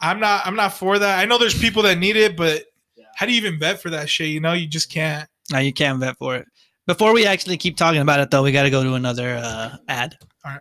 I'm 0.00 0.20
not 0.20 0.46
I'm 0.46 0.56
not 0.56 0.72
for 0.74 0.98
that. 0.98 1.18
I 1.18 1.24
know 1.24 1.38
there's 1.38 1.58
people 1.58 1.82
that 1.84 1.98
need 1.98 2.16
it, 2.16 2.36
but 2.36 2.64
Yeah. 2.96 3.04
how 3.16 3.26
do 3.26 3.32
you 3.32 3.38
even 3.38 3.58
bet 3.58 3.80
for 3.80 3.90
that 3.90 4.08
shit? 4.08 4.28
You 4.28 4.40
know, 4.40 4.52
you 4.52 4.66
just 4.66 4.90
can't. 4.92 5.28
No, 5.50 5.58
you 5.58 5.72
can't 5.72 5.98
bet 6.00 6.16
for 6.18 6.36
it. 6.36 6.46
Before 6.86 7.12
we 7.12 7.26
actually 7.26 7.56
keep 7.58 7.76
talking 7.76 8.00
about 8.00 8.20
it, 8.20 8.30
though, 8.30 8.42
we 8.42 8.52
got 8.52 8.62
to 8.62 8.70
go 8.70 8.82
to 8.82 8.94
another 8.94 9.36
uh, 9.42 9.76
ad. 9.88 10.16
All 10.44 10.52
right. 10.52 10.60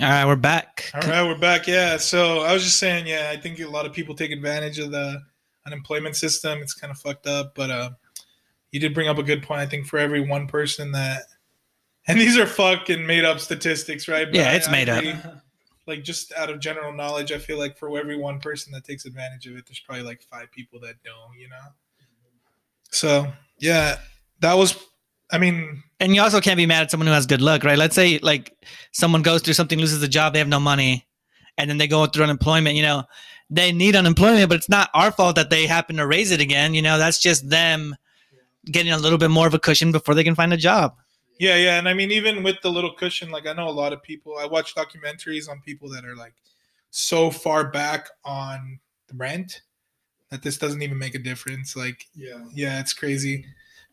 All 0.00 0.08
right, 0.08 0.24
we're 0.24 0.36
back. 0.36 0.90
All 0.94 1.02
right, 1.02 1.22
we're 1.24 1.38
back. 1.38 1.66
Yeah. 1.66 1.98
So 1.98 2.38
I 2.40 2.54
was 2.54 2.62
just 2.64 2.78
saying, 2.78 3.06
yeah, 3.06 3.28
I 3.30 3.36
think 3.36 3.60
a 3.60 3.66
lot 3.66 3.84
of 3.84 3.92
people 3.92 4.14
take 4.14 4.30
advantage 4.30 4.78
of 4.78 4.90
the 4.90 5.20
unemployment 5.66 6.16
system. 6.16 6.60
It's 6.62 6.74
kind 6.74 6.90
of 6.90 6.98
fucked 6.98 7.26
up, 7.26 7.54
but 7.54 7.70
uh, 7.70 7.90
you 8.72 8.80
did 8.80 8.94
bring 8.94 9.08
up 9.08 9.18
a 9.18 9.22
good 9.22 9.42
point. 9.42 9.60
I 9.60 9.66
think 9.66 9.86
for 9.86 9.98
every 9.98 10.20
one 10.20 10.46
person 10.46 10.92
that, 10.92 11.22
and 12.08 12.18
these 12.20 12.38
are 12.38 12.46
fucking 12.46 13.06
made 13.06 13.24
up 13.24 13.40
statistics, 13.40 14.08
right? 14.08 14.26
But 14.26 14.34
Yeah, 14.36 14.52
it's 14.52 14.68
I 14.68 14.72
made 14.72 14.88
up. 14.88 14.98
agree. 14.98 15.14
Like 15.86 16.04
just 16.04 16.32
out 16.34 16.50
of 16.50 16.60
general 16.60 16.92
knowledge, 16.92 17.32
I 17.32 17.38
feel 17.38 17.58
like 17.58 17.76
for 17.76 17.98
every 17.98 18.16
one 18.16 18.38
person 18.40 18.72
that 18.72 18.84
takes 18.84 19.06
advantage 19.06 19.46
of 19.46 19.56
it, 19.56 19.66
there's 19.66 19.80
probably 19.80 20.04
like 20.04 20.22
five 20.22 20.50
people 20.52 20.78
that 20.80 20.94
don't. 21.04 21.36
You 21.38 21.48
know. 21.48 21.56
So 22.90 23.32
yeah, 23.58 23.98
that 24.40 24.54
was. 24.54 24.76
I 25.32 25.38
mean, 25.38 25.82
And 26.00 26.12
you 26.14 26.22
also 26.22 26.40
can't 26.40 26.56
be 26.56 26.66
mad 26.66 26.82
at 26.82 26.90
someone 26.90 27.06
who 27.06 27.12
has 27.12 27.24
good 27.26 27.40
luck, 27.40 27.62
right? 27.62 27.78
Let's 27.78 27.94
say 27.94 28.18
like 28.20 28.52
someone 28.90 29.22
goes 29.22 29.42
through 29.42 29.54
something, 29.54 29.78
loses 29.78 30.02
a 30.02 30.08
job, 30.08 30.32
they 30.32 30.40
have 30.40 30.48
no 30.48 30.58
money, 30.58 31.06
and 31.56 31.70
then 31.70 31.78
they 31.78 31.86
go 31.86 32.04
through 32.06 32.24
unemployment. 32.24 32.74
You 32.76 32.82
know, 32.82 33.04
they 33.50 33.72
need 33.72 33.96
unemployment, 33.96 34.48
but 34.48 34.56
it's 34.56 34.68
not 34.68 34.90
our 34.94 35.10
fault 35.10 35.36
that 35.36 35.50
they 35.50 35.66
happen 35.66 35.96
to 35.96 36.06
raise 36.06 36.30
it 36.30 36.40
again. 36.40 36.72
You 36.72 36.82
know, 36.82 36.98
that's 36.98 37.18
just 37.18 37.50
them 37.50 37.96
getting 38.66 38.92
a 38.92 38.98
little 38.98 39.18
bit 39.18 39.30
more 39.30 39.46
of 39.46 39.54
a 39.54 39.58
cushion 39.58 39.90
before 39.90 40.14
they 40.14 40.24
can 40.24 40.34
find 40.34 40.52
a 40.52 40.56
job. 40.56 40.94
Yeah, 41.38 41.56
yeah, 41.56 41.78
and 41.78 41.88
I 41.88 41.94
mean, 41.94 42.10
even 42.10 42.42
with 42.42 42.56
the 42.62 42.70
little 42.70 42.92
cushion, 42.92 43.30
like 43.30 43.46
I 43.46 43.54
know 43.54 43.68
a 43.68 43.70
lot 43.70 43.92
of 43.92 44.02
people. 44.02 44.36
I 44.38 44.46
watch 44.46 44.74
documentaries 44.74 45.48
on 45.48 45.60
people 45.62 45.88
that 45.90 46.04
are 46.04 46.14
like 46.14 46.34
so 46.90 47.30
far 47.30 47.70
back 47.70 48.08
on 48.24 48.78
the 49.08 49.14
rent 49.16 49.62
that 50.30 50.42
this 50.42 50.58
doesn't 50.58 50.82
even 50.82 50.98
make 50.98 51.14
a 51.14 51.18
difference. 51.18 51.74
Like, 51.74 52.06
Yeah. 52.14 52.44
yeah, 52.52 52.78
it's 52.80 52.92
crazy. 52.92 53.46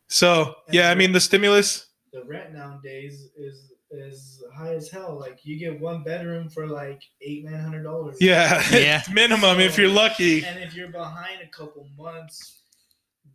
So, 0.08 0.54
yeah, 0.70 0.90
I 0.90 0.94
mean, 0.94 1.12
the 1.12 1.20
stimulus. 1.20 1.86
The 2.12 2.22
rent 2.24 2.52
nowadays 2.52 3.28
is 3.36 3.72
is 3.90 4.42
high 4.54 4.74
as 4.74 4.90
hell. 4.90 5.18
Like 5.18 5.38
you 5.44 5.58
get 5.58 5.80
one 5.80 6.02
bedroom 6.02 6.48
for 6.48 6.66
like 6.66 7.02
eight 7.22 7.44
nine 7.44 7.60
hundred 7.60 7.82
dollars. 7.84 8.16
Yeah, 8.20 8.62
Yeah. 8.72 8.98
it's 9.00 9.10
minimum 9.10 9.60
if 9.60 9.78
you're 9.78 9.88
lucky. 9.88 10.44
And 10.44 10.58
if 10.62 10.74
you're 10.74 10.92
behind 10.92 11.40
a 11.42 11.48
couple 11.48 11.86
months, 11.96 12.62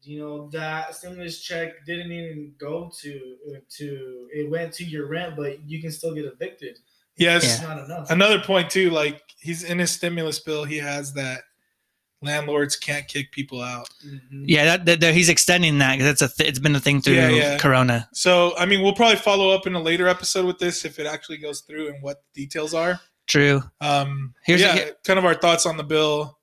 you 0.04 0.20
know 0.20 0.50
that 0.52 0.94
stimulus 0.96 1.42
check 1.42 1.86
didn't 1.86 2.12
even 2.12 2.54
go 2.60 2.92
to 3.02 3.36
to 3.78 4.28
it 4.34 4.50
went 4.50 4.74
to 4.74 4.84
your 4.84 5.08
rent, 5.08 5.36
but 5.36 5.68
you 5.68 5.82
can 5.82 5.92
still 5.92 6.14
get 6.14 6.26
evicted. 6.26 6.78
Yes, 7.16 7.44
It's 7.44 7.62
not 7.62 7.78
enough. 7.86 8.10
another 8.10 8.40
point 8.40 8.70
too. 8.70 8.90
Like 8.90 9.22
he's 9.40 9.64
in 9.64 9.80
his 9.80 9.92
stimulus 9.92 10.40
bill, 10.40 10.64
he 10.66 10.78
has 10.80 11.14
that 11.14 11.42
landlords 12.24 12.76
can't 12.76 13.08
kick 13.08 13.32
people 13.32 13.62
out. 13.62 13.90
Mhm. 14.06 14.46
Yeah, 14.46 14.66
that, 14.66 14.86
that, 14.86 15.00
that- 15.02 15.14
he's 15.14 15.30
extending 15.30 15.78
that 15.80 15.98
because 15.98 16.08
it's 16.12 16.22
a 16.22 16.28
th- 16.36 16.50
it's 16.50 16.60
been 16.60 16.76
a 16.76 16.80
thing 16.80 17.02
through 17.02 17.16
Yeah, 17.16 17.30
yeah. 17.30 17.58
Corona. 17.58 18.08
So, 18.14 18.56
I 18.58 18.66
mean, 18.66 18.82
we'll 18.82 18.94
probably 18.96 19.18
follow 19.18 19.50
up 19.52 19.68
in 19.68 19.76
a 19.76 19.82
later 19.82 20.08
episode 20.08 20.46
with 20.46 20.58
this 20.60 20.86
if 20.86 21.00
it 21.00 21.06
actually 21.06 21.38
goes 21.38 21.62
through 21.62 21.90
and 21.90 22.02
what 22.02 22.24
the 22.34 22.42
details 22.44 22.74
are. 22.74 23.00
True. 23.28 23.64
Um, 23.82 24.34
Here's- 24.44 24.62
yeah, 24.62 24.74
here- 24.74 24.96
kind 25.06 25.20
of 25.20 25.26
our 25.26 25.36
thoughts 25.36 25.66
on 25.66 25.78
the 25.78 25.84
bill. 25.84 26.40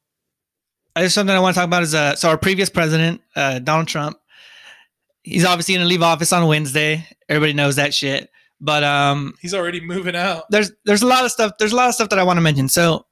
There's 0.96 1.14
something 1.14 1.34
I 1.34 1.40
want 1.40 1.54
to 1.54 1.58
talk 1.60 1.66
about 1.66 1.82
is 1.82 1.94
uh, 1.94 2.16
so 2.16 2.28
our 2.28 2.36
previous 2.38 2.68
president, 2.68 3.20
uh, 3.36 3.58
Donald 3.60 3.86
Trump, 3.88 4.18
he's 5.22 5.44
obviously 5.44 5.74
going 5.74 5.84
to 5.84 5.88
leave 5.88 6.02
office 6.02 6.32
on 6.32 6.46
Wednesday. 6.46 7.06
Everybody 7.28 7.52
knows 7.52 7.76
that 7.76 7.94
shit. 7.94 8.28
But 8.60 8.84
um, 8.84 9.34
He's 9.40 9.54
already 9.54 9.80
moving 9.80 10.14
out. 10.16 10.44
there's 10.50 10.70
there's 10.84 11.00
a 11.02 11.06
lot 11.06 11.24
of 11.24 11.30
stuff. 11.30 11.52
There's 11.58 11.72
a 11.72 11.76
lot 11.76 11.88
of 11.88 11.94
stuff 11.94 12.10
that 12.10 12.18
I 12.18 12.24
want 12.24 12.36
to 12.36 12.42
mention. 12.42 12.68
So 12.68 13.06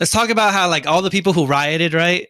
let's 0.00 0.12
talk 0.12 0.30
about 0.30 0.52
how 0.52 0.68
like 0.68 0.86
all 0.86 1.02
the 1.02 1.10
people 1.10 1.32
who 1.32 1.46
rioted, 1.46 1.94
right? 1.94 2.28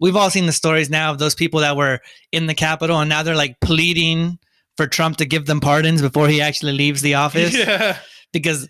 We've 0.00 0.16
all 0.16 0.30
seen 0.30 0.46
the 0.46 0.52
stories 0.52 0.90
now 0.90 1.10
of 1.12 1.18
those 1.18 1.34
people 1.34 1.60
that 1.60 1.76
were 1.76 2.00
in 2.32 2.46
the 2.46 2.54
Capitol, 2.54 2.98
and 3.00 3.08
now 3.08 3.22
they're 3.22 3.36
like 3.36 3.60
pleading 3.60 4.38
for 4.76 4.86
Trump 4.86 5.18
to 5.18 5.26
give 5.26 5.46
them 5.46 5.60
pardons 5.60 6.00
before 6.02 6.28
he 6.28 6.40
actually 6.40 6.72
leaves 6.72 7.02
the 7.02 7.14
office 7.14 7.54
Yeah. 7.56 7.98
because 8.32 8.68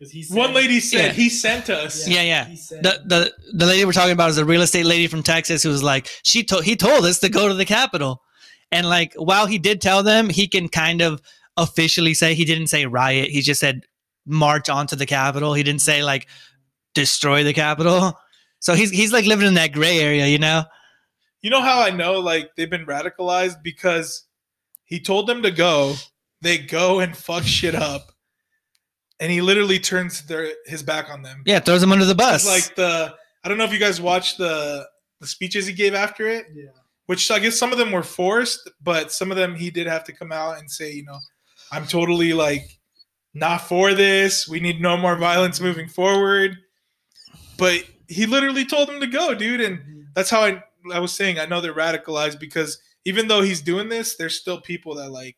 'Cause 0.00 0.12
he 0.12 0.24
One 0.30 0.54
lady 0.54 0.78
said 0.78 1.06
Yeah. 1.06 1.12
he 1.12 1.28
sent 1.28 1.70
us. 1.70 2.06
Yeah, 2.06 2.22
yeah. 2.22 2.44
he 2.44 2.54
the 2.56 3.02
the 3.04 3.32
the 3.52 3.66
lady 3.66 3.84
we're 3.84 3.90
talking 3.92 4.12
about 4.12 4.30
is 4.30 4.38
a 4.38 4.44
real 4.44 4.62
estate 4.62 4.86
lady 4.86 5.08
from 5.08 5.24
Texas 5.24 5.62
who 5.62 5.70
was 5.70 5.82
like 5.82 6.08
she 6.22 6.44
told 6.44 6.62
he 6.64 6.76
told 6.76 7.04
us 7.04 7.18
to 7.20 7.28
go 7.28 7.48
to 7.48 7.54
the 7.54 7.64
Capitol, 7.64 8.22
and 8.70 8.88
like 8.88 9.12
while 9.16 9.46
he 9.46 9.58
did 9.58 9.80
tell 9.80 10.04
them, 10.04 10.28
he 10.30 10.46
can 10.46 10.68
kind 10.68 11.00
of 11.00 11.20
officially 11.56 12.14
say 12.14 12.34
he 12.34 12.44
didn't 12.44 12.68
say 12.68 12.86
riot. 12.86 13.30
He 13.30 13.40
just 13.40 13.58
said 13.58 13.86
march 14.24 14.68
onto 14.68 14.94
the 14.94 15.06
Capitol. 15.06 15.54
He 15.54 15.64
didn't 15.64 15.80
say 15.80 16.04
like 16.04 16.28
destroy 16.94 17.44
the 17.44 17.52
Capitol. 17.52 18.18
So 18.60 18.74
he's 18.74 18.90
he's 18.90 19.12
like 19.12 19.24
living 19.24 19.46
in 19.46 19.54
that 19.54 19.72
gray 19.72 20.00
area, 20.00 20.26
you 20.26 20.38
know. 20.38 20.64
You 21.42 21.50
know 21.50 21.60
how 21.60 21.80
I 21.80 21.90
know 21.90 22.14
like 22.14 22.56
they've 22.56 22.68
been 22.68 22.86
radicalized 22.86 23.62
because 23.62 24.24
he 24.84 24.98
told 24.98 25.28
them 25.28 25.42
to 25.42 25.50
go, 25.50 25.94
they 26.40 26.58
go 26.58 26.98
and 26.98 27.16
fuck 27.16 27.44
shit 27.44 27.74
up, 27.74 28.10
and 29.20 29.30
he 29.30 29.40
literally 29.40 29.78
turns 29.78 30.26
their 30.26 30.52
his 30.66 30.82
back 30.82 31.10
on 31.10 31.22
them. 31.22 31.42
Yeah, 31.46 31.60
throws 31.60 31.80
them 31.80 31.92
under 31.92 32.04
the 32.04 32.14
bus. 32.14 32.44
It's 32.44 32.68
like 32.68 32.76
the 32.76 33.14
I 33.44 33.48
don't 33.48 33.58
know 33.58 33.64
if 33.64 33.72
you 33.72 33.78
guys 33.78 34.00
watched 34.00 34.38
the 34.38 34.88
the 35.20 35.26
speeches 35.26 35.66
he 35.66 35.72
gave 35.72 35.94
after 35.94 36.26
it, 36.26 36.46
yeah. 36.52 36.66
which 37.06 37.30
I 37.30 37.38
guess 37.38 37.58
some 37.58 37.72
of 37.72 37.78
them 37.78 37.92
were 37.92 38.02
forced, 38.02 38.68
but 38.82 39.12
some 39.12 39.30
of 39.30 39.36
them 39.36 39.54
he 39.54 39.70
did 39.70 39.86
have 39.86 40.04
to 40.04 40.12
come 40.12 40.32
out 40.32 40.58
and 40.58 40.70
say, 40.70 40.92
you 40.92 41.04
know, 41.04 41.18
I'm 41.70 41.86
totally 41.86 42.32
like 42.32 42.78
not 43.34 43.62
for 43.62 43.94
this. 43.94 44.48
We 44.48 44.60
need 44.60 44.80
no 44.80 44.96
more 44.96 45.16
violence 45.16 45.60
moving 45.60 45.88
forward. 45.88 46.56
But 47.58 47.82
he 48.08 48.24
literally 48.24 48.64
told 48.64 48.88
them 48.88 49.00
to 49.00 49.06
go, 49.06 49.34
dude, 49.34 49.60
and 49.60 50.06
that's 50.14 50.30
how 50.30 50.40
I 50.42 50.62
I 50.94 51.00
was 51.00 51.12
saying 51.12 51.38
I 51.38 51.44
know 51.44 51.60
they're 51.60 51.74
radicalized 51.74 52.40
because 52.40 52.80
even 53.04 53.28
though 53.28 53.42
he's 53.42 53.60
doing 53.60 53.88
this, 53.90 54.16
there's 54.16 54.40
still 54.40 54.60
people 54.60 54.94
that 54.94 55.10
like 55.10 55.36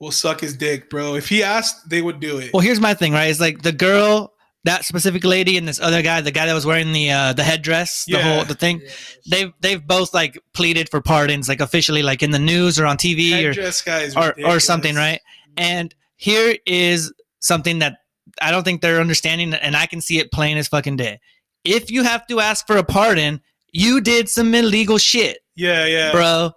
will 0.00 0.10
suck 0.12 0.40
his 0.40 0.56
dick, 0.56 0.90
bro. 0.90 1.14
If 1.14 1.28
he 1.28 1.42
asked, 1.42 1.88
they 1.88 2.02
would 2.02 2.20
do 2.20 2.38
it. 2.38 2.52
well, 2.52 2.60
here's 2.60 2.80
my 2.80 2.94
thing, 2.94 3.12
right? 3.12 3.30
It's 3.30 3.40
like 3.40 3.62
the 3.62 3.72
girl, 3.72 4.32
that 4.64 4.84
specific 4.84 5.24
lady, 5.24 5.56
and 5.56 5.66
this 5.66 5.80
other 5.80 6.02
guy, 6.02 6.20
the 6.20 6.30
guy 6.30 6.46
that 6.46 6.54
was 6.54 6.66
wearing 6.66 6.92
the 6.92 7.10
uh, 7.10 7.32
the 7.32 7.42
headdress, 7.44 8.04
the 8.04 8.12
Yeah. 8.14 8.22
whole 8.36 8.44
the 8.44 8.54
thing. 8.54 8.80
Yeah. 8.84 8.90
they've 9.30 9.52
they've 9.60 9.86
both 9.86 10.12
like 10.14 10.38
pleaded 10.52 10.88
for 10.88 11.00
pardons, 11.00 11.48
like 11.48 11.60
officially, 11.60 12.02
like 12.02 12.22
in 12.22 12.30
the 12.32 12.38
news 12.38 12.78
or 12.78 12.86
on 12.86 12.96
TV 12.96 13.32
or 13.44 13.48
Headdress 13.52 13.82
guy 13.82 14.00
is 14.02 14.16
or, 14.16 14.34
or 14.44 14.60
something, 14.60 14.94
right? 14.94 15.20
And 15.56 15.94
here 16.16 16.56
is 16.66 17.12
something 17.40 17.78
that 17.80 17.98
I 18.40 18.50
don't 18.50 18.64
think 18.64 18.80
they're 18.80 19.00
understanding, 19.00 19.54
and 19.54 19.76
I 19.76 19.86
can 19.86 20.00
see 20.00 20.18
it 20.18 20.32
plain 20.32 20.56
as 20.56 20.68
fucking 20.68 20.96
day. 20.96 21.20
If 21.64 21.90
you 21.90 22.02
have 22.04 22.26
to 22.28 22.40
ask 22.40 22.66
for 22.66 22.76
a 22.76 22.84
pardon, 22.84 23.40
you 23.72 24.00
did 24.00 24.28
some 24.28 24.54
illegal 24.54 24.98
shit, 24.98 25.38
Yeah, 25.54 25.84
yeah. 25.86 26.12
bro. 26.12 26.52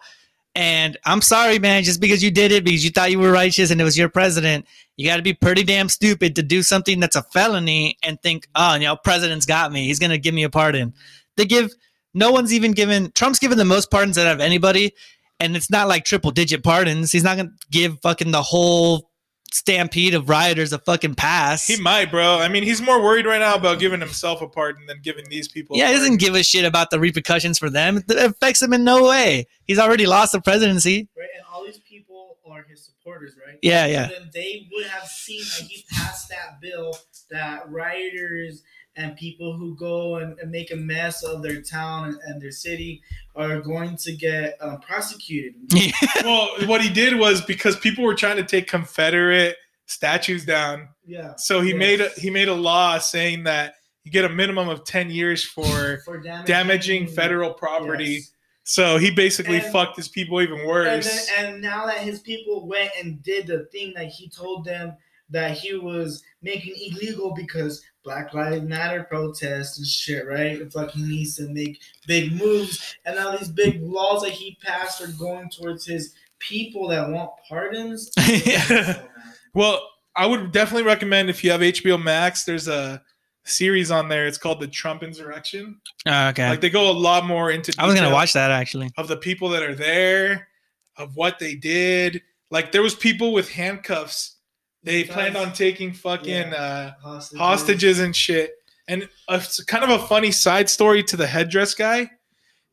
And 0.54 0.98
I'm 1.06 1.22
sorry, 1.22 1.60
man, 1.60 1.84
just 1.84 2.02
because 2.02 2.22
you 2.22 2.30
did 2.30 2.52
it 2.52 2.64
because 2.66 2.84
you 2.84 2.92
thought 2.92 3.12
you 3.12 3.20
were 3.20 3.32
righteous 3.32 3.72
and 3.72 3.80
it 3.80 3.86
was 3.86 3.98
your 3.98 4.10
president, 4.10 4.66
you 4.98 5.08
got 5.08 5.16
to 5.16 5.22
be 5.22 5.34
pretty 5.34 5.64
damn 5.64 5.88
stupid 5.88 6.36
to 6.36 6.44
do 6.44 6.62
something 6.62 7.00
that's 7.00 7.16
a 7.16 7.24
felony 7.24 7.98
and 8.04 8.22
think, 8.22 8.48
oh, 8.56 8.74
you 8.76 8.82
know, 8.82 8.98
president's 8.98 9.46
got 9.46 9.72
me. 9.72 9.86
He's 9.88 10.00
going 10.00 10.10
to 10.12 10.18
give 10.18 10.34
me 10.34 10.44
a 10.44 10.50
pardon. 10.50 10.94
They 11.38 11.46
give, 11.46 11.72
no 12.14 12.32
one's 12.32 12.54
even 12.54 12.74
given, 12.74 13.12
Trump's 13.14 13.40
given 13.40 13.58
the 13.58 13.66
most 13.66 13.90
pardons 13.92 14.18
out 14.18 14.28
of 14.28 14.42
anybody. 14.42 14.94
And 15.40 15.56
it's 15.56 15.72
not 15.72 15.88
like 15.88 16.04
triple 16.04 16.32
digit 16.32 16.64
pardons. 16.64 17.12
He's 17.12 17.24
not 17.24 17.38
going 17.38 17.48
to 17.50 17.54
give 17.72 18.00
fucking 18.02 18.32
the 18.32 18.44
whole 18.44 19.10
stampede 19.54 20.14
of 20.14 20.30
rioters 20.30 20.74
a 20.74 20.80
fucking 20.80 21.16
pass. 21.16 21.68
He 21.68 21.80
might, 21.80 22.12
bro. 22.12 22.40
I 22.40 22.48
mean, 22.48 22.64
he's 22.64 22.82
more 22.82 23.02
worried 23.02 23.26
right 23.26 23.40
now 23.40 23.56
about 23.56 23.80
giving 23.80 24.00
himself 24.00 24.42
a 24.42 24.48
pardon 24.48 24.86
than 24.86 25.02
giving 25.02 25.26
these 25.30 25.48
people. 25.48 25.76
a 25.76 25.80
yeah, 25.80 25.88
he 25.88 25.94
doesn't 25.94 26.18
give 26.18 26.36
a 26.36 26.44
shit 26.44 26.66
about 26.66 26.90
the 26.90 27.00
repercussions 27.00 27.60
for 27.60 27.70
them. 27.70 27.98
It 27.98 28.18
affects 28.18 28.62
him 28.62 28.74
in 28.74 28.84
no 28.84 29.04
way. 29.04 29.48
He's 29.66 29.80
already 29.80 30.06
lost 30.06 30.32
the 30.32 30.42
presidency. 30.42 31.08
Right, 31.18 31.28
and 31.36 31.46
all 31.52 31.66
these 31.66 31.80
people 31.80 32.38
are 32.50 32.64
his 32.64 32.84
supporters, 32.86 33.36
right? 33.46 33.58
Yeah, 33.62 33.86
yeah. 33.86 34.08
So 34.08 34.16
then 34.16 34.30
they 34.34 34.68
would 34.72 34.86
have 34.88 35.08
seen 35.08 35.42
that 35.42 35.68
he 35.68 35.86
passed 35.92 36.30
that 36.30 36.60
bill 36.62 36.98
that 37.30 37.70
rioters 37.70 38.64
and 38.96 39.16
people 39.16 39.54
who 39.58 39.76
go 39.76 40.18
and, 40.18 40.38
and 40.40 40.52
make 40.52 40.72
a 40.72 40.76
mess 40.76 41.24
of 41.24 41.42
their 41.42 41.62
town 41.62 42.10
and, 42.10 42.18
and 42.26 42.42
their 42.42 42.52
city 42.52 43.02
are 43.36 43.62
going 43.62 43.96
to 43.98 44.12
get 44.16 44.58
um, 44.62 44.80
prosecuted. 44.82 45.54
well, 46.24 46.50
what 46.66 46.82
he 46.82 46.90
did 46.90 47.18
was 47.18 47.42
because 47.42 47.76
people 47.78 48.04
were 48.04 48.16
trying 48.16 48.38
to 48.38 48.44
take 48.44 48.68
Confederate 48.68 49.56
statues 49.86 50.46
down, 50.46 50.90
Yeah. 51.06 51.34
so 51.38 51.62
he 51.62 51.70
Yes. 51.72 51.78
made 51.80 52.02
a 52.02 52.10
he 52.18 52.30
made 52.30 52.48
a 52.48 52.54
law 52.54 52.98
saying 52.98 53.44
that 53.46 53.76
you 54.04 54.12
get 54.12 54.26
a 54.26 54.30
minimum 54.30 54.70
of 54.70 54.84
ten 54.86 55.10
years 55.10 55.44
for 55.44 56.00
For 56.06 56.18
damaging, 56.20 56.46
damaging 56.46 57.08
federal 57.08 57.54
property. 57.54 58.06
Yes. 58.06 58.32
So 58.64 58.98
he 58.98 59.12
basically 59.12 59.58
And- 59.58 59.72
fucked 59.72 59.98
his 59.98 60.08
people 60.08 60.42
even 60.42 60.60
And, 60.60 60.68
worse. 60.68 61.28
then, 61.30 61.46
and 61.54 61.62
now 61.62 61.88
that 61.88 61.98
his 61.98 62.20
people 62.20 62.68
went 62.68 62.92
and 63.02 63.22
did 63.24 63.48
the 63.48 63.66
thing 63.72 63.94
that 63.96 64.08
he 64.08 64.30
told 64.30 64.66
them 64.66 64.94
that 65.32 65.58
he 65.58 65.76
was 65.76 66.24
making 66.42 66.76
illegal 66.76 67.34
because 67.34 67.84
Black 68.04 68.34
Lives 68.34 68.64
Matter 68.64 69.04
protests 69.04 69.78
and 69.78 69.88
shit, 69.88 70.28
right? 70.28 70.62
It 70.62 70.74
fucking 70.74 71.08
needs 71.08 71.36
to 71.38 71.48
make 71.50 71.80
big 72.08 72.34
moves. 72.34 72.96
And 73.06 73.16
now 73.16 73.36
these 73.36 73.50
big 73.50 73.82
laws 73.82 74.24
that 74.24 74.32
he 74.32 74.58
passed 74.64 75.02
are 75.02 75.12
going 75.20 75.50
towards 75.50 75.86
his 75.86 76.14
people 76.40 76.88
that 76.90 77.10
want 77.10 77.32
pardons. 77.48 78.12
well, 79.54 79.88
I 80.16 80.26
would 80.26 80.52
definitely 80.52 80.84
recommend 80.84 81.30
if 81.30 81.44
you 81.44 81.52
have 81.52 81.62
HBO 81.62 82.02
Max. 82.02 82.44
There's 82.44 82.68
a 82.68 83.02
series 83.44 83.92
on 83.92 84.10
there. 84.10 84.28
It's 84.28 84.38
called 84.38 84.60
the 84.60 84.68
Trump 84.68 85.04
Insurrection. 85.04 85.80
Oh, 86.06 86.28
okay. 86.30 86.50
Like 86.50 86.62
they 86.62 86.70
go 86.70 86.90
a 86.90 86.94
lot 86.94 87.26
more 87.26 87.52
into. 87.52 87.74
I 87.78 87.86
was 87.86 87.96
gonna 87.96 88.12
watch 88.12 88.34
that 88.34 88.52
actually. 88.52 88.92
of 88.98 89.08
the 89.08 89.18
people 89.18 89.50
that 89.50 89.64
are 89.64 89.76
there, 89.76 90.48
of 90.98 91.16
what 91.16 91.40
they 91.40 91.56
did. 91.56 92.22
Like 92.50 92.72
there 92.72 92.82
was 92.82 92.96
people 92.96 93.32
with 93.34 93.50
handcuffs. 93.50 94.38
They 94.84 95.04
Because- 95.04 95.14
planned 95.16 95.38
on 95.38 95.54
taking 95.54 95.94
fucking 95.94 96.30
Yeah. 96.52 96.56
uh, 96.56 96.92
hostages. 97.04 97.40
hostages 97.40 98.00
and 98.00 98.16
shit. 98.16 98.54
And 98.88 99.08
a, 99.30 99.36
it's 99.36 99.64
kind 99.66 99.84
of 99.84 99.90
a 99.92 100.08
funny 100.08 100.32
side 100.32 100.70
story 100.70 101.04
to 101.04 101.16
the 101.18 101.28
headdress 101.28 101.74
guy. 101.76 102.10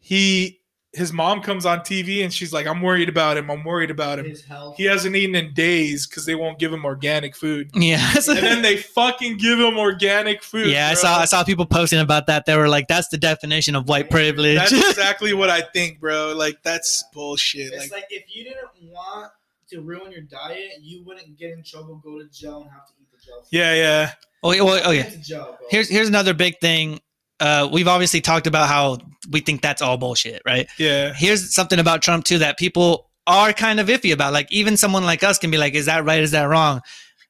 He 0.01 0.57
his 0.95 1.13
mom 1.13 1.43
comes 1.43 1.67
on 1.67 1.81
TV 1.81 2.25
and 2.25 2.33
she's 2.33 2.51
like, 2.53 2.67
"I'm 2.67 2.81
worried 2.81 3.11
about 3.11 3.37
him. 3.37 3.51
I'm 3.51 3.63
worried 3.63 3.91
about 3.91 4.19
him. 4.19 4.35
He 4.77 4.85
hasn't 4.85 5.15
eaten 5.15 5.35
in 5.35 5.53
days 5.53 6.07
because 6.07 6.25
they 6.25 6.35
won't 6.35 6.59
give 6.59 6.73
him 6.73 6.85
organic 6.87 7.37
food." 7.37 7.71
Yeah. 7.75 7.99
And 8.29 8.39
then 8.39 8.63
they 8.63 8.79
fucking 8.79 9.37
give 9.37 9.61
him 9.61 9.79
organic 9.79 10.43
food. 10.43 10.69
yeah, 10.69 10.89
I 10.89 10.95
saw 10.95 11.19
I 11.19 11.27
saw 11.27 11.45
people 11.45 11.67
posting 11.67 12.01
about 12.01 12.27
that. 12.29 12.47
They 12.47 12.57
were 12.57 12.69
like, 12.69 12.89
"That's 12.89 13.09
the 13.09 13.19
definition 13.19 13.77
of 13.77 13.87
white 13.87 14.09
privilege." 14.09 14.57
That's 14.57 14.73
exactly 14.91 15.35
what 15.35 15.51
I 15.51 15.61
think, 15.61 16.01
bro. 16.01 16.33
Like 16.35 16.63
that's 16.63 17.05
bullshit. 17.13 17.71
It's 17.75 17.83
Like, 17.83 17.93
like 17.93 18.07
if 18.11 18.35
you 18.35 18.45
didn't 18.45 18.69
want 18.91 19.31
to 19.71 19.81
ruin 19.81 20.13
your 20.13 20.23
diet, 20.23 20.73
you 20.81 21.03
wouldn't 21.05 21.39
get 21.39 21.53
in 21.53 21.63
trouble, 21.63 21.97
go 21.97 22.19
to 22.19 22.27
jail, 22.29 22.63
and 22.63 22.71
have 22.71 22.87
to 22.87 22.93
eat 23.01 23.09
the 23.11 23.19
jail. 23.19 23.41
food. 23.41 23.49
yeah, 23.51 23.75
yeah, 23.75 24.13
oh, 24.43 24.53
yeah, 24.53 24.63
well, 24.63 24.81
oh 24.85 24.91
yeah. 24.91 25.09
Jail. 25.23 25.59
Here's 25.71 25.89
here's 25.89 26.09
another 26.09 26.35
big 26.35 26.59
thing. 26.61 27.01
Uh, 27.41 27.69
we've 27.73 27.89
obviously 27.89 28.21
talked 28.21 28.47
about 28.47 28.69
how 28.69 28.99
we 29.31 29.41
think 29.41 29.63
that's 29.63 29.81
all 29.81 29.97
bullshit, 29.97 30.43
right? 30.45 30.67
yeah. 30.79 31.13
Here's 31.15 31.55
something 31.55 31.79
about 31.79 32.03
Trump 32.03 32.25
too 32.25 32.39
that 32.39 32.59
people 32.59 33.11
are 33.27 33.53
kind 33.53 33.79
of 33.79 33.87
iffy 33.89 34.13
about. 34.13 34.33
Like 34.33 34.51
even 34.51 34.77
someone 34.77 35.05
like 35.05 35.23
us 35.23 35.39
can 35.39 35.51
be 35.51 35.59
like, 35.59 35.75
"Is 35.75 35.87
that 35.87 36.05
right? 36.05 36.21
Is 36.21 36.33
that 36.33 36.45
wrong?" 36.45 36.81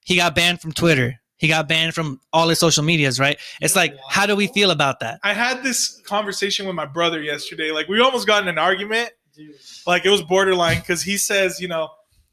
He 0.04 0.16
got 0.16 0.34
banned 0.34 0.60
from 0.60 0.72
Twitter. 0.72 1.20
He 1.36 1.46
got 1.46 1.68
banned 1.68 1.94
from 1.94 2.20
all 2.32 2.48
his 2.48 2.58
social 2.58 2.82
medias, 2.82 3.20
right? 3.20 3.38
It's 3.60 3.76
like, 3.76 3.94
how 4.08 4.26
do 4.26 4.34
we 4.34 4.48
feel 4.48 4.72
about 4.72 5.00
that? 5.00 5.20
I 5.22 5.34
had 5.34 5.62
this 5.62 6.00
conversation 6.04 6.66
with 6.66 6.74
my 6.74 6.86
brother 6.86 7.22
yesterday. 7.22 7.70
Like 7.70 7.88
we 7.88 8.00
almost 8.00 8.26
got 8.26 8.42
in 8.42 8.48
an 8.48 8.58
argument. 8.58 9.10
Dude. 9.36 9.54
Like 9.86 10.04
it 10.04 10.10
was 10.10 10.20
borderline 10.22 10.80
because 10.80 11.02
he 11.02 11.16
says, 11.16 11.60
you 11.60 11.68
know, 11.68 11.90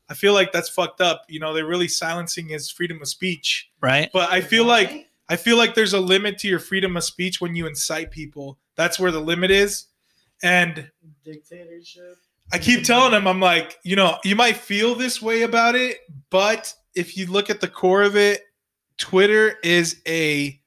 I 0.09 0.13
feel 0.13 0.33
like 0.33 0.51
that's 0.51 0.69
fucked 0.69 1.01
up. 1.01 1.23
You 1.27 1.39
know, 1.39 1.53
they're 1.53 1.65
really 1.65 1.87
silencing 1.87 2.49
his 2.49 2.69
freedom 2.69 3.01
of 3.01 3.07
speech. 3.07 3.69
Right? 3.81 4.09
But 4.13 4.31
I 4.31 4.41
feel 4.41 4.65
like 4.65 5.07
I 5.29 5.35
feel 5.35 5.57
like 5.57 5.73
there's 5.73 5.93
a 5.93 5.99
limit 5.99 6.37
to 6.39 6.47
your 6.47 6.59
freedom 6.59 6.95
of 6.97 7.03
speech 7.03 7.41
when 7.41 7.55
you 7.55 7.65
incite 7.65 8.11
people. 8.11 8.59
That's 8.75 8.99
where 8.99 9.11
the 9.11 9.19
limit 9.19 9.49
is. 9.51 9.87
And 10.43 10.91
dictatorship. 11.23 12.17
I 12.53 12.59
keep 12.59 12.83
telling 12.83 13.13
him, 13.13 13.27
I'm 13.27 13.39
like, 13.39 13.79
you 13.83 13.95
know, 13.95 14.17
you 14.23 14.35
might 14.35 14.57
feel 14.57 14.93
this 14.93 15.19
way 15.21 15.41
about 15.41 15.73
it, 15.75 15.97
but 16.29 16.71
if 16.93 17.17
you 17.17 17.25
look 17.25 17.49
at 17.49 17.59
the 17.59 17.67
core 17.67 18.03
of 18.03 18.15
it, 18.15 18.43
Twitter 18.97 19.57
is 19.63 20.01
a, 20.07 20.59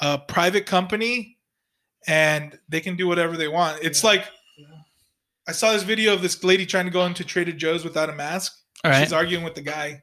a 0.00 0.18
private 0.18 0.64
company 0.64 1.36
and 2.06 2.58
they 2.70 2.80
can 2.80 2.96
do 2.96 3.06
whatever 3.06 3.36
they 3.36 3.48
want. 3.48 3.82
It's 3.82 4.02
Yeah. 4.02 4.08
like 4.10 4.24
Yeah. 4.56 4.66
I 5.46 5.52
saw 5.52 5.72
this 5.72 5.82
video 5.82 6.14
of 6.14 6.22
this 6.22 6.42
lady 6.42 6.64
trying 6.64 6.86
to 6.86 6.90
go 6.90 7.04
into 7.04 7.22
Trader 7.24 7.52
Joe's 7.52 7.84
without 7.84 8.08
a 8.08 8.14
mask. 8.14 8.56
Right. 8.88 9.02
She's 9.02 9.12
arguing 9.12 9.44
with 9.44 9.54
the 9.54 9.62
guy. 9.62 10.02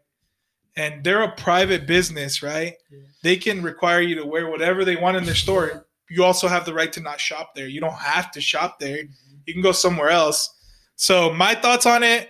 And 0.75 1.03
they're 1.03 1.21
a 1.21 1.31
private 1.35 1.85
business, 1.85 2.41
right? 2.41 2.73
Yeah. 2.91 2.99
They 3.21 3.35
can 3.35 3.61
require 3.61 4.01
you 4.01 4.15
to 4.15 4.25
wear 4.25 4.49
whatever 4.49 4.83
they 4.83 4.95
want 4.95 5.17
in 5.17 5.23
their 5.23 5.35
store. 5.35 5.85
You 6.09 6.23
also 6.23 6.47
have 6.47 6.65
the 6.65 6.73
right 6.73 6.91
to 6.93 6.99
not 6.99 7.19
shop 7.19 7.53
there. 7.55 7.67
You 7.67 7.79
don't 7.79 7.93
have 7.93 8.31
to 8.31 8.41
shop 8.41 8.79
there. 8.79 9.03
You 9.45 9.53
can 9.53 9.61
go 9.61 9.71
somewhere 9.71 10.09
else. 10.09 10.49
So 10.95 11.31
my 11.31 11.53
thoughts 11.53 11.85
on 11.85 12.01
it, 12.03 12.29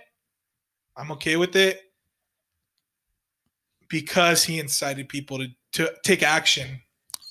I'm 0.96 1.10
okay 1.12 1.36
with 1.36 1.56
it 1.56 1.80
because 3.88 4.44
he 4.44 4.58
incited 4.58 5.08
people 5.08 5.38
to, 5.38 5.48
to 5.72 5.92
take 6.02 6.22
action. 6.22 6.80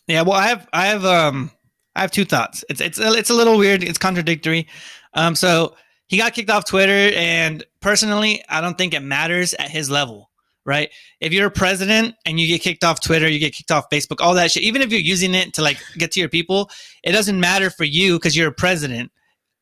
Yeah, 0.07 0.23
well, 0.23 0.37
I 0.37 0.47
have, 0.47 0.67
I 0.73 0.87
have, 0.87 1.05
um, 1.05 1.51
I 1.95 2.01
have 2.01 2.11
two 2.11 2.25
thoughts. 2.25 2.63
It's, 2.69 2.81
it's, 2.81 2.99
a, 2.99 3.13
it's 3.13 3.29
a 3.29 3.33
little 3.35 3.57
weird. 3.57 3.83
It's 3.83 3.97
contradictory. 3.97 4.67
Um, 5.13 5.35
so 5.35 5.75
he 6.07 6.17
got 6.17 6.33
kicked 6.33 6.49
off 6.49 6.65
Twitter, 6.65 7.15
and 7.15 7.63
personally, 7.83 8.43
I 8.49 8.61
don't 8.61 8.77
think 8.77 8.93
it 8.93 9.01
matters 9.01 9.53
at 9.53 9.69
his 9.69 9.89
level, 9.89 10.31
right? 10.65 10.89
If 11.19 11.33
you're 11.33 11.47
a 11.47 11.51
president 11.51 12.15
and 12.25 12.39
you 12.39 12.47
get 12.47 12.61
kicked 12.61 12.83
off 12.83 13.01
Twitter, 13.01 13.29
you 13.29 13.37
get 13.39 13.53
kicked 13.53 13.71
off 13.71 13.89
Facebook, 13.91 14.21
all 14.21 14.33
that 14.33 14.51
shit. 14.51 14.63
Even 14.63 14.81
if 14.81 14.91
you're 14.91 15.01
using 15.01 15.35
it 15.35 15.53
to 15.53 15.61
like 15.61 15.77
get 15.97 16.11
to 16.13 16.19
your 16.19 16.29
people, 16.29 16.71
it 17.03 17.11
doesn't 17.11 17.39
matter 17.39 17.69
for 17.69 17.83
you 17.83 18.15
because 18.15 18.35
you're 18.35 18.47
a 18.47 18.53
president. 18.53 19.11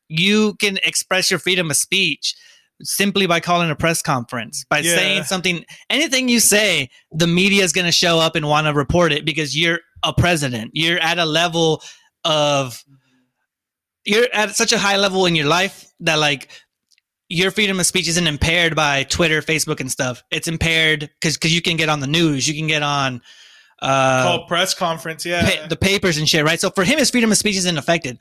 You 0.08 0.54
can 0.54 0.78
express 0.84 1.30
your 1.30 1.40
freedom 1.40 1.70
of 1.70 1.76
speech 1.76 2.34
simply 2.82 3.26
by 3.26 3.40
calling 3.40 3.70
a 3.70 3.76
press 3.76 4.02
conference, 4.02 4.64
by 4.68 4.78
Yeah. 4.78 4.94
saying 4.96 5.24
something. 5.24 5.64
Anything 5.90 6.28
you 6.28 6.40
say, 6.40 6.90
the 7.12 7.26
media 7.26 7.62
is 7.64 7.72
going 7.72 7.84
to 7.84 7.92
show 7.92 8.18
up 8.18 8.34
and 8.34 8.48
want 8.48 8.66
to 8.66 8.72
report 8.72 9.12
it 9.12 9.24
because 9.24 9.56
you're 9.56 9.80
a 10.02 10.12
president. 10.12 10.70
You're 10.74 10.98
at 10.98 11.18
a 11.18 11.24
level 11.24 11.82
of 12.24 12.82
you're 14.04 14.26
at 14.32 14.56
such 14.56 14.72
a 14.72 14.78
high 14.78 14.96
level 14.96 15.26
in 15.26 15.36
your 15.36 15.46
life 15.46 15.92
that 16.00 16.16
like 16.16 16.48
your 17.32 17.50
freedom 17.50 17.80
of 17.80 17.86
speech 17.86 18.08
isn't 18.08 18.26
impaired 18.26 18.76
by 18.76 19.04
Twitter, 19.04 19.40
Facebook, 19.40 19.80
and 19.80 19.90
stuff. 19.90 20.22
It's 20.30 20.48
impaired 20.48 21.10
because 21.20 21.36
because 21.36 21.54
you 21.54 21.62
can 21.62 21.76
get 21.76 21.88
on 21.88 22.00
the 22.00 22.06
news, 22.06 22.46
you 22.46 22.54
can 22.54 22.66
get 22.66 22.82
on 22.82 23.22
uh, 23.80 24.22
Called 24.22 24.48
press 24.48 24.74
conference, 24.74 25.24
yeah. 25.24 25.42
pa- 25.42 25.66
the 25.66 25.76
papers 25.76 26.18
and 26.18 26.28
shit, 26.28 26.44
right? 26.44 26.60
So 26.60 26.70
for 26.70 26.84
him, 26.84 26.98
his 26.98 27.10
freedom 27.10 27.32
of 27.32 27.38
speech 27.38 27.56
isn't 27.56 27.78
affected. 27.78 28.18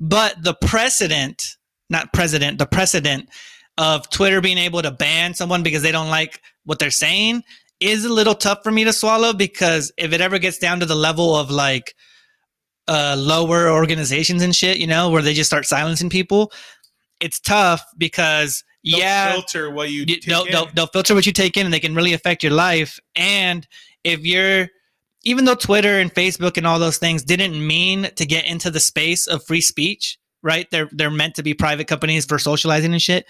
But 0.00 0.42
the 0.42 0.54
precedent, 0.54 1.56
not 1.90 2.12
president, 2.12 2.58
the 2.58 2.66
precedent 2.66 3.28
of 3.76 4.08
Twitter 4.10 4.40
being 4.40 4.58
able 4.58 4.82
to 4.82 4.90
ban 4.90 5.34
someone 5.34 5.62
because 5.62 5.82
they 5.82 5.92
don't 5.92 6.08
like 6.08 6.40
what 6.64 6.78
they're 6.78 6.90
saying 6.90 7.42
is 7.80 8.04
a 8.04 8.12
little 8.12 8.34
tough 8.34 8.60
for 8.64 8.72
me 8.72 8.84
to 8.84 8.92
swallow 8.92 9.32
because 9.34 9.92
if 9.98 10.12
it 10.12 10.20
ever 10.20 10.38
gets 10.38 10.58
down 10.58 10.80
to 10.80 10.86
the 10.86 10.94
level 10.94 11.36
of 11.36 11.50
like 11.50 11.94
uh 12.88 13.14
lower 13.18 13.68
organizations 13.68 14.42
and 14.42 14.54
shit, 14.54 14.78
you 14.78 14.86
know, 14.86 15.10
where 15.10 15.22
they 15.22 15.34
just 15.34 15.50
start 15.50 15.66
silencing 15.66 16.10
people, 16.10 16.50
it's 17.24 17.40
tough 17.40 17.82
because 17.98 18.62
They'll 18.84 18.98
yeah, 18.98 19.32
filter 19.32 19.70
what 19.70 19.90
you 19.90 20.04
they'll, 20.04 20.44
in. 20.44 20.52
they'll, 20.52 20.66
they'll 20.74 20.86
filter 20.86 21.14
what 21.14 21.24
you 21.24 21.32
take 21.32 21.56
in 21.56 21.64
and 21.66 21.72
they 21.72 21.80
can 21.80 21.94
really 21.94 22.12
affect 22.12 22.42
your 22.42 22.52
life. 22.52 23.00
And 23.16 23.66
if 24.04 24.26
you're 24.26 24.68
even 25.22 25.46
though 25.46 25.54
twitter 25.54 26.00
and 26.00 26.12
facebook 26.12 26.58
and 26.58 26.66
all 26.66 26.78
those 26.78 26.98
things 26.98 27.22
didn't 27.24 27.66
mean 27.66 28.10
to 28.16 28.26
get 28.26 28.44
into 28.44 28.70
the 28.70 28.78
space 28.78 29.26
of 29.26 29.42
free 29.42 29.62
speech 29.62 30.18
right? 30.44 30.70
They're 30.70 30.88
they're 30.92 31.10
meant 31.10 31.34
to 31.36 31.42
be 31.42 31.54
private 31.54 31.88
companies 31.88 32.24
for 32.24 32.38
socializing 32.38 32.92
and 32.92 33.02
shit. 33.02 33.26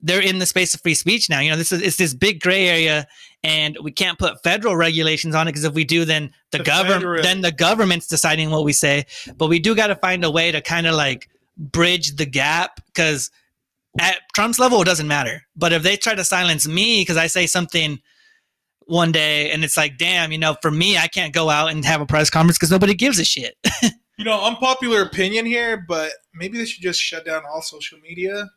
They're 0.00 0.22
in 0.22 0.38
the 0.38 0.46
space 0.46 0.74
of 0.74 0.80
free 0.80 0.94
speech 0.94 1.28
now. 1.28 1.40
You 1.40 1.50
know 1.50 1.56
this 1.56 1.70
is 1.70 1.82
it's 1.82 1.96
this 1.96 2.14
big 2.14 2.40
gray 2.40 2.66
area 2.66 3.06
and 3.44 3.76
we 3.82 3.92
can't 3.92 4.18
put 4.18 4.42
federal 4.42 4.74
regulations 4.74 5.34
on 5.34 5.46
it 5.46 5.52
because 5.52 5.64
if 5.64 5.74
we 5.74 5.84
do 5.84 6.04
then 6.04 6.32
the, 6.50 6.58
The 6.58 6.64
government 6.64 7.22
then 7.22 7.42
the 7.42 7.52
government's 7.52 8.08
deciding 8.08 8.50
what 8.50 8.64
we 8.64 8.72
say. 8.72 9.04
But 9.36 9.48
we 9.48 9.60
do 9.60 9.76
got 9.76 9.88
to 9.88 9.96
find 9.96 10.24
a 10.24 10.30
way 10.30 10.50
to 10.50 10.60
kind 10.60 10.86
of 10.86 10.94
like 10.94 11.28
bridge 11.58 12.16
the 12.16 12.26
gap 12.26 12.80
because 12.86 13.30
at 14.00 14.18
Trump's 14.34 14.58
level, 14.58 14.80
it 14.80 14.84
doesn't 14.84 15.08
matter. 15.08 15.42
But 15.56 15.72
if 15.72 15.82
they 15.82 15.96
try 15.96 16.14
to 16.14 16.24
silence 16.24 16.66
me 16.66 17.00
because 17.02 17.16
I 17.16 17.26
say 17.26 17.46
something 17.46 17.98
one 18.86 19.12
day 19.12 19.50
and 19.50 19.64
it's 19.64 19.76
like, 19.76 19.98
damn, 19.98 20.32
you 20.32 20.38
know, 20.38 20.56
for 20.62 20.70
me, 20.70 20.96
I 20.96 21.08
can't 21.08 21.34
go 21.34 21.50
out 21.50 21.70
and 21.70 21.84
have 21.84 22.00
a 22.00 22.06
press 22.06 22.30
conference 22.30 22.58
because 22.58 22.70
nobody 22.70 22.94
gives 22.94 23.18
a 23.18 23.24
shit. 23.24 23.56
you 24.16 24.24
know, 24.24 24.42
unpopular 24.44 25.02
opinion 25.02 25.44
here, 25.46 25.84
but 25.88 26.12
maybe 26.34 26.58
they 26.58 26.64
should 26.64 26.82
just 26.82 27.00
shut 27.00 27.24
down 27.26 27.42
all 27.44 27.60
social 27.60 27.98
media 27.98 28.48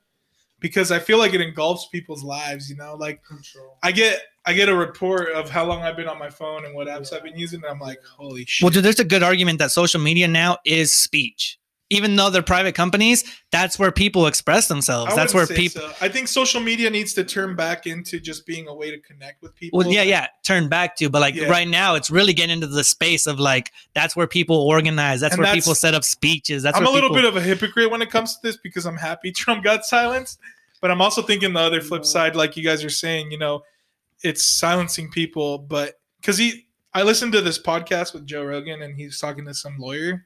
because 0.61 0.91
I 0.91 0.99
feel 0.99 1.17
like 1.17 1.33
it 1.33 1.41
engulfs 1.41 1.87
people's 1.91 2.23
lives. 2.23 2.69
You 2.69 2.77
know, 2.77 2.95
like 2.95 3.23
Control. 3.25 3.77
I 3.83 3.91
get 3.91 4.21
I 4.45 4.53
get 4.53 4.69
a 4.69 4.75
report 4.75 5.29
of 5.33 5.49
how 5.49 5.65
long 5.65 5.81
I've 5.81 5.97
been 5.97 6.07
on 6.07 6.17
my 6.17 6.29
phone 6.29 6.65
and 6.65 6.73
what 6.73 6.87
apps 6.87 7.11
I've 7.13 7.23
been 7.23 7.37
using, 7.37 7.61
and 7.63 7.71
I'm 7.71 7.79
like, 7.79 7.99
holy 8.03 8.45
shit. 8.47 8.63
well, 8.63 8.71
dude, 8.71 8.85
there's 8.85 8.99
a 8.99 9.05
good 9.05 9.23
argument 9.23 9.59
that 9.59 9.71
social 9.71 9.99
media 9.99 10.27
now 10.27 10.57
is 10.65 10.93
speech. 10.93 11.59
Even 11.91 12.15
though 12.15 12.29
they're 12.29 12.41
private 12.41 12.73
companies, 12.73 13.23
that's 13.51 13.77
where 13.77 13.91
people 13.91 14.25
express 14.25 14.67
themselves. 14.69 15.11
I 15.11 15.15
That's 15.15 15.33
where 15.33 15.45
people. 15.45 15.81
so. 15.81 15.93
I 15.99 16.07
think 16.07 16.27
social 16.29 16.61
media 16.61 16.89
needs 16.89 17.13
to 17.15 17.23
turn 17.23 17.55
back 17.55 17.85
into 17.85 18.19
just 18.19 18.45
being 18.45 18.67
a 18.69 18.73
way 18.73 18.89
to 18.91 18.97
connect 18.99 19.41
with 19.41 19.53
people. 19.55 19.77
Well, 19.79 19.87
yeah, 19.89 20.03
yeah, 20.03 20.27
turn 20.43 20.69
back 20.69 20.95
to, 20.95 21.09
but 21.09 21.19
like 21.19 21.35
Yeah. 21.35 21.49
right 21.49 21.67
now, 21.67 21.95
it's 21.95 22.09
really 22.09 22.33
getting 22.33 22.53
into 22.53 22.67
the 22.67 22.83
space 22.85 23.27
of 23.27 23.39
like 23.39 23.71
that's 23.93 24.15
where 24.15 24.25
people 24.25 24.55
organize. 24.55 25.19
That's 25.19 25.33
And 25.33 25.39
where 25.39 25.47
that's- 25.47 25.63
people 25.65 25.75
set 25.75 25.93
up 25.93 26.03
speeches. 26.05 26.63
That's 26.63 26.77
I'm 26.77 26.85
a 26.85 26.89
little 26.89 27.09
people, 27.09 27.23
bit 27.23 27.25
of 27.25 27.35
a 27.35 27.41
hypocrite 27.41 27.91
when 27.91 28.01
it 28.01 28.09
comes 28.09 28.35
to 28.35 28.39
this 28.41 28.57
because 28.57 28.85
I'm 28.85 28.97
happy 28.97 29.31
Trump 29.33 29.63
got 29.63 29.83
silenced, 29.85 30.39
but 30.79 30.91
I'm 30.91 31.01
also 31.01 31.21
thinking 31.21 31.51
the 31.53 31.59
other 31.59 31.81
flip 31.81 32.05
side, 32.05 32.35
like 32.35 32.55
you 32.55 32.63
guys 32.63 32.83
are 32.85 32.89
saying, 32.89 33.31
you 33.31 33.37
know, 33.37 33.63
it's 34.23 34.45
silencing 34.45 35.11
people, 35.11 35.57
but 35.57 35.99
because 36.21 36.37
he, 36.37 36.67
I 36.93 37.03
listened 37.03 37.33
to 37.33 37.41
this 37.41 37.61
podcast 37.61 38.13
with 38.13 38.25
Joe 38.25 38.43
Rogan 38.45 38.81
and 38.81 38.95
he's 38.95 39.19
talking 39.19 39.43
to 39.45 39.53
some 39.53 39.77
lawyer, 39.77 40.25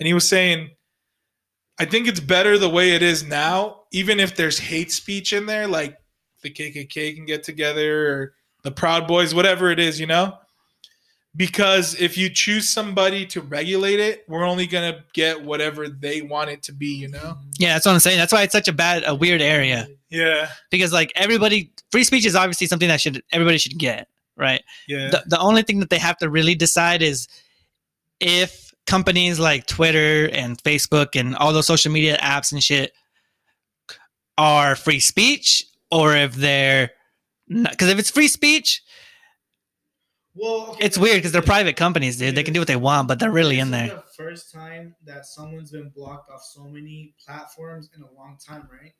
and 0.00 0.06
he 0.06 0.14
was 0.14 0.28
saying, 0.28 0.70
I 1.78 1.84
think 1.84 2.08
it's 2.08 2.20
better 2.20 2.58
the 2.58 2.70
way 2.70 2.92
it 2.92 3.02
is 3.02 3.22
now, 3.24 3.82
even 3.92 4.18
if 4.20 4.34
there's 4.36 4.58
hate 4.58 4.90
speech 4.92 5.32
in 5.32 5.46
there, 5.46 5.68
like 5.68 5.98
the 6.42 6.50
KKK 6.50 7.14
can 7.14 7.26
get 7.26 7.42
together 7.44 8.08
or 8.10 8.34
the 8.62 8.70
Proud 8.70 9.06
Boys, 9.06 9.34
whatever 9.34 9.70
it 9.70 9.78
is, 9.78 10.00
you 10.00 10.06
know. 10.06 10.38
Because 11.36 11.94
if 12.00 12.16
you 12.16 12.30
choose 12.30 12.66
somebody 12.68 13.26
to 13.26 13.42
regulate 13.42 14.00
it, 14.00 14.24
we're 14.26 14.44
only 14.46 14.66
gonna 14.66 15.04
get 15.12 15.42
whatever 15.44 15.86
they 15.86 16.22
want 16.22 16.48
it 16.48 16.62
to 16.64 16.72
be, 16.72 16.86
you 16.94 17.08
know? 17.08 17.36
yeah, 17.58 17.74
that's 17.74 17.84
what 17.84 17.92
I'm 17.92 18.00
saying. 18.00 18.16
That's 18.16 18.32
why 18.32 18.42
it's 18.42 18.52
such 18.52 18.68
a 18.68 18.72
bad, 18.72 19.04
a 19.06 19.14
weird 19.14 19.42
area. 19.42 19.86
Yeah. 20.08 20.48
because 20.70 20.92
like 20.92 21.12
everybody 21.16 21.72
free 21.90 22.04
speech 22.04 22.24
is 22.24 22.36
obviously 22.36 22.68
something 22.68 22.86
that 22.88 23.00
should 23.00 23.22
everybody 23.32 23.58
should 23.58 23.76
get 23.76 24.06
right 24.36 24.62
Yeah. 24.86 25.08
the, 25.10 25.24
the 25.26 25.38
only 25.40 25.62
thing 25.62 25.80
that 25.80 25.90
they 25.90 25.98
have 25.98 26.16
to 26.18 26.30
really 26.30 26.54
decide 26.54 27.02
is 27.02 27.26
if 28.20 28.65
companies 28.86 29.38
like 29.38 29.66
Twitter 29.66 30.28
and 30.32 30.62
Facebook 30.62 31.18
and 31.18 31.36
all 31.36 31.52
those 31.52 31.66
social 31.66 31.92
media 31.92 32.16
apps 32.18 32.52
and 32.52 32.62
shit 32.62 32.92
are 34.38 34.76
free 34.76 35.00
speech 35.00 35.64
or 35.90 36.14
if 36.14 36.34
they're 36.34 36.90
because 37.48 37.88
if 37.88 37.98
it's 37.98 38.10
free 38.10 38.28
speech, 38.28 38.82
Well, 40.34 40.70
okay, 40.70 40.84
it's 40.84 40.98
weird 40.98 41.18
because 41.18 41.32
they're 41.32 41.42
private 41.42 41.76
companies, 41.76 42.18
dude. 42.18 42.34
They 42.34 42.42
can 42.42 42.54
do 42.54 42.60
what 42.60 42.66
they 42.66 42.76
want, 42.76 43.06
but 43.08 43.18
they're 43.20 43.30
really 43.30 43.58
in 43.60 43.70
there. 43.70 43.88
The 43.88 44.02
first 44.16 44.52
time 44.52 44.96
that 45.04 45.26
someone's 45.26 45.70
been 45.70 45.90
blocked 45.90 46.30
off 46.30 46.42
so 46.42 46.64
many 46.64 47.14
platforms 47.24 47.90
in 47.94 48.02
a 48.02 48.10
long 48.12 48.36
time, 48.44 48.68
right? 48.70 48.92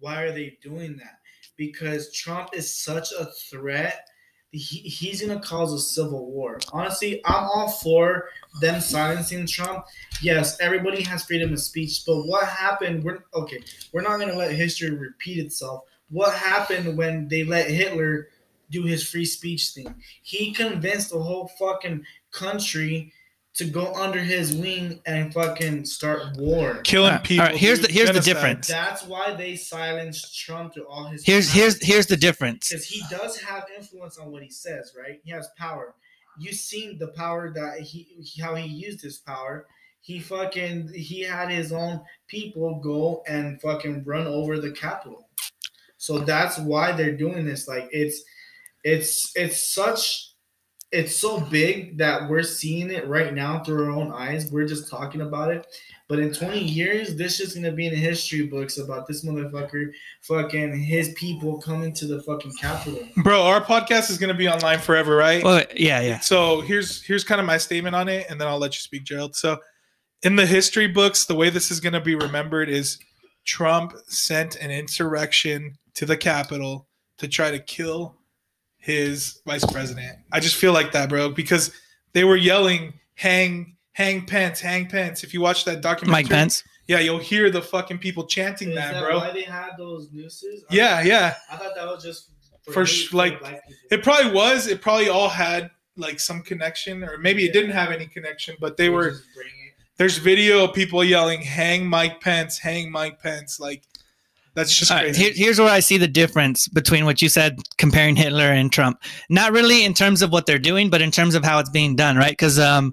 Why 0.00 0.22
are 0.22 0.32
they 0.32 0.58
doing 0.60 0.96
that? 0.96 1.20
Because 1.56 2.12
Trump 2.12 2.50
is 2.54 2.76
such 2.76 3.12
a 3.12 3.26
threat. 3.50 4.04
He, 4.52 4.80
he's 4.80 5.22
gonna 5.22 5.40
cause 5.40 5.72
a 5.72 5.78
civil 5.78 6.30
war. 6.30 6.60
Honestly, 6.72 7.20
I'm 7.24 7.44
all 7.44 7.68
for 7.68 8.28
them 8.60 8.80
silencing 8.80 9.46
Trump. 9.46 9.86
Yes, 10.20 10.60
everybody 10.60 11.02
has 11.02 11.24
freedom 11.24 11.52
of 11.52 11.60
speech, 11.60 12.02
but 12.06 12.22
what 12.24 12.46
happened? 12.46 13.02
We're 13.02 13.24
okay. 13.34 13.62
We're 13.92 14.02
not 14.02 14.20
gonna 14.20 14.36
let 14.36 14.52
history 14.52 14.90
repeat 14.90 15.38
itself. 15.38 15.84
What 16.10 16.34
happened 16.34 16.98
when 16.98 17.28
they 17.28 17.44
let 17.44 17.70
Hitler 17.70 18.28
do 18.70 18.82
his 18.84 19.08
free 19.08 19.24
speech 19.24 19.70
thing? 19.70 19.94
He 20.22 20.52
convinced 20.52 21.10
the 21.10 21.22
whole 21.22 21.48
fucking 21.58 22.04
country 22.30 23.12
to 23.54 23.64
go 23.66 23.92
under 23.94 24.18
his 24.18 24.54
wing 24.54 25.00
and 25.04 25.32
fucking 25.32 25.84
start 25.84 26.36
war. 26.38 26.76
Killing 26.84 27.10
Alright, 27.10 27.24
people. 27.24 27.44
alright, 27.44 27.58
here's 27.58 27.80
the- 27.80 27.92
here's 27.92 28.10
the 28.12 28.20
difference. 28.20 28.66
That's 28.68 29.04
why 29.04 29.34
they 29.34 29.56
silenced 29.56 30.38
Trump 30.38 30.72
through 30.74 30.86
all 30.88 31.06
his. 31.06 31.24
Here's 31.24 31.52
here's 31.52 31.82
here's 31.82 32.06
the 32.06 32.16
difference. 32.16 32.70
because 32.70 32.86
he 32.86 33.02
does 33.10 33.38
have 33.40 33.64
influence 33.76 34.16
on 34.18 34.30
what 34.30 34.42
he 34.42 34.50
says, 34.50 34.94
right? 34.98 35.20
He 35.24 35.30
has 35.32 35.48
power. 35.58 35.94
You've 36.38 36.54
seen 36.54 36.98
the 36.98 37.08
power 37.08 37.52
that 37.54 37.80
he 37.80 38.24
how 38.40 38.54
he 38.54 38.66
used 38.66 39.02
his 39.02 39.18
power. 39.18 39.66
He 40.00 40.18
fucking 40.18 40.92
he 40.94 41.20
had 41.20 41.50
his 41.50 41.72
own 41.72 42.00
people 42.28 42.80
go 42.80 43.22
and 43.28 43.60
fucking 43.60 44.04
run 44.04 44.26
over 44.26 44.58
the 44.58 44.72
Capitol. 44.72 45.28
So 45.98 46.18
that's 46.20 46.58
why 46.58 46.92
they're 46.92 47.16
doing 47.16 47.44
this. 47.44 47.68
Like 47.68 47.88
it's 47.92 48.22
it's 48.82 49.30
it's 49.36 49.72
such 49.74 50.31
it's 50.92 51.16
so 51.16 51.40
big 51.40 51.96
that 51.96 52.28
we're 52.28 52.42
seeing 52.42 52.90
it 52.90 53.08
right 53.08 53.32
now 53.32 53.60
through 53.64 53.86
our 53.86 53.90
own 53.90 54.12
eyes. 54.12 54.52
We're 54.52 54.68
just 54.68 54.90
talking 54.90 55.22
about 55.22 55.50
it. 55.50 55.66
But 56.06 56.18
in 56.18 56.34
20 56.34 56.62
years, 56.62 57.16
this 57.16 57.40
is 57.40 57.54
gonna 57.54 57.72
be 57.72 57.86
in 57.86 57.94
the 57.94 57.98
history 57.98 58.42
books 58.42 58.76
about 58.76 59.06
this 59.06 59.24
motherfucker 59.24 59.90
fucking 60.20 60.78
his 60.78 61.14
people 61.14 61.58
coming 61.58 61.94
to 61.94 62.06
the 62.06 62.22
fucking 62.22 62.52
Capitol. 62.60 63.08
Bro, 63.16 63.42
our 63.42 63.62
podcast 63.62 64.10
is 64.10 64.18
gonna 64.18 64.34
be 64.34 64.48
online 64.48 64.78
forever, 64.78 65.16
right? 65.16 65.42
Well, 65.42 65.64
yeah, 65.74 66.00
yeah. 66.00 66.20
So 66.20 66.60
here's 66.60 67.02
here's 67.02 67.24
kind 67.24 67.40
of 67.40 67.46
my 67.46 67.56
statement 67.56 67.96
on 67.96 68.08
it, 68.10 68.26
and 68.28 68.38
then 68.38 68.46
I'll 68.46 68.58
let 68.58 68.74
you 68.74 68.80
speak, 68.80 69.04
Gerald. 69.04 69.34
So 69.34 69.58
in 70.22 70.36
the 70.36 70.44
history 70.44 70.88
books, 70.88 71.24
the 71.24 71.34
way 71.34 71.48
this 71.48 71.70
is 71.70 71.80
gonna 71.80 72.02
be 72.02 72.14
remembered 72.16 72.68
is 72.68 72.98
Trump 73.46 73.94
sent 74.08 74.56
an 74.56 74.70
insurrection 74.70 75.78
to 75.94 76.04
the 76.04 76.18
Capitol 76.18 76.86
to 77.16 77.28
try 77.28 77.50
to 77.50 77.58
kill 77.58 78.18
his 78.82 79.40
vice 79.46 79.64
president. 79.64 80.18
I 80.32 80.40
just 80.40 80.56
feel 80.56 80.72
like 80.72 80.90
that, 80.92 81.08
bro, 81.08 81.30
because 81.30 81.70
they 82.14 82.24
were 82.24 82.36
yelling, 82.36 82.94
"Hang, 83.14 83.76
hang 83.92 84.26
Pence, 84.26 84.60
hang 84.60 84.86
Pence." 84.88 85.22
If 85.22 85.32
you 85.32 85.40
watch 85.40 85.64
that 85.66 85.80
documentary, 85.82 86.24
Mike 86.24 86.28
Pence. 86.28 86.64
yeah, 86.88 86.98
you'll 86.98 87.18
hear 87.20 87.48
the 87.48 87.62
fucking 87.62 87.98
people 87.98 88.26
chanting 88.26 88.70
Is 88.70 88.74
that, 88.74 88.94
that 88.94 89.02
bro. 89.04 89.18
why 89.18 89.30
they 89.30 89.42
had 89.42 89.70
those 89.78 90.08
nooses? 90.12 90.64
I 90.68 90.74
Yeah, 90.74 90.96
thought- 90.96 91.06
yeah. 91.06 91.34
I 91.50 91.56
thought 91.56 91.74
that 91.76 91.86
was 91.86 92.02
just 92.02 92.30
For 92.72 92.80
hate 92.84 92.86
sh- 92.88 93.12
like. 93.12 93.40
It 93.92 94.02
probably 94.02 94.32
was. 94.32 94.66
It 94.66 94.82
probably 94.82 95.08
all 95.08 95.28
had 95.28 95.70
like 95.96 96.18
some 96.18 96.42
connection, 96.42 97.04
or 97.04 97.18
maybe 97.18 97.44
it 97.44 97.52
didn't 97.52 97.70
have 97.72 97.92
any 97.92 98.06
connection, 98.06 98.56
but 98.60 98.76
they 98.76 98.88
were. 98.88 99.10
just 99.10 99.24
bring 99.34 99.46
it. 99.46 99.74
There's 99.98 100.16
video 100.18 100.64
of 100.64 100.74
people 100.74 101.04
yelling, 101.04 101.42
"Hang 101.42 101.86
Mike 101.86 102.20
Pence! 102.20 102.58
Hang 102.58 102.90
Mike 102.90 103.20
Pence!" 103.22 103.60
Like 103.60 103.84
that's 104.54 104.76
just 104.76 104.90
right, 104.90 105.14
here, 105.14 105.32
here's 105.34 105.58
where 105.58 105.70
I 105.70 105.80
see 105.80 105.96
the 105.96 106.08
difference 106.08 106.68
between 106.68 107.04
what 107.04 107.22
you 107.22 107.28
said 107.28 107.58
comparing 107.78 108.16
Hitler 108.16 108.44
and 108.44 108.70
Trump. 108.70 109.02
Not 109.28 109.52
really 109.52 109.84
in 109.84 109.94
terms 109.94 110.22
of 110.22 110.30
what 110.30 110.46
they're 110.46 110.58
doing, 110.58 110.90
but 110.90 111.00
in 111.00 111.10
terms 111.10 111.34
of 111.34 111.44
how 111.44 111.58
it's 111.58 111.70
being 111.70 111.96
done, 111.96 112.16
right? 112.16 112.32
Because 112.32 112.58
um, 112.58 112.92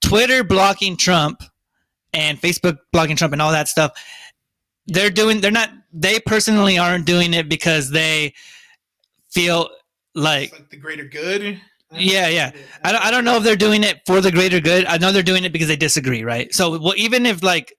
Twitter 0.00 0.42
blocking 0.44 0.96
Trump 0.96 1.42
and 2.12 2.40
Facebook 2.40 2.78
blocking 2.92 3.16
Trump 3.16 3.32
and 3.32 3.42
all 3.42 3.52
that 3.52 3.68
stuff, 3.68 3.92
they're 4.86 5.10
doing. 5.10 5.40
They're 5.40 5.50
not. 5.50 5.70
They 5.92 6.20
personally 6.20 6.78
aren't 6.78 7.04
doing 7.04 7.34
it 7.34 7.48
because 7.48 7.90
they 7.90 8.34
feel 9.30 9.68
like 10.14 10.52
like 10.52 10.70
the 10.70 10.76
greater 10.76 11.04
good. 11.04 11.60
Yeah, 11.92 12.28
yeah. 12.28 12.52
I 12.84 12.92
don't, 12.92 13.04
I 13.04 13.10
don't 13.10 13.24
know 13.24 13.36
if 13.36 13.44
they're 13.44 13.56
doing 13.56 13.82
it 13.82 14.00
for 14.06 14.20
the 14.20 14.30
greater 14.30 14.60
good. 14.60 14.84
I 14.84 14.98
know 14.98 15.10
they're 15.10 15.22
doing 15.22 15.44
it 15.44 15.52
because 15.52 15.68
they 15.68 15.76
disagree, 15.76 16.22
right? 16.22 16.52
So, 16.54 16.78
well, 16.78 16.94
even 16.96 17.24
if 17.24 17.42
like 17.42 17.74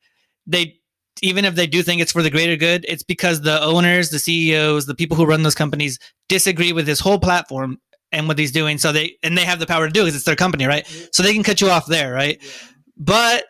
they, 0.48 0.79
even 1.22 1.46
if 1.46 1.56
they 1.56 1.68
do 1.68 1.84
think 1.84 2.02
it's 2.02 2.12
for 2.12 2.24
the 2.24 2.30
greater 2.30 2.56
good, 2.56 2.86
it's 2.88 3.04
because 3.04 3.42
the 3.42 3.62
owners, 3.62 4.10
the 4.10 4.20
CEOs, 4.20 4.86
the 4.86 4.96
people 4.96 5.18
who 5.18 5.26
run 5.26 5.44
those 5.44 5.56
companies 5.56 6.00
disagree 6.28 6.74
with 6.74 6.86
this 6.86 7.00
whole 7.00 7.20
platform 7.20 7.80
and 8.12 8.28
what 8.28 8.40
he's 8.40 8.52
doing. 8.52 8.78
So 8.78 8.92
they 8.92 9.18
and 9.24 9.38
they 9.38 9.46
have 9.46 9.60
the 9.60 9.68
power 9.68 9.88
to 9.88 9.94
do 9.94 10.02
it 10.02 10.06
because 10.06 10.16
it's 10.16 10.26
their 10.26 10.36
company, 10.36 10.66
right? 10.66 10.86
So 11.12 11.24
they 11.24 11.34
can 11.34 11.44
cut 11.44 11.62
you 11.62 11.70
off 11.70 11.86
there, 11.86 12.14
right? 12.14 12.38
Yeah. 12.42 12.50
But 12.98 13.46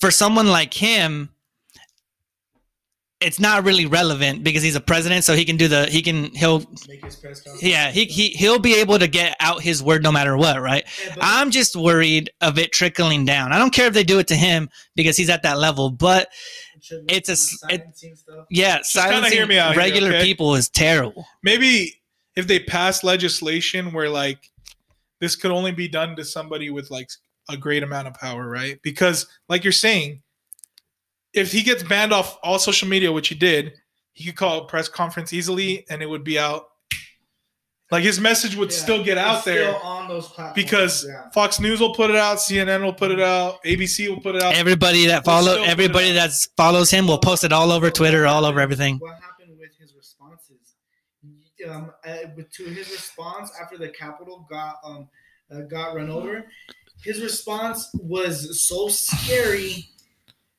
for 0.00 0.10
someone 0.10 0.48
like 0.48 0.74
him, 0.74 1.30
it's 3.20 3.40
not 3.40 3.64
really 3.64 3.86
relevant 3.86 4.44
because 4.44 4.62
he's 4.62 4.74
a 4.74 4.80
president, 4.80 5.24
so 5.24 5.34
he 5.34 5.44
can 5.44 5.56
do 5.56 5.66
the 5.66 5.86
he 5.86 6.02
can 6.02 6.24
he'll 6.34 6.62
Make 6.86 7.04
his 7.04 7.16
press 7.16 7.42
yeah 7.62 7.90
he 7.90 8.04
he 8.04 8.28
he'll 8.28 8.58
be 8.58 8.74
able 8.74 8.98
to 8.98 9.08
get 9.08 9.36
out 9.40 9.62
his 9.62 9.82
word 9.82 10.02
no 10.02 10.12
matter 10.12 10.36
what, 10.36 10.60
right? 10.60 10.84
Yeah, 11.06 11.14
I'm 11.20 11.50
just 11.50 11.74
worried 11.74 12.30
of 12.40 12.58
it 12.58 12.72
trickling 12.72 13.24
down. 13.24 13.52
I 13.52 13.58
don't 13.58 13.72
care 13.72 13.86
if 13.86 13.94
they 13.94 14.04
do 14.04 14.18
it 14.18 14.28
to 14.28 14.36
him 14.36 14.68
because 14.94 15.16
he's 15.16 15.30
at 15.30 15.42
that 15.44 15.58
level, 15.58 15.90
but 15.90 16.28
should 16.84 17.04
it's 17.10 17.28
a 17.28 17.32
be 17.32 17.74
it- 17.74 17.80
silencing 17.80 18.16
stuff. 18.16 18.46
yeah, 18.50 18.72
kinda 18.74 18.84
silencing 18.84 19.32
hear 19.32 19.46
me 19.46 19.58
out 19.58 19.72
here, 19.72 19.78
regular 19.82 20.10
okay? 20.10 20.22
people 20.22 20.54
is 20.54 20.68
terrible. 20.68 21.26
Maybe 21.42 22.00
if 22.36 22.46
they 22.46 22.58
pass 22.60 23.02
legislation 23.04 23.92
where 23.92 24.08
like 24.10 24.50
this 25.20 25.36
could 25.36 25.50
only 25.50 25.72
be 25.72 25.88
done 25.88 26.14
to 26.16 26.24
somebody 26.24 26.70
with 26.70 26.90
like 26.90 27.08
a 27.48 27.56
great 27.56 27.82
amount 27.82 28.08
of 28.08 28.14
power, 28.14 28.48
right? 28.48 28.80
Because 28.82 29.26
like 29.48 29.64
you're 29.64 29.72
saying, 29.72 30.22
if 31.32 31.52
he 31.52 31.62
gets 31.62 31.82
banned 31.82 32.12
off 32.12 32.38
all 32.42 32.58
social 32.58 32.88
media, 32.88 33.10
which 33.12 33.28
he 33.28 33.34
did, 33.34 33.72
he 34.12 34.24
could 34.26 34.36
call 34.36 34.58
a 34.58 34.66
press 34.66 34.88
conference 34.88 35.32
easily 35.32 35.84
and 35.90 36.02
it 36.02 36.06
would 36.08 36.24
be 36.24 36.38
out. 36.38 36.68
Like 37.90 38.02
his 38.02 38.18
message 38.18 38.56
would 38.56 38.70
Yeah, 38.72 38.78
still 38.78 39.04
get 39.04 39.18
it's 39.18 39.26
out 39.26 39.44
there 39.44 39.72
still 39.74 39.82
on 39.82 40.08
those 40.08 40.28
platforms. 40.28 40.54
because 40.54 41.06
yeah. 41.06 41.28
Fox 41.30 41.60
News 41.60 41.80
will 41.80 41.94
put 41.94 42.10
it 42.10 42.16
out, 42.16 42.38
CNN 42.38 42.82
will 42.82 42.94
put 42.94 43.10
it 43.10 43.20
out, 43.20 43.62
ABC 43.64 44.08
will 44.08 44.20
put 44.20 44.34
it 44.34 44.42
out. 44.42 44.54
Everybody 44.54 45.06
that 45.06 45.24
follow 45.24 45.52
still 45.52 45.56
put 45.58 45.68
it 45.68 45.70
everybody 45.70 46.12
that 46.12 46.30
follows 46.56 46.90
him 46.90 47.06
will 47.06 47.18
post 47.18 47.44
it 47.44 47.52
all 47.52 47.70
over 47.70 47.86
So 47.88 47.92
Twitter, 47.92 48.22
what 48.22 48.28
all 48.30 48.44
over 48.46 48.58
everything. 48.58 48.96
What 48.98 49.20
happened 49.20 49.56
with 49.60 49.70
his 49.78 49.94
responses? 49.94 50.56
Um, 51.68 51.92
uh, 52.06 52.16
to 52.52 52.64
his 52.64 52.90
response 52.90 53.50
after 53.62 53.78
the 53.78 53.88
Capitol 53.88 54.46
got 54.50 54.76
um 54.84 55.08
uh, 55.54 55.60
got 55.62 55.94
run 55.94 56.10
over, 56.10 56.46
his 57.02 57.22
response 57.22 57.90
was 57.94 58.60
so 58.66 58.88
scary 58.88 59.88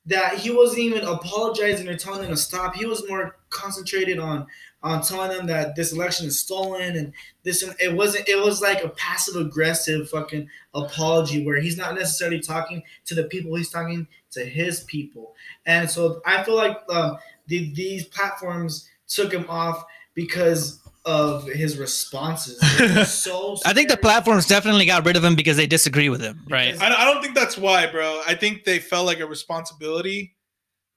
that 0.05 0.35
he 0.37 0.51
wasn't 0.51 0.79
even 0.79 1.03
apologizing 1.03 1.87
or 1.87 1.95
telling 1.95 2.21
them 2.21 2.31
to 2.31 2.37
stop. 2.37 2.75
He 2.75 2.85
was 2.85 3.07
more 3.09 3.37
concentrated 3.49 4.19
on 4.19 4.45
on 4.85 5.01
telling 5.01 5.35
them 5.35 5.47
that 5.47 5.75
this 5.75 5.91
election 5.91 6.27
is 6.27 6.39
stolen 6.39 6.95
and 6.95 7.11
this 7.43 7.63
and 7.63 7.75
it 7.79 7.91
wasn't 7.91 8.29
it 8.29 8.39
was 8.39 8.61
like 8.61 8.83
a 8.83 8.89
passive 8.89 9.35
aggressive 9.35 10.07
fucking 10.09 10.47
apology 10.75 11.43
where 11.43 11.59
he's 11.59 11.75
not 11.75 11.95
necessarily 11.95 12.39
talking 12.39 12.83
to 13.03 13.15
the 13.15 13.23
people 13.23 13.55
he's 13.55 13.71
talking 13.71 14.07
to 14.29 14.45
his 14.45 14.81
people 14.81 15.33
and 15.65 15.89
so 15.89 16.21
i 16.25 16.43
feel 16.43 16.55
like 16.55 16.77
um, 16.89 17.17
the, 17.47 17.73
these 17.73 18.05
platforms 18.05 18.87
took 19.07 19.33
him 19.33 19.45
off 19.49 19.83
because 20.13 20.79
of 21.03 21.47
his 21.47 21.77
responses 21.77 22.59
so 23.11 23.57
I 23.63 23.73
think 23.73 23.89
the 23.89 23.97
platforms 23.97 24.47
definitely 24.47 24.85
got 24.85 25.05
rid 25.05 25.15
of 25.15 25.23
him 25.23 25.35
because 25.35 25.55
they 25.55 25.67
disagree 25.67 26.09
with 26.09 26.19
him, 26.19 26.43
right? 26.49 26.81
I, 26.81 27.03
I 27.03 27.05
don't 27.05 27.21
think 27.21 27.35
that's 27.35 27.59
why, 27.59 27.85
bro. 27.85 28.23
I 28.27 28.33
think 28.33 28.63
they 28.63 28.79
felt 28.79 29.05
like 29.05 29.19
a 29.19 29.27
responsibility 29.27 30.35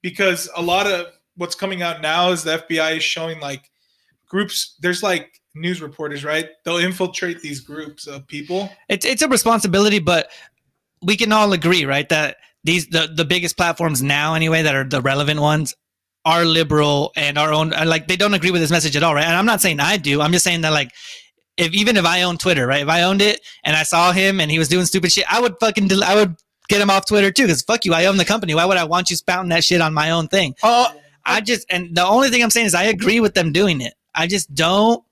because 0.01 0.49
a 0.57 0.63
lot 0.63 0.87
of 0.87 1.09
what's 1.37 1.55
coming 1.55 1.83
out 1.83 2.01
now 2.01 2.31
is 2.31 2.43
the 2.43 2.57
FBI 2.57 2.97
is 2.97 3.03
showing 3.03 3.39
like 3.41 3.71
groups. 4.29 4.77
There's 4.81 5.03
like 5.03 5.41
news 5.55 5.81
reporters, 5.83 6.25
right? 6.25 6.49
They'll 6.65 6.79
infiltrate 6.79 7.41
these 7.41 7.61
groups 7.61 8.07
of 8.07 8.27
people. 8.27 8.71
It's 8.89 9.05
it's 9.05 9.23
a 9.23 9.29
responsibility, 9.29 9.99
but 9.99 10.31
we 11.03 11.17
can 11.17 11.33
all 11.33 11.53
agree, 11.53 11.85
right, 11.85 12.09
that 12.09 12.37
these 12.65 12.87
the 12.89 13.09
the 13.15 13.25
biggest 13.25 13.57
platforms 13.57 14.03
now, 14.03 14.35
anyway, 14.35 14.63
that 14.63 14.75
are 14.75 14.85
the 14.85 15.01
relevant 15.01 15.41
ones, 15.41 15.75
are 16.25 16.45
liberal 16.45 17.13
and 17.17 17.39
our 17.39 17.53
own. 17.53 17.73
and, 17.73 17.89
Like 17.89 18.09
they 18.09 18.17
don't 18.17 18.35
agree 18.35 18.51
with 18.51 18.61
this 18.61 18.71
message 18.71 18.97
at 18.97 19.03
all, 19.03 19.15
right? 19.15 19.25
And 19.25 19.35
I'm 19.35 19.47
not 19.47 19.61
saying 19.61 19.81
I 19.81 19.97
do. 19.97 20.21
I'm 20.21 20.33
just 20.33 20.45
saying 20.45 20.63
that 20.63 20.73
like. 20.73 20.91
If 21.57 21.73
even 21.75 21.97
if 21.97 22.05
I 22.05 22.23
own 22.23 22.39
Twitter, 22.39 22.69
right? 22.69 22.83
If 22.83 22.89
I 22.89 23.03
owned 23.03 23.21
it 23.21 23.41
and 23.65 23.75
I 23.75 23.83
saw 23.83 24.13
him 24.13 24.39
and 24.39 24.49
he 24.49 24.61
was 24.61 24.69
doing 24.69 24.87
stupid 24.87 25.11
shit, 25.11 25.25
I 25.29 25.41
would 25.41 25.57
fucking 25.59 25.89
del- 25.89 26.05
I 26.05 26.15
would 26.15 26.37
get 26.69 26.81
him 26.81 26.89
off 26.89 27.05
Twitter 27.07 27.33
too. 27.33 27.47
Because 27.47 27.63
fuck 27.63 27.85
you, 27.85 27.93
I 27.95 28.05
own 28.05 28.17
the 28.17 28.25
company. 28.25 28.55
Why 28.55 28.65
would 28.65 28.77
I 28.77 28.85
want 28.85 29.11
you 29.11 29.17
spouting 29.17 29.49
that 29.49 29.65
shit 29.65 29.81
on 29.81 29.93
my 29.93 30.13
own 30.13 30.29
thing? 30.29 30.55
Uh, 30.63 30.93
I 31.25 31.41
just 31.41 31.67
and 31.69 31.97
the 31.97 32.05
only 32.07 32.29
thing 32.29 32.45
I'm 32.45 32.51
saying 32.51 32.67
is 32.67 32.77
I 32.77 32.85
agree 32.85 33.19
with 33.19 33.35
them 33.35 33.51
doing 33.53 33.81
it. 33.81 33.95
I 34.19 34.27
just 34.27 34.53
don't 34.55 35.03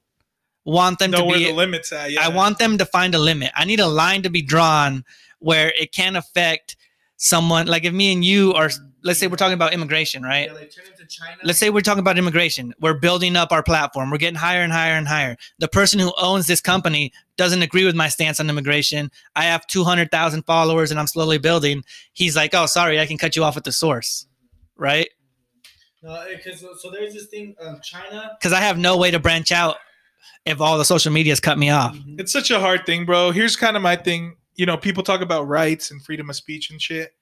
want 0.64 0.98
them 0.98 1.12
know 1.12 1.18
to 1.18 1.24
where 1.24 1.38
be 1.38 1.44
the 1.44 1.52
limits 1.52 1.92
at. 1.92 2.10
Yeah. 2.10 2.24
I 2.24 2.28
want 2.28 2.58
them 2.58 2.76
to 2.78 2.84
find 2.84 3.14
a 3.14 3.18
limit. 3.18 3.52
I 3.54 3.64
need 3.64 3.80
a 3.80 3.86
line 3.86 4.22
to 4.22 4.30
be 4.30 4.42
drawn 4.42 5.04
where 5.38 5.72
it 5.78 5.92
can 5.92 6.16
affect 6.16 6.76
someone. 7.16 7.66
Like 7.66 7.84
if 7.84 7.94
me 7.94 8.12
and 8.12 8.24
you 8.24 8.52
are, 8.54 8.68
let's 9.04 9.20
say 9.20 9.28
we're 9.28 9.36
talking 9.36 9.54
about 9.54 9.72
immigration, 9.72 10.24
right? 10.24 10.48
Yeah, 10.48 10.54
like 10.54 10.74
turn 10.74 10.86
into 10.86 11.06
China. 11.06 11.36
let's 11.44 11.58
say 11.58 11.70
we're 11.70 11.80
talking 11.80 12.00
about 12.00 12.18
immigration 12.18 12.74
we're 12.80 12.98
building 12.98 13.36
up 13.36 13.52
our 13.52 13.62
platform 13.62 14.10
we're 14.10 14.18
getting 14.18 14.34
higher 14.34 14.62
and 14.62 14.72
higher 14.72 14.94
and 14.94 15.06
higher 15.06 15.36
the 15.58 15.68
person 15.68 16.00
who 16.00 16.12
owns 16.18 16.46
this 16.46 16.60
company 16.60 17.12
doesn't 17.36 17.62
agree 17.62 17.84
with 17.84 17.94
my 17.94 18.08
stance 18.08 18.40
on 18.40 18.50
immigration 18.50 19.10
i 19.36 19.44
have 19.44 19.66
200000 19.68 20.42
followers 20.42 20.90
and 20.90 20.98
i'm 20.98 21.06
slowly 21.06 21.38
building 21.38 21.84
he's 22.12 22.34
like 22.34 22.54
oh 22.54 22.66
sorry 22.66 22.98
i 22.98 23.06
can 23.06 23.18
cut 23.18 23.36
you 23.36 23.44
off 23.44 23.56
at 23.56 23.64
the 23.64 23.72
source 23.72 24.26
right 24.76 25.08
because 26.30 26.60
so, 26.60 26.74
so 26.78 26.90
there's 26.90 27.14
this 27.14 27.26
thing, 27.26 27.54
um, 27.60 27.80
China. 27.82 28.30
because 28.38 28.52
i 28.52 28.60
have 28.60 28.78
no 28.78 28.96
way 28.96 29.10
to 29.10 29.18
branch 29.18 29.50
out 29.52 29.76
if 30.44 30.60
all 30.60 30.78
the 30.78 30.84
social 30.84 31.12
medias 31.12 31.40
cut 31.40 31.58
me 31.58 31.70
off 31.70 31.94
Mhm. 31.96 32.20
It's 32.20 32.32
such 32.32 32.50
a 32.50 32.58
hard 32.60 32.86
thing, 32.86 33.04
bro. 33.04 33.30
Here's 33.30 33.56
kind 33.56 33.76
of 33.76 33.82
my 33.82 33.96
thing. 33.96 34.36
You 34.54 34.64
know, 34.66 34.76
people 34.76 35.02
talk 35.02 35.20
about 35.20 35.46
rights 35.48 35.90
and 35.90 36.02
freedom 36.04 36.30
of 36.30 36.36
speech 36.36 36.70
and 36.70 36.80
shit. 36.80 37.12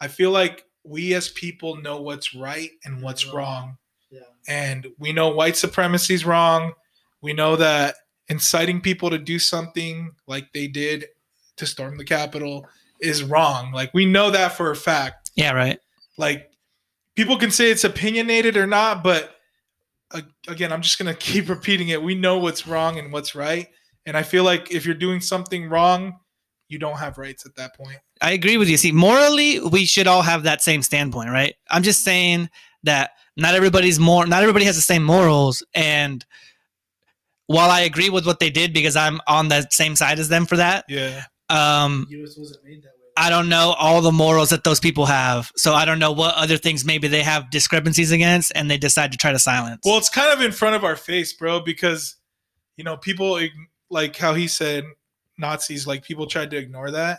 I 0.00 0.08
feel 0.08 0.30
like 0.30 0.64
we 0.84 1.14
as 1.14 1.28
people 1.28 1.76
know 1.76 2.00
what's 2.00 2.34
right 2.34 2.70
and 2.84 3.02
what's 3.02 3.26
Wrong. 3.26 3.34
wrong. 3.36 3.76
Yeah. 4.10 4.20
And 4.48 4.86
we 4.98 5.12
know 5.12 5.28
white 5.28 5.56
supremacy 5.56 6.14
is 6.14 6.24
wrong. 6.24 6.72
We 7.22 7.32
know 7.32 7.56
that 7.56 7.96
inciting 8.28 8.80
people 8.80 9.10
to 9.10 9.18
do 9.18 9.38
something 9.38 10.12
like 10.26 10.52
they 10.54 10.66
did 10.68 11.06
to 11.56 11.66
storm 11.66 11.98
the 11.98 12.04
Capitol 12.04 12.66
is 13.00 13.22
wrong. 13.22 13.72
Like 13.72 13.92
we 13.94 14.06
know 14.06 14.30
that 14.30 14.52
for 14.52 14.70
a 14.70 14.76
fact. 14.76 15.30
yeah 15.36 15.52
right 15.52 15.78
Like 16.16 16.50
people 17.16 17.38
can 17.38 17.50
say 17.50 17.70
it's 17.70 17.84
opinionated 17.84 18.56
or 18.56 18.66
not, 18.66 19.02
but 19.02 19.34
uh, 20.12 20.22
again, 20.48 20.72
I'm 20.72 20.82
just 20.82 20.98
gonna 20.98 21.14
keep 21.14 21.48
repeating 21.48 21.88
it. 21.88 22.02
We 22.02 22.14
know 22.14 22.38
what's 22.38 22.66
wrong 22.66 22.98
and 22.98 23.12
what's 23.12 23.34
right, 23.34 23.68
and 24.06 24.16
I 24.16 24.22
feel 24.22 24.44
like 24.44 24.72
if 24.72 24.84
you're 24.86 24.94
doing 24.94 25.20
something 25.20 25.68
wrong, 25.68 26.18
you 26.68 26.78
don't 26.78 26.98
have 26.98 27.18
rights 27.18 27.46
at 27.46 27.54
that 27.56 27.76
point. 27.76 27.98
I 28.20 28.32
agree 28.32 28.56
with 28.56 28.68
you. 28.68 28.76
See, 28.76 28.92
morally, 28.92 29.60
we 29.60 29.84
should 29.84 30.06
all 30.06 30.22
have 30.22 30.44
that 30.44 30.62
same 30.62 30.82
standpoint, 30.82 31.30
right? 31.30 31.54
I'm 31.70 31.82
just 31.82 32.04
saying 32.04 32.48
that 32.84 33.10
not 33.36 33.54
everybody's 33.54 33.98
more, 33.98 34.26
not 34.26 34.42
everybody 34.42 34.64
has 34.64 34.76
the 34.76 34.82
same 34.82 35.04
morals. 35.04 35.62
And 35.74 36.24
while 37.46 37.70
I 37.70 37.80
agree 37.80 38.10
with 38.10 38.26
what 38.26 38.38
they 38.38 38.50
did 38.50 38.72
because 38.72 38.96
I'm 38.96 39.20
on 39.26 39.48
the 39.48 39.66
same 39.70 39.96
side 39.96 40.18
as 40.18 40.28
them 40.28 40.46
for 40.46 40.56
that, 40.56 40.84
Yeah, 40.88 41.24
um, 41.50 42.06
U.S. 42.10 42.36
wasn't 42.38 42.64
made 42.64 42.82
that 42.82 42.88
way. 42.88 42.93
I 43.16 43.30
don't 43.30 43.48
know 43.48 43.74
all 43.78 44.00
the 44.00 44.10
morals 44.12 44.50
that 44.50 44.64
those 44.64 44.80
people 44.80 45.06
have. 45.06 45.52
So 45.56 45.72
I 45.72 45.84
don't 45.84 45.98
know 46.00 46.12
what 46.12 46.34
other 46.34 46.56
things 46.56 46.84
maybe 46.84 47.06
they 47.08 47.22
have 47.22 47.48
discrepancies 47.50 48.10
against 48.10 48.50
and 48.54 48.70
they 48.70 48.76
decide 48.76 49.12
to 49.12 49.18
try 49.18 49.30
to 49.32 49.38
silence. 49.38 49.82
well, 49.84 49.98
it's 49.98 50.08
kind 50.10 50.32
of 50.32 50.44
in 50.44 50.50
front 50.52 50.74
of 50.74 50.84
our 50.84 50.96
face, 50.96 51.32
bro, 51.32 51.60
because 51.60 52.16
you 52.76 52.82
know 52.84 52.96
people 52.96 53.40
like 53.90 54.16
how 54.16 54.34
he 54.34 54.48
said 54.48 54.84
Nazis. 55.38 55.86
Like 55.86 56.04
people 56.04 56.26
tried 56.26 56.50
to 56.50 56.56
ignore 56.56 56.90
that 56.90 57.18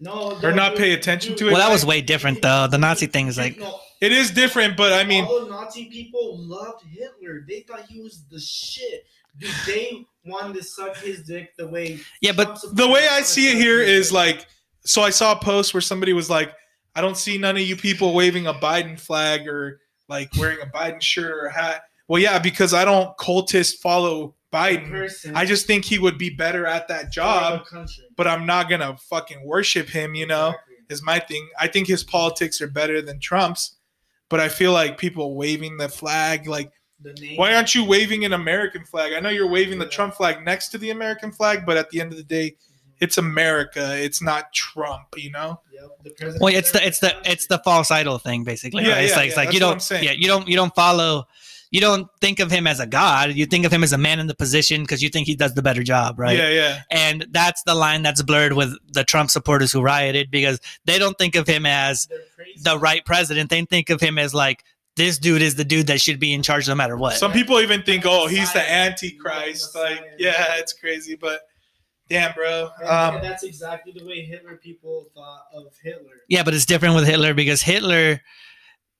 No, 0.00 0.32
or 0.42 0.50
no, 0.50 0.56
not 0.56 0.76
pay 0.76 0.92
attention 0.92 1.34
to 1.36 1.48
it. 1.48 1.52
well, 1.52 1.60
that 1.66 1.72
was 1.72 1.86
way 1.86 2.00
different 2.02 2.42
though. 2.42 2.66
The 2.66 2.78
Nazi 2.78 3.06
thing 3.06 3.26
is 3.28 3.38
like, 3.38 3.58
It 4.02 4.12
is 4.12 4.30
different, 4.32 4.76
but 4.76 4.92
I 4.92 5.04
mean, 5.04 5.24
all 5.24 5.46
Nazi 5.48 5.86
people 5.86 6.36
loved 6.38 6.84
Hitler. 6.90 7.44
They 7.48 7.60
thought 7.60 7.86
he 7.88 8.00
was 8.02 8.24
the 8.30 8.40
shit. 8.40 9.06
Dude, 9.38 9.50
they 9.66 10.04
wanted 10.26 10.56
to 10.56 10.62
suck 10.62 10.94
his 10.98 11.22
dick 11.22 11.56
the 11.56 11.66
way. 11.66 12.00
yeah, 12.20 12.32
but 12.32 12.58
the 12.74 12.86
way 12.86 13.06
I 13.10 13.22
see 13.22 13.48
it 13.50 13.56
here 13.56 13.80
is 13.80 13.86
here 13.86 13.96
his 13.96 14.06
is 14.06 14.06
dick. 14.08 14.14
like 14.14 14.46
so 14.84 15.02
I 15.02 15.10
saw 15.10 15.32
a 15.32 15.36
post 15.36 15.74
where 15.74 15.80
somebody 15.80 16.12
was 16.12 16.28
like, 16.30 16.52
I 16.94 17.00
don't 17.00 17.16
see 17.16 17.38
none 17.38 17.56
of 17.56 17.62
you 17.62 17.76
people 17.76 18.14
waving 18.14 18.46
a 18.46 18.54
Biden 18.54 18.98
flag 18.98 19.46
or 19.48 19.80
like 20.08 20.30
wearing 20.38 20.58
a 20.62 20.66
Biden 20.66 21.00
shirt 21.00 21.32
or 21.42 21.48
hat. 21.48 21.82
Well, 22.08 22.20
yeah, 22.20 22.38
because 22.38 22.74
I 22.74 22.84
don't 22.84 23.16
cultist 23.16 23.78
follow 23.78 24.34
Biden. 24.52 25.34
I 25.34 25.46
just 25.46 25.66
think 25.66 25.84
he 25.84 25.98
would 25.98 26.18
be 26.18 26.28
better 26.30 26.66
at 26.66 26.86
that 26.88 27.10
job, 27.10 27.62
but 28.16 28.26
I'm 28.28 28.44
not 28.44 28.68
gonna 28.68 28.96
fucking 29.08 29.42
worship 29.46 29.88
him, 29.88 30.14
you 30.14 30.26
know, 30.26 30.48
Exactly. 30.48 30.74
is 30.90 31.02
my 31.02 31.18
thing. 31.20 31.48
I 31.58 31.68
think 31.68 31.86
his 31.88 32.04
politics 32.04 32.60
are 32.60 32.66
better 32.68 33.00
than 33.00 33.18
Trump's, 33.18 33.76
but 34.28 34.40
I 34.40 34.48
feel 34.50 34.72
like 34.72 34.98
people 34.98 35.36
waving 35.36 35.78
the 35.78 35.88
flag, 35.88 36.46
like, 36.46 36.70
The 37.00 37.36
why 37.36 37.54
aren't 37.54 37.74
you 37.74 37.84
waving 37.84 38.26
an 38.26 38.34
American 38.34 38.84
flag? 38.84 39.14
I 39.14 39.20
know 39.20 39.30
you're 39.30 39.48
waving 39.48 39.78
the 39.78 39.86
Trump 39.86 40.14
flag 40.14 40.44
next 40.44 40.68
to 40.70 40.78
the 40.78 40.90
American 40.90 41.32
flag, 41.32 41.64
but 41.64 41.78
at 41.78 41.88
the 41.88 42.00
end 42.02 42.12
of 42.12 42.18
the 42.18 42.24
day, 42.24 42.56
it's 43.02 43.18
America. 43.18 43.98
It's 43.98 44.22
not 44.22 44.52
Trump, 44.52 45.08
you 45.16 45.32
know? 45.32 45.60
Yep, 45.72 46.16
the 46.18 46.38
well, 46.40 46.54
it's 46.54 46.70
the 46.70 46.86
it's 46.86 47.00
the 47.00 47.14
it's 47.24 47.48
the 47.48 47.58
false 47.58 47.90
idol 47.90 48.18
thing 48.18 48.44
basically. 48.44 48.84
Yeah, 48.84 48.92
right? 48.92 49.04
It's 49.04 49.16
yeah, 49.16 49.22
it's 49.22 49.36
yeah, 49.36 49.42
like 49.42 49.52
you 49.52 49.58
that's 49.58 49.64
what 49.64 49.68
don't 49.68 49.72
I'm 49.74 49.80
saying. 49.80 50.04
yeah 50.04 50.12
you 50.12 50.28
don't 50.28 50.46
you 50.48 50.54
don't 50.54 50.74
follow 50.74 51.26
you 51.72 51.80
don't 51.80 52.06
think 52.20 52.38
of 52.38 52.50
him 52.50 52.66
as 52.66 52.78
a 52.80 52.86
god. 52.86 53.32
You 53.32 53.46
think 53.46 53.64
of 53.64 53.72
him 53.72 53.82
as 53.82 53.92
a 53.92 53.98
man 53.98 54.20
in 54.20 54.28
the 54.28 54.34
position 54.34 54.82
because 54.82 55.02
you 55.02 55.08
think 55.08 55.26
he 55.26 55.34
does 55.34 55.54
the 55.54 55.62
better 55.62 55.82
job, 55.82 56.18
right? 56.18 56.36
Yeah, 56.36 56.50
yeah. 56.50 56.82
And 56.90 57.26
that's 57.30 57.62
the 57.64 57.74
line 57.74 58.02
that's 58.02 58.22
blurred 58.22 58.52
with 58.52 58.76
the 58.92 59.04
Trump 59.04 59.30
supporters 59.30 59.72
who 59.72 59.80
rioted 59.80 60.30
because 60.30 60.60
they 60.84 60.98
don't 60.98 61.16
think 61.16 61.34
of 61.34 61.46
him 61.46 61.64
as 61.64 62.08
the 62.62 62.78
right 62.78 63.04
president. 63.06 63.48
They 63.48 63.64
think 63.64 63.88
of 63.88 64.02
him 64.02 64.18
as 64.18 64.34
like 64.34 64.64
this 64.96 65.18
dude 65.18 65.40
is 65.40 65.54
the 65.54 65.64
dude 65.64 65.86
that 65.86 66.00
should 66.00 66.20
be 66.20 66.34
in 66.34 66.42
charge 66.42 66.68
no 66.68 66.74
matter 66.74 66.96
what. 66.98 67.14
Some 67.14 67.32
people 67.32 67.58
even 67.60 67.82
think, 67.82 68.04
oh, 68.04 68.26
he's 68.26 68.52
the 68.52 68.70
Antichrist. 68.70 69.74
Like, 69.74 70.04
yeah, 70.18 70.56
it's 70.58 70.74
crazy, 70.74 71.16
but 71.16 71.40
damn, 72.12 72.34
bro. 72.34 72.70
Um, 72.84 73.20
that's 73.22 73.42
exactly 73.42 73.92
the 73.96 74.04
way 74.04 74.22
Hitler 74.22 74.56
people 74.56 75.10
thought 75.14 75.46
of 75.54 75.72
Hitler. 75.82 76.12
Yeah, 76.28 76.42
but 76.42 76.54
it's 76.54 76.66
different 76.66 76.94
with 76.94 77.06
Hitler 77.06 77.34
because 77.34 77.62
Hitler 77.62 78.20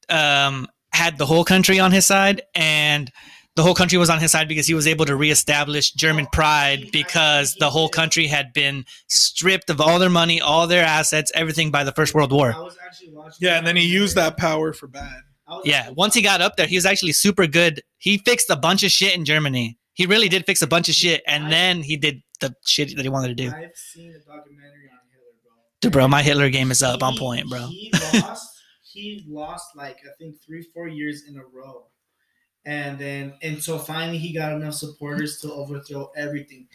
um, 0.09 0.67
had 0.93 1.19
the 1.19 1.27
whole 1.27 1.45
country 1.45 1.79
on 1.79 1.93
his 1.93 2.07
side, 2.07 2.43
and 2.55 3.11
the 3.55 3.63
whole 3.63 3.75
country 3.75 3.99
was 3.99 4.09
on 4.11 4.19
his 4.19 4.31
side 4.33 4.49
because 4.49 4.67
he 4.67 4.75
was 4.75 4.87
able 4.87 5.05
to 5.05 5.15
reestablish 5.15 5.93
German 5.93 6.27
pride 6.33 6.87
because 6.93 7.55
the 7.57 7.69
whole 7.71 7.89
country 7.89 8.27
had 8.27 8.53
been 8.53 8.85
stripped 9.09 9.69
of 9.69 9.81
all 9.81 9.99
their 9.99 10.11
money, 10.11 10.41
all 10.41 10.67
their 10.67 10.85
assets, 10.85 11.31
everything 11.35 11.71
by 11.71 11.85
the 11.85 11.93
First 11.93 12.15
World 12.15 12.33
I 12.33 12.37
War. 12.37 12.49
was 12.59 12.77
actually 12.85 13.11
watching. 13.13 13.39
yeah, 13.47 13.59
and 13.59 13.67
then 13.67 13.77
he 13.77 13.87
used 13.87 14.17
that 14.17 14.37
power 14.37 14.73
for 14.73 14.87
bad. 14.87 15.21
Yeah, 15.65 15.91
once 15.91 16.15
he 16.15 16.23
got 16.23 16.41
up 16.41 16.57
there, 16.57 16.67
he 16.67 16.77
was 16.77 16.87
actually 16.87 17.13
super 17.13 17.47
good. 17.47 17.83
He 17.99 18.17
fixed 18.17 18.49
a 18.49 18.57
bunch 18.57 18.83
of 18.85 18.91
shit 18.91 19.15
in 19.15 19.27
Germany. 19.27 19.77
He 19.93 20.07
really 20.07 20.31
did 20.31 20.47
fix 20.47 20.63
a 20.63 20.67
bunch 20.67 20.89
of 20.89 20.95
shit, 20.95 21.23
and 21.27 21.53
then 21.53 21.83
he 21.83 21.99
did 21.99 22.23
the 22.43 22.55
shit 22.67 22.95
that 22.97 23.03
he 23.03 23.09
wanted 23.09 23.29
to 23.29 23.35
do. 23.35 23.49
I've 23.49 23.75
seen 23.75 24.11
a 24.11 24.19
documentary 24.19 24.91
on 24.93 24.99
Hitler, 25.11 25.33
bro. 25.43 25.53
Dude, 25.81 25.93
bro, 25.93 26.09
my 26.09 26.23
Hitler 26.23 26.51
game 26.51 26.71
is 26.71 26.83
up 26.83 27.03
on 27.03 27.17
point, 27.17 27.49
bro. 27.49 27.67
He 27.69 27.91
lost. 28.15 28.61
he 28.83 29.25
lost 29.27 29.75
like 29.75 29.97
I 30.05 30.11
think 30.19 30.37
three, 30.45 30.63
four 30.63 30.89
years 30.89 31.25
in 31.29 31.37
a 31.37 31.45
row, 31.45 31.87
and 32.67 32.99
then 32.99 33.35
and 33.43 33.63
so 33.63 33.79
finally 33.79 34.19
he 34.19 34.35
got 34.35 34.53
enough 34.53 34.75
supporters 34.75 35.41
to 35.41 35.53
overthrow 35.53 36.11
everything, 36.17 36.69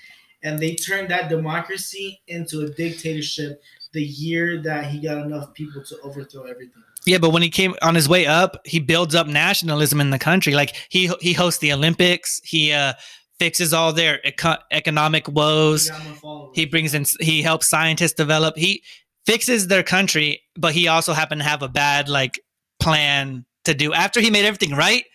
and 0.44 0.58
they 0.58 0.74
turned 0.74 1.10
that 1.10 1.30
democracy 1.30 2.20
into 2.28 2.62
a 2.62 2.70
dictatorship 2.70 3.62
the 3.94 4.04
year 4.04 4.62
that 4.62 4.86
he 4.86 5.00
got 5.00 5.26
enough 5.26 5.54
people 5.54 5.84
to 5.84 6.00
overthrow 6.02 6.44
everything. 6.44 6.84
Yeah, 7.08 7.20
but 7.20 7.30
when 7.30 7.42
he 7.42 7.50
came 7.50 7.74
on 7.82 7.96
his 7.96 8.10
way 8.10 8.26
up, 8.26 8.60
he 8.66 8.80
builds 8.80 9.16
up 9.16 9.28
nationalism 9.28 10.02
in 10.02 10.10
the 10.10 10.20
country. 10.20 10.54
Like 10.56 10.76
he 10.90 11.10
he 11.22 11.32
hosts 11.32 11.60
the 11.60 11.72
Olympics. 11.72 12.42
He 12.44 12.74
uh, 12.74 12.94
fixes 13.40 13.74
all 13.74 13.94
their 13.94 14.20
eco- 14.26 14.58
economic 14.72 15.28
woes. 15.28 15.86
He 15.86 15.90
got 15.92 16.04
more 16.04 16.14
followers. 16.16 16.52
He 16.56 16.66
brings 16.66 16.94
in. 16.94 17.06
He 17.20 17.42
helps 17.42 17.68
scientists 17.68 18.14
develop. 18.14 18.58
He 18.58 18.84
fixes 19.26 19.68
their 19.68 19.84
country, 19.84 20.42
but 20.56 20.74
he 20.74 20.88
also 20.88 21.14
happened 21.14 21.42
to 21.42 21.48
have 21.48 21.62
a 21.62 21.68
bad 21.68 22.10
like 22.10 22.40
plan 22.80 23.46
to 23.66 23.74
do. 23.74 23.94
After 23.94 24.20
he 24.22 24.32
made 24.32 24.46
everything 24.46 24.76
right, 24.76 25.06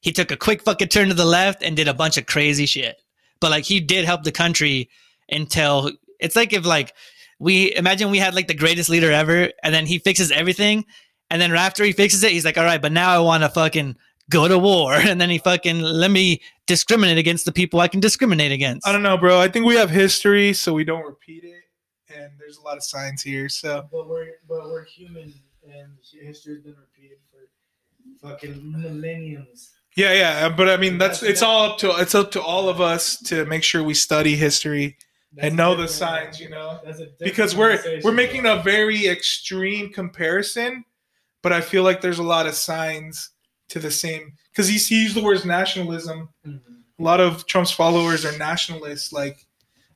he 0.00 0.12
took 0.12 0.30
a 0.30 0.36
quick 0.36 0.62
fucking 0.62 0.88
turn 0.88 1.08
to 1.08 1.14
the 1.14 1.24
left 1.24 1.62
and 1.62 1.76
did 1.76 1.88
a 1.88 1.94
bunch 1.94 2.16
of 2.16 2.26
crazy 2.26 2.66
shit. 2.66 2.96
But 3.40 3.50
like 3.50 3.64
he 3.64 3.80
did 3.80 4.04
help 4.04 4.24
the 4.24 4.32
country 4.32 4.90
until 5.30 5.92
it's 6.18 6.36
like 6.36 6.52
if 6.52 6.66
like 6.66 6.94
we 7.38 7.74
imagine 7.74 8.10
we 8.10 8.18
had 8.18 8.34
like 8.34 8.48
the 8.48 8.54
greatest 8.54 8.90
leader 8.90 9.10
ever, 9.10 9.50
and 9.62 9.74
then 9.74 9.86
he 9.86 9.98
fixes 9.98 10.30
everything, 10.30 10.84
and 11.30 11.40
then 11.40 11.54
after 11.54 11.84
he 11.84 11.92
fixes 11.92 12.22
it, 12.22 12.32
he's 12.32 12.44
like, 12.44 12.58
all 12.58 12.64
right, 12.64 12.82
but 12.82 12.92
now 12.92 13.10
I 13.10 13.18
want 13.20 13.42
to 13.42 13.48
fucking 13.48 13.96
go 14.30 14.48
to 14.48 14.58
war, 14.58 14.94
and 15.10 15.20
then 15.20 15.28
he 15.28 15.36
fucking 15.38 15.80
let 15.82 16.10
me 16.10 16.40
discriminate 16.66 17.18
against 17.18 17.44
the 17.44 17.52
people 17.52 17.80
I 17.80 17.88
can 17.88 18.00
discriminate 18.00 18.52
against. 18.52 18.86
I 18.86 18.92
don't 18.92 19.02
know, 19.02 19.18
bro. 19.18 19.38
I 19.38 19.48
think 19.48 19.66
we 19.66 19.74
have 19.76 19.90
history, 19.90 20.52
so 20.54 20.72
we 20.72 20.84
don't 20.84 21.04
repeat 21.04 21.44
it. 21.44 21.64
And 22.16 22.32
there's 22.38 22.56
a 22.56 22.62
lot 22.62 22.76
of 22.76 22.82
signs 22.82 23.22
here, 23.22 23.48
so 23.48 23.86
But 23.92 24.08
we're 24.08 24.32
but 24.48 24.64
we're 24.64 24.84
human, 24.84 25.34
and 25.64 25.92
history's 26.10 26.62
been 26.62 26.74
repeated 26.80 27.18
for 27.30 28.28
fucking 28.28 28.72
millenniums. 28.80 29.70
yeah, 29.96 30.12
yeah. 30.14 30.46
Uh, 30.46 30.50
but 30.50 30.68
I 30.68 30.76
mean, 30.76 30.98
that's 30.98 31.20
That's- 31.20 31.34
it's 31.34 31.42
all 31.42 31.70
up 31.72 31.78
to 31.78 31.90
it's 31.98 32.14
up 32.14 32.30
to 32.32 32.42
all 32.42 32.68
of 32.68 32.80
us 32.80 33.16
to 33.24 33.44
make 33.46 33.62
sure 33.62 33.82
we 33.82 33.94
study 33.94 34.34
history 34.36 34.96
That's 35.34 35.48
and 35.48 35.56
know 35.56 35.74
the 35.76 35.86
signs, 35.88 36.40
you 36.40 36.48
know. 36.50 36.80
That's 36.84 37.00
a 37.00 37.08
because 37.20 37.54
we're 37.54 37.78
we're 38.02 38.12
making 38.12 38.46
a 38.46 38.56
very 38.62 39.06
extreme 39.06 39.92
comparison, 39.92 40.84
but 41.42 41.52
I 41.52 41.60
feel 41.60 41.82
like 41.84 42.00
there's 42.00 42.18
a 42.18 42.24
lot 42.24 42.46
of 42.46 42.54
signs 42.54 43.30
to 43.70 43.78
the 43.78 43.90
same 43.90 44.32
because 44.52 44.68
he 44.68 44.76
he 44.76 45.02
used 45.02 45.16
the 45.16 45.22
words 45.22 45.44
nationalism. 45.44 46.28
Mhm. 46.46 46.60
A 46.98 47.02
lot 47.02 47.20
of 47.20 47.46
Trump's 47.46 47.70
followers 47.70 48.24
are 48.24 48.36
nationalists, 48.36 49.12
like 49.12 49.46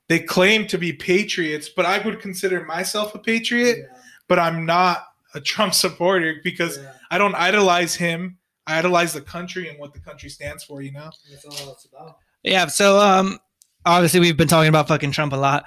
they 0.08 0.18
claim 0.20 0.66
to 0.68 0.78
be 0.78 0.92
patriots, 0.92 1.68
but 1.68 1.84
I 1.86 1.98
would 1.98 2.20
consider 2.20 2.64
myself 2.64 3.14
a 3.14 3.18
patriot, 3.18 3.78
Yeah, 3.78 3.98
but 4.28 4.38
I'm 4.38 4.64
not 4.64 5.04
a 5.34 5.40
Trump 5.40 5.74
supporter 5.74 6.36
because 6.42 6.78
yeah, 6.78 6.92
I 7.10 7.18
don't 7.18 7.34
idolize 7.34 7.94
him. 7.94 8.38
I 8.66 8.78
idolize 8.78 9.12
the 9.12 9.20
country 9.20 9.68
and 9.68 9.78
what 9.78 9.92
the 9.92 10.00
country 10.00 10.30
stands 10.30 10.64
for, 10.64 10.80
you 10.80 10.92
know? 10.92 11.10
that's 11.30 11.44
all 11.44 11.72
it's 11.72 11.84
about. 11.84 12.16
Yeah. 12.42 12.66
So, 12.66 12.98
um, 12.98 13.38
obviously 13.84 14.20
we've 14.20 14.36
been 14.36 14.48
talking 14.48 14.68
about 14.68 14.88
fucking 14.88 15.10
Trump 15.10 15.32
a 15.32 15.36
lot. 15.36 15.64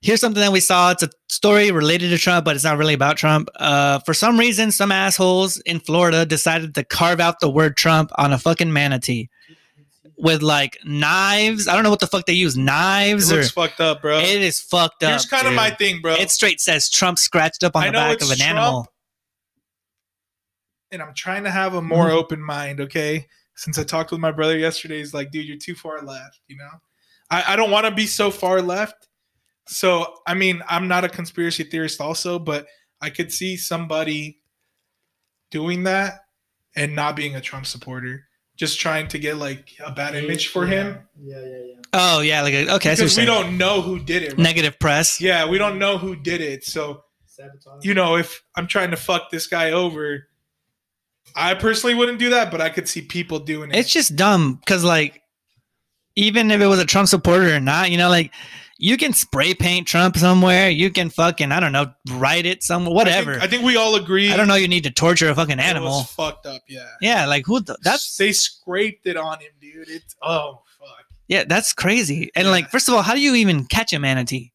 Here's 0.00 0.20
something 0.20 0.40
that 0.40 0.52
we 0.52 0.60
saw. 0.60 0.90
It's 0.90 1.02
a 1.02 1.10
story 1.28 1.70
related 1.70 2.10
to 2.10 2.18
Trump, 2.18 2.44
but 2.44 2.54
it's 2.54 2.64
not 2.64 2.78
really 2.78 2.94
about 2.94 3.16
Trump. 3.16 3.48
Uh, 3.56 3.98
for 4.00 4.14
some 4.14 4.38
reason, 4.38 4.70
some 4.70 4.92
assholes 4.92 5.58
in 5.66 5.80
Florida 5.80 6.24
decided 6.26 6.74
to 6.76 6.84
carve 6.84 7.20
out 7.20 7.40
the 7.40 7.50
word 7.50 7.76
Trump 7.76 8.10
on 8.16 8.32
a 8.32 8.38
fucking 8.38 8.72
manatee 8.72 9.28
with 10.16 10.42
like 10.42 10.78
knives. 10.84 11.68
I 11.68 11.74
don't 11.74 11.82
know 11.84 11.90
what 11.90 12.00
the 12.00 12.06
fuck 12.06 12.26
they 12.26 12.32
use, 12.32 12.56
It 12.56 12.60
knives 12.62 13.30
or 13.32 13.42
fucked 13.44 13.80
up, 13.80 14.02
bro. 14.02 14.18
it 14.18 14.42
is 14.42 14.60
fucked 14.60 15.02
up. 15.02 15.10
Here's 15.10 15.26
kind 15.26 15.46
of 15.46 15.52
my 15.54 15.70
thing, 15.70 16.00
bro. 16.00 16.14
It 16.14 16.30
straight 16.30 16.60
says 16.60 16.88
Trump 16.90 17.18
scratched 17.18 17.62
up 17.64 17.76
on 17.76 17.82
I 17.84 17.86
the 17.86 17.92
back 17.92 18.22
of 18.22 18.30
an 18.30 18.36
Trump, 18.38 18.50
animal. 18.50 18.88
and 20.90 21.02
I'm 21.02 21.14
trying 21.14 21.44
to 21.44 21.50
have 21.50 21.74
a 21.74 21.82
more 21.82 22.06
Mhm. 22.08 22.12
open 22.14 22.42
mind, 22.42 22.80
okay? 22.80 23.26
Since 23.56 23.78
I 23.78 23.82
talked 23.84 24.10
with 24.12 24.20
my 24.20 24.30
brother 24.30 24.56
yesterday, 24.56 24.98
he's 24.98 25.12
like, 25.12 25.30
dude, 25.32 25.46
you're 25.46 25.56
too 25.58 25.74
far 25.74 26.00
left, 26.02 26.40
you 26.48 26.56
know? 26.56 26.70
I, 27.30 27.52
I 27.52 27.56
don't 27.56 27.70
want 27.70 27.86
to 27.86 27.92
be 27.92 28.06
so 28.06 28.30
far 28.30 28.62
left. 28.62 29.07
So, 29.68 30.14
I 30.26 30.34
mean, 30.34 30.62
I'm 30.68 30.88
not 30.88 31.04
a 31.04 31.08
conspiracy 31.08 31.62
theorist, 31.62 32.00
also, 32.00 32.38
but 32.38 32.66
I 33.00 33.10
could 33.10 33.32
see 33.32 33.56
somebody 33.56 34.40
doing 35.50 35.84
that 35.84 36.20
and 36.74 36.94
not 36.96 37.16
being 37.16 37.36
a 37.36 37.40
Trump 37.40 37.66
supporter, 37.66 38.24
just 38.56 38.80
trying 38.80 39.08
to 39.08 39.18
get 39.18 39.36
like 39.36 39.74
a 39.84 39.92
bad 39.92 40.14
image 40.14 40.48
for 40.48 40.66
him 40.66 40.98
Yeah, 41.20 41.40
yeah, 41.40 41.46
yeah. 41.46 41.74
Oh 41.92 42.20
yeah, 42.20 42.42
like 42.42 42.54
okay, 42.54 42.88
that's 42.90 43.00
because 43.00 43.16
we 43.16 43.24
don't 43.24 43.56
know 43.56 43.80
who 43.80 43.98
did 43.98 44.22
it. 44.22 44.30
right? 44.30 44.38
negative 44.38 44.78
press. 44.78 45.20
Yeah, 45.20 45.48
we 45.48 45.58
don't 45.58 45.78
know 45.78 45.96
who 45.96 46.16
did 46.16 46.40
it. 46.40 46.64
So, 46.64 47.04
Sabotage. 47.24 47.84
you 47.84 47.94
know, 47.94 48.16
if 48.16 48.42
I'm 48.56 48.66
trying 48.66 48.90
to 48.90 48.96
fuck 48.96 49.30
this 49.30 49.46
guy 49.46 49.70
over, 49.70 50.28
I 51.34 51.54
personally 51.54 51.94
wouldn't 51.94 52.18
do 52.18 52.30
that, 52.30 52.50
but 52.50 52.60
I 52.60 52.68
could 52.68 52.88
see 52.88 53.02
people 53.02 53.38
doing 53.38 53.70
it. 53.70 53.76
It's 53.76 53.92
just 53.92 54.16
dumb 54.16 54.54
because 54.54 54.84
like 54.84 55.22
even 56.14 56.50
if 56.50 56.60
it 56.60 56.66
was 56.66 56.80
a 56.80 56.84
Trump 56.84 57.08
supporter 57.08 57.54
or 57.54 57.60
not, 57.60 57.90
you 57.90 57.96
know, 57.96 58.10
like 58.10 58.32
you 58.80 58.96
can 58.96 59.12
spray 59.12 59.54
paint 59.54 59.86
Trump 59.88 60.16
somewhere. 60.16 60.70
You 60.70 60.90
can 60.90 61.10
fucking 61.10 61.50
I 61.52 61.58
don't 61.60 61.72
know 61.72 61.92
write 62.12 62.46
it 62.46 62.62
somewhere, 62.62 62.94
whatever. 62.94 63.32
I 63.32 63.34
think, 63.40 63.44
I 63.44 63.46
think 63.48 63.62
we 63.64 63.76
all 63.76 63.96
agree. 63.96 64.32
I 64.32 64.36
don't 64.36 64.46
know. 64.48 64.54
You 64.54 64.68
need 64.68 64.84
to 64.84 64.90
torture 64.90 65.28
a 65.28 65.34
fucking 65.34 65.58
it 65.58 65.62
animal. 65.64 65.88
was 65.90 66.10
fucked 66.12 66.46
up. 66.46 66.62
Yeah. 66.68 66.86
Yeah, 67.00 67.26
like 67.26 67.44
who? 67.46 67.60
The, 67.60 67.76
that's 67.82 68.16
they 68.16 68.32
scraped 68.32 69.06
it 69.06 69.16
on 69.16 69.40
him, 69.40 69.50
dude. 69.60 69.88
It's 69.88 70.14
oh 70.22 70.62
fuck. 70.78 71.04
yeah, 71.26 71.44
that's 71.46 71.72
crazy. 71.72 72.30
And 72.36 72.46
Yeah. 72.46 72.52
like, 72.52 72.70
first 72.70 72.88
of 72.88 72.94
all, 72.94 73.02
how 73.02 73.14
do 73.14 73.20
you 73.20 73.34
even 73.34 73.64
catch 73.66 73.92
a 73.92 73.98
manatee? 73.98 74.52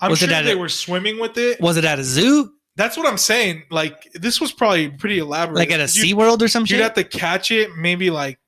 I'm 0.00 0.10
Was 0.10 0.22
it 0.22 0.26
sure 0.26 0.34
at 0.34 0.42
they 0.44 0.52
a- 0.52 0.58
were 0.58 0.68
swimming 0.68 1.20
with 1.20 1.38
it. 1.38 1.60
Was 1.60 1.76
it 1.76 1.84
at 1.84 2.00
a 2.00 2.04
zoo, 2.04 2.52
That's 2.74 2.96
what 2.96 3.06
I'm 3.06 3.18
saying. 3.18 3.62
Like 3.70 4.10
this 4.14 4.40
was 4.40 4.50
probably 4.50 4.88
pretty 4.88 5.18
elaborate. 5.20 5.58
like 5.58 5.70
at 5.70 5.78
a 5.78 5.86
Sea 5.86 6.12
World 6.14 6.42
or 6.42 6.48
some 6.48 6.64
You'd 6.66 6.80
have 6.80 6.94
to 6.94 7.04
catch 7.04 7.52
it, 7.52 7.76
maybe 7.76 8.10
like, 8.10 8.40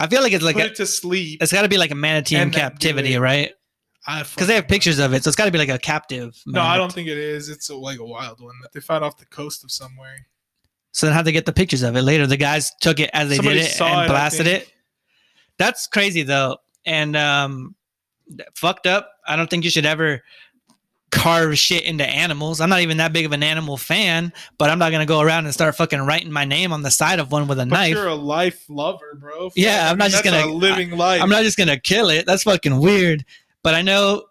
I 0.00 0.06
feel 0.06 0.22
like 0.22 0.32
it's 0.32 0.42
like 0.44 0.56
put 0.56 0.64
a, 0.64 0.68
it 0.68 0.76
to 0.76 0.86
sleep. 0.86 1.42
it's 1.42 1.52
got 1.52 1.62
to 1.62 1.68
be 1.68 1.76
like 1.76 1.90
a 1.90 1.94
manatee 1.94 2.36
in 2.36 2.42
and 2.42 2.52
then 2.54 2.58
do 2.58 2.62
captivity, 2.70 3.16
right? 3.18 3.52
Because 4.06 4.46
they 4.48 4.54
have 4.54 4.68
pictures 4.68 4.98
of 4.98 5.14
it, 5.14 5.24
so 5.24 5.28
it's 5.28 5.36
got 5.36 5.46
to 5.46 5.50
be 5.50 5.58
like 5.58 5.68
a 5.70 5.78
captive. 5.78 6.36
No, 6.46 6.60
I 6.60 6.76
don't 6.76 6.92
think 6.92 7.08
it 7.08 7.16
is. 7.16 7.48
It's 7.48 7.70
a, 7.70 7.74
like 7.76 7.98
a 7.98 8.04
wild 8.04 8.40
one 8.40 8.54
that 8.62 8.72
they 8.72 8.80
found 8.80 9.02
off 9.04 9.16
the 9.16 9.26
coast 9.26 9.64
of 9.64 9.70
somewhere. 9.70 10.26
So 10.92 11.06
then 11.06 11.14
how'd 11.14 11.24
they 11.24 11.32
get 11.32 11.46
the 11.46 11.52
pictures 11.52 11.82
of 11.82 11.96
it 11.96 12.02
later? 12.02 12.26
The 12.26 12.36
guys 12.36 12.70
took 12.80 13.00
it 13.00 13.10
as 13.12 13.28
they 13.28 13.36
Somebody 13.36 13.60
did 13.60 13.66
it 13.70 13.80
and 13.80 14.04
it, 14.04 14.08
blasted 14.08 14.46
it. 14.46 14.70
That's 15.58 15.86
crazy 15.86 16.22
though. 16.22 16.58
And 16.84 17.16
um 17.16 17.74
fucked 18.54 18.86
up. 18.86 19.10
I 19.26 19.36
don't 19.36 19.48
think 19.50 19.64
you 19.64 19.70
should 19.70 19.86
ever 19.86 20.22
carve 21.10 21.56
shit 21.56 21.84
into 21.84 22.04
animals. 22.06 22.60
I'm 22.60 22.68
not 22.68 22.80
even 22.80 22.96
that 22.98 23.12
big 23.12 23.24
of 23.24 23.32
an 23.32 23.42
animal 23.42 23.76
fan, 23.76 24.32
but 24.58 24.68
I'm 24.70 24.78
not 24.78 24.90
gonna 24.92 25.06
go 25.06 25.20
around 25.20 25.44
and 25.46 25.54
start 25.54 25.76
fucking 25.76 26.00
writing 26.00 26.30
my 26.32 26.44
name 26.44 26.72
on 26.72 26.82
the 26.82 26.90
side 26.90 27.18
of 27.20 27.30
one 27.32 27.46
with 27.46 27.58
a 27.58 27.66
But 27.66 27.74
knife. 27.76 27.90
you're 27.94 28.08
a 28.08 28.14
life 28.14 28.64
lover, 28.68 29.16
bro. 29.18 29.50
Yeah, 29.54 29.86
I 29.86 29.90
I'm 29.90 29.98
not 29.98 30.10
just 30.10 30.24
that's 30.24 30.36
gonna- 30.36 30.52
a 30.52 30.52
living 30.52 30.90
life. 30.92 31.22
I'm 31.22 31.28
not 31.30 31.42
just 31.42 31.56
gonna 31.56 31.78
kill 31.78 32.08
it. 32.10 32.26
That's 32.26 32.42
fucking 32.42 32.78
weird. 32.78 33.24
But 33.64 33.74
I 33.74 33.82
know 33.82 34.26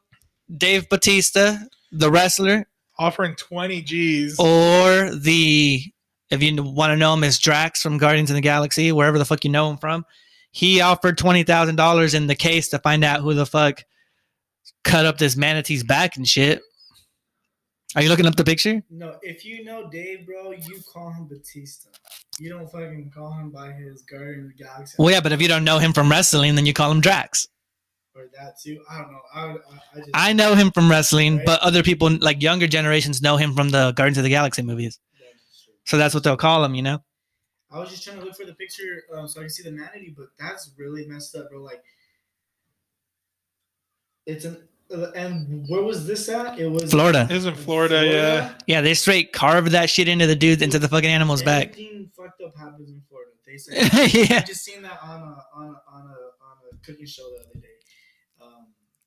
Dave 0.56 0.88
Batista, 0.88 1.58
the 1.92 2.10
wrestler, 2.10 2.68
offering 2.98 3.36
20 3.36 3.82
G's. 3.82 4.40
or 4.40 5.10
the 5.14 5.82
if 6.30 6.42
you 6.42 6.64
want 6.64 6.92
to 6.92 6.98
know 6.98 7.14
him 7.14 7.24
as 7.24 7.38
Drax 7.38 7.82
from 7.82 7.98
Guardians 7.98 8.30
of 8.30 8.36
the 8.36 8.42
Galaxy, 8.42 8.92
wherever 8.92 9.20
the 9.20 9.26
fuck 9.26 9.44
you 9.44 9.52
know 9.52 9.70
him 9.70 9.78
from, 9.78 10.06
he 10.52 10.82
offered 10.82 11.18
twenty 11.18 11.44
thousand 11.44 11.76
dollars 11.76 12.14
in 12.14 12.28
the 12.28 12.36
case 12.36 12.70
to 12.70 12.80
find 12.80 13.04
out 13.04 13.22
who 13.22 13.34
the 13.34 13.46
fuck 13.46 13.84
cut 14.84 15.06
up 15.06 15.18
this 15.18 15.36
manatee's 15.36 15.84
back 15.84 16.16
and 16.16 16.28
shit. 16.28 16.62
Are 17.96 18.02
you 18.02 18.10
looking 18.10 18.26
up 18.26 18.36
the 18.36 18.44
picture? 18.44 18.82
No, 18.90 19.18
if 19.22 19.46
you 19.46 19.64
know 19.64 19.90
Dave, 19.90 20.26
bro, 20.26 20.52
you 20.52 20.80
call 20.92 21.12
him 21.12 21.28
Batista. 21.28 21.90
You 22.40 22.50
don't 22.50 22.72
fucking 22.72 23.12
call 23.16 23.34
him 23.34 23.52
by 23.52 23.72
his 23.72 24.02
Guardian 24.04 24.46
of 24.46 24.58
the 24.58 24.64
Galaxy. 24.64 24.96
Well, 24.98 25.12
yeah, 25.12 25.22
but 25.22 25.32
if 25.32 25.42
you 25.42 25.48
don't 25.48 25.64
know 25.64 25.78
him 25.78 25.94
from 25.94 26.10
wrestling, 26.10 26.56
then 26.56 26.66
you 26.66 26.74
call 26.74 26.92
him 26.92 27.02
Drax. 27.02 27.48
Or 28.16 28.26
that 28.40 28.60
too. 28.60 28.82
I 28.90 28.98
don't 29.00 29.12
know. 29.12 29.20
I, 29.34 29.42
I, 29.42 29.48
I 29.94 29.98
just. 29.98 30.10
I 30.14 30.34
know 30.34 30.56
him 30.56 30.72
from 30.72 30.90
wrestling, 30.90 31.38
Right. 31.38 31.46
but 31.46 31.60
other 31.62 31.84
people, 31.84 32.10
like 32.22 32.42
younger 32.42 32.68
generations, 32.68 33.22
know 33.22 33.38
him 33.38 33.56
from 33.56 33.70
the 33.70 33.92
Guardians 33.94 34.18
of 34.18 34.24
the 34.24 34.30
Galaxy 34.30 34.62
movies. 34.62 35.00
So 35.86 35.98
that's 35.98 36.14
what 36.14 36.24
they'll 36.24 36.38
call 36.38 36.64
him, 36.64 36.76
you 36.76 36.82
know. 36.82 37.04
I 37.72 37.80
was 37.80 37.90
just 37.90 38.04
trying 38.04 38.20
to 38.20 38.24
look 38.24 38.36
for 38.36 38.46
the 38.46 38.54
picture 38.54 39.04
uh, 39.14 39.26
so 39.28 39.40
I 39.42 39.44
can 39.44 39.50
see 39.50 39.64
the 39.64 39.72
manatee, 39.72 40.14
but 40.16 40.28
that's 40.40 40.72
really 40.78 41.06
messed 41.08 41.36
up, 41.36 41.50
bro. 41.50 41.62
Like, 41.62 41.84
it's 44.26 44.46
an. 44.46 44.68
Uh, 44.94 45.12
and 45.16 45.66
where 45.70 45.82
was 45.82 46.06
this 46.06 46.30
at? 46.30 46.60
It 46.60 46.68
was 46.70 46.92
Florida. 46.92 47.26
It 47.30 47.34
was 47.34 47.46
in 47.48 47.56
Florida, 47.56 48.06
yeah. 48.06 48.54
Yeah, 48.68 48.82
they 48.82 48.94
straight 48.94 49.34
carved 49.34 49.72
that 49.72 49.90
shit 49.90 50.08
into 50.08 50.28
the 50.28 50.36
dude, 50.36 50.62
into 50.62 50.78
the 50.78 50.88
fucking 50.88 51.10
animal's 51.10 51.42
back. 51.42 51.74
Fucked 52.16 52.42
up 52.42 52.56
happens 52.56 52.90
in 52.90 53.02
Florida. 53.10 53.32
They 53.46 53.58
said. 53.58 53.74
yeah, 54.14 54.38
I 54.38 54.42
just 54.42 54.64
seen 54.64 54.84
that 54.84 55.00
on 55.02 55.22
a 55.22 55.46
on 55.56 55.66
a 55.66 55.66
on 55.66 55.72
a 55.72 56.46
on 56.46 56.58
a 56.72 56.78
cooking 56.86 57.06
show 57.08 57.24
the 57.32 57.44
other 57.44 57.60
day. 57.60 57.68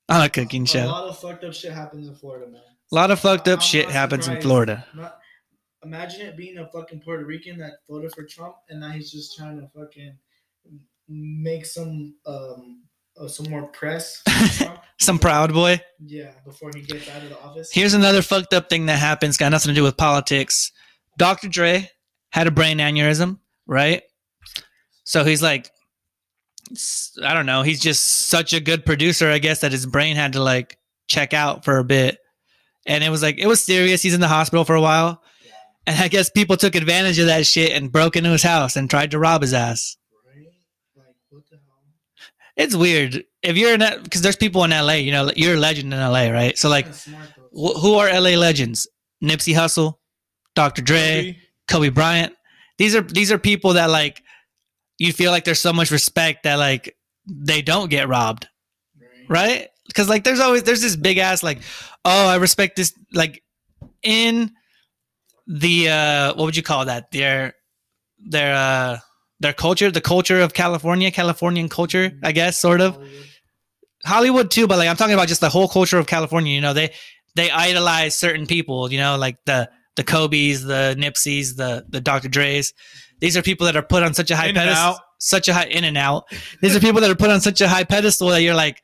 On 0.09 0.23
a 0.23 0.29
cooking 0.29 0.63
A 0.63 0.67
show. 0.67 0.85
A 0.85 0.87
lot 0.87 1.09
of 1.09 1.19
fucked 1.19 1.45
up 1.45 1.53
shit 1.55 1.73
happens 1.73 2.07
in 2.09 2.15
Florida, 2.15 2.47
man. 2.51 2.63
A 2.93 2.95
lot 2.95 3.11
of 3.11 3.19
fucked 3.19 3.49
up 3.49 3.59
I'm 3.59 3.63
shit 3.65 3.91
happens 3.91 4.29
in. 4.29 4.41
Florida. 4.41 4.87
Not, 4.95 5.19
imagine 5.85 6.21
it 6.27 6.37
being 6.37 6.59
a 6.59 6.69
fucking 6.69 7.01
Puerto 7.01 7.25
Rican 7.25 7.59
that 7.59 7.73
voted 7.91 8.13
for 8.15 8.23
Trump, 8.25 8.57
and 8.69 8.81
now 8.81 8.91
he's 8.91 9.11
just 9.11 9.37
trying 9.37 9.61
to 9.61 9.67
fucking 9.69 10.17
make 11.09 11.67
some 11.67 12.15
um 12.27 12.83
uh, 13.19 13.27
some 13.27 13.49
more 13.51 13.67
press. 13.69 14.23
Some 14.99 15.19
proud 15.19 15.53
boy. 15.53 15.81
yeah, 16.05 16.33
before 16.45 16.71
he 16.75 16.81
gets 16.83 17.09
out 17.11 17.23
of 17.23 17.29
the 17.29 17.39
office. 17.41 17.71
Here's 17.71 17.93
another 17.93 18.23
fucked 18.23 18.55
up 18.55 18.71
thing 18.71 18.87
that 18.87 18.99
happens, 18.99 19.37
got 19.37 19.51
nothing 19.51 19.69
to 19.69 19.75
do 19.75 19.83
with 19.83 19.97
politics. 19.99 20.73
Dr. 21.19 21.49
Dre 21.49 21.91
had 22.31 22.47
a 22.47 22.51
brain 22.51 22.79
aneurysm, 22.79 23.39
right? 23.67 24.03
So 25.05 25.23
he's 25.23 25.43
like, 25.43 25.71
I 27.23 27.35
don't 27.35 27.47
know, 27.47 27.63
he's 27.63 27.81
just 27.81 28.29
such 28.29 28.53
a 28.53 28.61
good 28.61 28.85
producer, 28.87 29.31
I 29.31 29.39
guess, 29.39 29.61
that 29.61 29.73
his 29.73 29.87
brain 29.87 30.17
had 30.17 30.33
to 30.35 30.43
like 30.43 30.79
check 31.09 31.33
out 31.35 31.65
for 31.65 31.79
a 31.79 31.85
bit. 31.85 32.19
And 32.87 33.03
it 33.03 33.11
was 33.11 33.23
like, 33.23 33.39
it 33.39 33.47
was 33.47 33.63
serious. 33.63 34.03
He's 34.03 34.15
in 34.15 34.21
the 34.21 34.29
hospital 34.29 34.65
for 34.65 34.75
a 34.75 34.81
while. 34.81 35.23
And 35.89 36.01
I 36.01 36.09
guess 36.09 36.31
people 36.31 36.57
took 36.57 36.75
advantage 36.75 37.19
of 37.19 37.27
that 37.27 37.47
shit 37.47 37.71
and 37.73 37.91
broke 37.93 38.17
into 38.17 38.31
his 38.31 38.43
house 38.43 38.77
and 38.77 38.89
tried 38.91 39.13
to 39.13 39.19
rob 39.19 39.43
his 39.43 39.55
ass. 39.55 39.97
right? 40.35 40.47
Like 40.97 41.15
what 41.31 41.43
the 41.51 41.57
hell? 41.57 41.75
It's 42.57 42.75
weird. 42.75 43.25
If 43.43 43.57
you're 43.57 43.75
in 43.75 43.81
that, 43.81 44.03
because 44.03 44.23
there's 44.23 44.37
people 44.37 44.65
in 44.65 44.71
LA, 44.71 44.95
you 44.95 45.13
know, 45.13 45.31
you're 45.37 45.55
a 45.55 45.59
legend 45.59 45.93
in 45.95 46.01
LA, 46.01 46.29
right? 46.31 46.59
So, 46.59 46.69
like, 46.69 46.87
wh- 47.53 47.79
who 47.81 47.95
are 47.95 48.09
LA 48.09 48.31
legends? 48.37 48.89
Nipsey 49.23 49.55
Hussle, 49.55 49.95
Dr. 50.57 50.83
Dre, 50.83 51.39
Kobe 51.69 51.91
Bryant. 51.91 52.35
These 52.79 52.95
are 52.97 53.03
these 53.03 53.31
are 53.31 53.39
people 53.39 53.75
that 53.75 53.89
like 53.91 54.23
you 54.99 55.13
feel 55.13 55.31
like 55.31 55.45
there's 55.45 55.61
so 55.61 55.73
much 55.73 55.91
respect 55.91 56.45
that 56.45 56.57
like 56.57 56.97
they 57.27 57.63
don't 57.63 57.91
get 57.91 58.09
robbed, 58.09 58.49
right? 59.29 59.69
Because 59.87 60.09
like 60.09 60.25
there's 60.25 60.41
always 60.41 60.63
there's 60.63 60.83
this 60.83 60.97
big 60.97 61.19
ass 61.19 61.43
like, 61.43 61.61
oh, 62.05 62.29
I 62.29 62.37
respect 62.37 62.77
this 62.77 62.95
like 63.13 63.43
in 64.03 64.53
the 65.47 65.89
uh 65.89 66.35
what 66.35 66.45
would 66.45 66.57
you 66.57 66.63
call 66.63 66.87
that? 66.87 67.11
Their 67.11 67.55
their 68.19 68.55
uh 68.55 68.99
their 69.41 69.53
culture, 69.53 69.91
the 69.91 70.01
culture 70.01 70.41
of 70.41 70.55
California, 70.55 71.11
Californian 71.11 71.69
culture, 71.69 72.13
I 72.23 72.33
guess, 72.33 72.59
sort 72.59 72.81
of. 72.81 72.95
Hollywood. 72.95 73.27
Hollywood 74.05 74.51
too, 74.51 74.67
but 74.67 74.79
like 74.79 74.89
I'm 74.89 74.97
talking 74.97 75.15
about 75.15 75.29
just 75.29 75.41
the 75.41 75.49
whole 75.49 75.69
culture 75.69 75.99
of 75.99 76.07
California. 76.07 76.55
You 76.55 76.61
know, 76.61 76.73
they 76.73 76.93
they 77.35 77.51
idolize 77.51 78.17
certain 78.17 78.47
people. 78.47 78.91
You 78.91 78.99
know, 78.99 79.17
like 79.17 79.37
the 79.45 79.69
the 79.97 80.05
Kobe's, 80.05 80.63
the 80.63 80.95
Nipsey's, 80.99 81.57
the 81.57 81.85
the 81.89 82.01
Dr. 82.01 82.29
Dre's. 82.29 82.73
These 83.21 83.37
are 83.37 83.43
people 83.43 83.67
that 83.67 83.77
are 83.77 83.83
put 83.83 84.03
on 84.03 84.15
such 84.15 84.31
a 84.31 84.37
high 84.37 84.53
pedestal, 84.53 84.99
such 85.19 85.49
a 85.49 85.55
high 85.55 85.65
in 85.67 85.85
and 85.85 85.97
out. 85.97 86.25
These 86.61 86.77
are 86.77 86.81
people 86.81 87.01
that 87.01 87.11
are 87.11 87.15
put 87.17 87.31
on 87.31 87.41
such 87.41 87.61
a 87.61 87.69
high 87.69 87.85
pedestal 87.85 88.29
that 88.29 88.43
you're 88.43 88.55
like, 88.55 88.83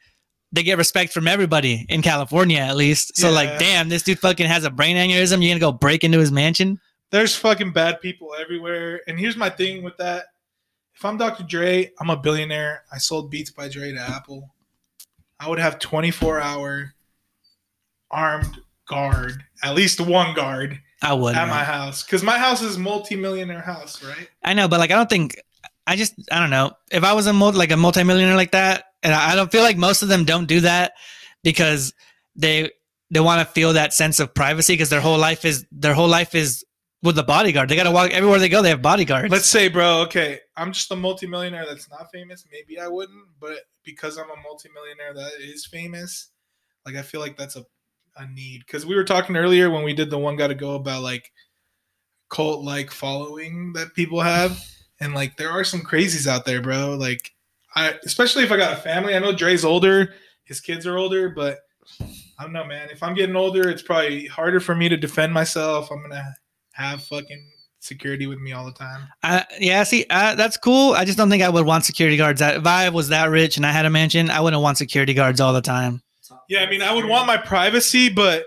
they 0.53 0.63
get 0.63 0.79
respect 0.79 1.13
from 1.13 1.27
everybody 1.29 1.87
in 1.89 2.03
California 2.03 2.59
at 2.59 2.77
least. 2.77 3.17
So 3.17 3.29
Yeah. 3.29 3.35
like, 3.35 3.59
damn, 3.59 3.89
this 3.89 4.03
dude 4.03 4.19
fucking 4.19 4.47
has 4.47 4.65
a 4.65 4.71
brain 4.71 4.97
aneurysm. 4.97 5.43
You're 5.43 5.51
gonna 5.51 5.61
go 5.61 5.73
break 5.73 6.05
into 6.05 6.19
his 6.19 6.31
mansion? 6.33 6.79
There's 7.11 7.35
fucking 7.37 7.73
bad 7.73 8.01
people 8.01 8.35
everywhere. 8.39 9.01
And 9.07 9.19
here's 9.19 9.37
my 9.37 9.51
thing 9.51 9.83
with 9.83 9.97
that. 9.99 10.27
If 10.95 11.05
I'm 11.05 11.17
Dr. 11.19 11.43
Dre, 11.45 11.91
I'm 12.01 12.11
a 12.11 12.17
billionaire. 12.17 12.85
I 12.93 12.99
sold 12.99 13.31
Beats 13.31 13.51
by 13.51 13.69
Dre 13.69 13.93
to 13.93 14.01
Apple. 14.01 14.51
I 15.41 15.49
would 15.49 15.59
have 15.59 15.79
24 15.79 16.41
hour 16.41 16.95
armed 18.11 18.59
guard, 18.87 19.45
at 19.63 19.75
least 19.75 20.01
one 20.01 20.35
guard 20.35 20.81
I 21.03 21.13
would. 21.13 21.35
at 21.35 21.49
my 21.49 21.65
house. 21.65 22.03
Because 22.03 22.23
my 22.23 22.39
house 22.39 22.63
is 22.63 22.79
multi-millionaire 22.79 23.61
house, 23.61 24.03
right? 24.05 24.29
I 24.43 24.55
know, 24.55 24.69
but 24.69 24.81
like 24.81 24.91
I 24.91 24.95
don't 24.95 25.11
think 25.11 25.37
I 25.87 25.97
just 25.97 26.15
I 26.31 26.39
don't 26.39 26.51
know. 26.51 26.73
If 26.91 27.05
I 27.05 27.13
was 27.13 27.27
a 27.27 27.33
multi, 27.33 27.59
like 27.59 27.71
a 27.73 27.77
multimillionaire 27.77 28.37
like 28.37 28.53
that, 28.53 28.85
and 29.03 29.15
I 29.15 29.33
I 29.33 29.35
don't 29.35 29.51
feel 29.51 29.63
like 29.63 29.77
most 29.77 30.03
of 30.03 30.09
them 30.09 30.25
don't 30.25 30.47
do 30.47 30.61
that 30.61 30.93
because 31.43 31.93
they 32.37 32.71
they 33.11 33.21
want 33.21 33.47
to 33.47 33.53
feel 33.53 33.75
that 33.75 33.93
sense 33.93 34.21
of 34.21 34.33
privacy 34.35 34.75
because 34.75 34.91
their 34.91 35.01
whole 35.01 35.19
life 35.19 35.45
is 35.45 35.67
their 35.73 35.95
whole 35.95 36.09
life 36.09 36.35
is 36.35 36.65
with 37.03 37.17
the 37.17 37.23
bodyguard. 37.23 37.69
They 37.69 37.77
got 37.77 37.85
to 37.85 37.91
walk 37.91 38.13
everywhere 38.13 38.39
they 38.39 38.49
go. 38.49 38.63
They 38.63 38.69
have 38.69 38.81
bodyguards. 38.81 39.31
Let's 39.31 39.47
say, 39.47 39.69
bro, 39.69 40.03
okay, 40.03 40.41
I'm 40.57 40.73
just 40.73 40.91
a 40.93 40.97
multimillionaire 40.97 41.67
that's 41.67 41.91
not 41.91 42.11
famous. 42.13 42.47
Maybe 42.51 42.81
I 42.81 42.87
wouldn't, 42.87 43.25
but 43.41 43.59
because 43.85 44.17
I'm 44.19 44.31
a 44.31 44.41
multimillionaire 44.43 45.15
that 45.15 45.33
is 45.41 45.67
famous, 45.67 46.29
like 46.87 46.95
I 46.95 47.03
feel 47.03 47.21
like 47.21 47.37
that's 47.37 47.57
a, 47.57 47.67
a 48.17 48.27
need. 48.27 48.65
Because 48.67 48.85
we 48.87 48.95
were 48.95 49.05
talking 49.05 49.37
earlier 49.37 49.71
when 49.71 49.85
we 49.85 49.95
did 49.95 50.11
the 50.11 50.19
one 50.19 50.37
got 50.37 50.49
to 50.49 50.55
go 50.55 50.75
about 50.75 51.03
like 51.03 51.31
cult 52.31 52.65
like 52.65 52.91
following 52.91 53.73
that 53.75 53.95
people 53.95 54.21
have, 54.21 54.63
and 55.01 55.15
like 55.15 55.37
there 55.37 55.51
are 55.51 55.65
some 55.65 55.81
crazies 55.81 56.27
out 56.27 56.45
there, 56.45 56.63
bro. 56.63 56.95
Like 56.95 57.31
I, 57.75 57.95
especially 58.05 58.45
if 58.45 58.53
I 58.53 58.57
got 58.57 58.73
a 58.73 58.81
family. 58.81 59.15
I 59.15 59.19
know 59.19 59.33
Dre's 59.35 59.65
older, 59.65 60.15
his 60.45 60.61
kids 60.61 60.87
are 60.87 60.97
older, 60.99 61.31
but 61.31 61.59
I 62.39 62.43
don't 62.43 62.53
know, 62.53 62.65
man. 62.65 62.89
If 62.91 63.03
I'm 63.03 63.15
getting 63.15 63.37
older, 63.37 63.69
it's 63.69 63.83
probably 63.83 64.27
harder 64.27 64.61
for 64.61 64.75
me 64.75 64.89
to 64.89 64.97
defend 64.97 65.33
myself. 65.33 65.91
I'm 65.91 66.03
gonna 66.03 66.35
have 66.73 67.03
fucking 67.05 67.51
security 67.81 68.27
with 68.29 68.39
me 68.39 68.53
all 68.53 68.65
the 68.65 68.73
time. 68.73 69.09
Uh, 69.25 69.43
yeah, 69.59 69.83
see, 69.83 70.07
uh, 70.09 70.35
that's 70.37 70.57
cool. 70.57 70.93
I 70.93 71.05
just 71.05 71.19
don't 71.19 71.29
think 71.29 71.43
I 71.43 71.49
would 71.49 71.67
want 71.67 71.85
security 71.85 72.17
guards. 72.17 72.41
I- 72.41 72.53
If 72.57 72.67
I 72.67 72.89
was 72.91 73.09
that 73.09 73.29
rich 73.31 73.57
and 73.57 73.67
I 73.67 73.73
had 73.73 73.87
a 73.87 73.91
mansion, 73.91 74.31
I 74.31 74.41
wouldn't 74.41 74.63
want 74.63 74.79
security 74.79 75.15
guards 75.15 75.41
all 75.41 75.53
the 75.53 75.61
time. 75.61 76.01
Yeah, 76.49 76.61
I 76.61 76.71
mean, 76.71 76.83
I 76.83 76.93
would 76.93 77.05
want 77.05 77.27
my 77.27 77.37
privacy, 77.37 78.09
but 78.09 78.47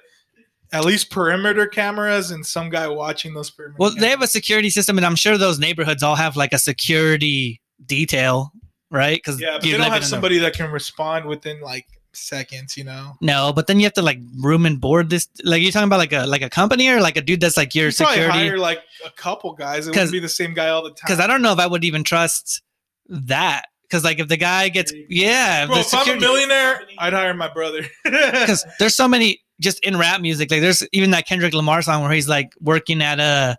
at 0.71 0.85
least 0.85 1.09
perimeter 1.09 1.67
cameras 1.67 2.31
and 2.31 2.45
some 2.45 2.69
guy 2.69 2.87
watching 2.87 3.33
those 3.33 3.49
perimeter. 3.49 3.77
Well, 3.79 3.91
they 3.97 4.09
have 4.09 4.21
a 4.21 4.27
security 4.27 4.69
system, 4.69 4.97
and 4.97 5.05
I'm 5.05 5.15
sure 5.15 5.37
those 5.37 5.59
neighborhoods 5.59 6.03
all 6.03 6.15
have 6.15 6.35
like 6.35 6.53
a 6.53 6.57
security 6.57 7.61
detail, 7.85 8.51
right? 8.91 9.17
Because 9.17 9.39
yeah, 9.39 9.53
but 9.53 9.63
they 9.63 9.71
don't 9.71 9.91
have 9.91 10.05
somebody 10.05 10.37
that 10.39 10.53
can 10.53 10.71
respond 10.71 11.25
within 11.25 11.61
like 11.61 11.85
seconds. 12.13 12.75
You 12.77 12.83
know, 12.83 13.13
No, 13.21 13.53
but 13.53 13.67
then 13.67 13.79
you 13.79 13.85
have 13.85 13.93
to 13.93 14.01
like 14.01 14.19
room 14.41 14.65
and 14.65 14.79
board 14.79 15.09
this. 15.09 15.27
Like 15.43 15.61
you're 15.61 15.71
talking 15.71 15.87
about 15.87 15.99
like 15.99 16.13
a 16.13 16.25
like 16.25 16.41
a 16.41 16.49
company 16.49 16.89
or 16.89 16.99
like 16.99 17.17
a 17.17 17.21
dude 17.21 17.41
that's 17.41 17.57
like 17.57 17.75
your 17.75 17.87
you 17.87 17.93
probably 17.93 18.15
security. 18.15 18.47
hire 18.47 18.57
like 18.57 18.81
a 19.05 19.11
couple 19.11 19.53
guys. 19.53 19.87
It 19.87 19.91
wouldn't 19.91 20.11
be 20.11 20.19
the 20.19 20.29
same 20.29 20.53
guy 20.53 20.69
all 20.69 20.83
the 20.83 20.89
time. 20.89 21.05
Because 21.05 21.19
I 21.19 21.27
don't 21.27 21.41
know 21.41 21.53
if 21.53 21.59
I 21.59 21.67
would 21.67 21.83
even 21.83 22.03
trust 22.03 22.61
that. 23.07 23.65
Because 23.89 24.03
like 24.03 24.19
if 24.19 24.27
the 24.27 24.37
guy 24.37 24.69
gets 24.69 24.91
yeah, 25.09 25.65
Bro, 25.65 25.75
the 25.75 25.81
if 25.81 25.93
I'm 25.93 25.99
a 25.99 26.03
security- 26.03 26.25
millionaire, 26.25 26.81
I'd 26.97 27.13
hire 27.13 27.33
my 27.33 27.51
brother. 27.51 27.81
because 28.03 28.65
there's 28.79 28.95
so 28.95 29.07
many 29.07 29.41
just 29.61 29.79
in 29.85 29.97
rap 29.97 30.21
music. 30.21 30.51
Like 30.51 30.61
there's 30.61 30.85
even 30.91 31.11
that 31.11 31.27
Kendrick 31.27 31.53
Lamar 31.53 31.81
song 31.81 32.01
where 32.01 32.11
he's 32.11 32.27
like 32.27 32.51
working 32.59 33.01
at 33.01 33.19
a. 33.19 33.57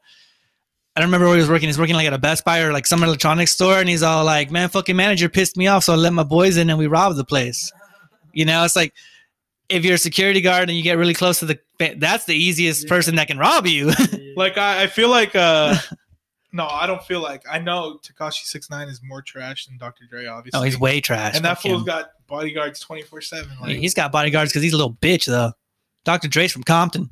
I 0.95 1.01
don't 1.01 1.09
remember 1.09 1.27
where 1.27 1.37
he 1.37 1.41
was 1.43 1.51
working. 1.51 1.69
He's 1.69 1.79
working 1.79 1.95
like 1.95 2.07
at 2.07 2.15
a 2.15 2.19
Best 2.19 2.45
Buy 2.45 2.61
or 2.61 2.73
like 2.73 2.87
some 2.87 3.03
electronics 3.03 3.53
store, 3.53 3.79
and 3.79 3.89
he's 3.89 4.03
all 4.03 4.25
like, 4.25 4.51
"Man, 4.51 4.69
fucking 4.71 4.97
manager 4.97 5.29
pissed 5.29 5.57
me 5.57 5.67
off, 5.67 5.85
so 5.85 5.93
I 5.93 5.97
let 5.97 6.13
my 6.15 6.23
boys 6.23 6.57
in 6.57 6.71
and 6.71 6.79
we 6.79 6.87
robbed 6.87 7.17
the 7.17 7.25
place." 7.25 7.71
You 8.33 8.47
know, 8.47 8.65
it's 8.65 8.77
like 8.77 8.95
if 9.69 9.85
you're 9.85 9.95
a 9.95 9.99
security 9.99 10.41
guard 10.41 10.69
and 10.69 10.77
you 10.77 10.83
get 10.83 10.97
really 10.97 11.13
close 11.15 11.41
to 11.41 11.45
the, 11.47 11.59
that's 11.99 12.25
the 12.25 12.35
easiest 12.35 12.87
person 12.89 13.17
that 13.17 13.27
can 13.27 13.37
rob 13.37 13.67
you. 13.67 13.93
like 14.37 14.57
I, 14.57 14.85
I 14.85 14.87
feel 14.87 15.11
like 15.11 15.35
uh 15.35 15.75
no, 16.53 16.67
I 16.67 16.87
don't 16.87 17.03
feel 17.03 17.21
like 17.21 17.43
I 17.51 17.59
know 17.59 17.99
Tekashi 18.03 18.45
Six 18.45 18.71
Nine 18.71 18.89
is 18.89 19.01
more 19.03 19.23
trash 19.23 19.67
than 19.67 19.79
Dr. 19.79 20.05
Dre, 20.09 20.27
obviously. 20.27 20.59
oh, 20.61 20.63
he's 20.63 20.79
way 20.79 21.01
trash. 21.01 21.35
and 21.37 21.45
that 21.45 21.57
Fuck 21.57 21.65
him. 21.67 21.73
fool's 21.73 21.85
got 21.85 22.11
bodyguards 22.27 22.81
twenty 22.81 23.03
four 23.03 23.21
seven. 23.21 23.51
Like 23.61 23.77
he's 23.77 23.95
got 23.95 24.13
bodyguards 24.13 24.51
because 24.53 24.63
he's 24.63 24.73
a 24.73 24.77
little 24.77 24.95
bitch 24.95 25.27
though. 25.27 25.53
Dr. 26.05 26.29
Dre's 26.29 26.53
from 26.53 26.63
Compton. 26.63 27.11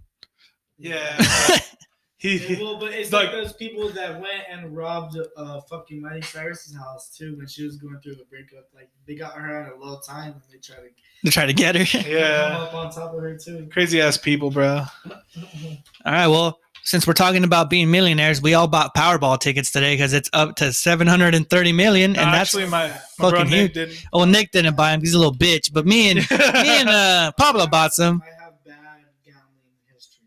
yeah. 0.78 1.20
he 2.19 2.56
well, 2.61 2.78
but 2.78 2.93
it's 2.93 3.12
Like- 3.12 3.27
like, 3.27 3.32
those 3.35 3.52
people 3.52 3.89
that 3.90 4.12
went 4.20 4.44
and 4.51 4.74
robbed 4.74 5.19
uh 5.36 5.61
fucking 5.62 6.01
Miley 6.01 6.23
Cyrus's 6.23 6.74
house 6.77 7.15
too 7.16 7.36
when 7.36 7.47
she 7.47 7.65
was 7.66 7.77
going 7.77 7.98
through 8.02 8.12
a 8.15 8.24
breakup. 8.31 8.69
Like 8.74 8.89
they 9.06 9.15
got 9.15 9.35
her 9.35 9.62
at 9.62 9.73
a 9.73 9.77
low 9.77 10.01
time 10.01 10.32
and 10.32 10.43
they 10.51 10.59
tried 10.59 10.77
to 10.77 10.89
to 11.27 11.31
try 11.31 11.44
to 11.47 11.52
get 11.52 11.74
her. 11.74 11.85
come 12.02 12.11
yeah. 12.11 12.59
up 12.61 12.74
on 12.74 12.90
top 12.93 13.12
of 13.15 13.20
her 13.20 13.36
too. 13.36 13.69
Crazy 13.73 14.01
ass 14.01 14.16
people, 14.16 14.51
bro. 14.51 14.85
All 15.06 16.12
right. 16.12 16.28
Well, 16.28 16.59
since 16.85 17.06
we're 17.06 17.15
talking 17.15 17.44
about 17.44 17.70
being 17.70 17.90
millionaires, 17.90 18.43
we 18.43 18.55
all 18.55 18.69
bought 18.69 18.94
Powerball 18.94 19.39
tickets 19.40 19.70
today 19.70 19.94
because 19.94 20.12
it's 20.12 20.28
up 20.32 20.55
to 20.56 20.73
730 20.73 21.73
million, 21.73 22.11
and 22.11 22.16
No, 22.16 22.23
that's 22.24 22.55
actually 22.55 22.66
my, 22.66 22.89
my 23.19 23.31
bro 23.31 23.31
fucking 23.31 23.51
Nick 23.51 23.61
huge. 23.61 23.73
didn't. 23.74 24.06
oh 24.12 24.24
Nick 24.24 24.51
didn't 24.52 24.77
buy 24.77 24.93
him. 24.93 25.01
He's 25.01 25.15
a 25.15 25.19
little 25.19 25.35
bitch, 25.35 25.73
but 25.73 25.86
me 25.86 26.11
and 26.11 26.19
me 26.31 26.81
and 26.81 26.89
uh, 26.89 27.32
Pablo 27.39 27.66
bought 27.66 27.94
some. 27.94 28.23
I 28.23 28.43
have 28.44 28.52
bad 28.65 28.77
gambling 29.24 29.94
history. 29.94 30.27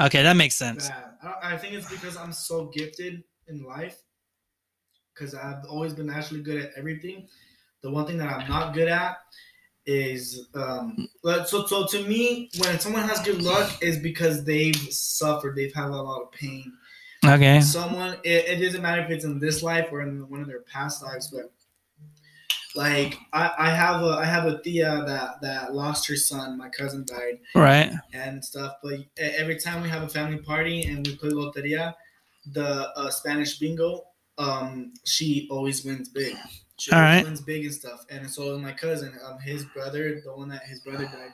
Okay, 0.00 0.22
that 0.22 0.36
makes 0.36 0.56
sense. 0.56 0.88
Bad. 0.88 1.04
I, 1.22 1.54
I 1.54 1.56
think 1.56 1.74
it's 1.74 1.88
because 1.88 2.16
I'm 2.16 2.32
so 2.32 2.66
gifted 2.74 3.22
in 3.48 3.62
life. 3.64 3.96
Because 5.14 5.34
I've 5.34 5.64
always 5.68 5.92
been 5.92 6.06
naturally 6.06 6.42
good 6.42 6.60
at 6.64 6.70
everything. 6.76 7.28
The 7.82 7.90
one 7.90 8.06
thing 8.06 8.16
that 8.18 8.28
I'm 8.32 8.48
not 8.48 8.72
good 8.74 8.88
at 8.88 9.18
is 9.86 10.46
um 10.54 11.08
so 11.46 11.66
so 11.66 11.86
to 11.86 12.06
me 12.06 12.48
when 12.58 12.78
someone 12.78 13.02
has 13.02 13.20
good 13.22 13.42
luck 13.42 13.82
is 13.82 13.98
because 13.98 14.44
they've 14.44 14.76
suffered 14.92 15.56
they've 15.56 15.74
had 15.74 15.86
a 15.86 16.02
lot 16.02 16.22
of 16.22 16.30
pain 16.32 16.72
Okay. 17.24 17.60
someone 17.60 18.14
it, 18.24 18.44
it 18.46 18.64
doesn't 18.64 18.82
matter 18.82 19.02
if 19.02 19.10
it's 19.10 19.24
in 19.24 19.38
this 19.38 19.62
life 19.62 19.88
or 19.92 20.02
in 20.02 20.28
one 20.28 20.40
of 20.40 20.46
their 20.46 20.60
past 20.62 21.02
lives 21.02 21.28
but 21.28 21.52
like 22.74 23.18
I, 23.32 23.50
I 23.58 23.70
have 23.70 24.02
a 24.02 24.06
I 24.10 24.24
have 24.24 24.46
a 24.46 24.58
tía 24.58 25.04
that 25.06 25.40
that 25.42 25.74
lost 25.74 26.08
her 26.08 26.16
son 26.16 26.56
my 26.56 26.68
cousin 26.70 27.04
died 27.06 27.38
Right. 27.54 27.92
and 28.14 28.42
stuff. 28.44 28.76
But 28.82 29.00
every 29.18 29.58
time 29.58 29.82
we 29.82 29.88
have 29.90 30.02
a 30.02 30.08
family 30.08 30.38
party 30.38 30.84
and 30.84 31.06
we 31.06 31.16
play 31.16 31.30
loteria, 31.30 31.94
the 32.46 32.90
uh, 32.96 33.10
Spanish 33.10 33.58
bingo, 33.58 34.04
um, 34.38 34.94
she 35.04 35.46
always 35.50 35.84
wins 35.84 36.08
big. 36.08 36.34
All 36.90 37.24
wins 37.24 37.40
big 37.40 37.64
and 37.64 37.74
stuff. 37.74 38.04
And 38.10 38.28
so 38.30 38.54
in 38.54 38.62
my 38.62 38.72
cousin, 38.72 39.12
um, 39.24 39.38
his 39.38 39.64
brother, 39.66 40.20
the 40.24 40.32
one 40.34 40.48
that 40.48 40.62
his 40.64 40.80
brother 40.80 41.04
died, 41.04 41.32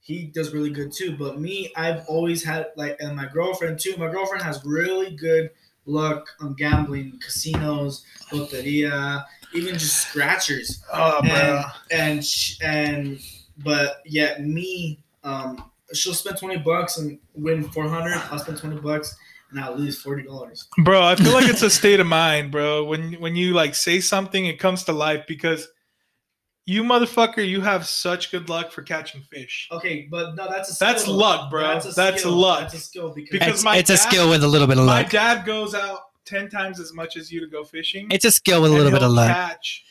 he 0.00 0.24
does 0.26 0.52
really 0.54 0.70
good 0.70 0.92
too. 0.92 1.16
But 1.16 1.40
me, 1.40 1.72
I've 1.76 2.06
always 2.06 2.42
had 2.44 2.68
like, 2.76 2.96
and 3.00 3.16
my 3.16 3.26
girlfriend 3.26 3.78
too. 3.80 3.94
My 3.98 4.10
girlfriend 4.10 4.42
has 4.44 4.64
really 4.64 5.16
good 5.16 5.50
luck 5.84 6.26
on 6.40 6.54
gambling, 6.54 7.18
casinos, 7.24 8.04
loteria, 8.30 9.24
even 9.54 9.74
just 9.74 10.08
scratchers 10.08 10.82
Oh, 10.92 11.20
bro. 11.22 11.30
and 11.30 11.64
and 11.90 12.24
sh- 12.24 12.58
and 12.62 13.18
but 13.64 14.02
yet 14.04 14.44
me 14.44 15.02
um 15.24 15.70
she'll 15.94 16.12
spend 16.14 16.36
20 16.36 16.58
bucks 16.58 16.98
and 16.98 17.18
win 17.34 17.62
400 17.70 18.12
i'll 18.30 18.38
spend 18.38 18.58
20 18.58 18.76
bucks 18.80 19.16
and 19.50 19.60
i'll 19.60 19.76
lose 19.76 20.00
40 20.02 20.24
dollars 20.24 20.66
Bro, 20.84 21.02
I 21.02 21.16
feel 21.16 21.32
like 21.32 21.48
it's 21.48 21.62
a 21.62 21.70
state 21.70 22.00
of 22.00 22.06
mind, 22.06 22.50
bro. 22.52 22.84
When 22.84 23.14
when 23.14 23.34
you 23.36 23.54
like 23.54 23.74
say 23.74 24.00
something, 24.00 24.44
it 24.46 24.58
comes 24.58 24.84
to 24.84 24.92
life 24.92 25.24
because 25.26 25.68
you 26.66 26.82
motherfucker, 26.82 27.46
you 27.48 27.62
have 27.62 27.86
such 27.86 28.30
good 28.30 28.50
luck 28.50 28.72
for 28.72 28.82
catching 28.82 29.22
fish. 29.22 29.68
okay 29.72 30.06
but 30.10 30.34
no 30.34 30.48
that's 30.50 30.68
a 30.70 30.74
skill. 30.74 30.88
That's 30.88 31.08
luck, 31.08 31.50
bro. 31.50 31.64
a 31.78 31.80
That's 31.92 32.20
skill. 32.20 32.32
luck. 32.32 32.60
that's 32.60 32.74
a 32.74 32.78
skill 32.78 33.14
because, 33.14 33.30
Because 33.32 33.48
It's, 33.54 33.64
my 33.64 33.76
it's 33.76 33.90
a 33.90 33.96
skill 33.96 34.28
with 34.28 34.44
a 34.44 34.48
little 34.48 34.66
bit 34.66 34.76
of 34.78 34.84
My 34.84 35.02
luck. 35.02 35.10
dad 35.10 35.46
goes 35.46 35.74
out 35.74 36.00
ten 36.26 36.50
times 36.50 36.78
as 36.78 36.92
much 36.92 37.16
as 37.16 37.32
you 37.32 37.40
to 37.40 37.46
go 37.46 37.64
fishing. 37.64 38.06
It's 38.10 38.26
a 38.26 38.30
skill 38.30 38.60
with 38.60 38.70
a 38.70 38.74
little 38.74 38.92
bit 38.92 39.02
of 39.02 39.10
luck. 39.12 39.34
Catch 39.34 39.82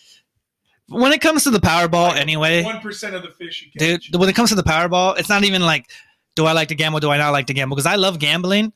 When 0.88 1.12
it 1.12 1.20
comes 1.22 1.44
to 1.46 1.50
the 1.50 1.60
Powerball, 1.60 2.16
anyway, 2.16 2.64
one 2.64 2.80
percent 2.80 3.16
of 3.16 3.24
the 3.24 3.32
fish 3.32 3.64
you 3.66 3.72
dude, 3.80 4.16
when 4.16 4.30
it 4.30 4.36
comes 4.36 4.50
to 4.50 4.56
the 4.56 4.64
Powerball, 4.64 5.18
it's 5.18 5.30
not 5.30 5.44
even 5.46 5.64
like, 5.64 5.90
do 6.36 6.46
I 6.46 6.52
like 6.52 6.68
to 6.68 6.76
gamble? 6.76 7.00
Do 7.00 7.10
I 7.10 7.18
not 7.18 7.32
like 7.32 7.48
to 7.48 7.54
gamble? 7.56 7.76
Because 7.76 7.88
I 7.88 7.96
love 7.96 8.20
gambling 8.20 8.72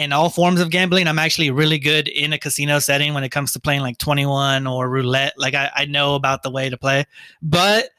and 0.00 0.14
all 0.14 0.30
forms 0.30 0.60
of 0.60 0.70
gambling. 0.70 1.06
I'm 1.06 1.18
actually 1.18 1.50
really 1.50 1.78
good 1.78 2.08
in 2.08 2.32
a 2.32 2.38
casino 2.38 2.78
setting 2.78 3.12
when 3.14 3.22
it 3.22 3.28
comes 3.28 3.52
to 3.52 3.60
playing 3.60 3.82
like 3.82 3.98
21 3.98 4.66
or 4.66 4.88
roulette. 4.88 5.34
Like 5.36 5.54
I, 5.54 5.70
I 5.76 5.84
know 5.84 6.14
about 6.14 6.42
the 6.42 6.50
way 6.50 6.70
to 6.70 6.76
play, 6.78 7.04
but 7.42 7.90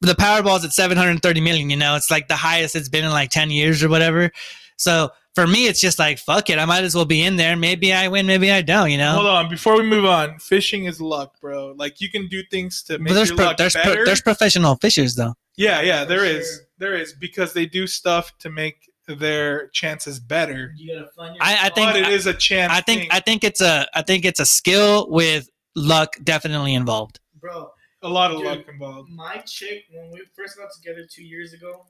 the 0.00 0.14
Powerball's 0.14 0.64
at 0.64 0.72
730 0.72 1.40
million. 1.40 1.70
You 1.70 1.76
know, 1.76 1.94
it's 1.94 2.10
like 2.10 2.28
the 2.28 2.36
highest 2.36 2.74
it's 2.74 2.88
been 2.88 3.04
in 3.04 3.10
like 3.10 3.30
10 3.30 3.50
years 3.50 3.82
or 3.84 3.88
whatever. 3.88 4.30
So 4.76 5.10
for 5.34 5.46
me, 5.46 5.66
it's 5.66 5.80
just 5.80 5.98
like 5.98 6.18
fuck 6.18 6.48
it. 6.48 6.58
I 6.58 6.64
might 6.64 6.84
as 6.84 6.94
well 6.94 7.04
be 7.04 7.22
in 7.22 7.36
there. 7.36 7.56
Maybe 7.56 7.92
I 7.92 8.08
win, 8.08 8.26
maybe 8.26 8.50
I 8.50 8.62
don't. 8.62 8.90
You 8.90 8.98
know. 8.98 9.12
Hold 9.12 9.26
on, 9.26 9.48
before 9.50 9.76
we 9.76 9.82
move 9.82 10.04
on, 10.06 10.38
fishing 10.38 10.84
is 10.86 11.00
luck, 11.00 11.38
bro. 11.40 11.74
Like 11.76 12.00
you 12.00 12.10
can 12.10 12.28
do 12.28 12.42
things 12.50 12.82
to 12.84 12.98
make 12.98 13.08
But 13.08 13.14
there's 13.14 13.28
your 13.28 13.36
pro- 13.36 13.46
luck 13.46 13.56
there's 13.58 13.74
pro- 13.74 13.84
better. 13.84 14.04
there's 14.06 14.22
professional 14.22 14.76
fishers 14.76 15.14
though. 15.14 15.34
yeah, 15.56 15.82
yeah, 15.82 16.04
there 16.04 16.20
For 16.20 16.24
is, 16.24 16.46
sure. 16.48 16.66
there 16.78 16.94
is 16.94 17.12
because 17.12 17.52
they 17.52 17.66
do 17.66 17.86
stuff 17.86 18.32
to 18.38 18.48
make 18.50 18.90
their 19.08 19.68
chances 19.68 20.18
better. 20.18 20.72
you 20.76 20.94
gotta 20.94 21.10
fund 21.12 21.34
your 21.36 21.44
I- 21.44 21.66
I 21.66 21.68
think- 21.70 21.86
But 21.92 21.96
it 21.96 22.08
is 22.08 22.26
a 22.26 22.34
chance. 22.34 22.72
I 22.72 22.80
think 22.80 23.02
thing. 23.02 23.08
I 23.12 23.20
think 23.20 23.44
it's 23.44 23.60
a 23.60 23.86
I 23.94 24.02
think 24.02 24.24
it's 24.24 24.40
a 24.40 24.46
skill 24.46 25.08
with 25.10 25.48
luck 25.76 26.16
definitely 26.24 26.74
involved. 26.74 27.20
bro 27.40 27.70
a 28.02 28.08
lot 28.08 28.30
of 28.30 28.38
Dude. 28.38 28.46
luck 28.46 28.68
involved. 28.68 29.10
my 29.10 29.36
chick 29.46 29.84
when 29.92 30.10
we 30.10 30.20
first 30.36 30.56
got 30.56 30.68
together 30.72 31.06
two 31.10 31.24
years 31.24 31.52
ago 31.52 31.86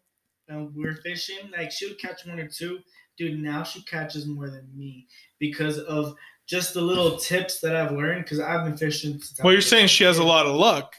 and 0.48 0.74
we 0.74 0.84
were 0.84 0.94
fishing 0.96 1.50
like 1.56 1.70
she 1.72 1.86
would 1.88 1.98
catch 1.98 2.24
one 2.26 2.38
or 2.38 2.48
two 2.48 2.80
dude 3.18 3.38
now 3.40 3.62
she 3.62 3.82
catches 3.82 4.26
more 4.26 4.48
than 4.50 4.66
me 4.74 5.06
because 5.38 5.78
of 5.78 6.14
just 6.46 6.74
the 6.74 6.80
little 6.80 7.16
tips 7.16 7.60
that 7.60 7.74
i've 7.74 7.92
learned 7.92 8.22
because 8.24 8.40
i've 8.40 8.64
been 8.64 8.76
fishing 8.76 9.12
since 9.20 9.40
I 9.40 9.42
Well, 9.44 9.52
you're 9.52 9.62
saying 9.62 9.88
she 9.88 10.04
has 10.04 10.18
a 10.18 10.24
lot 10.24 10.46
of 10.46 10.54
luck. 10.54 10.94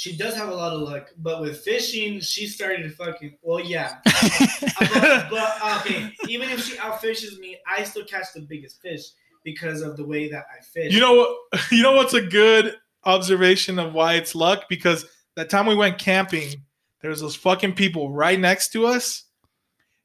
She 0.00 0.16
does 0.16 0.34
have 0.34 0.48
a 0.48 0.54
lot 0.54 0.72
of 0.72 0.80
luck 0.80 1.10
but 1.18 1.42
with 1.42 1.58
fishing 1.60 2.20
she 2.20 2.46
started 2.46 2.90
fucking 2.94 3.36
well 3.42 3.60
yeah 3.60 3.98
but, 4.04 5.28
but, 5.30 5.76
okay 5.76 6.10
even 6.26 6.48
if 6.48 6.64
she 6.64 6.74
outfishes 6.78 7.38
me 7.38 7.58
i 7.66 7.84
still 7.84 8.04
catch 8.06 8.32
the 8.34 8.40
biggest 8.40 8.80
fish 8.80 9.02
because 9.44 9.82
of 9.82 9.98
the 9.98 10.04
way 10.04 10.30
that 10.30 10.46
i 10.56 10.62
fish 10.62 10.94
You 10.94 11.00
know 11.00 11.14
what? 11.14 11.60
You 11.70 11.82
know 11.82 11.92
what's 11.96 12.14
a 12.14 12.22
good 12.22 12.76
observation 13.04 13.78
of 13.78 13.92
why 13.92 14.14
it's 14.14 14.34
luck? 14.34 14.64
Because 14.70 15.04
that 15.36 15.50
time 15.50 15.66
we 15.66 15.74
went 15.74 15.98
camping, 15.98 16.62
there 17.00 17.10
was 17.10 17.20
those 17.20 17.36
fucking 17.36 17.74
people 17.74 18.10
right 18.10 18.38
next 18.38 18.72
to 18.72 18.86
us, 18.86 19.24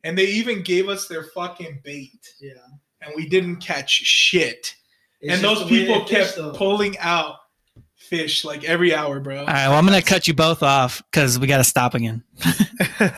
and 0.04 0.18
they 0.18 0.26
even 0.28 0.62
gave 0.62 0.88
us 0.88 1.08
their 1.08 1.24
fucking 1.24 1.82
bait, 1.84 2.20
Yeah. 2.40 2.52
and 3.02 3.14
we 3.16 3.28
didn't 3.28 3.58
catch 3.58 3.90
shit. 3.92 4.76
It's 5.20 5.34
and 5.34 5.44
those 5.44 5.64
people 5.68 6.06
they 6.06 6.16
fish, 6.16 6.36
kept 6.36 6.56
pulling 6.56 6.98
out 7.00 7.36
fish 8.06 8.46
like 8.46 8.64
every 8.64 8.94
hour, 8.94 9.20
bro. 9.20 9.40
All 9.40 9.46
right, 9.46 9.68
well, 9.68 9.78
I'm 9.78 9.86
gonna 9.86 10.02
cut 10.02 10.28
you 10.28 10.34
both 10.34 10.64
off 10.64 11.02
because 11.12 11.40
we 11.40 11.48
got 11.48 11.58
to 11.58 11.64
stop 11.64 11.94
again. 11.94 12.24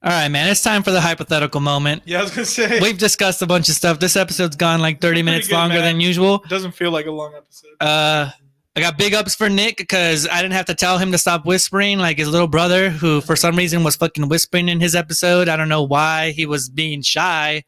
All 0.00 0.12
right, 0.12 0.28
man. 0.28 0.48
It's 0.48 0.62
time 0.62 0.84
for 0.84 0.92
the 0.92 1.00
hypothetical 1.00 1.60
moment. 1.60 2.02
Yeah, 2.06 2.20
I 2.20 2.22
was 2.22 2.30
gonna 2.30 2.44
say 2.44 2.78
We've 2.80 2.96
discussed 2.96 3.42
a 3.42 3.46
bunch 3.46 3.68
of 3.68 3.74
stuff. 3.74 3.98
This 3.98 4.16
episode's 4.16 4.54
gone 4.56 4.80
like 4.80 5.00
30 5.00 5.22
minutes 5.22 5.48
good, 5.48 5.54
longer 5.54 5.74
man. 5.76 5.84
than 5.84 6.00
usual. 6.00 6.36
it 6.36 6.48
doesn't 6.48 6.72
feel 6.72 6.92
like 6.92 7.06
a 7.06 7.10
long 7.10 7.34
episode. 7.34 7.70
Uh, 7.80 8.30
I 8.76 8.80
got 8.80 8.96
big 8.96 9.12
ups 9.12 9.34
for 9.34 9.48
Nick 9.48 9.76
because 9.76 10.28
I 10.28 10.40
didn't 10.40 10.54
have 10.54 10.66
to 10.66 10.74
tell 10.76 10.98
him 10.98 11.10
to 11.10 11.18
stop 11.18 11.44
whispering 11.44 11.98
like 11.98 12.18
his 12.18 12.28
little 12.28 12.46
brother, 12.46 12.90
who 12.90 13.20
for 13.20 13.34
some 13.34 13.56
reason 13.56 13.82
was 13.82 13.96
fucking 13.96 14.28
whispering 14.28 14.68
in 14.68 14.78
his 14.78 14.94
episode. 14.94 15.48
I 15.48 15.56
don't 15.56 15.68
know 15.68 15.82
why 15.82 16.30
he 16.30 16.46
was 16.46 16.68
being 16.68 17.02
shy. 17.02 17.64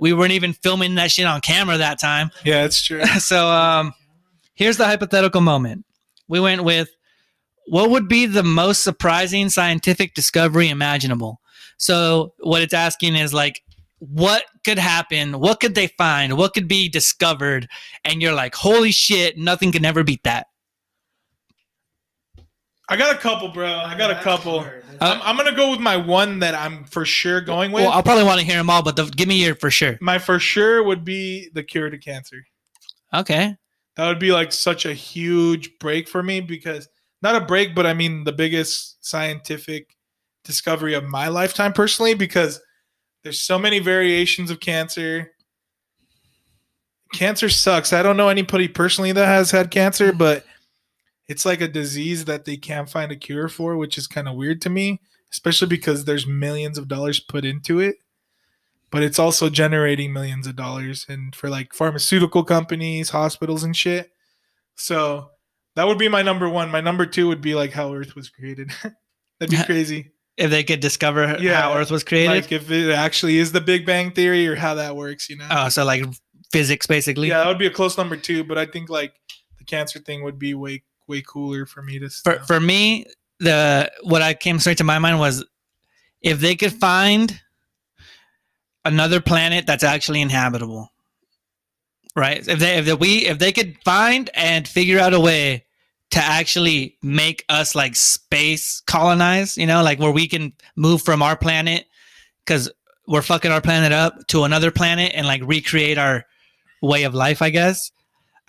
We 0.00 0.12
weren't 0.12 0.32
even 0.32 0.52
filming 0.52 0.94
that 0.96 1.10
shit 1.10 1.26
on 1.26 1.40
camera 1.40 1.78
that 1.78 1.98
time. 1.98 2.30
yeah, 2.44 2.64
it's 2.64 2.82
true. 2.82 3.04
so 3.18 3.48
um 3.48 3.94
here's 4.54 4.76
the 4.76 4.84
hypothetical 4.84 5.40
moment. 5.40 5.84
We 6.28 6.40
went 6.40 6.64
with 6.64 6.88
what 7.66 7.90
would 7.90 8.08
be 8.08 8.26
the 8.26 8.42
most 8.42 8.82
surprising 8.82 9.48
scientific 9.48 10.14
discovery 10.14 10.68
imaginable? 10.68 11.40
So 11.78 12.32
what 12.38 12.62
it's 12.62 12.74
asking 12.74 13.16
is 13.16 13.34
like 13.34 13.62
what 13.98 14.44
could 14.64 14.78
happen? 14.78 15.40
What 15.40 15.60
could 15.60 15.74
they 15.74 15.86
find? 15.86 16.36
What 16.36 16.52
could 16.52 16.68
be 16.68 16.88
discovered? 16.88 17.66
And 18.04 18.20
you're 18.20 18.34
like 18.34 18.54
holy 18.54 18.92
shit 18.92 19.38
nothing 19.38 19.72
can 19.72 19.84
ever 19.84 20.04
beat 20.04 20.22
that 20.24 20.46
I 22.88 22.96
got 22.96 23.14
a 23.14 23.18
couple, 23.18 23.48
bro. 23.48 23.66
I 23.66 23.96
got 23.98 24.10
a 24.10 24.22
couple. 24.22 24.60
Uh, 24.60 24.70
I'm, 25.00 25.20
I'm 25.22 25.36
gonna 25.36 25.56
go 25.56 25.70
with 25.70 25.80
my 25.80 25.96
one 25.96 26.38
that 26.38 26.54
I'm 26.54 26.84
for 26.84 27.04
sure 27.04 27.40
going 27.40 27.70
with. 27.70 27.84
well 27.84 27.92
i'll 27.92 28.02
probably 28.02 28.24
want 28.24 28.40
to 28.40 28.46
hear 28.46 28.56
them 28.56 28.70
all 28.70 28.82
but 28.82 28.96
the, 28.96 29.04
give 29.04 29.28
me 29.28 29.44
your 29.44 29.54
for 29.54 29.70
sure 29.70 29.98
my 30.00 30.18
for 30.18 30.38
sure 30.38 30.82
would 30.82 31.04
be 31.04 31.50
the 31.52 31.62
cure 31.62 31.90
to 31.90 31.98
cancer. 31.98 32.46
okay 33.12 33.56
That 33.96 34.08
would 34.08 34.18
be 34.18 34.32
like 34.32 34.52
such 34.52 34.86
a 34.86 34.94
huge 34.94 35.78
break 35.80 36.08
for 36.08 36.22
me 36.22 36.40
because 36.40 36.88
not 37.22 37.36
a 37.36 37.44
break, 37.44 37.74
but 37.74 37.86
I 37.86 37.94
mean 37.94 38.24
the 38.24 38.32
biggest 38.32 39.04
scientific 39.04 39.96
discovery 40.44 40.94
of 40.94 41.04
my 41.04 41.28
lifetime 41.28 41.72
personally 41.72 42.14
because 42.14 42.60
there's 43.22 43.40
so 43.40 43.58
many 43.58 43.80
variations 43.80 44.50
of 44.50 44.60
cancer. 44.60 45.32
Cancer 47.12 47.48
sucks. 47.48 47.92
I 47.92 48.02
don't 48.02 48.16
know 48.16 48.28
anybody 48.28 48.68
personally 48.68 49.12
that 49.12 49.26
has 49.26 49.50
had 49.50 49.70
cancer, 49.70 50.08
mm-hmm. 50.08 50.18
but 50.18 50.44
it's 51.28 51.44
like 51.44 51.60
a 51.60 51.68
disease 51.68 52.24
that 52.26 52.44
they 52.44 52.56
can't 52.56 52.88
find 52.88 53.10
a 53.10 53.16
cure 53.16 53.48
for, 53.48 53.76
which 53.76 53.98
is 53.98 54.06
kind 54.06 54.28
of 54.28 54.36
weird 54.36 54.60
to 54.62 54.70
me, 54.70 55.00
especially 55.32 55.68
because 55.68 56.04
there's 56.04 56.26
millions 56.26 56.78
of 56.78 56.88
dollars 56.88 57.20
put 57.20 57.44
into 57.44 57.80
it. 57.80 57.96
But 58.90 59.02
it's 59.02 59.18
also 59.18 59.50
generating 59.50 60.12
millions 60.12 60.46
of 60.46 60.54
dollars 60.56 61.06
and 61.08 61.34
for 61.34 61.50
like 61.50 61.74
pharmaceutical 61.74 62.44
companies, 62.44 63.10
hospitals 63.10 63.64
and 63.64 63.76
shit. 63.76 64.10
So 64.76 65.30
that 65.74 65.86
would 65.86 65.98
be 65.98 66.08
my 66.08 66.22
number 66.22 66.48
one. 66.48 66.70
My 66.70 66.80
number 66.80 67.04
two 67.04 67.26
would 67.28 67.40
be 67.40 67.54
like 67.54 67.72
how 67.72 67.92
Earth 67.92 68.14
was 68.14 68.28
created. 68.30 68.70
That'd 69.40 69.50
be 69.50 69.64
crazy. 69.64 70.12
if 70.36 70.50
they 70.50 70.62
could 70.64 70.80
discover 70.80 71.36
Yeah, 71.40 71.60
how 71.60 71.74
earth 71.74 71.90
was 71.90 72.04
created 72.04 72.30
Like 72.30 72.52
if 72.52 72.70
it 72.70 72.90
actually 72.90 73.36
is 73.38 73.52
the 73.52 73.60
Big 73.60 73.84
Bang 73.84 74.10
Theory 74.12 74.46
or 74.48 74.54
how 74.54 74.74
that 74.74 74.96
works, 74.96 75.28
you 75.28 75.36
know? 75.36 75.46
oh 75.50 75.68
so 75.68 75.84
like 75.84 76.04
physics 76.52 76.86
basically 76.86 77.28
yeah, 77.28 77.38
that 77.38 77.46
would 77.48 77.58
be 77.58 77.66
a 77.66 77.70
close 77.70 77.98
number 77.98 78.16
two. 78.16 78.44
But 78.44 78.56
I 78.56 78.64
think 78.64 78.88
like 78.88 79.12
the 79.58 79.64
cancer 79.64 79.98
thing 79.98 80.22
would 80.22 80.38
be 80.38 80.54
way 80.54 80.82
way 81.08 81.22
cooler 81.22 81.66
for 81.66 81.82
me 81.82 81.98
to. 81.98 82.08
for 82.08 82.38
for 82.40 82.60
me 82.60 83.06
the 83.40 83.90
what 84.02 84.22
i 84.22 84.34
came 84.34 84.58
straight 84.58 84.78
to 84.78 84.84
my 84.84 84.98
mind 84.98 85.18
was 85.18 85.44
if 86.22 86.40
they 86.40 86.56
could 86.56 86.72
find 86.72 87.40
another 88.84 89.20
planet 89.20 89.66
that's 89.66 89.84
actually 89.84 90.20
inhabitable 90.20 90.92
right 92.14 92.46
if 92.48 92.58
they 92.58 92.78
if 92.78 92.86
they, 92.86 92.94
we 92.94 93.26
if 93.26 93.38
they 93.38 93.52
could 93.52 93.76
find 93.84 94.30
and 94.34 94.66
figure 94.66 94.98
out 94.98 95.14
a 95.14 95.20
way 95.20 95.64
to 96.10 96.18
actually 96.18 96.96
make 97.02 97.44
us 97.48 97.74
like 97.74 97.94
space 97.94 98.80
colonize 98.86 99.58
you 99.58 99.66
know 99.66 99.82
like 99.82 99.98
where 99.98 100.12
we 100.12 100.26
can 100.26 100.52
move 100.76 101.02
from 101.02 101.22
our 101.22 101.36
planet 101.36 101.86
because 102.44 102.70
we're 103.06 103.22
fucking 103.22 103.50
our 103.52 103.60
planet 103.60 103.92
up 103.92 104.26
to 104.28 104.44
another 104.44 104.70
planet 104.70 105.12
and 105.14 105.26
like 105.26 105.42
recreate 105.44 105.98
our 105.98 106.24
way 106.80 107.04
of 107.04 107.14
life 107.14 107.42
i 107.42 107.50
guess 107.50 107.90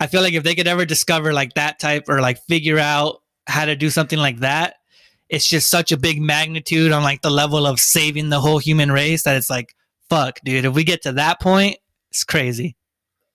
I 0.00 0.06
feel 0.06 0.22
like 0.22 0.34
if 0.34 0.44
they 0.44 0.54
could 0.54 0.68
ever 0.68 0.84
discover 0.84 1.32
like 1.32 1.54
that 1.54 1.78
type 1.78 2.04
or 2.08 2.20
like 2.20 2.38
figure 2.48 2.78
out 2.78 3.22
how 3.46 3.64
to 3.64 3.74
do 3.74 3.90
something 3.90 4.18
like 4.18 4.38
that, 4.40 4.76
it's 5.28 5.48
just 5.48 5.70
such 5.70 5.92
a 5.92 5.96
big 5.96 6.20
magnitude 6.20 6.92
on 6.92 7.02
like 7.02 7.22
the 7.22 7.30
level 7.30 7.66
of 7.66 7.80
saving 7.80 8.28
the 8.28 8.40
whole 8.40 8.58
human 8.58 8.90
race 8.92 9.24
that 9.24 9.36
it's 9.36 9.50
like, 9.50 9.74
fuck, 10.08 10.40
dude, 10.44 10.64
if 10.64 10.74
we 10.74 10.84
get 10.84 11.02
to 11.02 11.12
that 11.12 11.40
point, 11.40 11.76
it's 12.10 12.24
crazy. 12.24 12.76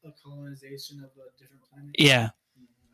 A 0.06 0.12
colonization 0.24 1.00
of 1.00 1.12
a 1.12 1.40
different 1.40 1.62
planet. 1.70 1.96
Yeah. 2.00 2.30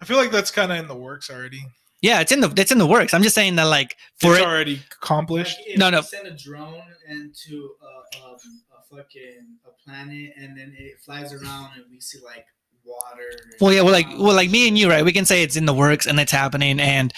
I 0.02 0.06
feel 0.06 0.18
like 0.18 0.32
that's 0.32 0.52
kind 0.52 0.72
of 0.72 0.78
in 0.80 0.88
the 0.88 0.96
works 0.96 1.30
already. 1.30 1.62
Yeah, 2.02 2.22
it's 2.22 2.32
in 2.32 2.40
the 2.40 2.54
it's 2.56 2.72
in 2.72 2.78
the 2.78 2.88
works. 2.88 3.14
I'm 3.14 3.24
just 3.24 3.36
saying 3.36 3.58
that 3.58 3.66
like 3.66 3.98
for 4.22 4.32
it's 4.32 4.42
it, 4.42 4.48
already 4.48 4.82
accomplished. 5.02 5.58
Like, 5.60 5.72
if 5.72 5.80
No, 5.80 5.90
no. 5.90 6.00
Send 6.02 6.28
a 6.28 6.32
drone 6.32 6.82
into 7.10 7.72
a, 7.82 8.26
um, 8.26 8.38
a 8.72 8.96
fucking 8.96 9.58
a 9.66 9.72
planet, 9.84 10.32
and 10.38 10.58
then 10.58 10.74
it 10.78 11.00
flies 11.02 11.34
around, 11.34 11.72
and 11.76 11.84
we 11.92 12.00
see 12.00 12.20
like 12.24 12.46
water. 12.90 13.30
well 13.62 13.74
yeah, 13.74 13.82
well 13.82 13.94
like 13.94 14.08
well 14.18 14.36
like 14.36 14.50
me 14.50 14.68
and 14.68 14.78
you, 14.78 14.90
right? 14.90 15.06
We 15.06 15.14
can 15.14 15.26
say 15.26 15.44
it's 15.44 15.56
in 15.56 15.66
the 15.66 15.74
works 15.74 16.06
and 16.06 16.20
it's 16.20 16.32
happening 16.32 16.80
and 16.80 17.14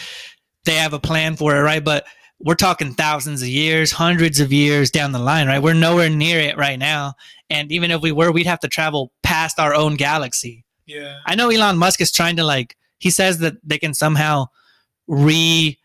they 0.66 0.76
have 0.76 0.94
a 0.94 1.00
plan 1.00 1.36
for 1.36 1.56
it, 1.56 1.62
right? 1.62 1.84
But 1.84 2.06
we're 2.40 2.56
talking 2.56 2.94
thousands 2.94 3.42
of 3.42 3.48
years, 3.48 3.92
hundreds 3.92 4.40
of 4.40 4.52
years 4.52 4.92
down 4.92 5.12
the 5.12 5.20
line, 5.20 5.48
right? 5.48 5.62
We're 5.62 5.74
nowhere 5.74 6.10
near 6.10 6.40
it 6.40 6.58
right 6.58 6.78
now. 6.78 7.14
And 7.50 7.72
even 7.72 7.92
if 7.92 8.02
we 8.02 8.12
were, 8.12 8.32
we'd 8.32 8.48
have 8.48 8.60
to 8.62 8.68
travel 8.68 9.12
past 9.24 9.60
our 9.60 9.74
own 9.74 9.96
galaxy. 9.96 10.66
Yeah. 10.86 11.18
I 11.26 11.36
know 11.36 11.50
Elon 11.50 11.78
Musk 11.78 12.02
is 12.02 12.12
trying 12.12 12.36
to 12.38 12.44
like 12.44 12.76
he 12.98 13.10
says 13.10 13.40
that 13.40 13.56
they 13.64 13.80
can 13.80 13.94
somehow 13.94 14.46
recreate. 15.08 15.76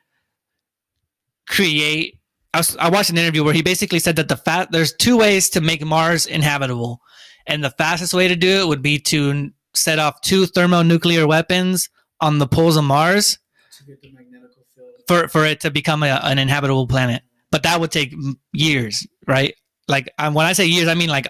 I, 2.54 2.58
was, 2.58 2.76
I 2.76 2.90
watched 2.90 3.10
an 3.10 3.18
interview 3.18 3.42
where 3.42 3.54
he 3.54 3.62
basically 3.62 3.98
said 3.98 4.16
that 4.16 4.28
the 4.28 4.36
fat 4.36 4.70
there's 4.70 4.94
two 4.94 5.16
ways 5.16 5.48
to 5.50 5.60
make 5.60 5.84
Mars 5.84 6.26
inhabitable, 6.26 7.00
and 7.46 7.64
the 7.64 7.70
fastest 7.70 8.14
way 8.14 8.28
to 8.28 8.36
do 8.36 8.60
it 8.60 8.68
would 8.68 8.82
be 8.82 8.98
to 8.98 9.50
set 9.76 9.98
off 9.98 10.20
two 10.20 10.46
thermonuclear 10.46 11.26
weapons 11.26 11.88
on 12.20 12.38
the 12.38 12.46
poles 12.46 12.76
of 12.76 12.84
Mars 12.84 13.38
to 13.78 13.84
get 13.84 14.00
the 14.00 14.12
magnetical 14.12 14.64
field. 14.74 14.90
for 15.06 15.28
for 15.28 15.44
it 15.44 15.60
to 15.60 15.70
become 15.70 16.02
a, 16.02 16.20
an 16.22 16.38
inhabitable 16.38 16.86
planet. 16.86 17.22
But 17.50 17.62
that 17.62 17.80
would 17.80 17.92
take 17.92 18.14
years, 18.52 19.06
right? 19.26 19.54
Like 19.88 20.12
um, 20.18 20.34
when 20.34 20.46
I 20.46 20.52
say 20.52 20.66
years, 20.66 20.88
I 20.88 20.94
mean 20.94 21.08
like 21.08 21.28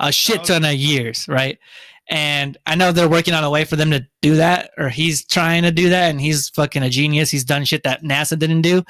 a 0.00 0.12
shit 0.12 0.44
ton 0.44 0.64
of 0.64 0.74
years, 0.74 1.26
right? 1.28 1.58
And 2.08 2.58
I 2.66 2.74
know 2.74 2.90
they're 2.92 3.08
working 3.08 3.32
on 3.32 3.44
a 3.44 3.50
way 3.50 3.64
for 3.64 3.76
them 3.76 3.92
to 3.92 4.06
do 4.20 4.36
that, 4.36 4.70
or 4.76 4.88
he's 4.88 5.24
trying 5.24 5.62
to 5.62 5.70
do 5.70 5.88
that, 5.90 6.10
and 6.10 6.20
he's 6.20 6.48
fucking 6.50 6.82
a 6.82 6.90
genius. 6.90 7.30
He's 7.30 7.44
done 7.44 7.64
shit 7.64 7.84
that 7.84 8.02
NASA 8.02 8.38
didn't 8.38 8.62
do. 8.62 8.82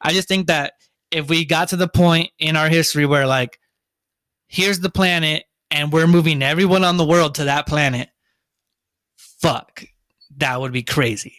I 0.00 0.12
just 0.12 0.28
think 0.28 0.46
that 0.46 0.72
if 1.10 1.28
we 1.28 1.44
got 1.44 1.68
to 1.68 1.76
the 1.76 1.88
point 1.88 2.30
in 2.38 2.56
our 2.56 2.68
history 2.68 3.06
where 3.06 3.26
like, 3.26 3.58
here's 4.48 4.80
the 4.80 4.90
planet, 4.90 5.44
and 5.70 5.92
we're 5.92 6.06
moving 6.06 6.42
everyone 6.42 6.84
on 6.84 6.96
the 6.96 7.04
world 7.04 7.34
to 7.36 7.44
that 7.44 7.66
planet, 7.66 8.08
fuck, 9.40 9.84
that 10.36 10.60
would 10.60 10.72
be 10.72 10.82
crazy. 10.82 11.36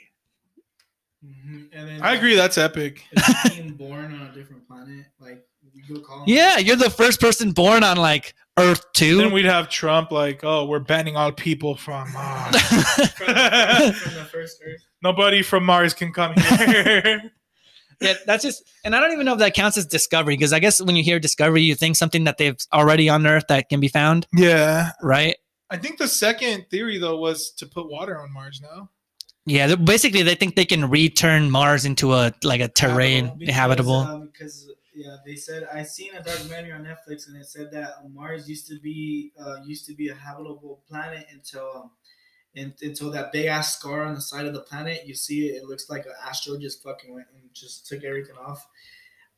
Mhm. 1.26 1.70
And 1.74 1.88
then 1.88 2.02
I 2.02 2.16
agree. 2.16 2.36
That's 2.36 2.58
epic. 2.58 3.04
Being 3.50 3.74
born 3.74 4.14
on 4.14 4.28
a 4.28 4.34
different 4.34 4.68
planet, 4.68 5.06
like 5.20 5.46
we 5.74 5.82
go 5.94 6.02
call. 6.02 6.24
Yeah, 6.26 6.58
you're 6.58 6.76
the 6.76 6.90
first 6.90 7.20
person 7.20 7.52
born 7.52 7.84
on 7.84 7.98
like 7.98 8.36
Earth 8.58 8.86
two. 8.94 9.18
Then 9.18 9.32
we'd 9.32 9.46
have 9.46 9.70
Trump 9.70 10.12
like, 10.12 10.44
oh, 10.44 10.66
we're 10.66 10.80
banning 10.80 11.16
all 11.16 11.32
people 11.32 11.76
from 11.76 12.12
Mars. 12.14 12.56
from, 12.62 13.28
the, 13.28 13.96
from 14.02 14.14
the 14.16 14.26
first 14.32 14.62
Earth. 14.66 14.82
Nobody 15.02 15.42
from 15.42 15.64
Mars 15.66 15.94
can 15.94 16.12
come 16.12 16.34
here. 16.34 17.32
yeah, 18.02 18.14
that's 18.26 18.44
just, 18.44 18.64
and 18.84 18.96
I 18.96 19.00
don't 19.00 19.14
even 19.14 19.26
know 19.26 19.34
if 19.34 19.40
that 19.40 19.54
counts 19.54 19.78
as 19.78 19.86
discovery 19.86 20.36
because 20.36 20.52
I 20.52 20.60
guess 20.60 20.82
when 20.82 20.96
you 20.98 21.04
hear 21.04 21.20
discovery, 21.20 21.62
you 21.62 21.76
think 21.76 21.96
something 21.96 22.26
that 22.26 22.38
they've 22.38 22.58
already 22.74 23.08
on 23.08 23.26
Earth 23.26 23.46
that 23.48 23.70
can 23.70 23.80
be 23.80 23.88
found, 23.88 24.28
yeah. 24.34 24.92
right? 25.02 25.38
I 25.70 25.78
think 25.78 25.98
the 26.00 26.08
second 26.08 26.66
theory 26.70 26.98
though 26.98 27.18
was 27.18 27.52
to 27.52 27.66
put 27.66 27.90
water 27.90 28.20
on 28.20 28.32
Mars. 28.34 28.60
No. 28.62 28.90
Yeah, 29.46 29.68
they're- 29.68 29.78
basically 29.78 30.22
they 30.24 30.36
think 30.36 30.56
they 30.56 30.66
can 30.66 30.90
return 30.90 31.50
Mars 31.50 31.86
into 31.86 32.14
a 32.14 32.34
like 32.44 32.62
a 32.62 32.68
terrain 32.68 33.38
Because, 33.38 33.56
habitable. 33.56 33.94
um, 33.96 34.30
because 34.32 34.70
yeah, 34.96 35.18
they 35.26 35.36
said 35.36 35.68
I 35.74 35.84
seen 35.84 36.14
a 36.16 36.22
documentary 36.24 36.72
on 36.74 36.84
Netflix 36.84 37.28
and 37.28 37.38
it 37.38 37.46
said 37.46 37.72
that 37.72 38.10
Mars 38.14 38.50
used 38.50 38.68
to 38.68 38.80
be 38.80 39.32
uh, 39.40 39.58
used 39.66 39.86
to 39.88 39.94
be 39.96 40.10
a 40.10 40.16
habitable 40.16 40.82
planet 40.90 41.28
until 41.32 41.70
um, 41.76 41.91
in, 42.56 42.74
until 42.82 43.12
that 43.12 43.32
big 43.32 43.46
ass 43.46 43.78
scar 43.78 44.04
on 44.04 44.16
the 44.16 44.22
side 44.22 44.46
of 44.46 44.54
the 44.54 44.62
planet. 44.62 45.06
You 45.06 45.14
see 45.16 45.48
it; 45.50 45.62
it 45.62 45.66
looks 45.66 45.90
like 45.90 46.06
an 46.06 46.14
asteroid 46.26 46.62
just 46.62 46.84
fucking 46.84 47.14
went 47.14 47.28
and 47.34 47.44
just 47.54 47.88
took 47.88 48.04
everything 48.04 48.36
off. 48.38 48.68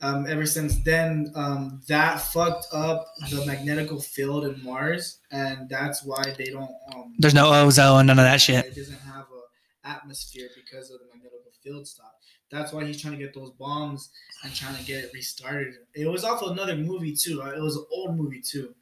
Um, 0.03 0.25
ever 0.27 0.47
since 0.47 0.77
then, 0.77 1.31
um, 1.35 1.81
that 1.87 2.19
fucked 2.19 2.65
up 2.73 3.05
the 3.29 3.45
magnetical 3.45 4.01
field 4.01 4.45
in 4.45 4.63
Mars, 4.63 5.19
and 5.31 5.69
that's 5.69 6.03
why 6.03 6.33
they 6.37 6.45
don't. 6.45 6.71
Um, 6.93 7.13
There's 7.19 7.35
no 7.35 7.53
ozone, 7.53 8.07
none 8.07 8.17
of 8.17 8.25
that 8.25 8.41
shit. 8.41 8.65
It 8.65 8.75
doesn't 8.75 8.99
have 9.01 9.25
a 9.25 9.87
atmosphere 9.87 10.49
because 10.55 10.89
of 10.89 10.99
the 10.99 11.05
magnetic 11.13 11.41
field 11.63 11.87
stop. 11.87 12.15
That's 12.49 12.73
why 12.73 12.83
he's 12.83 13.01
trying 13.01 13.13
to 13.13 13.19
get 13.19 13.33
those 13.33 13.51
bombs 13.51 14.09
and 14.43 14.53
trying 14.53 14.75
to 14.75 14.83
get 14.83 15.03
it 15.03 15.11
restarted. 15.13 15.75
It 15.93 16.07
was 16.07 16.23
also 16.23 16.51
another 16.51 16.75
movie 16.75 17.15
too. 17.15 17.39
Right? 17.39 17.55
It 17.55 17.61
was 17.61 17.77
an 17.77 17.85
old 17.91 18.17
movie 18.17 18.41
too, 18.41 18.73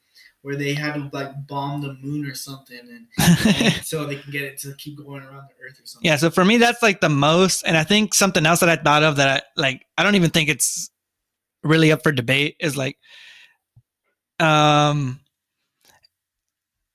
where 0.42 0.56
they 0.56 0.74
had 0.74 0.94
to 0.94 1.10
like 1.12 1.48
bomb 1.48 1.82
the 1.82 1.98
moon 2.02 2.26
or 2.26 2.34
something, 2.34 2.80
and, 2.80 3.08
and 3.62 3.74
so 3.84 4.06
they 4.06 4.16
can 4.16 4.32
get 4.32 4.44
it 4.44 4.58
to 4.60 4.74
keep 4.76 4.98
going 4.98 5.24
around 5.24 5.50
the 5.50 5.66
Earth 5.66 5.80
or 5.82 5.86
something. 5.86 6.10
Yeah, 6.10 6.16
so 6.16 6.30
for 6.30 6.46
me 6.46 6.58
that's 6.58 6.82
like 6.82 7.02
the 7.02 7.10
most 7.10 7.64
and 7.64 7.76
I 7.76 7.84
think 7.84 8.14
something 8.14 8.46
else 8.46 8.62
that 8.62 8.70
I 8.70 8.78
thought 8.78 9.04
of 9.04 9.18
that 9.18 9.28
I 9.28 9.62
like 9.62 9.86
I 9.98 10.04
don't 10.04 10.16
even 10.16 10.30
think 10.30 10.48
it's 10.48 10.90
really 11.64 11.92
up 11.92 12.04
for 12.04 12.12
debate 12.12 12.56
is 12.60 12.78
like 12.78 12.98
um 14.40 15.20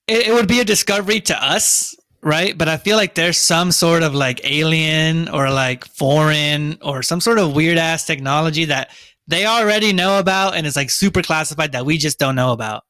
it, 0.06 0.28
it 0.28 0.32
would 0.34 0.48
be 0.48 0.60
a 0.60 0.64
discovery 0.64 1.20
to 1.20 1.42
us, 1.44 1.94
right? 2.22 2.56
But 2.56 2.68
I 2.68 2.76
feel 2.76 2.96
like 2.96 3.14
there's 3.14 3.38
some 3.38 3.72
sort 3.72 4.02
of 4.02 4.14
like 4.14 4.40
alien 4.44 5.28
or 5.28 5.50
like 5.50 5.84
foreign 5.86 6.78
or 6.82 7.02
some 7.02 7.20
sort 7.20 7.38
of 7.38 7.54
weird 7.54 7.78
ass 7.78 8.06
technology 8.06 8.66
that 8.66 8.90
they 9.26 9.46
already 9.46 9.92
know 9.94 10.18
about 10.18 10.54
and 10.54 10.66
it's 10.66 10.76
like 10.76 10.90
super 10.90 11.22
classified 11.22 11.72
that 11.72 11.86
we 11.86 11.96
just 11.96 12.18
don't 12.18 12.34
know 12.36 12.52
about. 12.52 12.82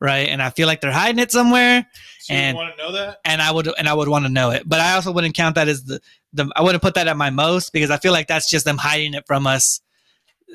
Right. 0.00 0.28
And 0.28 0.42
I 0.42 0.50
feel 0.50 0.66
like 0.66 0.80
they're 0.82 0.90
hiding 0.92 1.20
it 1.20 1.30
somewhere 1.32 1.86
So 2.20 2.32
you 2.34 2.38
And- 2.40 2.56
want 2.56 2.76
to 2.76 2.82
know 2.82 2.92
that? 2.92 3.18
and 3.24 3.40
I 3.40 3.50
would 3.50 3.68
and 3.78 3.88
I 3.88 3.94
would 3.94 4.08
want 4.08 4.24
to 4.26 4.28
know 4.30 4.50
it. 4.50 4.64
But 4.68 4.80
I 4.80 4.94
also 4.94 5.12
wouldn't 5.12 5.34
count 5.36 5.54
that 5.54 5.68
as 5.68 5.84
the 5.84 6.00
the 6.32 6.50
I 6.56 6.62
wouldn't 6.62 6.82
put 6.82 6.94
that 6.94 7.06
at 7.08 7.16
my 7.16 7.30
most 7.30 7.72
because 7.72 7.90
I 7.90 7.96
feel 7.96 8.12
like 8.12 8.26
that's 8.26 8.50
just 8.50 8.64
them 8.64 8.76
hiding 8.78 9.14
it 9.14 9.24
from 9.26 9.46
us 9.46 9.80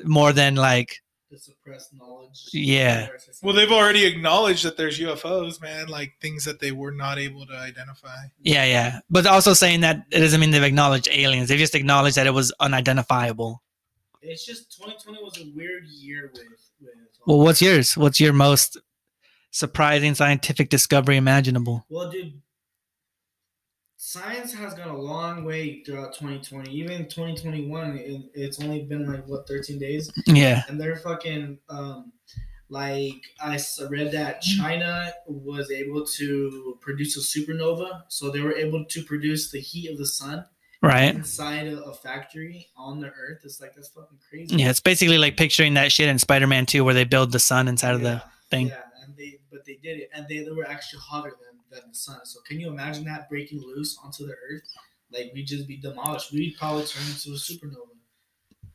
more 0.04 0.32
than 0.32 0.54
like 0.56 1.02
The 1.30 1.38
suppressed 1.38 1.94
knowledge. 1.94 2.48
Yeah. 2.52 3.08
Well, 3.42 3.54
they've 3.54 3.72
already 3.72 4.04
acknowledged 4.04 4.64
that 4.64 4.76
there's 4.76 4.98
UFOs, 5.00 5.60
man. 5.62 5.88
Like 5.88 6.12
things 6.20 6.44
that 6.44 6.60
they 6.60 6.72
were 6.72 6.92
not 6.92 7.18
able 7.18 7.46
to 7.46 7.54
identify. 7.54 8.16
yeah 8.42 8.64
yeah. 8.64 9.00
But 9.08 9.26
also 9.26 9.54
saying 9.54 9.80
that 9.80 10.04
it 10.10 10.20
doesn't 10.20 10.40
mean 10.40 10.50
they've 10.50 10.62
acknowledged 10.62 11.08
aliens. 11.10 11.48
They've 11.48 11.58
just 11.58 11.74
acknowledged 11.74 12.16
that 12.16 12.26
it 12.26 12.34
was 12.34 12.52
unidentifiable. 12.60 13.62
It's 14.20 14.44
just 14.44 14.76
2020 14.76 15.22
was 15.22 15.38
a 15.38 15.50
weird 15.56 15.86
year 15.86 16.30
with 16.32 16.42
with. 16.80 16.92
Well, 17.26 17.38
what's 17.38 17.62
yours? 17.62 17.96
What's 17.96 18.20
your 18.20 18.32
most 18.32 18.76
surprising 19.52 20.14
scientific 20.14 20.68
discovery 20.70 21.16
imaginable? 21.16 21.86
Well, 21.88 22.10
dude, 22.10 22.41
science 24.06 24.52
has 24.52 24.74
gone 24.74 24.88
a 24.88 24.96
long 24.96 25.44
way 25.44 25.80
throughout 25.84 26.12
2020. 26.12 26.72
Even 26.72 27.04
2021, 27.04 27.98
it, 27.98 28.20
it's 28.34 28.60
only 28.60 28.82
been 28.82 29.06
like 29.06 29.24
what 29.28 29.46
13 29.46 29.78
days, 29.78 30.10
Yeah. 30.26 30.64
and 30.68 30.80
they're 30.80 30.96
fucking 30.96 31.58
um, 31.68 32.12
like 32.68 33.22
I 33.40 33.60
read 33.88 34.10
that 34.10 34.42
China 34.42 35.12
was 35.28 35.70
able 35.70 36.04
to 36.04 36.76
produce 36.80 37.16
a 37.16 37.20
supernova, 37.20 38.02
so 38.08 38.30
they 38.30 38.40
were 38.40 38.54
able 38.56 38.84
to 38.86 39.04
produce 39.04 39.52
the 39.52 39.60
heat 39.60 39.88
of 39.88 39.98
the 39.98 40.06
sun 40.06 40.46
Right. 40.82 41.14
inside 41.14 41.68
a, 41.68 41.80
a 41.84 41.94
factory 41.94 42.70
on 42.76 42.98
the 42.98 43.06
Earth. 43.06 43.42
It's 43.44 43.60
like 43.60 43.76
that's 43.76 43.90
fucking 43.90 44.18
crazy. 44.28 44.56
Yeah, 44.56 44.70
it's 44.70 44.80
basically 44.80 45.18
like 45.18 45.36
picturing 45.36 45.74
that 45.74 45.92
shit 45.92 46.08
in 46.08 46.18
Spider-Man 46.18 46.66
2 46.66 46.82
where 46.82 46.92
they 46.94 47.04
build 47.04 47.30
the 47.30 47.38
sun 47.38 47.68
inside 47.68 47.94
of 47.94 48.00
the 48.00 48.20
thing. 48.50 48.66
Yeah, 48.66 48.80
and 49.06 49.16
they 49.16 49.38
but 49.52 49.64
they 49.64 49.78
did 49.80 49.98
it, 50.00 50.08
and 50.12 50.26
they, 50.28 50.38
they 50.42 50.50
were 50.50 50.66
actually 50.68 50.98
hotter 51.08 51.36
than, 51.40 51.51
than 51.72 51.82
the 51.88 51.94
sun. 51.94 52.20
So 52.24 52.40
can 52.46 52.60
you 52.60 52.68
imagine 52.68 53.04
that 53.04 53.28
breaking 53.28 53.60
loose 53.60 53.98
onto 54.02 54.26
the 54.26 54.34
Earth? 54.50 54.62
Like 55.12 55.32
we'd 55.34 55.46
just 55.46 55.66
be 55.66 55.76
demolished. 55.76 56.32
We'd 56.32 56.56
probably 56.58 56.84
turn 56.84 57.02
into 57.02 57.30
a 57.30 57.36
supernova. 57.36 57.88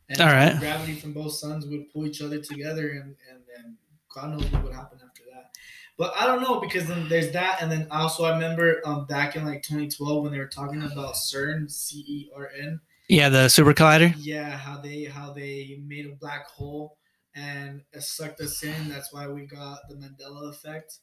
And 0.09 0.21
All 0.21 0.27
right. 0.27 0.57
Gravity 0.57 0.95
from 0.95 1.13
both 1.13 1.33
suns 1.33 1.65
would 1.65 1.91
pull 1.91 2.05
each 2.05 2.21
other 2.21 2.39
together, 2.39 2.89
and 2.91 3.15
and 3.29 3.41
then 3.53 3.77
God 4.13 4.31
knows 4.31 4.51
what 4.51 4.63
would 4.63 4.73
happen 4.73 4.99
after 5.05 5.23
that. 5.33 5.51
But 5.97 6.13
I 6.17 6.25
don't 6.25 6.41
know 6.41 6.59
because 6.59 6.87
then 6.87 7.09
there's 7.09 7.31
that, 7.31 7.61
and 7.61 7.71
then 7.71 7.87
also 7.91 8.23
I 8.23 8.31
remember 8.31 8.81
um 8.85 9.05
back 9.05 9.35
in 9.35 9.45
like 9.45 9.63
2012 9.63 10.23
when 10.23 10.31
they 10.31 10.39
were 10.39 10.47
talking 10.47 10.81
about 10.81 11.15
CERN, 11.15 11.69
C 11.69 12.03
E 12.07 12.31
R 12.35 12.49
N. 12.57 12.79
Yeah, 13.09 13.29
the 13.29 13.49
super 13.49 13.73
collider. 13.73 14.13
Yeah, 14.17 14.49
how 14.49 14.79
they 14.79 15.05
how 15.05 15.33
they 15.33 15.79
made 15.85 16.05
a 16.05 16.15
black 16.15 16.47
hole 16.47 16.97
and 17.37 17.81
it 17.93 18.01
sucked 18.01 18.41
us 18.41 18.63
in. 18.63 18.89
That's 18.89 19.13
why 19.13 19.27
we 19.27 19.45
got 19.45 19.87
the 19.87 19.95
Mandela 19.95 20.49
effect. 20.49 20.99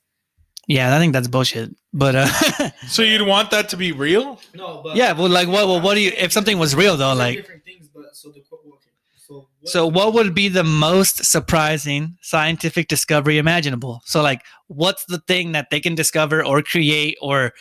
Yeah, 0.67 0.95
I 0.95 0.99
think 0.99 1.13
that's 1.13 1.29
bullshit. 1.29 1.75
But 1.93 2.15
uh 2.17 2.27
So 2.89 3.03
you'd 3.03 3.27
want 3.27 3.51
that 3.51 3.69
to 3.71 3.77
be 3.77 3.93
real? 3.93 4.41
No, 4.55 4.81
but 4.83 4.97
yeah, 4.97 5.13
well 5.13 5.29
like 5.29 5.49
what 5.49 5.67
well, 5.69 5.81
what 5.81 5.95
do 5.95 6.01
you 6.01 6.13
if 6.17 6.33
something 6.33 6.59
was 6.59 6.75
real 6.75 6.97
though 6.97 7.15
like 7.15 7.37
different 7.39 7.65
things. 7.65 7.89
But 7.95 8.17
so 8.17 8.31
the 8.31 8.41
qu- 8.41 8.59
so 9.27 9.49
what, 9.61 9.71
So, 9.71 9.87
what 9.87 10.13
would 10.15 10.35
be 10.35 10.49
the 10.49 10.65
most 10.65 11.25
surprising 11.25 12.19
scientific 12.21 12.89
discovery 12.89 13.39
imaginable? 13.39 14.03
So, 14.05 14.21
like, 14.21 14.43
what's 14.67 15.07
the 15.07 15.19
thing 15.21 15.53
that 15.53 15.71
they 15.71 15.81
can 15.81 15.95
discover 15.95 16.45
or 16.45 16.61
create 16.61 17.17
or 17.23 17.53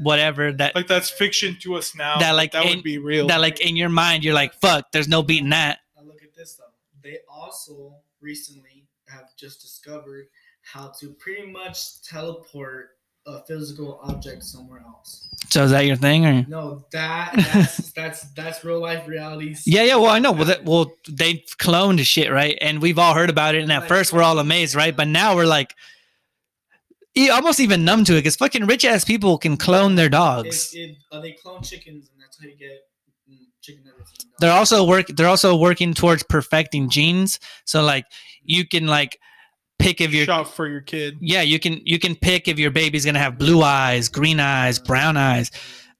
whatever 0.00 0.52
that 0.52 0.74
Like 0.74 0.88
that's 0.88 1.08
fiction 1.10 1.56
to 1.60 1.76
us 1.76 1.94
now. 1.94 2.18
That, 2.18 2.32
like, 2.32 2.52
that 2.52 2.64
in- 2.66 2.76
would 2.76 2.84
be 2.84 2.98
real. 2.98 3.28
that 3.28 3.40
like 3.40 3.60
in 3.60 3.76
your 3.76 3.88
mind 3.88 4.24
you're 4.24 4.34
like, 4.34 4.52
fuck, 4.54 4.90
there's 4.92 5.08
no 5.08 5.22
beating 5.22 5.50
that. 5.50 5.78
Now 5.96 6.02
look 6.06 6.22
at 6.22 6.34
this 6.34 6.54
though. 6.54 6.64
They 7.02 7.18
also 7.30 7.94
recently 8.20 8.84
have 9.08 9.34
just 9.36 9.60
discovered 9.62 10.26
how 10.72 10.92
to 11.00 11.10
pretty 11.14 11.46
much 11.50 12.02
teleport 12.02 12.90
a 13.26 13.44
physical 13.46 13.98
object 14.04 14.44
somewhere 14.44 14.80
else. 14.86 15.28
So, 15.48 15.64
is 15.64 15.70
that 15.70 15.86
your 15.86 15.96
thing 15.96 16.26
or? 16.26 16.44
No, 16.48 16.84
that 16.92 17.32
that's 17.52 17.92
that's 17.96 18.22
that's 18.34 18.64
real 18.64 18.80
life 18.80 19.06
reality. 19.06 19.54
Yeah, 19.64 19.82
yeah. 19.82 19.96
Well, 19.96 20.10
I 20.10 20.18
know. 20.18 20.32
Well, 20.32 20.44
that, 20.44 20.64
well, 20.64 20.92
they 21.08 21.44
cloned 21.60 22.04
shit, 22.04 22.30
right? 22.30 22.56
And 22.60 22.80
we've 22.82 22.98
all 22.98 23.14
heard 23.14 23.30
about 23.30 23.54
it. 23.54 23.62
And 23.62 23.72
at 23.72 23.80
Like- 23.80 23.88
first, 23.88 24.12
we're 24.12 24.22
all 24.22 24.38
amazed, 24.38 24.74
right? 24.74 24.96
But 24.96 25.08
now 25.08 25.34
we're 25.34 25.46
like, 25.46 25.74
almost 27.32 27.60
even 27.60 27.84
numb 27.84 28.04
to 28.04 28.14
it 28.14 28.18
because 28.18 28.36
fucking 28.36 28.66
rich 28.66 28.84
ass 28.84 29.04
people 29.04 29.38
can 29.38 29.56
clone 29.56 29.94
their 29.94 30.08
dogs. 30.08 30.72
It, 30.74 30.78
it, 30.78 30.96
uh, 31.10 31.20
they 31.20 31.32
clone 31.32 31.62
chickens, 31.62 32.10
and 32.12 32.20
that's 32.20 32.40
how 32.40 32.46
you 32.46 32.56
get 32.56 32.82
mm, 33.30 33.36
chicken 33.62 33.84
nuggets. 33.84 34.12
they're 34.40 34.52
also 34.52 34.84
work 34.84 35.06
they're 35.08 35.28
also 35.28 35.56
working 35.56 35.94
towards 35.94 36.22
perfecting 36.24 36.88
genes 36.90 37.40
so 37.64 37.82
like 37.82 38.04
you 38.44 38.66
can 38.66 38.86
like 38.86 39.18
pick 39.78 40.00
if 40.00 40.12
your 40.12 40.24
shot 40.24 40.48
for 40.48 40.66
your 40.68 40.80
kid. 40.80 41.16
yeah 41.20 41.42
you 41.42 41.58
can 41.58 41.80
you 41.84 41.98
can 41.98 42.14
pick 42.16 42.48
if 42.48 42.58
your 42.58 42.70
baby's 42.70 43.04
gonna 43.04 43.18
have 43.18 43.38
blue 43.38 43.62
eyes 43.62 44.08
green 44.08 44.40
eyes 44.40 44.78
brown 44.78 45.16
eyes. 45.16 45.50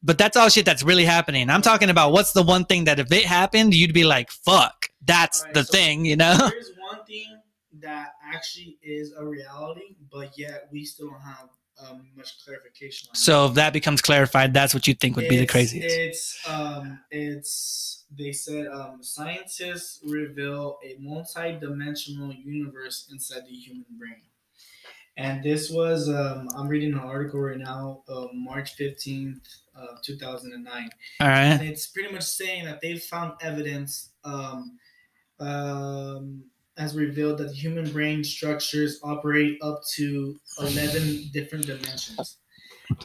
But 0.03 0.19
that's 0.19 0.37
all 0.37 0.49
shit 0.49 0.65
that's 0.65 0.83
really 0.85 1.05
happening. 1.05 1.51
I'm 1.51 1.63
talking 1.63 1.91
about 1.91 2.13
what's 2.13 2.33
the 2.33 2.43
one 2.43 2.65
thing 2.65 2.85
that 2.85 2.99
if 3.01 3.11
it 3.13 3.25
happened 3.25 3.75
you'd 3.75 3.95
be 3.95 4.05
like 4.05 4.31
fuck 4.31 4.87
that's 5.05 5.41
Alright, 5.41 5.55
the 5.55 5.65
so- 5.65 5.73
thing 5.73 6.05
you 6.05 6.17
know? 6.17 6.37
There's 6.37 6.71
one 6.91 7.05
thing 7.07 7.41
that 7.81 8.11
actually 8.25 8.79
is 8.83 9.13
a 9.19 9.25
reality, 9.27 9.97
but 10.11 10.31
yet 10.39 10.69
we 10.73 10.85
still 10.85 11.11
don't 11.11 11.21
have 11.21 11.49
um, 11.79 12.07
much 12.17 12.43
clarification 12.45 13.09
so 13.15 13.47
if 13.47 13.55
that 13.55 13.73
becomes 13.73 14.01
clarified 14.01 14.55
that's 14.55 14.73
what 14.75 14.87
you 14.87 14.95
think 14.95 15.17
would 15.17 15.29
be 15.29 15.37
the 15.37 15.47
craziest. 15.47 15.97
It's 15.97 16.49
um, 16.49 17.01
it's 17.11 18.05
they 18.17 18.33
said 18.33 18.67
um, 18.69 19.03
scientists 19.03 20.01
reveal 20.07 20.79
a 20.85 20.97
multi-dimensional 21.01 22.33
universe 22.33 23.09
inside 23.11 23.43
the 23.49 23.55
human 23.55 23.85
brain, 23.99 24.23
and 25.17 25.43
this 25.43 25.71
was 25.71 26.09
um, 26.09 26.49
I'm 26.57 26.69
reading 26.69 26.93
an 26.93 27.01
article 27.01 27.41
right 27.41 27.59
now, 27.59 28.03
uh, 28.09 28.27
March 28.33 28.75
fifteenth, 28.75 29.47
uh, 29.79 29.97
two 30.03 30.17
thousand 30.17 30.53
and 30.53 30.65
nine. 30.65 30.91
All 31.21 31.29
right 31.29 31.45
and 31.45 31.63
it's 31.63 31.87
pretty 31.89 32.13
much 32.13 32.25
saying 32.25 32.65
that 32.65 32.81
they've 32.81 33.03
found 33.03 33.35
evidence 33.43 34.11
um, 34.25 34.79
um, 35.41 36.45
has 36.77 36.95
revealed 36.95 37.39
that 37.39 37.49
the 37.49 37.55
human 37.55 37.91
brain 37.91 38.23
structures 38.23 39.01
operate 39.03 39.59
up 39.63 39.83
to 39.95 40.37
11 40.61 41.31
different 41.33 41.67
dimensions 41.67 42.39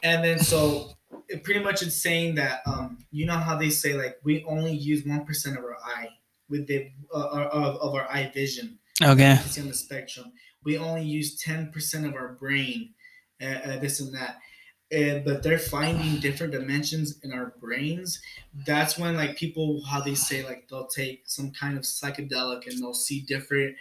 and 0.04 0.24
then 0.24 0.40
so 0.40 0.92
it 1.28 1.44
pretty 1.44 1.62
much 1.62 1.82
it's 1.82 1.96
saying 1.96 2.36
that 2.36 2.62
um, 2.66 2.98
you 3.12 3.26
know 3.26 3.38
how 3.38 3.58
they 3.58 3.70
say 3.70 3.94
like 3.94 4.18
we 4.24 4.44
only 4.46 4.74
use 4.74 5.04
1% 5.04 5.58
of 5.58 5.64
our 5.64 5.78
eye 5.84 6.10
with 6.50 6.68
the 6.68 6.92
uh, 7.14 7.48
of, 7.52 7.78
of 7.78 7.96
our 7.96 8.10
eye 8.12 8.30
vision 8.34 8.78
okay 9.02 9.38
on 9.60 9.68
the 9.68 9.74
spectrum. 9.74 10.32
We 10.64 10.78
only 10.78 11.04
use 11.04 11.42
10% 11.42 12.08
of 12.08 12.14
our 12.14 12.34
brain, 12.34 12.94
uh, 13.42 13.46
uh, 13.46 13.80
this 13.80 14.00
and 14.00 14.14
that. 14.14 14.38
Uh, 14.94 15.20
but 15.20 15.42
they're 15.42 15.58
finding 15.58 16.20
different 16.20 16.52
dimensions 16.52 17.20
in 17.24 17.32
our 17.32 17.54
brains. 17.62 18.22
That's 18.66 18.98
when, 18.98 19.16
like, 19.16 19.38
people, 19.38 19.82
how 19.86 20.02
they 20.02 20.16
say, 20.16 20.44
like, 20.44 20.68
they'll 20.70 20.88
take 20.88 21.24
some 21.28 21.52
kind 21.52 21.78
of 21.78 21.84
psychedelic 21.84 22.68
and 22.68 22.82
they'll 22.82 22.94
see 22.94 23.22
different 23.22 23.76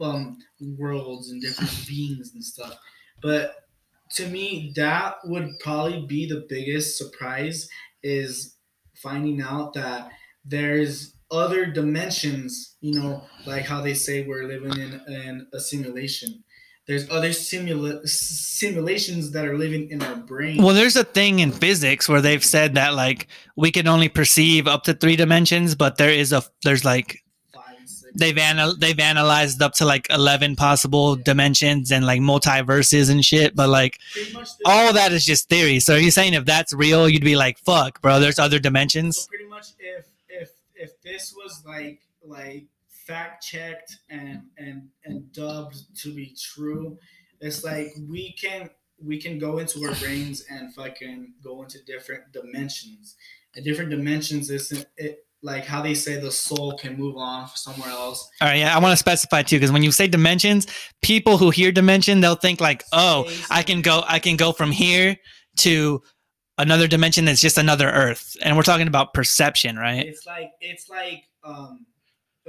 um, 0.00 0.38
worlds 0.78 1.30
and 1.30 1.42
different 1.42 1.84
beings 1.88 2.32
and 2.34 2.42
stuff. 2.42 2.78
But 3.22 3.68
to 4.14 4.28
me, 4.28 4.72
that 4.76 5.16
would 5.24 5.58
probably 5.60 6.06
be 6.06 6.26
the 6.26 6.46
biggest 6.48 6.96
surprise 6.96 7.68
is 8.02 8.56
finding 8.94 9.40
out 9.40 9.74
that 9.74 10.10
there's 10.44 11.14
other 11.30 11.66
dimensions, 11.66 12.76
you 12.80 12.98
know, 12.98 13.22
like 13.46 13.64
how 13.64 13.80
they 13.80 13.94
say 13.94 14.24
we're 14.24 14.44
living 14.44 14.78
in, 14.78 15.00
in 15.12 15.46
a 15.52 15.60
simulation. 15.60 16.44
There's 16.86 17.08
other 17.10 17.30
simula- 17.30 18.06
simulations 18.06 19.30
that 19.32 19.46
are 19.46 19.56
living 19.56 19.90
in 19.90 20.02
our 20.02 20.16
brain. 20.16 20.62
well 20.62 20.74
there's 20.74 20.96
a 20.96 21.04
thing 21.04 21.38
in 21.40 21.50
physics 21.52 22.08
where 22.08 22.20
they've 22.20 22.44
said 22.44 22.74
that 22.74 22.94
like 22.94 23.28
we 23.56 23.70
can 23.70 23.86
only 23.88 24.08
perceive 24.08 24.66
up 24.68 24.84
to 24.84 24.94
three 24.94 25.16
dimensions 25.16 25.74
but 25.74 25.96
there 25.96 26.10
is 26.10 26.32
a 26.32 26.42
there's 26.62 26.84
like 26.84 27.22
five 27.54 27.64
six. 27.86 28.12
they've 28.14 28.36
anal- 28.38 28.76
they've 28.76 29.00
analyzed 29.00 29.62
up 29.62 29.72
to 29.74 29.84
like 29.84 30.06
11 30.10 30.56
possible 30.56 31.16
dimensions 31.16 31.90
and 31.90 32.04
like 32.06 32.20
multiverses 32.20 33.10
and 33.10 33.24
shit 33.24 33.56
but 33.56 33.68
like 33.68 33.98
Pretty 34.12 34.32
much 34.34 34.48
the- 34.58 34.64
all 34.70 34.92
that 34.92 35.10
is 35.12 35.24
just 35.24 35.48
theory 35.48 35.80
so 35.80 35.94
are 35.94 35.98
you 35.98 36.10
saying 36.10 36.34
if 36.34 36.44
that's 36.44 36.72
real 36.74 37.08
you'd 37.08 37.24
be 37.24 37.36
like 37.36 37.58
fuck 37.58 38.00
bro 38.02 38.20
there's 38.20 38.38
other 38.38 38.56
So 38.58 38.62
dimensions 38.68 39.26
pretty 39.26 39.46
much, 39.46 39.68
if 39.78 40.04
if 40.28 40.50
if 40.74 41.00
this 41.02 41.34
was 41.36 41.62
like 41.66 42.00
like 42.26 42.64
fact 43.06 43.44
checked 43.44 43.96
and 44.10 44.42
and 44.58 44.88
and 45.04 45.32
dubbed 45.32 45.76
to 46.02 46.14
be 46.14 46.36
true, 46.54 46.98
it's 47.40 47.64
like 47.64 47.88
we 48.08 48.32
can 48.32 48.70
we 49.02 49.20
can 49.20 49.38
go 49.38 49.58
into 49.58 49.84
our 49.84 49.94
brains 49.96 50.44
and 50.50 50.74
fucking 50.74 51.34
go 51.42 51.62
into 51.62 51.78
different 51.84 52.32
dimensions. 52.32 53.16
And 53.56 53.64
different 53.64 53.90
dimensions 53.90 54.50
isn't 54.50 54.86
it 54.96 55.24
like 55.42 55.64
how 55.66 55.82
they 55.82 55.94
say 55.94 56.18
the 56.18 56.30
soul 56.32 56.76
can 56.78 56.96
move 56.96 57.16
on 57.16 57.46
for 57.46 57.56
somewhere 57.56 57.90
else. 57.90 58.28
all 58.40 58.48
right 58.48 58.58
yeah 58.58 58.74
i 58.74 58.80
want 58.80 58.92
to 58.92 58.96
specify 58.96 59.42
too 59.42 59.56
because 59.56 59.70
when 59.70 59.82
you 59.82 59.92
say 59.92 60.06
dimensions 60.08 60.66
people 61.02 61.36
who 61.36 61.50
hear 61.50 61.70
dimension 61.70 62.20
they'll 62.20 62.34
think 62.34 62.60
like 62.62 62.82
oh 62.92 63.30
i 63.50 63.62
can 63.62 63.82
go 63.82 64.02
i 64.08 64.18
can 64.18 64.36
go 64.36 64.52
from 64.52 64.70
here 64.72 65.14
to 65.58 66.00
another 66.56 66.88
dimension 66.88 67.26
that's 67.26 67.42
just 67.42 67.58
another 67.58 67.88
earth 67.90 68.36
and 68.42 68.56
we're 68.56 68.62
talking 68.62 68.88
about 68.88 69.12
perception 69.12 69.76
right 69.76 70.06
It's 70.06 70.26
like 70.26 70.50
it's 70.60 70.88
like 70.88 71.24
um 71.44 71.84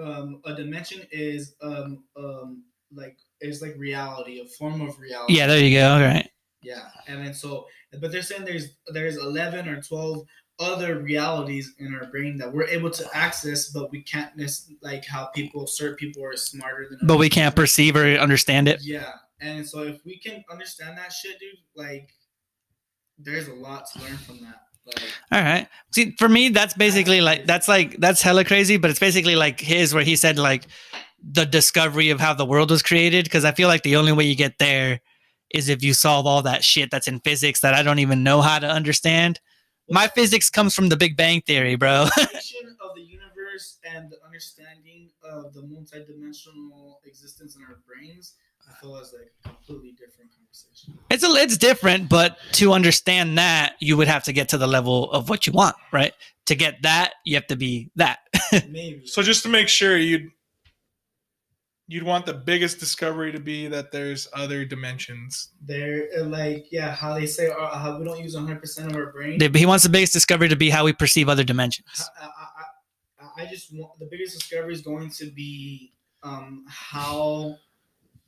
um 0.01 0.41
a 0.45 0.53
dimension 0.53 1.01
is 1.11 1.55
um 1.61 2.03
um 2.17 2.63
like 2.93 3.17
is 3.41 3.61
like 3.61 3.76
reality, 3.77 4.39
a 4.41 4.45
form 4.45 4.81
of 4.81 4.97
reality. 4.99 5.34
yeah 5.35 5.47
there 5.47 5.59
you 5.59 5.77
go 5.77 5.89
all 5.93 5.99
right 5.99 6.30
Yeah, 6.61 6.88
and 7.07 7.26
then 7.26 7.34
so, 7.34 7.67
but 8.01 8.11
they're 8.11 8.22
saying 8.23 8.45
there's 8.45 8.77
there's 8.88 9.17
eleven 9.17 9.67
or 9.67 9.81
twelve 9.81 10.26
other 10.59 10.99
realities 10.99 11.73
in 11.80 11.93
our 11.93 12.05
brain 12.09 12.38
that 12.38 12.51
we're 12.51 12.67
able 12.67 12.89
to 12.89 13.05
access, 13.13 13.69
but 13.69 13.91
we 13.91 14.01
can't 14.01 14.35
nec- 14.38 14.77
like 14.81 15.05
how 15.05 15.26
people 15.27 15.67
certain 15.67 15.97
people 15.97 16.23
are 16.23 16.38
smarter 16.38 16.88
than. 16.89 16.97
Us. 16.99 17.05
But 17.05 17.17
we 17.17 17.30
can't 17.30 17.55
perceive 17.55 17.95
or 17.95 18.05
understand 18.17 18.67
it 18.69 18.80
Yeah, 18.81 19.11
and 19.41 19.67
so 19.67 19.84
if 19.84 20.03
we 20.05 20.17
can 20.17 20.43
understand 20.49 20.97
that 20.97 21.11
shit, 21.11 21.38
dude, 21.39 21.55
like, 21.76 22.09
there's 23.19 23.47
a 23.47 23.53
lot 23.53 23.85
to 23.93 23.99
learn 24.01 24.17
from 24.17 24.39
that. 24.41 24.61
All 25.32 25.41
right. 25.41 25.68
See, 25.91 26.16
for 26.18 26.30
me, 26.30 26.49
that's 26.49 26.74
basically 26.74 27.22
like 27.22 27.45
that's 27.45 27.68
like 27.68 27.98
that's 27.98 28.22
hella 28.22 28.45
crazy, 28.45 28.78
but 28.78 28.90
it's 28.90 28.99
basically 28.99 29.36
like 29.36 29.60
his 29.60 29.94
where 29.94 30.03
he 30.03 30.16
said 30.16 30.38
like 30.38 30.68
the 31.22 31.45
discovery 31.45 32.10
of 32.10 32.20
how 32.20 32.34
the 32.34 32.45
world 32.45 32.70
was 32.70 32.84
created. 32.84 33.26
Because 33.26 33.45
I 33.45 33.52
feel 33.52 33.68
like 33.68 33.84
the 33.84 33.95
only 33.95 34.12
way 34.12 34.26
you 34.26 34.36
get 34.36 34.60
there 34.60 35.02
is 35.52 35.70
if 35.70 35.84
you 35.84 35.94
solve 35.94 36.28
all 36.28 36.41
that 36.44 36.64
shit 36.64 36.91
that's 36.91 37.07
in 37.07 37.20
physics 37.22 37.62
that 37.62 37.74
I 37.74 37.84
don't 37.84 37.99
even 37.99 38.24
know 38.24 38.41
how 38.41 38.60
to 38.60 38.68
understand. 38.68 39.40
My 39.90 40.07
physics 40.07 40.49
comes 40.49 40.74
from 40.74 40.90
the 40.90 40.98
Big 40.98 41.16
Bang 41.16 41.41
Theory, 41.41 41.76
bro. 41.76 42.07
of 42.86 42.95
the 42.95 43.02
universe 43.02 43.78
and 43.86 44.10
the 44.10 44.18
understanding 44.26 45.10
of 45.24 45.53
the 45.53 45.62
multidimensional 45.62 46.95
existence 47.06 47.56
in 47.56 47.64
our 47.64 47.80
brains, 47.86 48.34
I 48.70 48.74
feel 48.82 48.96
is 48.98 49.14
like 49.14 49.32
a 49.46 49.50
completely 49.50 49.92
different 49.92 50.32
conversation. 50.36 50.98
it's 51.10 51.24
a, 51.24 51.28
it's 51.42 51.58
different, 51.58 52.10
but 52.10 52.38
to 52.54 52.74
understand 52.74 53.38
that, 53.38 53.76
you 53.80 53.98
would 53.98 54.08
have 54.08 54.24
to 54.24 54.34
get 54.34 54.50
to 54.50 54.58
the 54.58 54.68
level 54.68 55.12
of 55.12 55.30
what 55.30 55.48
you 55.48 55.54
want, 55.54 55.76
right? 55.92 56.14
To 56.48 56.56
get 56.56 56.82
that, 56.84 57.14
you 57.26 57.36
have 57.36 57.48
to 57.48 57.56
be 57.56 57.90
that. 57.96 58.20
Maybe. 58.70 59.04
So 59.06 59.22
just 59.22 59.44
to 59.44 59.50
make 59.50 59.68
sure, 59.68 59.98
you'd 59.98 60.32
you'd 61.88 62.04
want 62.04 62.26
the 62.26 62.34
biggest 62.34 62.80
discovery 62.80 63.32
to 63.32 63.40
be 63.40 63.68
that 63.68 63.92
there's 63.92 64.28
other 64.34 64.66
dimensions. 64.66 65.50
they're 65.62 66.08
uh, 66.18 66.24
like 66.24 66.66
yeah 66.72 66.92
how 66.92 67.14
they 67.14 67.28
say 67.28 67.48
uh, 67.50 67.78
how 67.78 68.00
we 68.00 68.06
don't 68.06 68.20
use 68.20 68.36
100% 68.36 68.88
of 68.88 68.96
our 68.96 69.12
brain 69.12 69.40
he 69.54 69.66
wants 69.68 69.84
the 69.84 69.90
biggest 69.90 70.12
discovery 70.12 70.50
to 70.50 70.56
be 70.56 70.70
how 70.72 70.84
we 70.84 70.94
perceive 70.94 71.30
other 71.30 71.44
dimensions. 71.44 72.10
I, 72.20 72.26
I, 72.26 72.30
I, 73.20 73.44
I 73.44 73.46
just 73.46 73.74
want 73.74 74.00
the 74.00 74.08
biggest 74.10 74.40
discovery 74.40 74.74
is 74.74 74.82
going 74.82 75.10
to 75.12 75.28
be 75.32 75.94
um, 76.24 76.66
how 76.68 77.58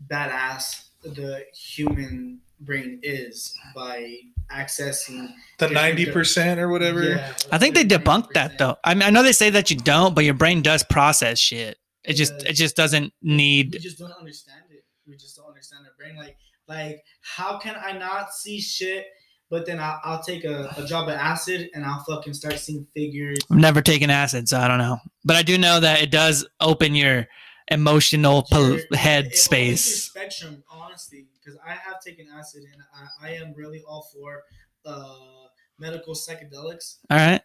badass 0.05 0.85
the 1.03 1.43
human 1.53 2.39
brain 2.59 2.99
is 3.03 3.55
by 3.75 4.17
accessing 4.51 5.29
The 5.59 5.69
ninety 5.69 6.05
percent 6.05 6.59
or 6.59 6.69
whatever. 6.69 7.03
Yeah, 7.03 7.33
I 7.51 7.57
think 7.57 7.75
they 7.75 7.83
like 7.83 8.03
debunked 8.03 8.33
that 8.33 8.53
90%. 8.53 8.57
though. 8.57 8.75
I 8.83 8.93
mean, 8.93 9.03
I 9.03 9.09
know 9.09 9.23
they 9.23 9.31
say 9.31 9.49
that 9.51 9.69
you 9.69 9.77
don't, 9.77 10.15
but 10.15 10.25
your 10.25 10.33
brain 10.33 10.61
does 10.61 10.83
process 10.83 11.39
shit. 11.39 11.77
It 12.03 12.13
just 12.13 12.33
it 12.45 12.53
just 12.53 12.75
doesn't 12.75 13.13
need. 13.21 13.73
we 13.73 13.79
just 13.79 13.99
don't 13.99 14.11
understand 14.11 14.63
it 14.71 14.83
we 15.07 15.15
just 15.15 15.35
don't 15.37 15.47
understand 15.47 15.85
our 15.85 15.93
brain 15.97 16.17
like 16.17 16.37
like 16.67 17.03
how 17.21 17.57
can 17.57 17.75
i 17.81 17.97
not 17.97 18.33
see 18.33 18.59
shit 18.59 19.05
but 19.49 19.65
then 19.65 19.79
i'll, 19.79 19.99
I'll 20.03 20.21
take 20.21 20.43
a, 20.43 20.73
a 20.77 20.85
drop 20.85 21.07
of 21.07 21.13
acid 21.13 21.69
and 21.73 21.85
i'll 21.85 22.03
fucking 22.03 22.33
start 22.33 22.59
seeing 22.59 22.85
figures 22.93 23.37
I've 23.49 23.57
never 23.57 23.81
taken 23.81 24.09
acid, 24.09 24.49
so 24.49 24.59
I 24.59 24.67
don't 24.67 24.77
know. 24.77 24.97
But 25.23 25.37
I 25.37 25.43
do 25.43 25.57
know 25.57 25.79
that 25.79 26.01
it 26.01 26.11
does 26.11 26.45
open 26.59 26.93
your 26.95 27.27
emotional 27.69 28.43
pol- 28.43 28.79
head 28.93 29.35
space. 29.35 30.03
spectrum 30.05 30.63
honestly 30.71 31.25
because 31.33 31.59
i 31.65 31.71
have 31.71 32.01
taken 32.01 32.27
acid 32.37 32.63
and 32.71 32.81
I, 33.21 33.27
I 33.27 33.31
am 33.35 33.53
really 33.55 33.81
all 33.87 34.07
for 34.13 34.43
uh 34.85 35.47
medical 35.79 36.13
psychedelics 36.13 36.97
All 37.09 37.17
right. 37.17 37.41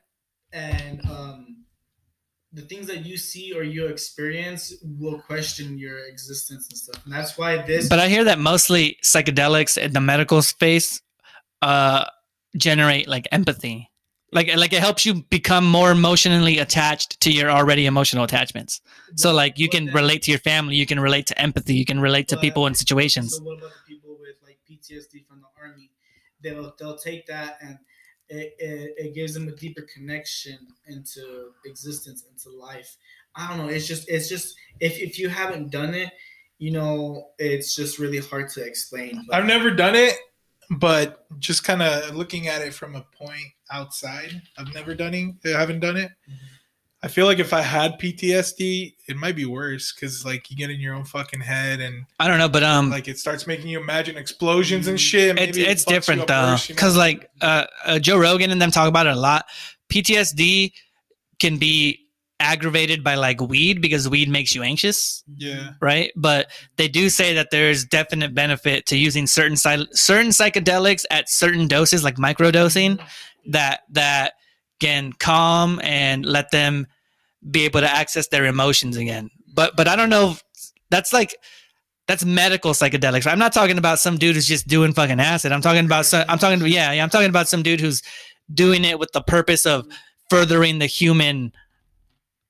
and 0.53 1.01
um 1.11 1.65
the 2.53 2.63
things 2.63 2.87
that 2.89 3.07
you 3.07 3.17
see 3.17 3.53
or 3.55 3.63
you 3.63 3.87
experience 3.87 4.75
will 4.83 5.19
question 5.21 5.79
your 5.79 6.07
existence 6.07 6.69
and 6.69 6.77
stuff 6.79 7.05
and 7.05 7.13
that's 7.13 7.37
why 7.39 7.57
this 7.63 7.89
But 7.89 7.99
I 7.99 8.09
hear 8.09 8.25
that 8.25 8.39
mostly 8.39 8.99
psychedelics 9.05 9.77
in 9.79 9.93
the 9.93 10.01
medical 10.01 10.43
space 10.43 11.01
uh 11.63 12.05
generate 12.57 13.09
like 13.09 13.27
empathy. 13.33 13.91
Like 14.33 14.55
like 14.57 14.73
it 14.73 14.81
helps 14.81 15.05
you 15.05 15.23
become 15.31 15.67
more 15.67 15.91
emotionally 15.93 16.59
attached 16.59 17.21
to 17.21 17.31
your 17.31 17.51
already 17.51 17.85
emotional 17.87 18.25
attachments. 18.25 18.81
So 19.17 19.33
like 19.33 19.59
you 19.59 19.69
can 19.69 19.87
relate 19.93 20.23
to 20.23 20.31
your 20.31 20.41
family, 20.41 20.77
you 20.77 20.87
can 20.87 20.99
relate 20.99 21.27
to 21.27 21.41
empathy, 21.41 21.75
you 21.75 21.85
can 21.85 22.01
relate 22.01 22.29
to 22.29 22.37
But- 22.37 22.43
people 22.43 22.67
in 22.67 22.75
situations. 22.75 23.37
So 23.37 23.43
what 23.43 23.59
about 23.59 23.71
the 23.71 23.95
people 23.95 24.17
with 24.19 24.37
like 24.43 24.59
PTSD 24.69 25.27
from 25.29 25.41
the 25.43 25.49
army? 25.63 25.91
They'll 26.43 26.75
they'll 26.79 26.97
take 26.97 27.27
that 27.27 27.59
and 27.61 27.79
it, 28.29 28.55
it, 28.59 28.95
it 28.97 29.15
gives 29.15 29.35
them 29.35 29.49
a 29.49 29.53
deeper 29.53 29.83
connection 29.95 30.59
into 30.87 31.51
existence, 31.67 32.25
into 32.31 32.57
life. 32.57 32.97
I 33.37 33.49
don't 33.49 33.59
know. 33.59 33.69
It's 33.69 33.87
just 33.87 34.09
it's 34.09 34.29
just 34.29 34.57
if 34.81 34.99
if 34.99 35.19
you 35.19 35.29
haven't 35.29 35.71
done 35.71 35.95
it, 35.95 36.11
you 36.59 36.71
know, 36.71 37.29
it's 37.39 37.75
just 37.75 37.99
really 37.99 38.19
hard 38.19 38.49
to 38.51 38.63
explain. 38.63 39.25
But 39.29 39.37
I've 39.37 39.47
never 39.47 39.71
done 39.71 39.95
it, 39.95 40.15
but 40.79 41.27
just 41.39 41.65
kind 41.65 41.83
of 41.83 42.15
looking 42.15 42.49
at 42.49 42.63
it 42.63 42.75
from 42.75 42.95
a 42.95 43.03
point 43.17 43.47
outside, 43.71 44.43
I've 44.59 44.73
never 44.75 44.95
done 44.95 45.15
it. 45.15 45.35
I 45.45 45.59
haven't 45.59 45.81
done 45.81 45.97
it. 45.97 46.11
Mhm. 46.31 46.37
I 47.05 47.09
feel 47.09 47.27
like 47.27 47.41
if 47.41 47.53
I 47.53 47.63
had 47.63 47.99
PTSD, 47.99 48.95
it 49.09 49.17
might 49.17 49.35
be 49.35 49.45
worse 49.45 49.93
because 49.93 50.25
like 50.25 50.51
you 50.53 50.57
get 50.57 50.71
in 50.71 50.79
your 50.79 50.95
own 50.95 51.05
fucking 51.05 51.41
head 51.41 51.81
and 51.81 52.07
I 52.21 52.29
don't 52.29 52.39
know, 52.39 52.49
but 52.49 52.63
um 52.63 52.91
like 52.91 53.09
it 53.09 53.19
starts 53.19 53.45
making 53.47 53.67
you 53.69 53.81
imagine 53.81 54.17
explosions 54.17 54.87
and 54.87 55.01
shit. 55.01 55.31
and 55.31 55.39
it's 55.41 55.57
maybe 55.59 55.69
it 55.69 55.73
it's 55.73 55.85
different 55.85 56.29
though 56.29 56.53
worse, 56.53 56.69
you 56.69 56.75
know? 56.75 56.77
because 56.77 56.97
like 56.97 57.29
uh, 57.41 57.65
uh 57.85 57.99
joe 57.99 58.17
rogan 58.17 58.53
and 58.53 58.63
them 58.63 58.71
talk 58.71 58.89
about 58.89 59.07
it 59.07 59.15
a 59.15 59.19
lot 59.19 59.47
ptsd 59.91 60.73
can 61.41 61.57
be 61.59 62.07
aggravated 62.43 63.05
by 63.05 63.15
like 63.15 63.41
weed 63.41 63.81
because 63.81 64.09
weed 64.09 64.29
makes 64.29 64.55
you 64.55 64.63
anxious 64.63 65.23
yeah, 65.37 65.71
right? 65.81 66.11
But 66.17 66.51
they 66.77 66.89
do 66.89 67.09
say 67.09 67.35
that 67.35 67.51
there's 67.51 67.85
definite 67.85 68.35
benefit 68.35 68.85
to 68.87 68.99
using 68.99 69.27
certain 69.27 69.57
certain 69.57 70.29
psychedelics 70.29 71.05
at 71.11 71.31
certain 71.31 71.69
doses 71.69 72.03
like 72.03 72.17
microdosing 72.17 73.01
that 73.47 73.81
that 73.91 74.35
can 74.81 75.13
calm 75.13 75.81
and 75.85 76.27
let 76.27 76.51
them 76.51 76.87
be 77.51 77.65
able 77.65 77.81
to 77.81 77.91
access 77.91 78.29
their 78.29 78.45
emotions 78.45 78.97
again. 78.97 79.31
But 79.55 79.77
but 79.77 79.89
i 79.89 79.97
don't 79.97 80.11
know 80.11 80.33
if 80.33 80.43
that's 80.91 81.13
like 81.13 81.37
that's 82.09 82.25
medical 82.25 82.73
psychedelics. 82.73 83.31
I'm 83.31 83.39
not 83.39 83.53
talking 83.53 83.79
about 83.79 84.01
some 84.01 84.19
dude 84.19 84.35
who's 84.35 84.49
just 84.49 84.67
doing 84.67 84.93
fucking 84.93 85.21
acid. 85.21 85.53
I'm 85.53 85.61
talking 85.61 85.85
about 85.85 86.05
some, 86.05 86.25
i'm 86.29 86.39
talking 86.39 86.61
yeah, 86.67 86.93
yeah 86.93 87.03
i'm 87.03 87.11
talking 87.11 87.31
about 87.31 87.49
some 87.49 87.63
dude 87.63 87.81
who's 87.81 88.03
doing 88.53 88.85
it 88.85 88.99
with 88.99 89.13
the 89.13 89.23
purpose 89.23 89.65
of 89.65 89.87
furthering 90.29 90.79
the 90.79 90.87
human 90.87 91.53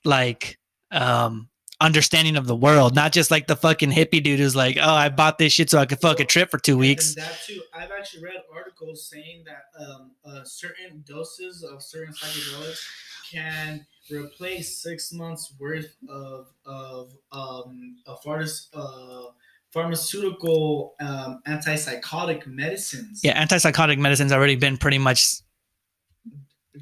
like 0.04 0.58
um 0.90 1.48
understanding 1.80 2.36
of 2.36 2.46
the 2.46 2.54
world 2.54 2.94
not 2.94 3.10
just 3.12 3.30
like 3.32 3.48
the 3.48 3.56
fucking 3.56 3.90
hippie 3.90 4.22
dude 4.22 4.38
who's 4.38 4.54
like 4.54 4.76
oh 4.80 4.88
i 4.94 5.08
bought 5.08 5.36
this 5.38 5.52
shit 5.52 5.68
so 5.68 5.78
i 5.78 5.84
could 5.86 6.00
fuck 6.00 6.20
a 6.20 6.24
trip 6.24 6.48
for 6.48 6.58
two 6.58 6.72
And 6.74 6.80
weeks 6.80 7.14
that 7.16 7.38
too, 7.44 7.60
I've 7.74 7.90
actually 7.90 8.22
read 8.22 8.36
articles 8.54 9.08
saying 9.10 9.44
that 9.46 9.64
um, 9.84 10.12
uh, 10.24 10.44
certain 10.44 11.02
doses 11.08 11.64
of 11.64 11.82
certain 11.82 12.14
psychedelics 12.14 12.86
can 13.32 13.84
replace 14.12 14.80
six 14.80 15.12
months 15.12 15.54
worth 15.58 15.96
of 16.08 16.52
of 16.66 17.14
um, 17.32 17.96
a 18.06 18.14
pharma- 18.24 18.66
uh, 18.74 19.30
pharmaceutical 19.72 20.94
um, 21.00 21.40
antipsychotic 21.48 22.46
medicines. 22.46 23.22
yeah 23.24 23.44
antipsychotic 23.44 23.98
medicine's 23.98 24.30
already 24.30 24.54
been 24.54 24.76
pretty 24.76 24.98
much 24.98 25.36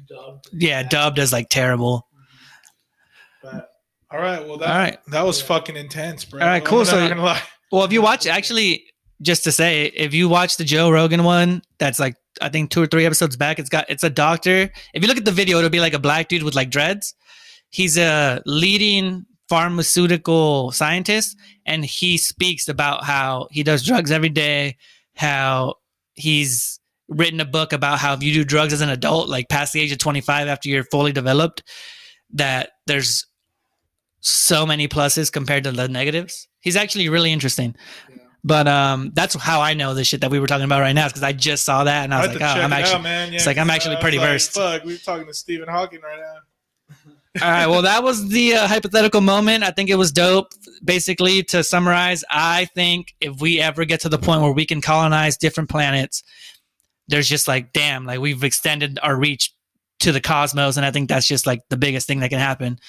Dubbed. 0.07 0.47
yeah 0.53 0.83
dubbed 0.83 1.19
as 1.19 1.33
like 1.33 1.49
terrible 1.49 2.07
all 4.11 4.19
right. 4.19 4.45
Well, 4.45 4.57
that 4.57 4.69
All 4.69 4.77
right. 4.77 4.97
that 5.07 5.25
was 5.25 5.41
fucking 5.41 5.75
intense, 5.77 6.25
bro. 6.25 6.41
All 6.41 6.47
right, 6.47 6.63
cool. 6.63 6.85
So- 6.85 7.07
gonna 7.07 7.21
lie. 7.21 7.41
Well, 7.71 7.85
if 7.85 7.93
you 7.93 8.01
watch, 8.01 8.27
actually, 8.27 8.85
just 9.21 9.43
to 9.45 9.51
say, 9.51 9.85
if 9.85 10.13
you 10.13 10.27
watch 10.27 10.57
the 10.57 10.65
Joe 10.65 10.89
Rogan 10.89 11.23
one, 11.23 11.61
that's 11.79 11.99
like 11.99 12.15
I 12.41 12.49
think 12.49 12.69
two 12.69 12.81
or 12.81 12.87
three 12.87 13.05
episodes 13.05 13.37
back. 13.37 13.59
It's 13.59 13.69
got 13.69 13.89
it's 13.89 14.03
a 14.03 14.09
doctor. 14.09 14.69
If 14.93 15.01
you 15.01 15.07
look 15.07 15.17
at 15.17 15.25
the 15.25 15.31
video, 15.31 15.57
it'll 15.57 15.69
be 15.69 15.79
like 15.79 15.93
a 15.93 15.99
black 15.99 16.27
dude 16.27 16.43
with 16.43 16.55
like 16.55 16.69
dreads. 16.69 17.13
He's 17.69 17.97
a 17.97 18.41
leading 18.45 19.25
pharmaceutical 19.47 20.71
scientist, 20.71 21.37
and 21.65 21.85
he 21.85 22.17
speaks 22.17 22.67
about 22.67 23.03
how 23.03 23.47
he 23.51 23.63
does 23.63 23.83
drugs 23.85 24.11
every 24.11 24.29
day, 24.29 24.77
how 25.15 25.75
he's 26.13 26.79
written 27.07 27.39
a 27.39 27.45
book 27.45 27.73
about 27.73 27.99
how 27.99 28.13
if 28.13 28.23
you 28.23 28.33
do 28.33 28.43
drugs 28.43 28.73
as 28.73 28.81
an 28.81 28.89
adult, 28.89 29.29
like 29.29 29.49
past 29.49 29.73
the 29.73 29.81
age 29.81 29.91
of 29.91 29.97
25 29.97 30.47
after 30.47 30.69
you're 30.69 30.83
fully 30.85 31.11
developed, 31.11 31.63
that 32.33 32.71
there's 32.87 33.25
so 34.21 34.65
many 34.65 34.87
pluses 34.87 35.31
compared 35.31 35.65
to 35.65 35.71
the 35.71 35.87
negatives. 35.87 36.47
He's 36.61 36.75
actually 36.75 37.09
really 37.09 37.31
interesting. 37.31 37.75
Yeah. 38.09 38.17
But 38.43 38.67
um, 38.67 39.11
that's 39.13 39.35
how 39.35 39.61
I 39.61 39.75
know 39.75 39.93
the 39.93 40.03
shit 40.03 40.21
that 40.21 40.31
we 40.31 40.39
were 40.39 40.47
talking 40.47 40.65
about 40.65 40.79
right 40.79 40.93
now, 40.93 41.07
because 41.07 41.21
I 41.21 41.31
just 41.31 41.63
saw 41.63 41.83
that 41.83 42.05
and 42.05 42.13
I 42.13 42.21
was 42.21 42.29
like, 42.29 42.41
oh, 42.41 42.61
I'm 42.61 42.71
it 42.71 42.75
actually. 42.75 42.95
out, 42.95 43.03
man. 43.03 43.29
Yeah, 43.29 43.35
it's 43.35 43.45
like, 43.45 43.57
I'm 43.57 43.69
actually 43.69 43.97
pretty 43.97 44.17
like, 44.17 44.29
versed. 44.29 44.53
Fuck, 44.53 44.83
we're 44.83 44.97
talking 44.97 45.27
to 45.27 45.33
Stephen 45.33 45.67
Hawking 45.67 46.01
right 46.01 46.19
now. 46.19 46.37
All 47.41 47.49
right. 47.49 47.67
Well, 47.67 47.83
that 47.83 48.03
was 48.03 48.29
the 48.29 48.55
uh, 48.55 48.67
hypothetical 48.67 49.21
moment. 49.21 49.63
I 49.63 49.71
think 49.71 49.89
it 49.89 49.95
was 49.95 50.11
dope. 50.11 50.53
Basically, 50.83 51.43
to 51.43 51.63
summarize, 51.63 52.23
I 52.29 52.65
think 52.65 53.15
if 53.21 53.39
we 53.39 53.61
ever 53.61 53.85
get 53.85 54.01
to 54.01 54.09
the 54.09 54.17
point 54.17 54.41
where 54.41 54.51
we 54.51 54.65
can 54.65 54.81
colonize 54.81 55.37
different 55.37 55.69
planets, 55.69 56.23
there's 57.07 57.29
just 57.29 57.47
like, 57.47 57.73
damn, 57.73 58.05
like 58.05 58.19
we've 58.19 58.43
extended 58.43 58.99
our 59.01 59.15
reach 59.15 59.53
to 60.01 60.11
the 60.11 60.21
cosmos, 60.21 60.77
and 60.77 60.85
I 60.85 60.91
think 60.91 61.09
that's 61.09 61.27
just 61.27 61.47
like 61.47 61.61
the 61.69 61.77
biggest 61.77 62.07
thing 62.07 62.19
that 62.19 62.29
can 62.29 62.39
happen. 62.39 62.79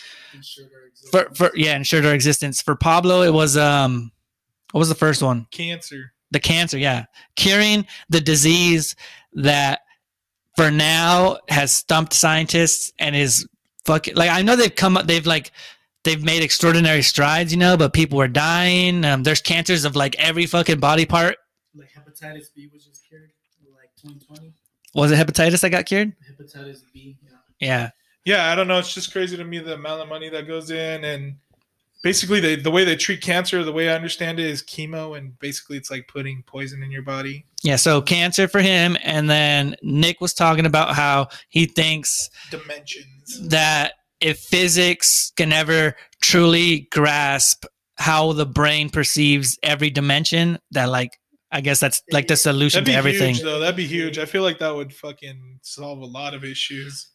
For 1.10 1.22
existence. 1.22 1.38
for 1.38 1.50
yeah, 1.54 1.76
ensure 1.76 2.00
their 2.00 2.14
existence. 2.14 2.60
For 2.60 2.74
Pablo, 2.76 3.22
it 3.22 3.32
was 3.32 3.56
um, 3.56 4.12
what 4.72 4.78
was 4.80 4.88
the 4.88 4.94
first 4.94 5.22
one? 5.22 5.46
Cancer. 5.50 6.12
the 6.30 6.40
cancer 6.40 6.78
yeah 6.78 7.04
curing 7.36 7.86
the 8.08 8.20
disease 8.20 8.96
that 9.34 9.80
for 10.56 10.70
now 10.70 11.36
has 11.48 11.72
stumped 11.72 12.12
scientists 12.14 12.92
and 12.98 13.14
is 13.14 13.46
fucking 13.84 14.14
like 14.16 14.30
i 14.30 14.40
know 14.42 14.56
they've 14.56 14.74
come 14.74 14.96
up 14.96 15.06
they've 15.06 15.26
like 15.26 15.52
they've 16.04 16.24
made 16.24 16.42
extraordinary 16.42 17.02
strides 17.02 17.52
you 17.52 17.58
know 17.58 17.76
but 17.76 17.92
people 17.92 18.18
are 18.20 18.28
dying 18.28 19.04
um, 19.04 19.22
there's 19.22 19.42
cancers 19.42 19.84
of 19.84 19.94
like 19.94 20.16
every 20.18 20.46
fucking 20.46 20.80
body 20.80 21.04
part 21.04 21.36
like 21.74 21.90
hepatitis 21.90 22.46
B 22.54 22.68
was 22.72 22.84
just 22.84 23.06
cured 23.06 23.30
like 23.74 23.90
2020. 24.00 24.52
was 24.94 25.10
it 25.12 25.16
hepatitis 25.16 25.60
that 25.60 25.70
got 25.70 25.84
cured 25.84 26.14
Hepatitis 26.42 26.82
B, 26.92 27.16
yeah. 27.22 27.30
yeah 27.60 27.90
Yeah, 28.24 28.50
I 28.52 28.54
don't 28.54 28.68
know. 28.68 28.78
It's 28.78 28.94
just 28.94 29.12
crazy 29.12 29.36
to 29.36 29.44
me 29.44 29.58
the 29.58 29.74
amount 29.74 30.02
of 30.02 30.08
money 30.08 30.28
that 30.28 30.46
goes 30.46 30.70
in, 30.70 31.04
and 31.04 31.36
basically 32.02 32.40
they, 32.40 32.56
the 32.56 32.70
way 32.70 32.84
they 32.84 32.96
treat 32.96 33.20
cancer, 33.22 33.64
the 33.64 33.72
way 33.72 33.88
I 33.90 33.94
understand 33.94 34.40
it, 34.40 34.46
is 34.46 34.62
chemo, 34.62 35.16
and 35.16 35.38
basically 35.38 35.76
it's 35.76 35.90
like 35.90 36.08
putting 36.08 36.42
poison 36.46 36.82
in 36.82 36.90
your 36.90 37.02
body. 37.02 37.46
yeah 37.62 37.76
so 37.76 38.02
cancer 38.02 38.48
for 38.48 38.60
him 38.60 38.96
and 39.04 39.30
then 39.30 39.76
nick 39.82 40.20
was 40.20 40.34
talking 40.34 40.66
about 40.66 40.96
how 40.96 41.28
he 41.48 41.64
thinks 41.66 42.28
Dimensions. 42.50 43.48
that 43.48 43.92
if 44.20 44.38
physics 44.38 45.32
can 45.36 45.52
ever 45.52 45.94
truly 46.20 46.88
grasp 46.90 47.64
how 47.96 48.32
the 48.32 48.46
brain 48.46 48.90
perceives 48.90 49.58
every 49.62 49.90
dimension, 49.90 50.58
that 50.70 50.88
like 50.88 51.18
I 51.52 51.60
guess 51.60 51.78
that's 51.80 52.02
like 52.10 52.28
the 52.28 52.36
solution 52.36 52.78
That'd 52.78 52.86
be 52.86 52.92
to 52.92 52.98
everything. 52.98 53.34
huge, 53.34 53.44
though. 53.44 53.58
That'd 53.60 53.76
be 53.76 53.86
huge. 53.86 54.18
I 54.18 54.24
feel 54.24 54.42
like 54.42 54.58
that 54.58 54.74
would 54.74 54.92
fucking 54.92 55.60
solve 55.62 55.98
a 56.00 56.06
lot 56.06 56.32
of 56.34 56.44
issues. 56.44 57.10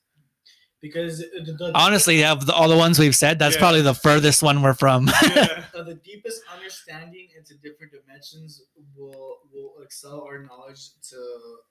Because 0.79 1.17
the, 1.17 1.55
the, 1.57 1.71
Honestly, 1.73 2.23
of 2.23 2.45
the, 2.45 2.53
all 2.53 2.67
the 2.69 2.77
ones 2.77 2.99
we've 2.99 3.15
said, 3.15 3.39
that's 3.39 3.55
Yeah. 3.55 3.61
probably 3.61 3.81
the 3.81 3.95
furthest 3.95 4.43
one 4.43 4.61
we're 4.61 4.75
from. 4.75 5.07
Yeah. 5.07 5.63
uh, 5.75 5.81
the 5.81 5.95
deepest 6.05 6.39
understanding 6.55 7.29
into 7.35 7.55
different 7.55 7.91
dimensions 7.93 8.61
will 8.95 9.39
will 9.51 9.73
excel 9.83 10.21
our 10.21 10.43
knowledge 10.43 10.89
to 11.09 11.17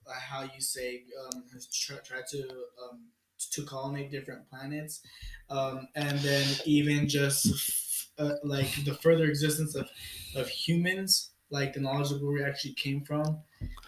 uh, 0.07 0.11
how 0.19 0.41
you 0.43 0.59
say 0.59 1.03
um, 1.23 1.43
has 1.53 1.67
tr- 1.67 2.01
try 2.03 2.19
to 2.31 2.41
um, 2.83 3.05
to 3.53 3.63
colonize 3.63 4.11
different 4.11 4.41
planets, 4.49 4.99
um, 5.49 5.87
and 5.95 6.19
then 6.19 6.45
even 6.65 7.07
just 7.07 7.47
uh, 8.19 8.33
like 8.43 8.83
the 8.83 8.93
further 8.95 9.23
existence 9.25 9.73
of 9.73 9.87
of 10.35 10.49
humans, 10.49 11.31
like 11.49 11.73
the 11.73 11.79
knowledge 11.79 12.11
of 12.11 12.21
where 12.21 12.33
we 12.33 12.43
actually 12.43 12.73
came 12.73 13.01
from 13.01 13.39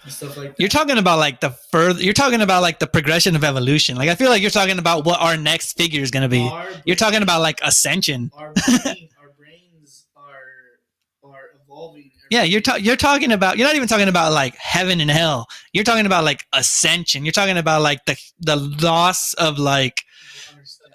and 0.03 0.11
stuff 0.11 0.37
like 0.37 0.49
that. 0.49 0.59
You're 0.59 0.69
talking 0.69 0.97
about 0.97 1.19
like 1.19 1.41
the 1.41 1.49
further. 1.49 2.01
You're 2.01 2.13
talking 2.13 2.41
about 2.41 2.61
like 2.61 2.79
the 2.79 2.87
progression 2.87 3.35
of 3.35 3.43
evolution. 3.43 3.97
Like 3.97 4.09
I 4.09 4.15
feel 4.15 4.29
like 4.29 4.41
you're 4.41 4.51
talking 4.51 4.79
about 4.79 5.05
what 5.05 5.19
our 5.19 5.37
next 5.37 5.73
figure 5.73 6.01
is 6.01 6.11
going 6.11 6.23
to 6.23 6.29
be. 6.29 6.47
Our 6.47 6.67
You're 6.85 6.95
talking 6.95 7.21
about 7.21 7.41
like 7.41 7.59
ascension. 7.63 8.31
our 8.37 8.53
brain, 8.53 9.09
our 9.19 9.31
brains 9.37 10.05
are 10.15 11.29
are 11.29 11.49
evolving. 11.63 12.11
Yeah, 12.29 12.43
you're 12.43 12.61
ta- 12.61 12.75
you're 12.75 12.95
talking 12.95 13.31
about. 13.31 13.57
You're 13.57 13.67
not 13.67 13.75
even 13.75 13.87
talking 13.87 14.07
about 14.07 14.31
like 14.31 14.55
heaven 14.55 15.01
and 15.01 15.09
hell. 15.11 15.47
You're 15.73 15.83
talking 15.83 16.05
about 16.05 16.23
like 16.23 16.45
ascension. 16.53 17.25
You're 17.25 17.31
talking 17.31 17.57
about 17.57 17.81
like 17.81 18.05
the 18.05 18.17
the 18.39 18.55
loss 18.55 19.33
of 19.33 19.59
like 19.59 20.03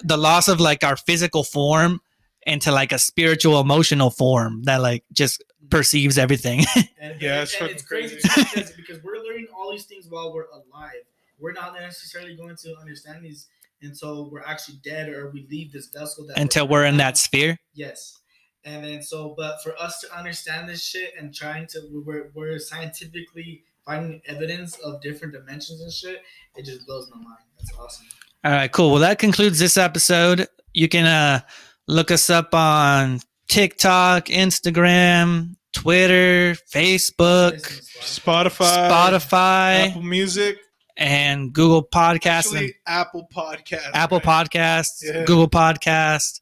the 0.03 0.17
loss 0.17 0.49
of 0.49 0.61
like 0.61 0.85
our 0.85 0.97
physical 0.97 1.45
form 1.45 2.01
into 2.47 2.71
like 2.71 2.93
a 2.93 2.99
spiritual 2.99 3.59
emotional 3.61 4.11
form 4.11 4.63
that 4.65 4.81
like 4.81 5.03
just 5.13 5.43
perceives 5.71 6.19
everything 6.19 6.65
And, 7.01 7.21
Yeah, 7.21 7.43
it's 7.43 7.55
and 7.61 7.71
it's 7.71 7.83
crazy 7.85 8.17
crazy. 8.21 8.29
too 8.29 8.45
because, 8.55 8.73
because 8.73 9.03
we're 9.03 9.19
learning 9.19 9.49
all 9.57 9.71
these 9.71 9.85
things 9.85 10.07
while 10.09 10.33
we're 10.33 10.47
alive. 10.53 11.03
We're 11.39 11.53
not 11.53 11.75
necessarily 11.75 12.37
going 12.37 12.57
to 12.57 12.77
understand 12.81 13.25
these 13.25 13.47
until 13.83 14.31
we're 14.31 14.43
actually 14.45 14.79
dead 14.85 15.09
or 15.11 15.31
we 15.31 15.47
leave 15.51 15.73
this 15.73 15.89
vessel. 15.89 16.27
That 16.27 16.39
until 16.39 16.67
we're 16.69 16.85
in 16.85 16.97
that 16.99 17.17
sphere 17.19 17.59
Yes. 17.75 18.19
And 18.65 18.83
then 18.85 19.03
so, 19.03 19.35
but 19.37 19.63
for 19.63 19.79
us 19.79 20.01
to 20.01 20.17
understand 20.17 20.69
this 20.69 20.83
shit 20.83 21.13
and 21.19 21.35
trying 21.35 21.67
to, 21.69 21.81
we're, 22.07 22.31
we're 22.35 22.59
scientifically 22.59 23.63
finding 23.85 24.23
evidence 24.27 24.79
of 24.79 25.03
different 25.03 25.35
dimensions 25.35 25.83
and 25.83 25.93
shit. 25.93 26.23
It 26.57 26.65
just 26.65 26.87
blows 26.87 27.11
my 27.11 27.19
mind. 27.21 27.37
That's 27.59 27.73
awesome. 27.79 28.07
all 28.45 28.53
right 28.53 28.73
cool 28.73 28.91
well 28.91 29.01
that 29.01 29.19
concludes 29.19 29.59
this 29.59 29.77
episode 29.77 30.47
you 30.73 30.89
can 30.89 31.05
uh 31.07 31.41
look 31.89 32.11
us 32.11 32.31
up 32.31 32.55
on 32.55 33.21
tiktok 33.49 34.27
instagram 34.27 35.55
twitter 35.73 36.55
facebook 36.73 37.61
Spotify. 38.01 38.51
Spotify, 38.51 38.91
spotify 38.91 39.89
Apple 39.91 40.03
Music, 40.03 40.59
and 40.97 41.53
google 41.53 41.83
podcasts 41.83 42.57
and 42.57 42.73
Apple 42.87 43.29
Podcast, 43.35 43.91
Apple 43.93 44.19
right? 44.25 44.49
Podcasts, 44.51 45.03
Yeah. 45.03 45.25
Google 45.25 45.49
Podcast. 45.49 46.41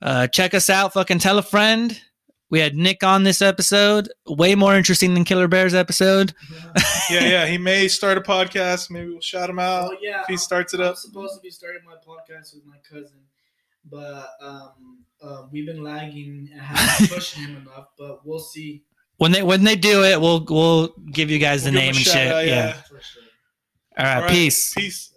Uh, 0.00 0.26
check 0.26 0.52
us 0.54 0.68
out. 0.68 0.92
Fucking 0.94 1.18
tell 1.20 1.38
a 1.38 1.42
friend. 1.42 2.00
We 2.50 2.58
had 2.58 2.74
Nick 2.74 3.02
on 3.04 3.22
this 3.22 3.40
episode. 3.40 4.10
Way 4.26 4.54
more 4.56 4.76
interesting 4.76 5.14
than 5.14 5.24
Killer 5.24 5.48
Bears 5.48 5.74
episode. 5.74 6.32
Yeah, 7.10 7.24
yeah. 7.26 7.46
He 7.46 7.58
may 7.58 7.88
start 7.88 8.16
a 8.16 8.20
podcast. 8.22 8.88
Maybe 8.90 9.10
we'll 9.10 9.20
shout 9.20 9.50
him 9.50 9.58
out 9.58 9.90
Oh 9.92 9.96
yeah, 10.00 10.22
if 10.22 10.28
he 10.28 10.36
starts 10.36 10.72
it 10.72 10.80
I'm 10.80 10.86
up. 10.86 10.96
supposed 10.96 11.34
to 11.34 11.40
be 11.40 11.50
starting 11.50 11.82
my 11.84 11.94
podcast 11.96 12.54
with 12.54 12.64
my 12.64 12.76
cousin, 12.88 13.18
but 13.84 14.28
um, 14.40 15.04
uh, 15.22 15.46
we've 15.50 15.66
been 15.66 15.82
lagging 15.82 16.48
and 16.52 16.60
haven't 16.60 17.10
pushed 17.10 17.34
him 17.34 17.56
enough. 17.56 17.88
But 17.98 18.26
we'll 18.26 18.38
see 18.40 18.84
When 19.18 19.32
they 19.32 19.42
when 19.42 19.64
they 19.64 19.76
do 19.76 20.04
it, 20.04 20.20
we'll 20.20 20.44
we'll 20.48 20.88
give 21.12 21.30
you 21.30 21.38
guys 21.38 21.64
We'll 21.64 21.72
the 21.72 21.78
name 21.78 21.94
and 21.94 21.96
shit. 21.96 22.28
out, 22.28 22.46
yeah. 22.46 22.72
for 22.72 23.00
sure. 23.00 23.22
All 23.98 24.04
right. 24.04 24.16
All 24.16 24.22
right, 24.22 24.30
Peace. 24.30 24.74
Peace. 24.74 25.11